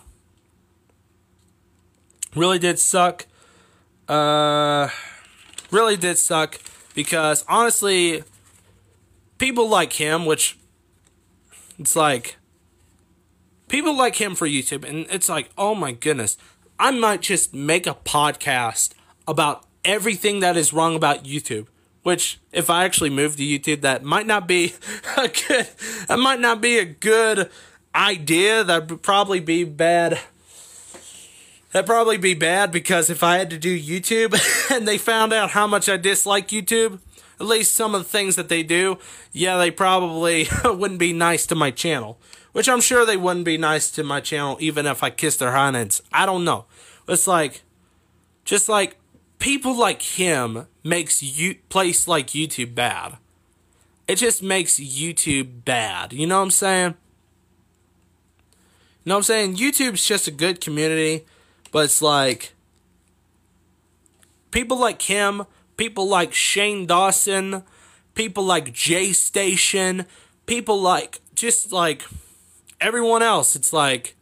Really 2.35 2.57
did 2.57 2.79
suck. 2.79 3.27
Uh, 4.07 4.89
really 5.71 5.97
did 5.97 6.17
suck 6.17 6.59
because 6.95 7.45
honestly, 7.47 8.23
people 9.37 9.69
like 9.69 9.93
him, 9.93 10.25
which 10.25 10.57
it's 11.77 11.95
like 11.95 12.37
people 13.73 13.97
like 13.97 14.17
him 14.17 14.35
for 14.35 14.47
YouTube, 14.47 14.87
and 14.87 15.07
it's 15.09 15.27
like, 15.27 15.49
oh 15.57 15.73
my 15.73 15.93
goodness, 15.93 16.37
I 16.77 16.91
might 16.91 17.21
just 17.21 17.55
make 17.55 17.87
a 17.87 17.95
podcast 17.95 18.93
about 19.27 19.65
everything 19.83 20.41
that 20.41 20.55
is 20.55 20.71
wrong 20.71 20.95
about 20.95 21.23
YouTube. 21.23 21.65
Which, 22.03 22.39
if 22.51 22.69
I 22.69 22.83
actually 22.83 23.09
move 23.09 23.35
to 23.37 23.43
YouTube, 23.43 23.81
that 23.81 24.03
might 24.03 24.27
not 24.27 24.47
be 24.47 24.73
a 25.17 25.27
good. 25.27 25.69
That 26.07 26.19
might 26.19 26.39
not 26.39 26.61
be 26.61 26.77
a 26.77 26.85
good 26.85 27.49
idea. 27.95 28.63
That 28.63 28.91
would 28.91 29.01
probably 29.01 29.39
be 29.39 29.63
bad 29.63 30.19
That'd 31.71 31.87
probably 31.87 32.17
be 32.17 32.35
bad 32.35 32.71
because 32.71 33.09
if 33.09 33.23
I 33.23 33.39
had 33.39 33.49
to 33.49 33.57
do 33.57 33.75
YouTube 33.75 34.39
and 34.71 34.87
they 34.87 34.99
found 34.99 35.33
out 35.33 35.49
how 35.49 35.65
much 35.65 35.89
I 35.89 35.97
dislike 35.97 36.49
YouTube, 36.49 36.99
at 37.39 37.47
least 37.47 37.73
some 37.73 37.95
of 37.95 38.03
the 38.03 38.09
things 38.09 38.35
that 38.35 38.47
they 38.47 38.61
do, 38.61 38.99
yeah, 39.31 39.57
they 39.57 39.71
probably 39.71 40.47
wouldn't 40.63 40.99
be 40.99 41.13
nice 41.13 41.47
to 41.47 41.55
my 41.55 41.71
channel. 41.71 42.19
Which 42.53 42.69
I'm 42.69 42.81
sure 42.81 43.05
they 43.05 43.17
wouldn't 43.17 43.45
be 43.45 43.57
nice 43.57 43.91
to 43.91 44.03
my 44.03 44.21
channel 44.21 44.57
even 44.59 44.85
if 44.85 45.03
I 45.03 45.09
kissed 45.09 45.39
their 45.39 45.51
hinds. 45.51 46.01
I 46.13 46.25
don't 46.25 46.45
know. 46.45 46.65
It's 47.07 47.27
like, 47.27 47.63
just 48.45 48.69
like, 48.69 48.97
people 49.39 49.77
like 49.77 50.01
him 50.01 50.67
makes 50.83 51.21
you 51.21 51.55
place 51.69 52.07
like 52.07 52.27
YouTube 52.27 52.75
bad. 52.75 53.17
It 54.07 54.15
just 54.15 54.43
makes 54.43 54.79
YouTube 54.79 55.65
bad. 55.65 56.13
You 56.13 56.27
know 56.27 56.37
what 56.37 56.43
I'm 56.43 56.51
saying? 56.51 56.95
You 59.03 59.09
know 59.09 59.15
what 59.15 59.17
I'm 59.17 59.23
saying? 59.23 59.55
YouTube's 59.55 60.05
just 60.05 60.27
a 60.27 60.31
good 60.31 60.61
community. 60.61 61.25
But 61.71 61.85
it's 61.85 62.01
like 62.01 62.53
people 64.51 64.77
like 64.77 65.01
him, 65.01 65.43
people 65.75 66.07
like 66.07 66.33
Shane 66.33 66.85
Dawson, 66.85 67.63
people 68.13 68.43
like 68.43 68.71
Jay 68.71 69.11
Station, 69.11 70.05
people 70.45 70.79
like 70.79 71.19
just 71.33 71.71
like 71.71 72.03
everyone 72.83 73.23
else. 73.23 73.55
It's 73.55 73.73
like 73.73 74.15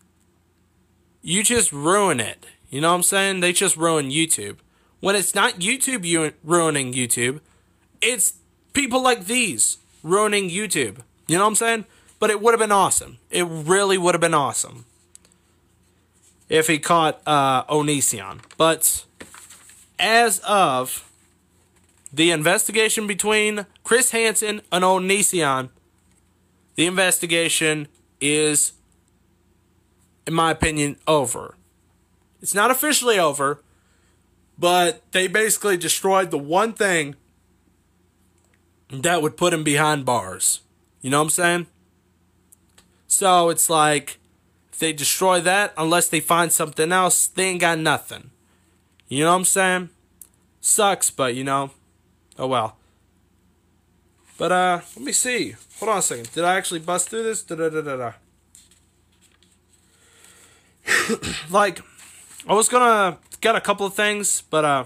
you 1.22 1.44
just 1.44 1.74
ruin 1.74 2.20
it. 2.20 2.46
You 2.70 2.80
know 2.80 2.90
what 2.90 2.98
I'm 2.98 3.04
saying? 3.04 3.40
They 3.42 3.52
just 3.52 3.76
ruin 3.76 4.10
YouTube. 4.10 4.58
When 5.00 5.16
it's 5.16 5.36
not 5.36 5.56
YouTube 5.56 6.34
ruining 6.44 6.94
YouTube, 6.94 7.42
it's 8.02 8.36
people 8.74 9.02
like 9.02 9.26
these 9.26 9.78
ruining 10.04 10.50
YouTube. 10.50 11.00
You 11.28 11.38
know 11.38 11.44
what 11.44 11.50
I'm 11.50 11.56
saying? 11.56 11.86
But 12.20 12.30
it 12.30 12.40
would 12.40 12.52
have 12.52 12.60
been 12.60 12.72
awesome. 12.72 13.18
It 13.32 13.46
really 13.50 13.98
would 13.98 14.14
have 14.14 14.22
been 14.22 14.36
awesome 14.36 14.86
if 16.50 16.68
he 16.68 16.78
caught 16.78 17.20
uh, 17.26 17.64
Onision. 17.66 18.42
But 18.58 19.06
as 19.98 20.40
of 20.40 21.10
the 22.14 22.30
investigation 22.30 23.08
between 23.08 23.66
Chris 23.84 24.12
Hansen 24.12 24.62
and 24.72 24.84
Onision, 24.84 25.70
the 26.76 26.86
investigation 26.86 27.88
is 28.22 28.74
in 30.26 30.34
my 30.34 30.52
opinion, 30.52 30.98
over. 31.08 31.56
It's 32.42 32.56
not 32.56 32.72
officially 32.72 33.20
over, 33.20 33.62
but 34.58 35.02
they 35.12 35.28
basically 35.28 35.78
destroyed 35.78 36.32
the 36.32 36.38
one 36.38 36.74
thing 36.74 37.16
that 38.90 39.22
would 39.22 39.38
put 39.38 39.54
him 39.54 39.64
behind 39.64 40.06
bars. 40.06 40.62
You 41.02 41.10
know 41.10 41.20
what 41.20 41.26
I'm 41.26 41.30
saying? 41.30 41.68
So 43.08 43.50
it's 43.50 43.70
like, 43.70 44.20
if 44.72 44.80
they 44.80 44.94
destroy 44.94 45.42
that, 45.42 45.74
unless 45.78 46.08
they 46.08 46.20
find 46.20 46.52
something 46.52 46.92
else, 46.92 47.28
they 47.28 47.46
ain't 47.46 47.62
got 47.62 47.80
nothing. 47.80 48.32
You 49.08 49.24
know 49.24 49.32
what 49.32 49.38
I'm 49.38 49.46
saying? 49.46 49.90
Sucks, 50.62 51.10
but 51.10 51.36
you 51.36 51.44
know, 51.44 51.72
oh 52.38 52.48
well. 52.48 52.78
But 54.42 54.52
uh, 54.52 54.82
let 54.96 55.06
me 55.06 55.12
see. 55.12 55.54
Hold 55.78 55.92
on 55.92 55.98
a 56.00 56.02
second. 56.02 56.32
Did 56.32 56.46
I 56.46 56.58
actually 56.58 56.80
bust 56.80 57.10
through 57.10 57.22
this? 57.22 57.44
Da 57.44 57.54
da 57.54 57.70
da 57.70 57.82
da 57.82 57.96
da. 57.96 58.14
like, 61.52 61.80
I 62.48 62.56
was 62.56 62.68
gonna 62.68 63.20
get 63.40 63.56
a 63.56 63.62
couple 63.62 63.86
of 63.86 63.94
things, 63.94 64.42
but 64.42 64.66
uh, 64.66 64.86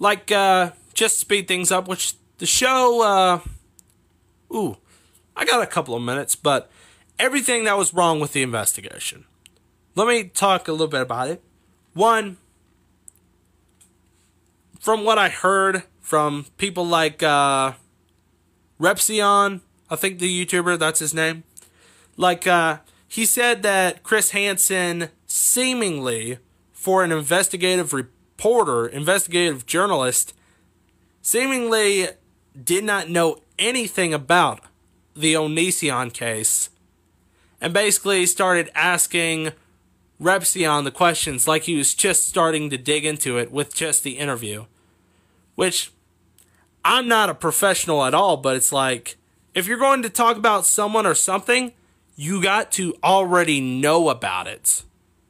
like 0.00 0.32
uh, 0.32 0.72
just 0.94 1.20
speed 1.20 1.46
things 1.46 1.70
up. 1.70 1.86
Which 1.86 2.14
the 2.38 2.46
show, 2.46 3.02
uh, 3.04 3.40
ooh, 4.52 4.76
I 5.36 5.44
got 5.44 5.62
a 5.62 5.66
couple 5.68 5.94
of 5.94 6.02
minutes, 6.02 6.34
but 6.34 6.68
everything 7.20 7.62
that 7.66 7.78
was 7.78 7.94
wrong 7.94 8.18
with 8.18 8.32
the 8.32 8.42
investigation. 8.42 9.26
Let 9.94 10.08
me 10.08 10.24
talk 10.24 10.66
a 10.66 10.72
little 10.72 10.88
bit 10.88 11.02
about 11.02 11.28
it. 11.28 11.44
One, 11.94 12.38
from 14.80 15.04
what 15.04 15.18
I 15.18 15.28
heard 15.28 15.84
from 16.08 16.46
people 16.56 16.86
like 16.86 17.22
uh, 17.22 17.72
Repzion, 18.80 19.60
I 19.90 19.96
think 19.96 20.18
the 20.18 20.46
YouTuber, 20.46 20.78
that's 20.78 21.00
his 21.00 21.12
name. 21.12 21.44
Like, 22.16 22.46
uh, 22.46 22.78
he 23.06 23.26
said 23.26 23.62
that 23.62 24.04
Chris 24.04 24.30
Hansen 24.30 25.10
seemingly, 25.26 26.38
for 26.72 27.04
an 27.04 27.12
investigative 27.12 27.92
reporter, 27.92 28.86
investigative 28.86 29.66
journalist, 29.66 30.32
seemingly 31.20 32.08
did 32.64 32.84
not 32.84 33.10
know 33.10 33.42
anything 33.58 34.14
about 34.14 34.60
the 35.14 35.34
Onision 35.34 36.10
case 36.10 36.70
and 37.60 37.74
basically 37.74 38.24
started 38.24 38.70
asking 38.74 39.52
Repzion 40.18 40.84
the 40.84 40.90
questions 40.90 41.46
like 41.46 41.64
he 41.64 41.76
was 41.76 41.92
just 41.94 42.26
starting 42.26 42.70
to 42.70 42.78
dig 42.78 43.04
into 43.04 43.36
it 43.36 43.52
with 43.52 43.74
just 43.74 44.04
the 44.04 44.16
interview. 44.16 44.64
Which 45.54 45.90
I'm 46.88 47.06
not 47.06 47.28
a 47.28 47.34
professional 47.34 48.02
at 48.06 48.14
all, 48.14 48.38
but 48.38 48.56
it's 48.56 48.72
like 48.72 49.18
if 49.54 49.66
you're 49.66 49.78
going 49.78 50.02
to 50.04 50.08
talk 50.08 50.38
about 50.38 50.64
someone 50.64 51.04
or 51.04 51.14
something, 51.14 51.72
you 52.16 52.42
got 52.42 52.72
to 52.72 52.94
already 53.04 53.60
know 53.60 54.08
about 54.08 54.46
it. 54.46 54.84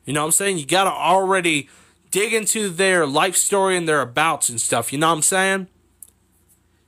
You 0.04 0.12
know 0.12 0.20
what 0.20 0.26
I'm 0.26 0.32
saying? 0.32 0.58
You 0.58 0.66
got 0.66 0.84
to 0.84 0.92
already 0.92 1.68
dig 2.12 2.32
into 2.32 2.68
their 2.68 3.08
life 3.08 3.34
story 3.34 3.76
and 3.76 3.88
their 3.88 4.00
abouts 4.00 4.48
and 4.48 4.60
stuff. 4.60 4.92
You 4.92 5.00
know 5.00 5.08
what 5.08 5.16
I'm 5.16 5.22
saying? 5.22 5.66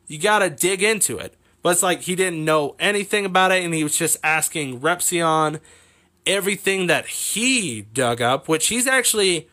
You 0.06 0.20
got 0.20 0.38
to 0.38 0.48
dig 0.48 0.84
into 0.84 1.18
it. 1.18 1.34
But 1.62 1.70
it's 1.70 1.82
like 1.82 2.02
he 2.02 2.14
didn't 2.14 2.44
know 2.44 2.76
anything 2.78 3.24
about 3.24 3.50
it 3.50 3.64
and 3.64 3.74
he 3.74 3.82
was 3.82 3.98
just 3.98 4.18
asking 4.22 4.78
Repzion 4.78 5.58
everything 6.24 6.86
that 6.86 7.08
he 7.08 7.82
dug 7.92 8.22
up, 8.22 8.46
which 8.46 8.68
he's 8.68 8.86
actually 8.86 9.48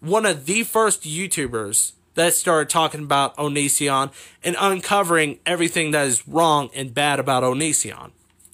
one 0.00 0.26
of 0.26 0.46
the 0.46 0.64
first 0.64 1.04
YouTubers 1.04 1.92
that 2.18 2.34
started 2.34 2.68
talking 2.68 3.04
about 3.04 3.36
Onision 3.36 4.12
and 4.42 4.56
uncovering 4.58 5.38
everything 5.46 5.92
that 5.92 6.04
is 6.06 6.26
wrong 6.26 6.68
and 6.74 6.92
bad 6.92 7.20
about 7.20 7.44
Onision. 7.44 8.10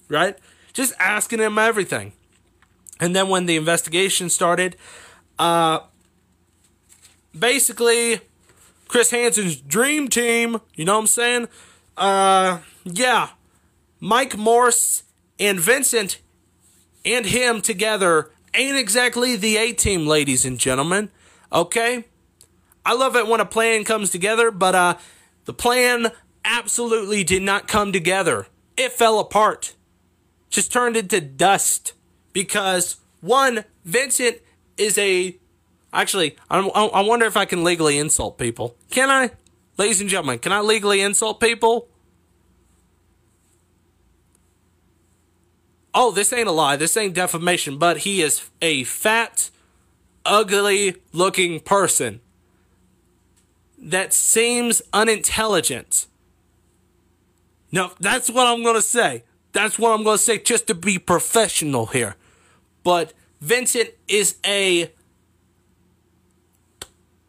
Right? 0.07 0.37
Just 0.71 0.93
asking 0.99 1.39
him 1.39 1.57
everything. 1.57 2.13
And 2.99 3.15
then 3.15 3.27
when 3.27 3.47
the 3.47 3.55
investigation 3.55 4.29
started, 4.29 4.77
uh 5.39 5.79
basically 7.37 8.21
Chris 8.87 9.09
Hansen's 9.09 9.55
dream 9.55 10.09
team, 10.09 10.61
you 10.75 10.85
know 10.85 10.93
what 10.93 11.01
I'm 11.01 11.07
saying? 11.07 11.47
Uh 11.97 12.59
yeah. 12.83 13.29
Mike 13.99 14.37
Morse 14.37 15.03
and 15.39 15.59
Vincent 15.59 16.19
and 17.03 17.25
him 17.25 17.61
together 17.61 18.29
ain't 18.53 18.77
exactly 18.77 19.35
the 19.35 19.57
A 19.57 19.73
team, 19.73 20.05
ladies 20.05 20.45
and 20.45 20.59
gentlemen. 20.59 21.09
Okay? 21.51 22.05
I 22.85 22.93
love 22.93 23.15
it 23.15 23.27
when 23.27 23.39
a 23.39 23.45
plan 23.45 23.83
comes 23.83 24.11
together, 24.11 24.51
but 24.51 24.75
uh, 24.75 24.97
the 25.45 25.53
plan 25.53 26.11
absolutely 26.43 27.23
did 27.23 27.41
not 27.41 27.67
come 27.67 27.91
together. 27.91 28.47
It 28.77 28.91
fell 28.91 29.19
apart. 29.19 29.73
Just 30.49 30.71
turned 30.71 30.95
into 30.95 31.19
dust. 31.19 31.93
Because, 32.31 32.97
one, 33.21 33.65
Vincent 33.83 34.37
is 34.77 34.97
a. 34.97 35.37
Actually, 35.91 36.35
I, 36.49 36.59
I 36.59 37.01
wonder 37.01 37.25
if 37.25 37.37
I 37.37 37.45
can 37.45 37.63
legally 37.63 37.97
insult 37.97 38.37
people. 38.37 38.75
Can 38.91 39.09
I? 39.09 39.31
Ladies 39.77 40.01
and 40.01 40.09
gentlemen, 40.09 40.39
can 40.39 40.51
I 40.51 40.59
legally 40.59 41.01
insult 41.01 41.39
people? 41.39 41.87
Oh, 45.93 46.11
this 46.11 46.33
ain't 46.33 46.49
a 46.49 46.51
lie. 46.51 46.75
This 46.75 46.97
ain't 46.97 47.13
defamation, 47.13 47.77
but 47.77 47.99
he 47.99 48.21
is 48.21 48.49
a 48.61 48.83
fat, 48.83 49.49
ugly 50.25 50.97
looking 51.13 51.61
person 51.61 52.19
that 53.85 54.13
seems 54.13 54.81
unintelligent. 54.91 56.07
No, 57.71 57.91
that's 57.99 58.29
what 58.29 58.47
I'm 58.47 58.63
going 58.63 58.75
to 58.75 58.81
say. 58.81 59.23
That's 59.53 59.77
what 59.79 59.91
I'm 59.91 60.03
going 60.03 60.17
to 60.17 60.23
say 60.23 60.39
just 60.39 60.67
to 60.67 60.73
be 60.73 60.97
professional 60.97 61.85
here. 61.85 62.15
But 62.83 63.13
Vincent 63.39 63.89
is 64.07 64.37
a. 64.45 64.91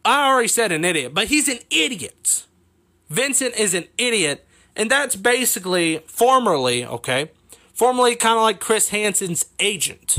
I 0.03 0.27
already 0.29 0.47
said 0.47 0.71
an 0.71 0.83
idiot, 0.83 1.13
but 1.13 1.27
he's 1.27 1.47
an 1.47 1.59
idiot. 1.69 2.45
Vincent 3.09 3.55
is 3.55 3.73
an 3.73 3.85
idiot, 3.97 4.45
and 4.75 4.89
that's 4.89 5.15
basically 5.15 5.99
formerly, 6.07 6.85
okay, 6.85 7.31
formerly 7.73 8.15
kind 8.15 8.37
of 8.37 8.43
like 8.43 8.59
Chris 8.59 8.89
Hansen's 8.89 9.45
agent. 9.59 10.17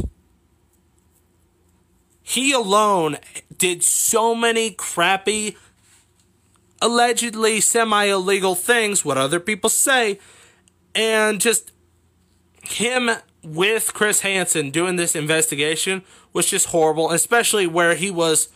He 2.23 2.52
alone 2.52 3.16
did 3.56 3.82
so 3.82 4.35
many 4.35 4.70
crappy 4.70 5.56
allegedly 6.80 7.60
semi 7.60 8.05
illegal 8.05 8.55
things, 8.55 9.05
what 9.05 9.18
other 9.18 9.40
people 9.40 9.70
say, 9.70 10.18
and 10.94 11.40
just 11.40 11.72
him 12.62 13.10
with 13.42 13.94
Chris 13.94 14.20
Hansen 14.20 14.70
doing 14.70 14.96
this 14.96 15.14
investigation 15.14 16.02
was 16.32 16.46
just 16.46 16.66
horrible, 16.66 17.10
especially 17.10 17.66
where 17.66 17.94
he 17.94 18.10
was 18.10 18.48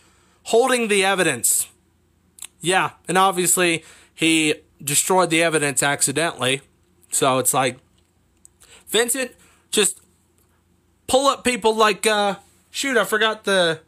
holding 0.43 0.87
the 0.87 1.03
evidence. 1.03 1.67
Yeah, 2.59 2.91
and 3.07 3.17
obviously 3.17 3.83
he 4.13 4.55
destroyed 4.81 5.29
the 5.29 5.41
evidence 5.41 5.81
accidentally. 5.81 6.61
So 7.11 7.39
it's 7.39 7.53
like 7.53 7.77
Vincent 8.87 9.31
just 9.71 9.99
pull 11.07 11.27
up 11.27 11.43
people 11.43 11.75
like 11.75 12.05
uh 12.05 12.35
shoot, 12.69 12.97
I 12.97 13.05
forgot 13.05 13.43
the 13.43 13.79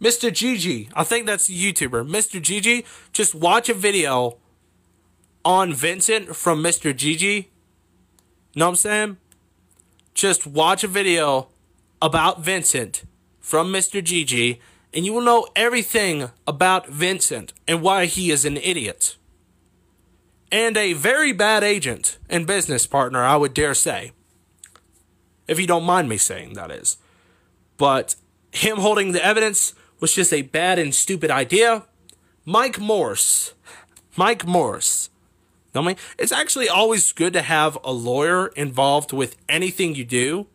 Mr. 0.00 0.32
Gigi, 0.32 0.88
I 0.94 1.04
think 1.04 1.26
that's 1.26 1.48
a 1.48 1.52
YouTuber. 1.52 2.08
Mr. 2.08 2.40
Gigi, 2.40 2.84
just 3.12 3.34
watch 3.34 3.68
a 3.68 3.74
video 3.74 4.36
on 5.44 5.72
Vincent 5.72 6.36
from 6.36 6.62
Mr. 6.62 6.94
Gigi. 6.94 7.50
Know 8.54 8.66
what 8.66 8.70
I'm 8.70 8.76
saying? 8.76 9.16
Just 10.12 10.46
watch 10.46 10.84
a 10.84 10.88
video 10.88 11.48
about 12.02 12.42
Vincent 12.42 13.04
from 13.40 13.72
Mr. 13.72 14.02
Gigi, 14.02 14.60
and 14.92 15.06
you 15.06 15.12
will 15.12 15.22
know 15.22 15.46
everything 15.54 16.30
about 16.46 16.88
Vincent 16.88 17.52
and 17.66 17.80
why 17.80 18.06
he 18.06 18.30
is 18.30 18.44
an 18.44 18.56
idiot. 18.58 19.16
And 20.52 20.76
a 20.76 20.92
very 20.92 21.32
bad 21.32 21.64
agent 21.64 22.18
and 22.28 22.46
business 22.46 22.86
partner, 22.86 23.22
I 23.22 23.36
would 23.36 23.54
dare 23.54 23.74
say. 23.74 24.12
If 25.48 25.58
you 25.60 25.66
don't 25.66 25.84
mind 25.84 26.08
me 26.08 26.16
saying, 26.16 26.54
that 26.54 26.70
is. 26.70 26.98
But 27.76 28.16
him 28.52 28.78
holding 28.78 29.12
the 29.12 29.24
evidence 29.24 29.74
was 30.00 30.14
just 30.14 30.32
a 30.32 30.42
bad 30.42 30.78
and 30.78 30.94
stupid 30.94 31.30
idea. 31.30 31.84
Mike 32.44 32.78
Morse. 32.78 33.54
Mike 34.16 34.46
Morse. 34.46 35.10
I 35.74 35.82
mean, 35.82 35.96
it's 36.18 36.32
actually 36.32 36.68
always 36.68 37.12
good 37.12 37.32
to 37.34 37.42
have 37.42 37.76
a 37.84 37.92
lawyer 37.92 38.48
involved 38.48 39.12
with 39.12 39.36
anything 39.48 39.94
you 39.94 40.04
do, 40.04 40.46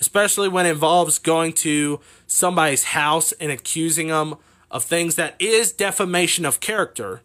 especially 0.00 0.48
when 0.48 0.66
it 0.66 0.70
involves 0.70 1.18
going 1.18 1.52
to 1.54 2.00
somebody's 2.26 2.84
house 2.84 3.32
and 3.32 3.52
accusing 3.52 4.08
them 4.08 4.36
of 4.70 4.84
things 4.84 5.14
that 5.14 5.36
is 5.38 5.72
defamation 5.72 6.44
of 6.44 6.60
character. 6.60 7.22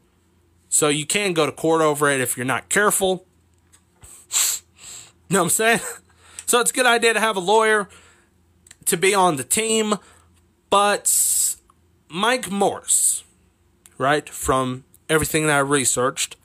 So 0.70 0.90
you 0.90 1.06
can 1.06 1.34
go 1.34 1.46
to 1.46 1.52
court 1.52 1.82
over 1.82 2.10
it 2.10 2.22
if 2.22 2.38
you're 2.38 2.46
not 2.46 2.70
careful. 2.70 3.26
You 4.30 4.36
know 5.32 5.40
what 5.40 5.44
I'm 5.46 5.50
saying? 5.50 5.80
So 6.48 6.60
it's 6.60 6.72
a 6.72 6.74
good 6.74 6.86
idea 6.86 7.14
to 7.14 7.20
have 7.22 7.38
a 7.38 7.40
lawyer 7.40 7.88
to 8.84 8.98
be 8.98 9.16
on 9.16 9.38
the 9.38 9.44
team 9.46 9.96
but 10.72 11.56
Mike 12.10 12.50
Morse, 12.50 13.24
right, 14.00 14.28
from 14.28 14.86
everything 15.08 15.46
that 15.46 15.58
I 15.58 15.60
researched, 15.60 16.38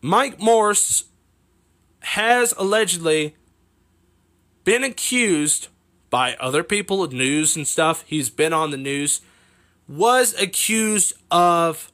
Mike 0.00 0.40
Morse 0.40 1.04
has 2.00 2.52
allegedly 2.58 3.36
been 4.64 4.82
accused 4.82 5.68
by 6.10 6.34
other 6.40 6.64
people, 6.64 7.04
of 7.04 7.12
news 7.12 7.56
and 7.56 7.68
stuff. 7.68 8.04
He's 8.06 8.30
been 8.30 8.52
on 8.52 8.70
the 8.70 8.76
news. 8.76 9.20
Was 9.86 10.34
accused 10.40 11.14
of 11.30 11.92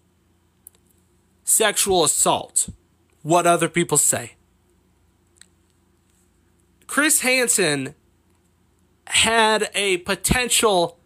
sexual 1.45 2.05
assault. 2.05 2.71
What 3.23 3.47
other 3.47 3.69
people 3.69 3.99
say. 3.99 4.33
Chris 6.87 7.21
Hansen 7.21 7.95
had 9.11 9.71
a 9.75 9.99
potential 9.99 10.99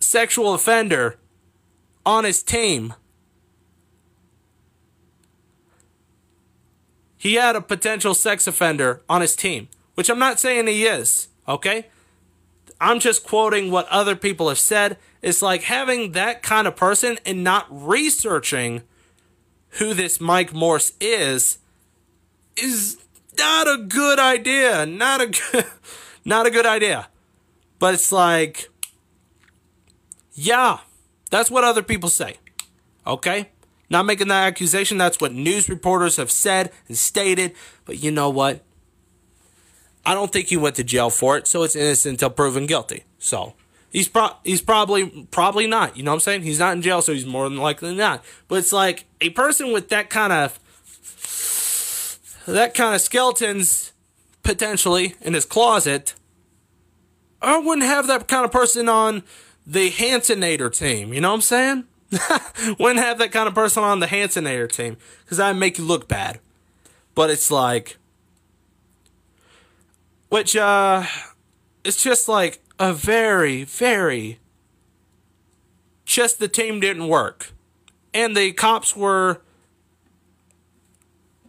sexual 0.00 0.54
offender 0.54 1.18
on 2.04 2.24
his 2.24 2.42
team. 2.42 2.94
He 7.16 7.34
had 7.34 7.56
a 7.56 7.60
potential 7.60 8.12
sex 8.12 8.46
offender 8.46 9.02
on 9.08 9.22
his 9.22 9.34
team, 9.34 9.68
which 9.94 10.10
I'm 10.10 10.18
not 10.18 10.38
saying 10.38 10.66
he 10.66 10.84
is, 10.84 11.28
okay? 11.48 11.86
I'm 12.80 13.00
just 13.00 13.24
quoting 13.24 13.70
what 13.70 13.88
other 13.88 14.14
people 14.14 14.48
have 14.48 14.58
said. 14.58 14.98
It's 15.22 15.40
like 15.40 15.62
having 15.62 16.12
that 16.12 16.42
kind 16.42 16.66
of 16.66 16.76
person 16.76 17.18
and 17.24 17.42
not 17.42 17.66
researching 17.70 18.82
who 19.78 19.94
this 19.94 20.20
Mike 20.20 20.52
Morse 20.52 20.92
is 21.00 21.58
is 22.56 22.98
not 23.38 23.68
a 23.68 23.82
good 23.82 24.18
idea. 24.18 24.86
Not 24.86 25.20
a 25.20 25.26
good, 25.26 25.64
not 26.24 26.46
a 26.46 26.50
good 26.50 26.66
idea. 26.66 27.08
But 27.78 27.94
it's 27.94 28.12
like 28.12 28.70
yeah, 30.34 30.78
that's 31.30 31.50
what 31.50 31.64
other 31.64 31.82
people 31.82 32.10
say. 32.10 32.36
Okay? 33.06 33.50
Not 33.88 34.04
making 34.06 34.28
that 34.28 34.46
accusation. 34.46 34.98
That's 34.98 35.20
what 35.20 35.32
news 35.32 35.68
reporters 35.68 36.16
have 36.16 36.30
said 36.30 36.72
and 36.88 36.98
stated. 36.98 37.54
But 37.84 38.02
you 38.02 38.10
know 38.10 38.30
what? 38.30 38.62
I 40.04 40.14
don't 40.14 40.32
think 40.32 40.48
he 40.48 40.56
went 40.56 40.76
to 40.76 40.84
jail 40.84 41.08
for 41.08 41.38
it, 41.38 41.46
so 41.46 41.62
it's 41.62 41.76
innocent 41.76 42.14
until 42.14 42.30
proven 42.30 42.66
guilty. 42.66 43.04
So 43.18 43.54
he's 43.90 44.08
pro- 44.08 44.36
he's 44.44 44.60
probably 44.60 45.26
probably 45.30 45.66
not. 45.66 45.96
You 45.96 46.02
know 46.02 46.10
what 46.10 46.16
I'm 46.16 46.20
saying? 46.20 46.42
He's 46.42 46.58
not 46.58 46.74
in 46.74 46.82
jail, 46.82 47.00
so 47.00 47.12
he's 47.12 47.24
more 47.24 47.48
than 47.48 47.58
likely 47.58 47.94
not. 47.94 48.22
But 48.48 48.56
it's 48.56 48.72
like 48.72 49.06
a 49.20 49.30
person 49.30 49.72
with 49.72 49.88
that 49.90 50.10
kind 50.10 50.32
of 50.32 50.58
that 52.46 52.74
kind 52.74 52.94
of 52.94 53.00
skeletons 53.00 53.92
potentially 54.42 55.14
in 55.20 55.34
his 55.34 55.44
closet. 55.44 56.14
I 57.42 57.58
wouldn't 57.58 57.86
have 57.86 58.06
that 58.06 58.28
kind 58.28 58.44
of 58.44 58.52
person 58.52 58.88
on 58.88 59.22
the 59.66 59.90
Hansonator 59.90 60.76
team. 60.76 61.12
You 61.12 61.20
know 61.20 61.30
what 61.30 61.36
I'm 61.36 61.40
saying? 61.42 61.84
Wouldn't 62.78 63.04
have 63.04 63.18
that 63.18 63.32
kind 63.32 63.48
of 63.48 63.54
person 63.54 63.82
on 63.82 64.00
the 64.00 64.06
Hansonator 64.06 64.70
team 64.70 64.96
because 65.24 65.40
I 65.40 65.52
make 65.52 65.78
you 65.78 65.84
look 65.84 66.06
bad. 66.08 66.38
But 67.14 67.30
it's 67.30 67.50
like, 67.50 67.96
which 70.28 70.56
uh, 70.56 71.04
it's 71.84 72.02
just 72.02 72.28
like 72.28 72.60
a 72.78 72.92
very, 72.92 73.64
very. 73.64 74.38
Just 76.04 76.38
the 76.38 76.48
team 76.48 76.80
didn't 76.80 77.08
work, 77.08 77.52
and 78.12 78.36
the 78.36 78.52
cops 78.52 78.94
were. 78.94 79.40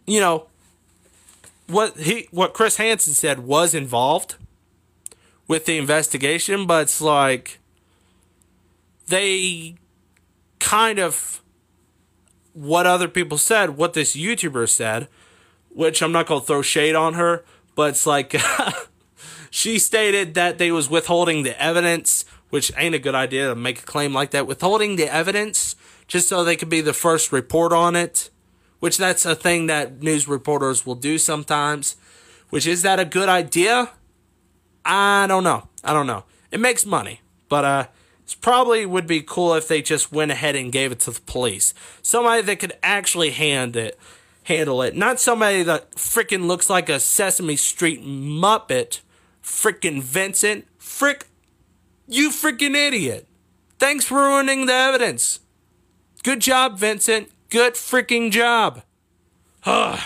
You 0.06 0.20
know. 0.20 0.46
What 1.68 1.96
he 1.98 2.28
what 2.30 2.54
Chris 2.54 2.76
Hansen 2.76 3.14
said 3.14 3.40
was 3.40 3.74
involved 3.74 4.36
with 5.48 5.66
the 5.66 5.78
investigation, 5.78 6.66
but 6.66 6.82
it's 6.82 7.00
like 7.00 7.58
they 9.08 9.76
kind 10.58 10.98
of 10.98 11.42
what 12.52 12.86
other 12.86 13.08
people 13.08 13.36
said, 13.36 13.76
what 13.76 13.92
this 13.92 14.16
YouTuber 14.16 14.68
said, 14.68 15.08
which 15.68 16.02
I'm 16.02 16.12
not 16.12 16.26
to 16.26 16.40
throw 16.40 16.62
shade 16.62 16.94
on 16.94 17.14
her, 17.14 17.44
but 17.74 17.90
it's 17.90 18.06
like 18.06 18.34
she 19.50 19.78
stated 19.78 20.34
that 20.34 20.56
they 20.58 20.72
was 20.72 20.88
withholding 20.88 21.42
the 21.42 21.60
evidence, 21.62 22.24
which 22.48 22.72
ain't 22.76 22.94
a 22.94 22.98
good 22.98 23.14
idea 23.14 23.48
to 23.48 23.54
make 23.54 23.80
a 23.80 23.86
claim 23.86 24.14
like 24.14 24.30
that. 24.30 24.46
Withholding 24.46 24.96
the 24.96 25.12
evidence 25.12 25.76
just 26.08 26.28
so 26.28 26.42
they 26.44 26.56
could 26.56 26.70
be 26.70 26.80
the 26.80 26.94
first 26.94 27.30
report 27.30 27.72
on 27.72 27.94
it, 27.94 28.30
which 28.80 28.96
that's 28.96 29.24
a 29.24 29.34
thing 29.34 29.66
that 29.66 30.02
news 30.02 30.28
reporters 30.28 30.84
will 30.84 30.94
do 30.94 31.18
sometimes. 31.18 31.96
Which 32.50 32.66
is 32.66 32.82
that 32.82 33.00
a 33.00 33.04
good 33.04 33.28
idea? 33.28 33.90
I 34.84 35.26
don't 35.26 35.44
know. 35.44 35.68
I 35.82 35.92
don't 35.92 36.06
know. 36.06 36.24
It 36.50 36.60
makes 36.60 36.86
money, 36.86 37.20
but 37.48 37.64
uh 37.64 37.86
it 38.26 38.36
probably 38.40 38.84
would 38.84 39.06
be 39.06 39.22
cool 39.22 39.54
if 39.54 39.68
they 39.68 39.80
just 39.82 40.10
went 40.10 40.32
ahead 40.32 40.56
and 40.56 40.72
gave 40.72 40.90
it 40.90 40.98
to 41.00 41.12
the 41.12 41.20
police. 41.20 41.72
Somebody 42.02 42.42
that 42.42 42.58
could 42.58 42.72
actually 42.82 43.30
hand 43.30 43.76
it, 43.76 43.96
handle 44.44 44.82
it. 44.82 44.96
Not 44.96 45.20
somebody 45.20 45.62
that 45.62 45.92
freaking 45.92 46.48
looks 46.48 46.68
like 46.68 46.88
a 46.88 46.98
Sesame 46.98 47.54
Street 47.54 48.02
Muppet. 48.04 49.00
Freaking 49.44 50.02
Vincent. 50.02 50.66
Frick. 50.76 51.26
You 52.08 52.30
freaking 52.30 52.74
idiot. 52.74 53.28
Thanks 53.78 54.04
for 54.04 54.16
ruining 54.16 54.66
the 54.66 54.72
evidence. 54.72 55.38
Good 56.24 56.40
job, 56.40 56.78
Vincent. 56.78 57.30
Good 57.50 57.74
freaking 57.74 58.30
job. 58.30 58.82
oh 59.66 60.00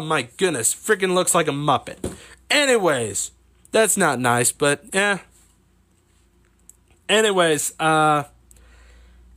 my 0.00 0.28
goodness. 0.36 0.74
Freaking 0.74 1.14
looks 1.14 1.34
like 1.34 1.48
a 1.48 1.52
Muppet. 1.52 2.14
Anyways, 2.50 3.32
that's 3.72 3.96
not 3.96 4.18
nice, 4.18 4.52
but 4.52 4.84
yeah 4.92 5.18
anyways, 7.10 7.74
uh, 7.78 8.24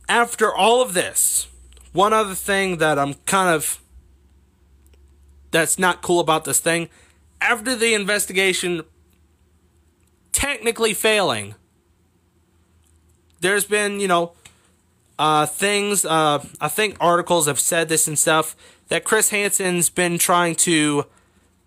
after 0.08 0.54
all 0.54 0.80
of 0.80 0.94
this, 0.94 1.48
one 1.92 2.12
other 2.12 2.34
thing 2.34 2.78
that 2.78 2.98
I'm 2.98 3.14
kind 3.26 3.54
of 3.54 3.80
that's 5.50 5.78
not 5.78 6.02
cool 6.02 6.20
about 6.20 6.44
this 6.44 6.60
thing, 6.60 6.88
after 7.40 7.76
the 7.76 7.94
investigation 7.94 8.82
technically 10.32 10.94
failing, 10.94 11.54
there's 13.40 13.64
been, 13.64 14.00
you 14.00 14.08
know, 14.08 14.32
uh, 15.18 15.46
things, 15.46 16.04
uh, 16.04 16.44
I 16.60 16.68
think 16.68 16.96
articles 17.00 17.46
have 17.46 17.60
said 17.60 17.88
this 17.88 18.08
and 18.08 18.18
stuff, 18.18 18.56
that 18.88 19.04
Chris 19.04 19.30
Hansen's 19.30 19.90
been 19.90 20.18
trying 20.18 20.54
to 20.56 21.06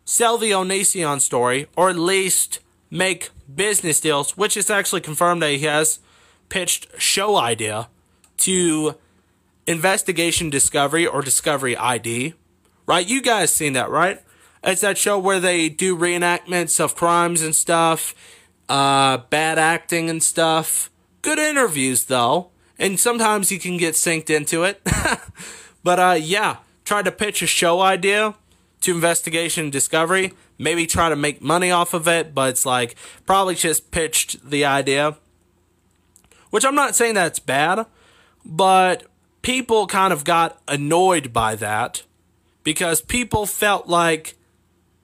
sell 0.06 0.38
the 0.38 0.52
Onision 0.52 1.20
story, 1.22 1.68
or 1.76 1.90
at 1.90 1.98
least 1.98 2.60
make 2.90 3.30
business 3.54 4.00
deals, 4.00 4.38
which 4.38 4.56
is 4.56 4.70
actually 4.70 5.02
confirmed 5.02 5.42
that 5.42 5.52
he 5.52 5.60
has 5.60 6.00
pitched 6.50 6.88
show 7.00 7.36
idea 7.36 7.90
to 8.38 8.96
Investigation 9.66 10.50
Discovery 10.50 11.06
or 11.06 11.22
Discovery 11.22 11.76
ID. 11.76 12.34
Right? 12.86 13.06
You 13.06 13.22
guys 13.22 13.52
seen 13.52 13.74
that, 13.74 13.90
right? 13.90 14.22
It's 14.64 14.82
that 14.82 14.98
show 14.98 15.20
where 15.20 15.40
they 15.40 15.70
do 15.70 15.98
reenactments 15.98 16.80
of 16.80 16.96
crimes 16.96 17.42
and 17.42 17.56
stuff, 17.56 18.16
uh, 18.70 19.18
bad 19.30 19.60
acting 19.60 20.10
and 20.10 20.24
stuff. 20.24 20.90
Good 21.22 21.40
interviews 21.40 22.06
though, 22.06 22.52
and 22.80 23.00
sometimes 23.00 23.52
you 23.52 23.60
can 23.60 23.78
get 23.78 23.96
synced 23.96 24.30
into 24.30 24.64
it. 24.64 24.82
but 25.84 26.00
uh, 26.00 26.18
yeah, 26.20 26.58
tried 26.86 27.06
to 27.06 27.12
pitch 27.12 27.42
a 27.42 27.48
show 27.48 27.82
idea 27.82 28.36
to 28.82 28.96
Investigation 28.96 29.70
Discovery. 29.70 30.34
Maybe 30.58 30.88
try 30.88 31.10
to 31.10 31.16
make 31.16 31.42
money 31.42 31.72
off 31.72 31.94
of 31.94 32.08
it, 32.08 32.34
but 32.34 32.50
it's 32.50 32.66
like 32.66 32.96
probably 33.26 33.56
just 33.56 33.92
pitched 33.92 34.50
the 34.50 34.66
idea 34.66 35.18
which 36.50 36.66
I'm 36.66 36.76
not 36.76 36.96
saying 36.96 37.16
that's 37.16 37.40
bad, 37.40 37.86
but 38.46 39.04
people 39.42 39.88
kind 39.88 40.14
of 40.14 40.24
got 40.24 40.62
annoyed 40.68 41.34
by 41.34 41.56
that 41.56 42.04
because 42.64 43.02
people 43.02 43.46
felt 43.46 43.88
like 43.88 44.36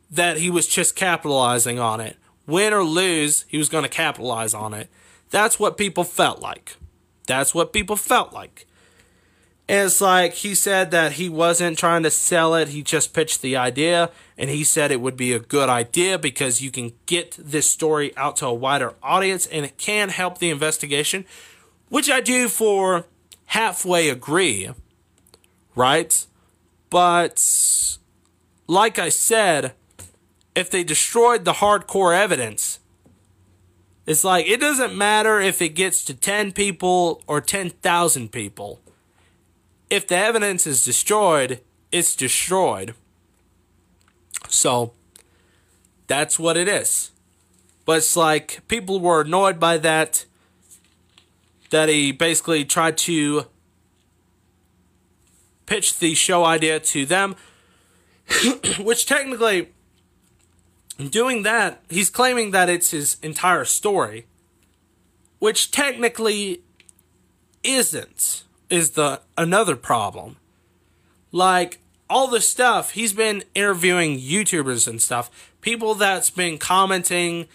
that 0.10 0.38
he 0.38 0.50
was 0.50 0.68
just 0.68 0.96
capitalizing 0.96 1.80
on 1.80 2.00
it. 2.00 2.18
Win 2.46 2.74
or 2.74 2.84
lose, 2.84 3.46
he 3.48 3.58
was 3.58 3.70
going 3.70 3.84
to 3.84 3.90
capitalize 3.90 4.54
on 4.54 4.74
it. 4.74 4.90
That's 5.30 5.60
what 5.60 5.78
people 5.78 6.04
felt 6.04 6.42
like. 6.42 6.78
That's 7.28 7.56
what 7.56 7.74
people 7.74 7.96
felt 7.96 8.34
like. 8.34 8.66
it's 9.70 10.02
like 10.02 10.34
he 10.34 10.54
said 10.54 10.92
that 10.92 11.14
he 11.14 11.30
wasn't 11.30 11.78
trying 11.78 12.04
to 12.04 12.12
sell 12.12 12.54
it, 12.54 12.70
he 12.70 12.82
just 12.84 13.14
pitched 13.14 13.42
the 13.42 13.56
idea, 13.56 14.10
and 14.38 14.50
he 14.50 14.64
said 14.64 14.92
it 14.92 15.00
would 15.02 15.16
be 15.16 15.32
a 15.32 15.40
good 15.40 15.70
idea 15.70 16.20
because 16.20 16.62
you 16.62 16.70
can 16.70 16.94
get 17.06 17.32
this 17.40 17.70
story 17.70 18.16
out 18.18 18.36
to 18.38 18.46
a 18.46 18.54
wider 18.54 18.94
audience 19.02 19.48
and 19.48 19.66
it 19.66 19.78
can 19.78 20.10
help 20.10 20.38
the 20.40 20.50
investigation, 20.50 21.26
which 21.90 22.10
I 22.10 22.20
do 22.20 22.50
for 22.50 23.06
halfway 23.46 24.10
agree, 24.10 24.70
right? 25.76 26.26
But 26.90 27.42
like 28.68 29.00
I 29.00 29.10
said, 29.10 29.74
if 30.56 30.70
they 30.70 30.84
destroyed 30.84 31.46
the 31.46 31.54
hardcore 31.54 32.16
evidence, 32.16 32.80
it's 34.06 34.24
like 34.24 34.48
it 34.48 34.60
doesn't 34.60 34.96
matter 34.96 35.40
if 35.40 35.62
it 35.62 35.70
gets 35.70 36.04
to 36.06 36.14
10 36.14 36.52
people 36.52 37.22
or 37.28 37.42
10,000 37.42 38.32
people. 38.32 38.82
If 39.90 40.08
the 40.08 40.18
evidence 40.18 40.66
is 40.68 40.84
destroyed, 40.84 41.62
it's 41.92 42.16
destroyed. 42.16 42.96
So 44.50 44.94
that's 46.08 46.38
what 46.38 46.58
it 46.58 46.68
is. 46.68 47.12
But 47.86 47.98
it's 47.98 48.16
like 48.16 48.62
people 48.68 49.00
were 49.00 49.22
annoyed 49.22 49.60
by 49.60 49.78
that. 49.80 50.26
That 51.70 51.90
he 51.90 52.12
basically 52.12 52.66
tried 52.66 52.98
to 53.00 53.46
pitch 55.66 55.98
the 55.98 56.14
show 56.14 56.46
idea 56.46 56.80
to 56.80 57.06
them, 57.06 57.36
which 58.80 59.08
technically, 59.08 59.73
doing 61.10 61.44
that, 61.44 61.82
he's 61.90 62.10
claiming 62.10 62.52
that 62.52 62.70
it's 62.70 62.92
his 62.92 63.18
entire 63.22 63.66
story, 63.66 64.26
which 65.40 65.72
technically 65.72 66.62
isn't, 67.64 68.44
is 68.70 68.92
the 68.92 69.22
another 69.38 69.76
problem. 69.76 70.38
Like, 71.32 71.80
all 72.10 72.28
the 72.28 72.42
stuff, 72.42 72.92
he's 72.92 73.14
been 73.14 73.44
interviewing 73.56 74.20
YouTubers 74.20 74.88
and 74.88 75.02
stuff, 75.02 75.52
people 75.62 75.96
that's 75.96 76.30
been 76.30 76.58
commenting 76.58 77.48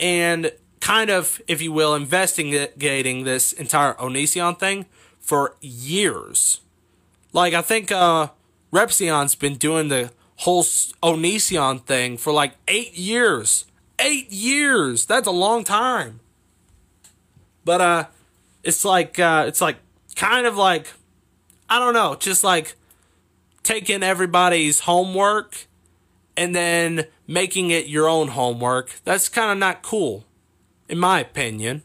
and 0.00 0.52
kind 0.80 1.10
of, 1.10 1.42
if 1.46 1.60
you 1.60 1.72
will, 1.72 1.94
investigating 1.94 3.24
this 3.24 3.52
entire 3.52 3.94
Onision 3.94 4.58
thing 4.58 4.86
for 5.18 5.56
years. 5.60 6.60
Like, 7.32 7.52
I 7.52 7.62
think 7.62 7.92
uh, 7.92 8.28
Repzion's 8.72 9.34
been 9.34 9.56
doing 9.56 9.88
the 9.88 10.12
whole 10.36 10.62
Onision 10.62 11.84
thing 11.84 12.16
for 12.16 12.32
like 12.32 12.52
eight 12.68 12.94
years. 12.94 13.66
Eight 13.98 14.30
years! 14.30 15.06
That's 15.06 15.26
a 15.26 15.32
long 15.32 15.64
time. 15.64 16.20
But, 17.64 17.80
uh, 17.80 18.04
it's 18.62 18.84
like, 18.84 19.18
uh, 19.18 19.44
it's 19.48 19.60
like, 19.60 19.76
kind 20.16 20.46
of 20.46 20.56
like, 20.56 20.92
I 21.68 21.78
don't 21.78 21.94
know, 21.94 22.14
just 22.14 22.44
like 22.44 22.76
taking 23.62 24.02
everybody's 24.02 24.80
homework 24.80 25.66
and 26.36 26.54
then 26.54 27.06
making 27.26 27.70
it 27.70 27.86
your 27.86 28.08
own 28.08 28.28
homework. 28.28 29.00
That's 29.04 29.28
kind 29.28 29.50
of 29.50 29.58
not 29.58 29.82
cool, 29.82 30.24
in 30.88 30.98
my 30.98 31.20
opinion. 31.20 31.82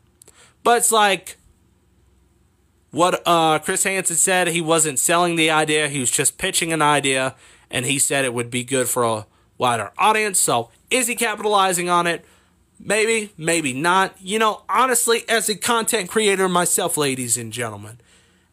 But 0.63 0.79
it's 0.79 0.91
like, 0.91 1.37
what 2.91 3.21
uh, 3.25 3.59
Chris 3.59 3.83
Hansen 3.83 4.17
said, 4.17 4.49
he 4.49 4.61
wasn't 4.61 4.99
selling 4.99 5.37
the 5.37 5.49
idea, 5.49 5.87
he 5.87 5.99
was 5.99 6.11
just 6.11 6.37
pitching 6.37 6.73
an 6.73 6.81
idea, 6.81 7.35
and 7.71 7.85
he 7.85 7.97
said 7.97 8.25
it 8.25 8.33
would 8.33 8.51
be 8.51 8.63
good 8.63 8.87
for 8.87 9.03
a 9.03 9.25
wider 9.57 9.91
audience. 9.97 10.39
So, 10.39 10.69
is 10.89 11.07
he 11.07 11.15
capitalizing 11.15 11.89
on 11.89 12.07
it? 12.07 12.25
Maybe, 12.79 13.31
maybe 13.37 13.73
not. 13.73 14.15
You 14.19 14.39
know, 14.39 14.63
honestly, 14.67 15.23
as 15.29 15.49
a 15.49 15.55
content 15.55 16.09
creator 16.09 16.49
myself, 16.49 16.97
ladies 16.97 17.37
and 17.37 17.53
gentlemen, 17.53 17.99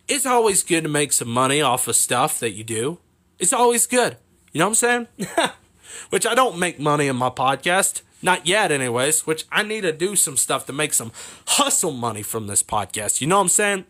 it's 0.07 0.27
always 0.27 0.63
good 0.63 0.85
to 0.85 0.89
make 0.89 1.13
some 1.13 1.29
money 1.29 1.61
off 1.61 1.89
of 1.89 1.97
stuff 1.97 2.39
that 2.41 2.53
you 2.53 2.65
do. 2.65 2.99
It's 3.39 3.53
always 3.53 3.87
good. 3.87 4.17
You 4.53 4.61
know 4.61 4.67
what 4.69 4.83
I'm 4.83 5.07
saying? 5.17 5.51
which 6.11 6.27
I 6.27 6.35
don't 6.35 6.59
make 6.59 6.79
money 6.79 7.07
in 7.07 7.17
my 7.17 7.31
podcast. 7.31 8.03
Not 8.21 8.47
yet, 8.47 8.73
anyways, 8.73 9.27
which 9.27 9.47
I 9.53 9.63
need 9.63 9.83
to 9.83 9.93
do 9.93 10.17
some 10.17 10.37
stuff 10.37 10.67
to 10.67 10.73
make 10.73 10.93
some 10.93 11.13
hustle 11.47 11.93
money 11.93 12.23
from 12.23 12.47
this 12.47 12.63
podcast. 12.63 13.21
You 13.21 13.29
know 13.29 13.37
what 13.37 13.43
I'm 13.43 13.49
saying? 13.49 13.85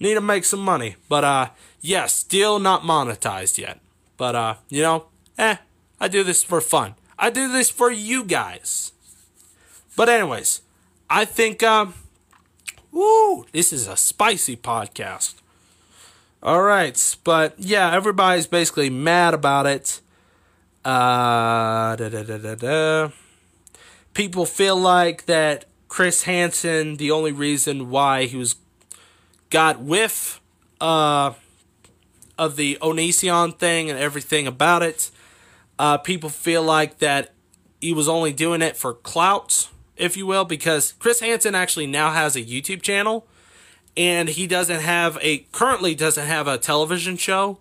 Need 0.00 0.14
to 0.14 0.20
make 0.20 0.44
some 0.44 0.60
money. 0.60 0.96
But 1.08 1.24
uh 1.24 1.50
yeah, 1.80 2.06
still 2.06 2.58
not 2.58 2.82
monetized 2.82 3.58
yet. 3.58 3.78
But 4.16 4.34
uh, 4.34 4.54
you 4.68 4.82
know, 4.82 5.06
eh, 5.38 5.56
I 6.00 6.08
do 6.08 6.22
this 6.22 6.42
for 6.42 6.60
fun. 6.60 6.94
I 7.18 7.30
do 7.30 7.50
this 7.50 7.70
for 7.70 7.90
you 7.90 8.24
guys. 8.24 8.92
But 9.96 10.08
anyways, 10.08 10.62
I 11.08 11.24
think 11.24 11.62
um 11.62 11.94
woo, 12.90 13.44
this 13.52 13.72
is 13.72 13.86
a 13.88 13.96
spicy 13.96 14.56
podcast. 14.56 15.34
All 16.42 16.62
right, 16.62 17.16
but 17.24 17.54
yeah, 17.58 17.92
everybody's 17.94 18.46
basically 18.46 18.90
mad 18.90 19.32
about 19.34 19.66
it. 19.66 20.00
Uh, 20.84 21.96
da, 21.96 22.08
da, 22.10 22.22
da, 22.22 22.36
da, 22.36 22.54
da. 22.54 23.08
People 24.12 24.44
feel 24.44 24.76
like 24.76 25.24
that 25.24 25.64
Chris 25.88 26.24
Hansen, 26.24 26.96
the 26.96 27.10
only 27.10 27.32
reason 27.32 27.88
why 27.88 28.26
he 28.26 28.36
was 28.36 28.56
got 29.48 29.80
whiff 29.80 30.40
uh, 30.80 31.32
of 32.38 32.56
the 32.56 32.78
Onision 32.80 33.56
thing 33.58 33.90
and 33.90 33.98
everything 33.98 34.46
about 34.46 34.82
it. 34.82 35.10
Uh, 35.78 35.98
people 35.98 36.28
feel 36.28 36.62
like 36.62 36.98
that 36.98 37.32
he 37.80 37.92
was 37.92 38.08
only 38.08 38.32
doing 38.32 38.62
it 38.62 38.76
for 38.76 38.94
clout, 38.94 39.68
if 39.96 40.16
you 40.16 40.26
will, 40.26 40.44
because 40.44 40.92
Chris 40.98 41.20
Hansen 41.20 41.54
actually 41.54 41.86
now 41.86 42.10
has 42.10 42.36
a 42.36 42.42
YouTube 42.42 42.82
channel, 42.82 43.26
and 43.96 44.28
he 44.28 44.46
doesn't 44.46 44.80
have 44.80 45.18
a 45.20 45.38
currently 45.52 45.94
doesn't 45.94 46.26
have 46.26 46.48
a 46.48 46.58
television 46.58 47.16
show, 47.16 47.58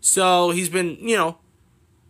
so 0.00 0.50
he's 0.50 0.68
been 0.68 0.96
you 1.00 1.16
know 1.16 1.38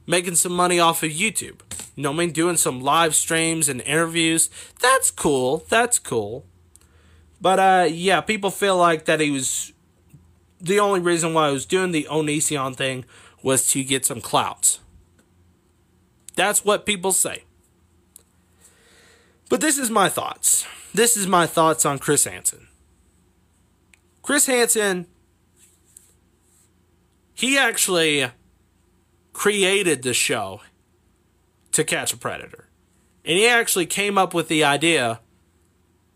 making 0.07 0.35
some 0.35 0.53
money 0.53 0.79
off 0.79 1.03
of 1.03 1.11
YouTube. 1.11 1.61
You 1.95 2.03
know, 2.03 2.13
I 2.13 2.15
mean, 2.15 2.31
doing 2.33 2.57
some 2.57 2.81
live 2.81 3.15
streams 3.15 3.69
and 3.69 3.81
interviews. 3.81 4.51
That's 4.81 5.11
cool. 5.11 5.65
That's 5.69 5.99
cool. 5.99 6.45
But 7.41 7.59
uh, 7.59 7.89
yeah, 7.91 8.21
people 8.21 8.51
feel 8.51 8.77
like 8.77 9.07
that 9.07 9.21
he 9.21 9.31
was 9.31 9.73
the 10.61 10.81
only 10.81 11.01
reason 11.01 11.35
why 11.35 11.49
I 11.49 11.53
was 11.53 11.67
doing 11.67 11.93
the 11.93 12.07
Onision 12.11 12.75
thing 12.75 13.05
was 13.43 13.67
to 13.69 13.85
get 13.85 14.05
some 14.05 14.21
clout. 14.21 14.79
That's 16.35 16.65
what 16.65 16.87
people 16.87 17.13
say. 17.13 17.45
But 19.49 19.61
this 19.61 19.79
is 19.79 19.91
my 19.91 20.09
thoughts. 20.09 20.67
This 20.93 21.17
is 21.17 21.27
my 21.27 21.47
thoughts 21.47 21.85
on 21.85 21.99
Chris 21.99 22.25
Hansen. 22.25 22.69
Chris 24.23 24.47
Hansen, 24.47 25.07
he 27.35 27.57
actually 27.57 28.27
created 29.33 30.03
the 30.03 30.15
show 30.15 30.63
to 31.73 31.85
catch 31.85 32.13
a 32.13 32.17
predator. 32.17 32.69
And 33.25 33.37
he 33.37 33.47
actually 33.47 33.87
came 33.87 34.17
up 34.17 34.33
with 34.33 34.49
the 34.49 34.65
idea 34.65 35.21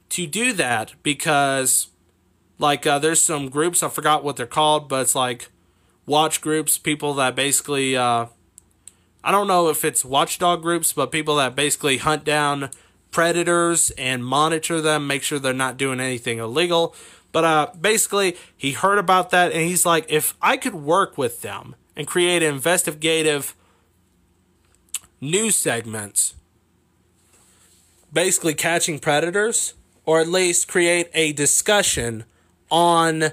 to 0.09 0.27
do 0.27 0.53
that 0.55 0.95
because, 1.03 1.90
like, 2.61 2.87
uh, 2.87 2.99
there's 2.99 3.23
some 3.23 3.49
groups, 3.49 3.83
I 3.83 3.89
forgot 3.89 4.23
what 4.23 4.37
they're 4.37 4.47
called, 4.47 4.89
but 4.89 5.03
it's 5.03 5.15
like 5.15 5.49
watch 6.07 6.41
groups, 6.41 6.79
people 6.79 7.15
that 7.15 7.35
basically, 7.35 7.97
uh, 7.97 8.27
I 9.25 9.31
don't 9.31 9.47
know 9.47 9.69
if 9.69 9.85
it's 9.85 10.05
watchdog 10.05 10.63
groups, 10.63 10.93
but 10.93 11.11
people 11.11 11.37
that 11.37 11.57
basically 11.57 11.99
hunt 11.99 12.25
down 12.25 12.71
predators 13.11 13.91
and 13.93 14.25
monitor 14.25 14.81
them, 14.81 15.07
make 15.07 15.23
sure 15.23 15.39
they're 15.39 15.53
not 15.53 15.77
doing 15.77 16.01
anything 16.01 16.39
illegal. 16.39 16.95
But 17.33 17.45
uh, 17.45 17.71
basically, 17.81 18.37
he 18.57 18.73
heard 18.73 18.99
about 18.99 19.31
that 19.31 19.53
and 19.53 19.63
he's 19.63 19.87
like, 19.87 20.07
if 20.09 20.35
I 20.43 20.57
could 20.57 20.75
work 20.75 21.17
with 21.17 21.43
them 21.43 21.77
and 21.97 22.07
create 22.07 22.43
investigative 22.43 23.55
news 25.21 25.57
segments 25.57 26.35
basically 28.13 28.55
catching 28.55 28.99
predators 28.99 29.75
or 30.05 30.21
at 30.21 30.29
least 30.29 30.67
create 30.67 31.09
a 31.15 31.33
discussion 31.33 32.25
on 32.71 33.33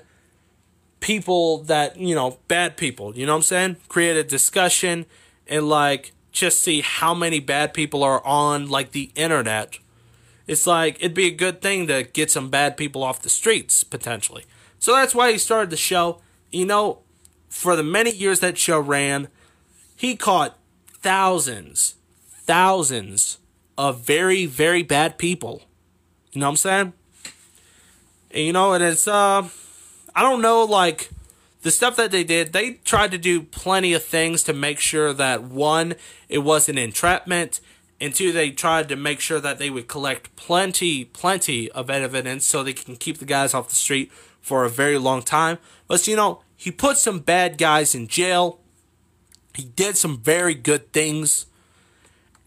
people 0.99 1.59
that 1.63 1.97
you 1.97 2.15
know 2.15 2.37
bad 2.47 2.75
people 2.75 3.15
you 3.15 3.25
know 3.25 3.33
what 3.33 3.37
i'm 3.37 3.43
saying 3.43 3.77
create 3.87 4.17
a 4.17 4.23
discussion 4.23 5.05
and 5.47 5.69
like 5.69 6.11
just 6.31 6.61
see 6.61 6.81
how 6.81 7.13
many 7.13 7.39
bad 7.39 7.73
people 7.73 8.03
are 8.03 8.25
on 8.25 8.67
like 8.67 8.91
the 8.91 9.11
internet 9.15 9.77
it's 10.47 10.65
like 10.65 10.95
it'd 10.97 11.13
be 11.13 11.27
a 11.27 11.31
good 11.31 11.61
thing 11.61 11.87
to 11.87 12.03
get 12.03 12.31
some 12.31 12.49
bad 12.49 12.75
people 12.75 13.03
off 13.03 13.21
the 13.21 13.29
streets 13.29 13.83
potentially 13.83 14.43
so 14.79 14.93
that's 14.93 15.13
why 15.13 15.31
he 15.31 15.37
started 15.37 15.69
the 15.69 15.77
show 15.77 16.19
you 16.51 16.65
know 16.65 16.99
for 17.49 17.75
the 17.75 17.83
many 17.83 18.11
years 18.11 18.39
that 18.41 18.57
show 18.57 18.79
ran, 18.79 19.29
he 19.95 20.15
caught 20.15 20.57
thousands, 20.87 21.95
thousands 22.29 23.39
of 23.77 24.01
very, 24.01 24.45
very 24.45 24.83
bad 24.83 25.17
people. 25.17 25.63
You 26.31 26.41
know 26.41 26.47
what 26.47 26.51
I'm 26.51 26.57
saying? 26.57 26.93
And, 28.37 28.45
you 28.45 28.53
know, 28.53 28.73
and 28.73 28.83
it's, 28.83 29.07
uh, 29.07 29.49
I 30.15 30.21
don't 30.21 30.43
know, 30.43 30.63
like, 30.63 31.09
the 31.63 31.71
stuff 31.71 31.95
that 31.95 32.11
they 32.11 32.23
did, 32.23 32.53
they 32.53 32.73
tried 32.85 33.09
to 33.09 33.17
do 33.17 33.41
plenty 33.41 33.93
of 33.93 34.03
things 34.03 34.43
to 34.43 34.53
make 34.53 34.79
sure 34.79 35.11
that 35.11 35.41
one, 35.41 35.95
it 36.29 36.39
wasn't 36.39 36.77
entrapment, 36.77 37.59
and 37.99 38.13
two, 38.13 38.31
they 38.31 38.51
tried 38.51 38.89
to 38.89 38.95
make 38.95 39.21
sure 39.21 39.39
that 39.39 39.57
they 39.57 39.71
would 39.71 39.87
collect 39.87 40.35
plenty, 40.35 41.03
plenty 41.03 41.71
of 41.71 41.89
evidence 41.89 42.45
so 42.45 42.61
they 42.61 42.73
can 42.73 42.95
keep 42.95 43.17
the 43.17 43.25
guys 43.25 43.55
off 43.55 43.69
the 43.69 43.75
street 43.75 44.11
for 44.39 44.65
a 44.65 44.69
very 44.69 44.99
long 44.99 45.23
time. 45.23 45.57
But, 45.87 46.07
you 46.07 46.15
know, 46.15 46.43
he 46.55 46.69
put 46.69 46.97
some 46.97 47.21
bad 47.21 47.57
guys 47.57 47.95
in 47.95 48.07
jail. 48.07 48.59
He 49.55 49.63
did 49.63 49.97
some 49.97 50.19
very 50.19 50.53
good 50.53 50.93
things. 50.93 51.47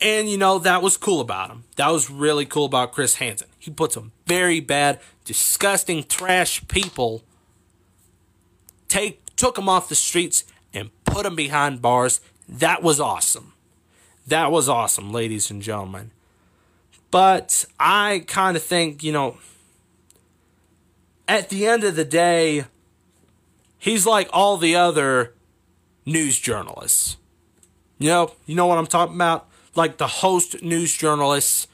And, 0.01 0.31
you 0.31 0.39
know, 0.39 0.61
that 0.61 0.83
was 0.83 0.97
cool 0.97 1.21
about 1.21 1.51
him. 1.51 1.65
That 1.75 1.89
was 1.89 2.09
really 2.09 2.47
cool 2.47 2.67
about 2.67 2.93
Chris 2.93 3.17
Hansen. 3.17 3.49
He 3.59 3.73
put 3.73 3.93
some 3.93 4.13
very 4.27 4.61
bad, 4.61 5.01
disgusting, 5.31 6.03
trash 6.03 6.67
people, 6.67 7.23
take, 8.89 9.25
took 9.37 9.55
them 9.55 9.69
off 9.69 9.89
the 9.89 9.95
streets 9.95 10.43
and 10.75 10.91
put 11.05 11.23
them 11.23 11.37
behind 11.37 11.81
bars. 11.81 12.21
That 12.49 12.83
was 12.83 12.99
awesome. 12.99 13.53
That 14.27 14.51
was 14.51 14.69
awesome, 14.69 15.13
ladies 15.13 15.49
and 15.49 15.63
gentlemen. 15.63 16.11
But 17.13 17.65
I 17.79 18.25
kind 18.27 18.57
of 18.57 18.63
think, 18.65 19.05
you 19.05 19.13
know, 19.13 19.37
at 21.29 21.49
the 21.49 21.65
end 21.65 21.85
of 21.85 21.95
the 21.95 22.05
day, 22.05 22.65
he's 23.79 24.07
like 24.07 24.29
all 24.33 24.57
the 24.57 24.75
other 24.75 25.33
news 26.05 26.41
journalists. 26.41 27.19
You 28.01 28.09
know, 28.09 28.33
you 28.47 28.57
know 28.57 28.67
what 28.67 28.79
I'm 28.79 28.89
talking 28.89 29.15
about? 29.15 29.49
Like 29.77 29.99
the 29.99 30.09
host 30.09 30.61
news 30.61 30.93
journalists 30.97 31.69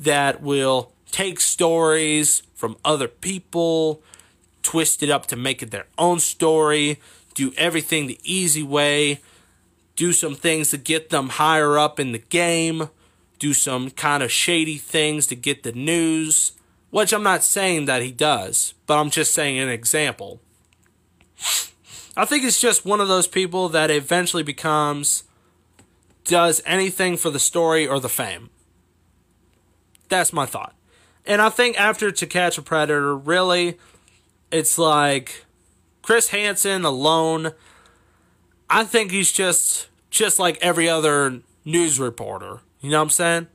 that 0.00 0.42
will 0.42 0.90
take 1.12 1.38
stories 1.38 2.42
from 2.60 2.76
other 2.84 3.08
people, 3.08 4.02
twist 4.62 5.02
it 5.02 5.08
up 5.08 5.24
to 5.26 5.36
make 5.36 5.62
it 5.62 5.70
their 5.70 5.86
own 5.96 6.20
story, 6.20 7.00
do 7.34 7.54
everything 7.56 8.06
the 8.06 8.20
easy 8.22 8.62
way, 8.62 9.20
do 9.96 10.12
some 10.12 10.34
things 10.34 10.68
to 10.70 10.76
get 10.76 11.08
them 11.08 11.30
higher 11.30 11.78
up 11.78 11.98
in 11.98 12.12
the 12.12 12.18
game, 12.18 12.90
do 13.38 13.54
some 13.54 13.90
kind 13.90 14.22
of 14.22 14.30
shady 14.30 14.76
things 14.76 15.26
to 15.26 15.34
get 15.34 15.62
the 15.62 15.72
news, 15.72 16.52
which 16.90 17.14
I'm 17.14 17.22
not 17.22 17.42
saying 17.42 17.86
that 17.86 18.02
he 18.02 18.12
does, 18.12 18.74
but 18.86 18.98
I'm 18.98 19.08
just 19.08 19.32
saying 19.32 19.58
an 19.58 19.70
example. 19.70 20.40
I 22.14 22.26
think 22.26 22.44
it's 22.44 22.60
just 22.60 22.84
one 22.84 23.00
of 23.00 23.08
those 23.08 23.26
people 23.26 23.70
that 23.70 23.90
eventually 23.90 24.42
becomes 24.42 25.24
does 26.24 26.60
anything 26.66 27.16
for 27.16 27.30
the 27.30 27.38
story 27.38 27.86
or 27.86 27.98
the 27.98 28.10
fame. 28.10 28.50
That's 30.10 30.32
my 30.32 30.44
thought. 30.44 30.74
And 31.26 31.40
I 31.40 31.48
think 31.48 31.78
after 31.78 32.10
To 32.10 32.26
Catch 32.26 32.58
a 32.58 32.62
Predator, 32.62 33.16
really, 33.16 33.78
it's 34.50 34.78
like 34.78 35.44
Chris 36.02 36.28
Hansen 36.28 36.84
alone. 36.84 37.52
I 38.68 38.84
think 38.84 39.10
he's 39.10 39.32
just 39.32 39.88
just 40.10 40.38
like 40.38 40.58
every 40.60 40.88
other 40.88 41.40
news 41.64 42.00
reporter. 42.00 42.60
You 42.80 42.90
know 42.90 42.98
what 42.98 43.04
I'm 43.04 43.10
saying? 43.10 43.46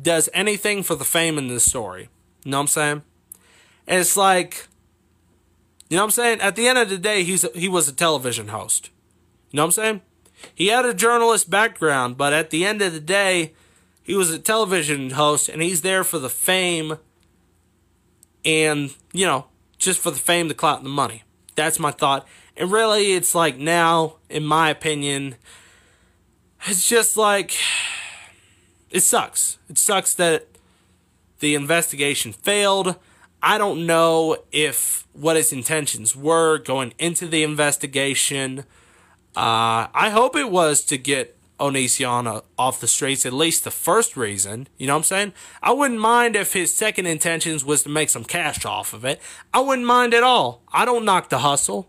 Does 0.00 0.28
anything 0.32 0.82
for 0.82 0.94
the 0.94 1.04
fame 1.04 1.38
in 1.38 1.48
this 1.48 1.64
story. 1.64 2.08
You 2.44 2.52
know 2.52 2.58
what 2.58 2.62
I'm 2.62 2.66
saying? 2.68 3.02
And 3.86 4.00
it's 4.00 4.16
like, 4.16 4.68
you 5.88 5.96
know 5.96 6.02
what 6.02 6.08
I'm 6.08 6.10
saying? 6.12 6.40
At 6.40 6.56
the 6.56 6.68
end 6.68 6.78
of 6.78 6.90
the 6.90 6.98
day, 6.98 7.24
he's 7.24 7.42
he 7.54 7.68
was 7.68 7.88
a 7.88 7.92
television 7.92 8.48
host. 8.48 8.90
You 9.50 9.56
know 9.56 9.62
what 9.64 9.66
I'm 9.66 9.72
saying? 9.72 10.00
He 10.54 10.68
had 10.68 10.84
a 10.84 10.94
journalist 10.94 11.50
background, 11.50 12.16
but 12.16 12.32
at 12.32 12.50
the 12.50 12.64
end 12.64 12.82
of 12.82 12.92
the 12.92 13.00
day, 13.00 13.54
he 14.08 14.14
was 14.14 14.30
a 14.30 14.38
television 14.38 15.10
host 15.10 15.50
and 15.50 15.60
he's 15.60 15.82
there 15.82 16.02
for 16.02 16.18
the 16.18 16.30
fame 16.30 16.96
and, 18.42 18.94
you 19.12 19.26
know, 19.26 19.44
just 19.76 20.00
for 20.00 20.10
the 20.10 20.18
fame, 20.18 20.48
the 20.48 20.54
clout, 20.54 20.78
and 20.78 20.86
the 20.86 20.90
money. 20.90 21.24
That's 21.56 21.78
my 21.78 21.90
thought. 21.90 22.26
And 22.56 22.72
really, 22.72 23.12
it's 23.12 23.34
like 23.34 23.58
now, 23.58 24.14
in 24.30 24.46
my 24.46 24.70
opinion, 24.70 25.34
it's 26.66 26.88
just 26.88 27.18
like 27.18 27.54
it 28.88 29.00
sucks. 29.00 29.58
It 29.68 29.76
sucks 29.76 30.14
that 30.14 30.46
the 31.40 31.54
investigation 31.54 32.32
failed. 32.32 32.96
I 33.42 33.58
don't 33.58 33.84
know 33.84 34.38
if 34.50 35.06
what 35.12 35.36
his 35.36 35.52
intentions 35.52 36.16
were 36.16 36.56
going 36.56 36.94
into 36.98 37.26
the 37.26 37.42
investigation. 37.42 38.60
Uh, 39.36 39.92
I 39.92 40.08
hope 40.10 40.34
it 40.34 40.50
was 40.50 40.82
to 40.86 40.96
get 40.96 41.37
Onision 41.58 42.42
off 42.56 42.80
the 42.80 42.86
streets, 42.86 43.26
at 43.26 43.32
least 43.32 43.64
the 43.64 43.70
first 43.70 44.16
reason. 44.16 44.68
You 44.78 44.86
know 44.86 44.94
what 44.94 44.98
I'm 44.98 45.04
saying? 45.04 45.32
I 45.62 45.72
wouldn't 45.72 46.00
mind 46.00 46.36
if 46.36 46.52
his 46.52 46.72
second 46.72 47.06
intentions 47.06 47.64
was 47.64 47.82
to 47.82 47.88
make 47.88 48.10
some 48.10 48.24
cash 48.24 48.64
off 48.64 48.92
of 48.92 49.04
it. 49.04 49.20
I 49.52 49.60
wouldn't 49.60 49.86
mind 49.86 50.14
at 50.14 50.22
all. 50.22 50.62
I 50.72 50.84
don't 50.84 51.04
knock 51.04 51.28
the 51.28 51.38
hustle. 51.38 51.88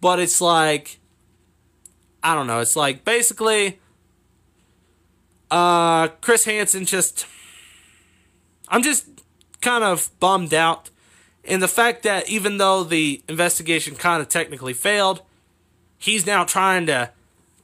But 0.00 0.18
it's 0.18 0.40
like, 0.40 0.98
I 2.22 2.34
don't 2.34 2.46
know. 2.46 2.60
It's 2.60 2.76
like 2.76 3.04
basically, 3.04 3.80
uh, 5.50 6.08
Chris 6.22 6.44
Hansen 6.44 6.86
just, 6.86 7.26
I'm 8.68 8.82
just 8.82 9.06
kind 9.60 9.84
of 9.84 10.10
bummed 10.20 10.54
out. 10.54 10.90
in 11.44 11.60
the 11.60 11.68
fact 11.68 12.02
that 12.02 12.28
even 12.28 12.58
though 12.58 12.84
the 12.84 13.22
investigation 13.28 13.96
kind 13.96 14.22
of 14.22 14.28
technically 14.28 14.72
failed, 14.72 15.22
he's 15.98 16.26
now 16.26 16.44
trying 16.44 16.86
to 16.86 17.10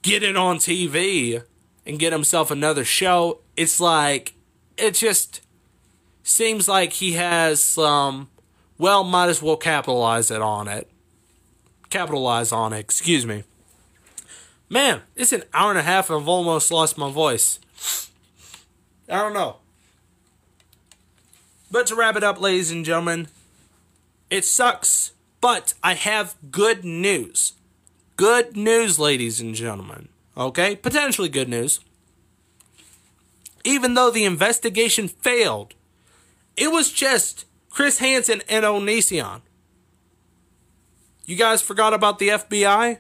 get 0.07 0.23
it 0.23 0.37
on 0.37 0.59
TV 0.59 1.43
and 1.85 1.99
get 1.99 2.13
himself 2.13 2.53
another 2.53 2.85
show. 2.85 3.41
It's 3.57 3.81
like, 3.81 4.35
it 4.77 4.95
just 4.95 5.41
seems 6.23 6.69
like 6.69 6.95
he 6.95 7.13
has 7.13 7.61
some, 7.61 8.29
well, 8.79 9.03
might 9.03 9.29
as 9.29 9.43
well 9.43 9.57
capitalize 9.57 10.31
it 10.31 10.41
on 10.41 10.69
it. 10.69 10.89
Capitalize 11.91 12.53
on 12.53 12.73
it, 12.73 12.79
excuse 12.79 13.27
me. 13.27 13.43
Man, 14.69 15.03
it's 15.17 15.33
an 15.33 15.43
hour 15.53 15.71
and 15.71 15.79
a 15.79 15.83
half 15.83 16.09
and 16.09 16.21
I've 16.21 16.29
almost 16.29 16.71
lost 16.71 16.97
my 16.97 17.11
voice. 17.11 17.59
I 19.09 19.17
don't 19.17 19.35
know. 19.35 19.57
But 21.69 21.89
to 21.89 21.97
wrap 21.97 22.15
it 22.15 22.23
up, 22.23 22.41
ladies 22.41 22.71
and 22.71 22.85
gentlemen, 22.85 23.27
it 24.31 24.45
sucks, 24.45 25.13
but 25.41 25.75
I 25.83 25.95
have 25.95 26.37
good 26.53 26.85
news. 26.85 27.55
Good 28.17 28.57
news, 28.57 28.99
ladies 28.99 29.43
and 29.43 29.55
gentlemen. 29.55 30.09
Okay? 30.37 30.75
Potentially 30.75 31.29
good 31.29 31.51
news. 31.51 31.81
Even 33.63 33.93
though 33.93 34.11
the 34.11 34.25
investigation 34.25 35.07
failed, 35.07 35.75
it 36.57 36.73
was 36.73 36.91
just 36.91 37.45
Chris 37.69 37.99
Hansen 37.99 38.43
and 38.49 38.65
Onision. 38.65 39.43
You 41.27 41.37
guys 41.37 41.61
forgot 41.61 41.93
about 41.93 42.19
the 42.19 42.29
FBI? 42.29 42.99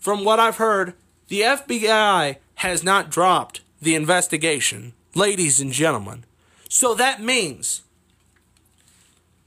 From 0.00 0.24
what 0.24 0.40
I've 0.40 0.56
heard, 0.56 0.94
the 1.28 1.42
FBI 1.42 2.36
has 2.56 2.82
not 2.82 3.10
dropped 3.10 3.60
the 3.80 3.94
investigation, 3.94 4.92
ladies 5.14 5.60
and 5.60 5.70
gentlemen. 5.70 6.24
So 6.68 6.94
that 6.94 7.22
means 7.22 7.82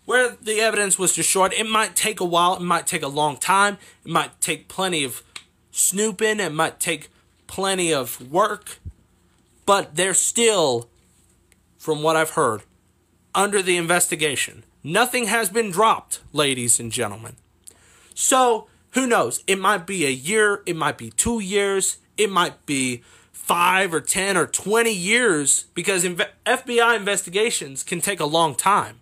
where 0.09 0.35
the 0.41 0.59
evidence 0.59 0.97
was 0.97 1.13
destroyed, 1.13 1.53
it 1.53 1.69
might 1.69 1.95
take 1.95 2.19
a 2.19 2.25
while, 2.25 2.55
it 2.55 2.63
might 2.63 2.87
take 2.87 3.03
a 3.03 3.07
long 3.07 3.37
time, 3.37 3.77
it 4.03 4.09
might 4.09 4.41
take 4.41 4.67
plenty 4.67 5.03
of 5.03 5.21
snooping, 5.69 6.39
it 6.39 6.51
might 6.51 6.79
take 6.79 7.09
plenty 7.45 7.93
of 7.93 8.19
work, 8.31 8.79
but 9.67 9.95
they're 9.95 10.15
still, 10.15 10.89
from 11.77 12.01
what 12.01 12.15
I've 12.15 12.31
heard, 12.31 12.63
under 13.35 13.61
the 13.61 13.77
investigation. 13.77 14.63
Nothing 14.83 15.27
has 15.27 15.51
been 15.51 15.69
dropped, 15.69 16.21
ladies 16.33 16.79
and 16.79 16.91
gentlemen. 16.91 17.35
So, 18.15 18.67
who 18.93 19.05
knows? 19.05 19.43
It 19.45 19.59
might 19.59 19.85
be 19.85 20.07
a 20.07 20.09
year, 20.09 20.63
it 20.65 20.75
might 20.75 20.97
be 20.97 21.11
two 21.11 21.39
years, 21.39 21.97
it 22.17 22.31
might 22.31 22.65
be 22.65 23.03
five 23.31 23.93
or 23.93 24.01
10 24.01 24.37
or 24.37 24.47
20 24.47 24.91
years 24.91 25.65
because 25.75 26.03
FBI 26.03 26.97
investigations 26.97 27.83
can 27.83 28.01
take 28.01 28.19
a 28.19 28.25
long 28.25 28.55
time. 28.55 29.01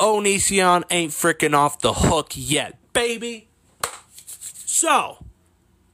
Onision 0.00 0.82
ain't 0.90 1.12
freaking 1.12 1.54
off 1.54 1.80
the 1.80 1.92
hook 1.92 2.32
yet, 2.34 2.78
baby. 2.94 3.48
So, 4.64 5.18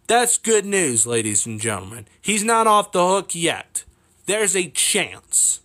that's 0.06 0.38
good 0.38 0.64
news, 0.64 1.08
ladies 1.08 1.44
and 1.44 1.60
gentlemen. 1.60 2.06
He's 2.20 2.44
not 2.44 2.68
off 2.68 2.92
the 2.92 3.04
hook 3.04 3.34
yet. 3.34 3.82
There's 4.26 4.54
a 4.54 4.70
chance. 4.70 5.60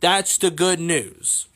That's 0.00 0.36
the 0.36 0.50
good 0.50 0.80
news. 0.80 1.46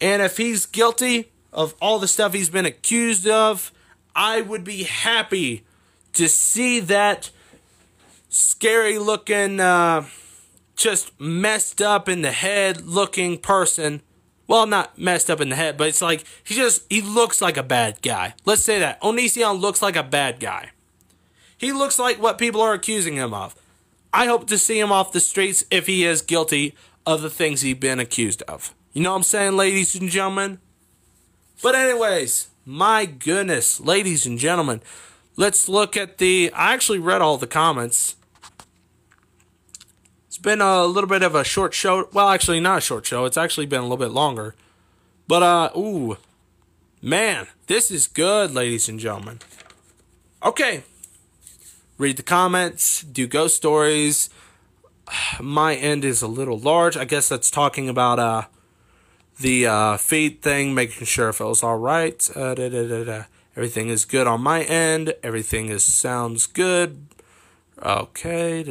And 0.00 0.20
if 0.20 0.38
he's 0.38 0.66
guilty 0.66 1.30
of 1.52 1.74
all 1.80 2.00
the 2.00 2.08
stuff 2.08 2.32
he's 2.32 2.50
been 2.50 2.66
accused 2.66 3.28
of, 3.28 3.70
I 4.16 4.40
would 4.40 4.64
be 4.64 4.82
happy 4.82 5.64
to 6.14 6.28
see 6.28 6.80
that 6.80 7.30
scary 8.28 8.98
looking, 8.98 9.60
uh, 9.60 10.06
just 10.74 11.18
messed 11.20 11.80
up 11.80 12.08
in 12.08 12.22
the 12.22 12.32
head 12.32 12.82
looking 12.82 13.38
person 13.38 14.02
well, 14.46 14.66
not 14.66 14.98
messed 14.98 15.30
up 15.30 15.40
in 15.40 15.48
the 15.48 15.56
head, 15.56 15.76
but 15.76 15.88
it's 15.88 16.02
like 16.02 16.24
he 16.42 16.54
just 16.54 16.84
he 16.90 17.00
looks 17.00 17.40
like 17.40 17.56
a 17.56 17.62
bad 17.62 18.02
guy. 18.02 18.34
Let's 18.44 18.62
say 18.62 18.78
that 18.78 19.00
Onision 19.00 19.60
looks 19.60 19.80
like 19.80 19.96
a 19.96 20.02
bad 20.02 20.40
guy. 20.40 20.70
He 21.56 21.72
looks 21.72 21.98
like 21.98 22.20
what 22.20 22.38
people 22.38 22.60
are 22.60 22.74
accusing 22.74 23.14
him 23.14 23.32
of. 23.32 23.54
I 24.12 24.26
hope 24.26 24.46
to 24.48 24.58
see 24.58 24.78
him 24.78 24.92
off 24.92 25.12
the 25.12 25.20
streets 25.20 25.64
if 25.70 25.86
he 25.86 26.04
is 26.04 26.22
guilty 26.22 26.74
of 27.06 27.22
the 27.22 27.30
things 27.30 27.62
he's 27.62 27.76
been 27.76 27.98
accused 27.98 28.42
of. 28.42 28.74
You 28.92 29.02
know 29.02 29.10
what 29.10 29.16
I'm 29.16 29.22
saying, 29.22 29.56
ladies 29.56 29.94
and 29.94 30.08
gentlemen? 30.08 30.58
But 31.62 31.74
anyways, 31.74 32.48
my 32.64 33.06
goodness, 33.06 33.80
ladies 33.80 34.26
and 34.26 34.38
gentlemen, 34.38 34.82
let's 35.36 35.68
look 35.68 35.96
at 35.96 36.18
the 36.18 36.52
I 36.54 36.74
actually 36.74 36.98
read 36.98 37.22
all 37.22 37.38
the 37.38 37.46
comments 37.46 38.16
been 40.44 40.60
a 40.60 40.84
little 40.84 41.08
bit 41.08 41.22
of 41.22 41.34
a 41.34 41.42
short 41.42 41.74
show. 41.74 42.08
Well, 42.12 42.28
actually, 42.28 42.60
not 42.60 42.78
a 42.78 42.80
short 42.80 43.06
show. 43.06 43.24
It's 43.24 43.36
actually 43.36 43.66
been 43.66 43.80
a 43.80 43.82
little 43.82 43.96
bit 43.96 44.12
longer. 44.12 44.54
But, 45.26 45.42
uh, 45.42 45.70
ooh, 45.76 46.18
man, 47.02 47.48
this 47.66 47.90
is 47.90 48.06
good, 48.06 48.52
ladies 48.52 48.88
and 48.88 49.00
gentlemen. 49.00 49.40
Okay. 50.44 50.84
Read 51.96 52.18
the 52.18 52.22
comments, 52.22 53.02
do 53.02 53.26
ghost 53.26 53.56
stories. 53.56 54.28
My 55.40 55.74
end 55.74 56.04
is 56.04 56.22
a 56.22 56.28
little 56.28 56.58
large. 56.58 56.96
I 56.96 57.06
guess 57.06 57.28
that's 57.28 57.50
talking 57.50 57.88
about, 57.88 58.18
uh, 58.18 58.42
the, 59.40 59.66
uh, 59.66 59.96
feed 59.96 60.42
thing, 60.42 60.74
making 60.74 61.06
sure 61.06 61.30
it 61.30 61.34
feels 61.34 61.62
all 61.62 61.78
right. 61.78 62.30
Uh, 62.36 62.54
da, 62.54 62.68
da, 62.68 63.04
da, 63.04 63.24
Everything 63.56 63.88
is 63.88 64.04
good 64.04 64.26
on 64.26 64.42
my 64.42 64.62
end. 64.62 65.14
Everything 65.22 65.68
is 65.68 65.84
sounds 65.84 66.46
good. 66.46 67.06
Okay. 67.82 68.62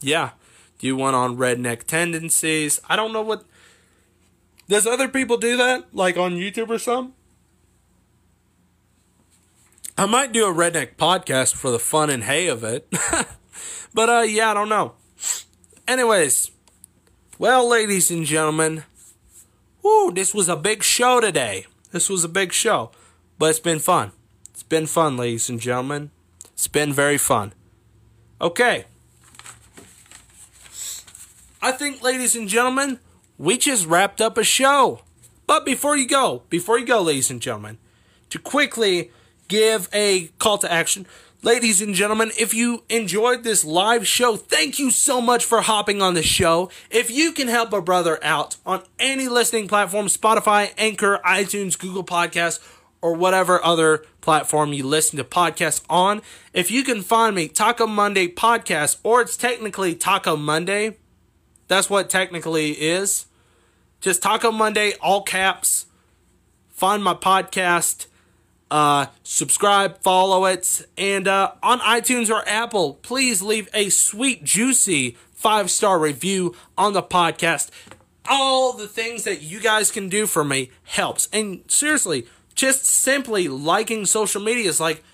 Yeah, 0.00 0.30
do 0.78 0.96
one 0.96 1.14
on 1.14 1.36
redneck 1.36 1.84
tendencies. 1.84 2.80
I 2.88 2.96
don't 2.96 3.12
know 3.12 3.22
what. 3.22 3.44
Does 4.68 4.86
other 4.86 5.08
people 5.08 5.36
do 5.36 5.56
that, 5.56 5.94
like 5.94 6.16
on 6.16 6.32
YouTube 6.32 6.70
or 6.70 6.78
something? 6.78 7.14
I 9.98 10.06
might 10.06 10.32
do 10.32 10.46
a 10.46 10.52
redneck 10.52 10.96
podcast 10.96 11.54
for 11.54 11.70
the 11.70 11.78
fun 11.78 12.10
and 12.10 12.24
hay 12.24 12.48
of 12.48 12.64
it. 12.64 12.86
but 13.94 14.08
uh 14.10 14.22
yeah, 14.22 14.50
I 14.50 14.54
don't 14.54 14.68
know. 14.68 14.92
Anyways, 15.88 16.50
well, 17.38 17.68
ladies 17.68 18.10
and 18.10 18.26
gentlemen, 18.26 18.84
Woo, 19.86 20.10
this 20.10 20.34
was 20.34 20.48
a 20.48 20.56
big 20.56 20.82
show 20.82 21.20
today. 21.20 21.64
This 21.92 22.10
was 22.10 22.24
a 22.24 22.28
big 22.28 22.52
show. 22.52 22.90
But 23.38 23.50
it's 23.50 23.60
been 23.60 23.78
fun. 23.78 24.10
It's 24.50 24.64
been 24.64 24.86
fun, 24.86 25.16
ladies 25.16 25.48
and 25.48 25.60
gentlemen. 25.60 26.10
It's 26.54 26.66
been 26.66 26.92
very 26.92 27.18
fun. 27.18 27.52
Okay. 28.40 28.86
I 31.66 31.72
think, 31.72 32.00
ladies 32.00 32.36
and 32.36 32.48
gentlemen, 32.48 33.00
we 33.38 33.58
just 33.58 33.86
wrapped 33.86 34.20
up 34.20 34.38
a 34.38 34.44
show. 34.44 35.00
But 35.48 35.64
before 35.64 35.96
you 35.96 36.06
go, 36.06 36.44
before 36.48 36.78
you 36.78 36.86
go, 36.86 37.02
ladies 37.02 37.28
and 37.28 37.42
gentlemen, 37.42 37.78
to 38.30 38.38
quickly 38.38 39.10
give 39.48 39.88
a 39.92 40.28
call 40.38 40.58
to 40.58 40.70
action, 40.70 41.08
Ladies 41.42 41.82
and 41.82 41.94
gentlemen, 41.94 42.30
if 42.38 42.54
you 42.54 42.84
enjoyed 42.88 43.42
this 43.44 43.64
live 43.64 44.06
show, 44.06 44.36
thank 44.36 44.78
you 44.78 44.90
so 44.90 45.20
much 45.20 45.44
for 45.44 45.60
hopping 45.60 46.00
on 46.00 46.14
the 46.14 46.22
show. 46.22 46.70
If 46.90 47.10
you 47.10 47.30
can 47.32 47.46
help 47.48 47.72
a 47.72 47.82
brother 47.82 48.18
out 48.22 48.56
on 48.64 48.82
any 48.98 49.28
listening 49.28 49.68
platform, 49.68 50.06
Spotify, 50.06 50.72
Anchor, 50.78 51.20
iTunes, 51.24 51.78
Google 51.78 52.04
Podcasts, 52.04 52.58
or 53.02 53.14
whatever 53.14 53.62
other 53.64 54.04
platform 54.20 54.72
you 54.72 54.84
listen 54.86 55.18
to 55.18 55.24
podcasts 55.24 55.84
on, 55.90 56.22
if 56.52 56.70
you 56.70 56.82
can 56.82 57.02
find 57.02 57.36
me, 57.36 57.48
Taco 57.48 57.86
Monday 57.86 58.28
Podcast, 58.28 58.98
or 59.02 59.20
it's 59.20 59.36
technically 59.36 59.94
Taco 59.94 60.36
Monday, 60.36 60.96
that's 61.68 61.90
what 61.90 62.10
technically 62.10 62.72
is. 62.72 63.26
Just 64.00 64.22
Taco 64.22 64.52
Monday, 64.52 64.94
all 65.00 65.22
caps. 65.22 65.86
Find 66.68 67.02
my 67.02 67.14
podcast 67.14 68.06
uh, 68.70 69.06
subscribe, 69.22 70.02
follow 70.02 70.44
it, 70.46 70.86
and 70.98 71.28
uh, 71.28 71.52
on 71.62 71.78
iTunes 71.80 72.30
or 72.30 72.46
Apple, 72.48 72.94
please 72.94 73.42
leave 73.42 73.68
a 73.72 73.88
sweet, 73.90 74.42
juicy 74.42 75.16
five 75.32 75.70
star 75.70 75.98
review 75.98 76.54
on 76.76 76.92
the 76.92 77.02
podcast. 77.02 77.70
All 78.28 78.72
the 78.72 78.88
things 78.88 79.22
that 79.24 79.40
you 79.40 79.60
guys 79.60 79.92
can 79.92 80.08
do 80.08 80.26
for 80.26 80.42
me 80.42 80.70
helps. 80.82 81.28
And 81.32 81.62
seriously, 81.68 82.26
just 82.56 82.84
simply 82.84 83.46
liking 83.46 84.04
social 84.04 84.42
media 84.42 84.68
is 84.68 84.80
like 84.80 85.04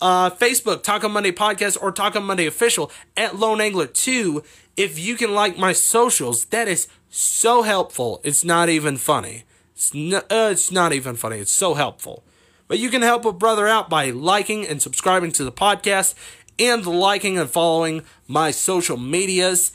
uh, 0.00 0.30
Facebook, 0.30 0.82
Taco 0.82 1.08
Monday 1.08 1.32
Podcast, 1.32 1.76
or 1.80 1.92
Taco 1.92 2.20
Monday 2.20 2.46
Official 2.46 2.90
at 3.16 3.36
Lone 3.36 3.60
Angler 3.60 3.86
2. 3.86 4.42
If 4.76 4.98
you 4.98 5.16
can 5.16 5.34
like 5.34 5.58
my 5.58 5.72
socials, 5.72 6.46
that 6.46 6.68
is 6.68 6.88
so 7.08 7.62
helpful. 7.62 8.20
It's 8.24 8.44
not 8.44 8.68
even 8.68 8.96
funny. 8.96 9.44
It's, 9.74 9.94
uh, 9.94 10.22
it's 10.52 10.70
not 10.70 10.92
even 10.92 11.16
funny. 11.16 11.38
It's 11.38 11.52
so 11.52 11.74
helpful. 11.74 12.24
But 12.68 12.78
you 12.78 12.88
can 12.88 13.02
help 13.02 13.24
a 13.24 13.32
brother 13.32 13.66
out 13.66 13.90
by 13.90 14.10
liking 14.10 14.66
and 14.66 14.80
subscribing 14.80 15.32
to 15.32 15.44
the 15.44 15.52
podcast 15.52 16.14
and 16.58 16.86
liking 16.86 17.38
and 17.38 17.50
following 17.50 18.02
my 18.28 18.50
social 18.52 18.96
medias. 18.96 19.72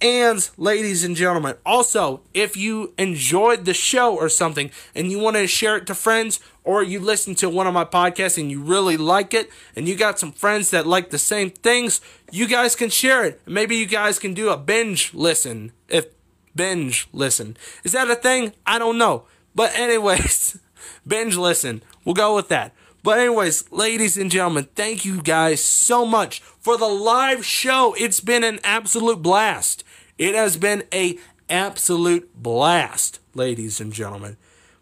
And 0.00 0.48
ladies 0.56 1.02
and 1.02 1.16
gentlemen, 1.16 1.56
also, 1.66 2.20
if 2.32 2.56
you 2.56 2.94
enjoyed 2.96 3.64
the 3.64 3.74
show 3.74 4.14
or 4.16 4.28
something 4.28 4.70
and 4.94 5.10
you 5.10 5.18
want 5.18 5.36
to 5.36 5.46
share 5.48 5.76
it 5.76 5.86
to 5.88 5.94
friends, 5.94 6.38
or 6.62 6.82
you 6.82 7.00
listen 7.00 7.34
to 7.36 7.48
one 7.48 7.66
of 7.66 7.74
my 7.74 7.84
podcasts 7.84 8.38
and 8.38 8.50
you 8.50 8.60
really 8.60 8.96
like 8.96 9.34
it, 9.34 9.50
and 9.74 9.88
you 9.88 9.96
got 9.96 10.18
some 10.18 10.30
friends 10.30 10.70
that 10.70 10.86
like 10.86 11.10
the 11.10 11.18
same 11.18 11.50
things, 11.50 12.00
you 12.30 12.46
guys 12.46 12.76
can 12.76 12.90
share 12.90 13.24
it. 13.24 13.40
Maybe 13.46 13.76
you 13.76 13.86
guys 13.86 14.18
can 14.18 14.34
do 14.34 14.50
a 14.50 14.56
binge 14.56 15.14
listen. 15.14 15.72
If 15.88 16.06
binge 16.54 17.08
listen. 17.12 17.56
Is 17.82 17.92
that 17.92 18.10
a 18.10 18.14
thing? 18.14 18.52
I 18.66 18.78
don't 18.78 18.98
know. 18.98 19.24
But, 19.54 19.74
anyways, 19.74 20.60
binge 21.06 21.36
listen. 21.36 21.82
We'll 22.04 22.14
go 22.14 22.36
with 22.36 22.48
that. 22.48 22.72
But 23.02 23.20
anyways, 23.20 23.70
ladies 23.70 24.16
and 24.16 24.30
gentlemen, 24.30 24.68
thank 24.74 25.04
you 25.04 25.22
guys 25.22 25.62
so 25.62 26.04
much 26.04 26.40
for 26.40 26.76
the 26.76 26.88
live 26.88 27.44
show. 27.44 27.94
It's 27.98 28.20
been 28.20 28.44
an 28.44 28.58
absolute 28.64 29.22
blast. 29.22 29.84
It 30.18 30.34
has 30.34 30.56
been 30.56 30.82
a 30.92 31.18
absolute 31.48 32.34
blast, 32.34 33.20
ladies 33.34 33.80
and 33.80 33.92
gentlemen. 33.92 34.36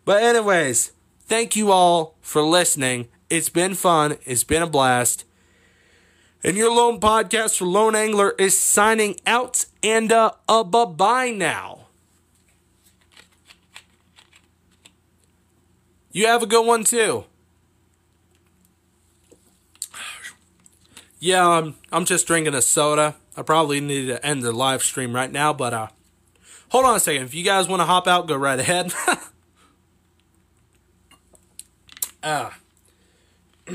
But 0.04 0.22
anyways, 0.22 0.92
thank 1.20 1.56
you 1.56 1.70
all 1.70 2.16
for 2.20 2.42
listening. 2.42 3.08
It's 3.28 3.48
been 3.48 3.74
fun. 3.74 4.18
It's 4.24 4.44
been 4.44 4.62
a 4.62 4.66
blast. 4.66 5.24
And 6.42 6.56
your 6.56 6.72
lone 6.72 7.00
podcast 7.00 7.58
for 7.58 7.66
Lone 7.66 7.96
Angler 7.96 8.34
is 8.38 8.58
signing 8.58 9.18
out 9.26 9.66
and 9.82 10.12
uh, 10.12 10.30
uh 10.48 10.64
bye 10.64 10.84
bye 10.84 11.30
now. 11.30 11.86
You 16.12 16.26
have 16.28 16.42
a 16.42 16.46
good 16.46 16.64
one 16.64 16.84
too. 16.84 17.24
Yeah, 21.26 21.48
I'm, 21.48 21.74
I'm 21.90 22.04
just 22.04 22.28
drinking 22.28 22.54
a 22.54 22.62
soda. 22.62 23.16
I 23.36 23.42
probably 23.42 23.80
need 23.80 24.06
to 24.06 24.24
end 24.24 24.42
the 24.42 24.52
live 24.52 24.84
stream 24.84 25.12
right 25.12 25.32
now, 25.32 25.52
but 25.52 25.74
uh, 25.74 25.88
hold 26.68 26.84
on 26.84 26.94
a 26.94 27.00
second. 27.00 27.24
If 27.24 27.34
you 27.34 27.42
guys 27.42 27.66
want 27.66 27.80
to 27.80 27.84
hop 27.84 28.06
out, 28.06 28.28
go 28.28 28.36
right 28.36 28.60
ahead. 28.60 28.94
uh, 32.22 32.50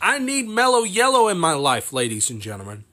I 0.00 0.20
need 0.20 0.46
Mello 0.46 0.84
Yello 0.84 1.28
in 1.28 1.38
my 1.38 1.54
life, 1.54 1.92
ladies 1.92 2.30
and 2.30 2.40
gentlemen. 2.40 2.84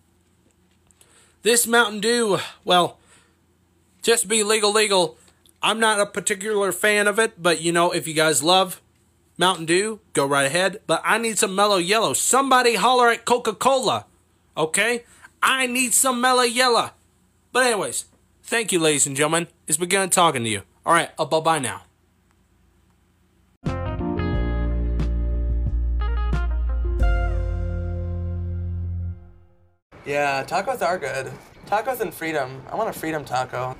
This 1.43 1.67
Mountain 1.67 1.99
Dew, 1.99 2.39
well, 2.65 2.97
just 4.01 4.27
be 4.27 4.41
legal, 4.41 4.71
legal. 4.71 5.19
I'm 5.61 5.79
not 5.79 5.99
a 5.99 6.07
particular 6.07 6.71
fan 6.71 7.05
of 7.05 7.19
it, 7.19 7.39
but 7.39 7.61
you 7.61 7.71
know, 7.71 7.91
if 7.91 8.07
you 8.07 8.15
guys 8.15 8.41
love 8.41 8.81
Mountain 9.37 9.65
Dew, 9.65 9.99
go 10.13 10.25
right 10.25 10.45
ahead. 10.45 10.81
But 10.87 11.01
I 11.03 11.17
need 11.17 11.37
some 11.37 11.55
Mello 11.55 11.79
Yello. 11.79 12.15
Somebody 12.15 12.75
holler 12.75 13.09
at 13.09 13.25
Coca 13.25 13.53
Cola, 13.53 14.05
okay? 14.55 15.03
I 15.41 15.67
need 15.67 15.93
some 15.93 16.21
Mello 16.21 16.43
Yello. 16.43 16.91
But, 17.51 17.65
anyways, 17.65 18.05
thank 18.43 18.71
you, 18.71 18.79
ladies 18.79 19.07
and 19.07 19.15
gentlemen. 19.15 19.47
It's 19.67 19.77
been 19.77 19.89
good 19.89 20.11
talking 20.11 20.43
to 20.43 20.49
you. 20.49 20.61
All 20.85 20.93
right, 20.93 21.09
uh, 21.19 21.25
bye 21.25 21.39
bye 21.39 21.59
now. 21.59 21.83
Yeah, 30.05 30.43
tacos 30.43 30.81
are 30.81 30.97
good. 30.97 31.31
Tacos 31.67 32.01
and 32.01 32.13
freedom. 32.13 32.61
I 32.71 32.75
want 32.75 32.89
a 32.89 32.93
freedom 32.93 33.23
taco. 33.23 33.77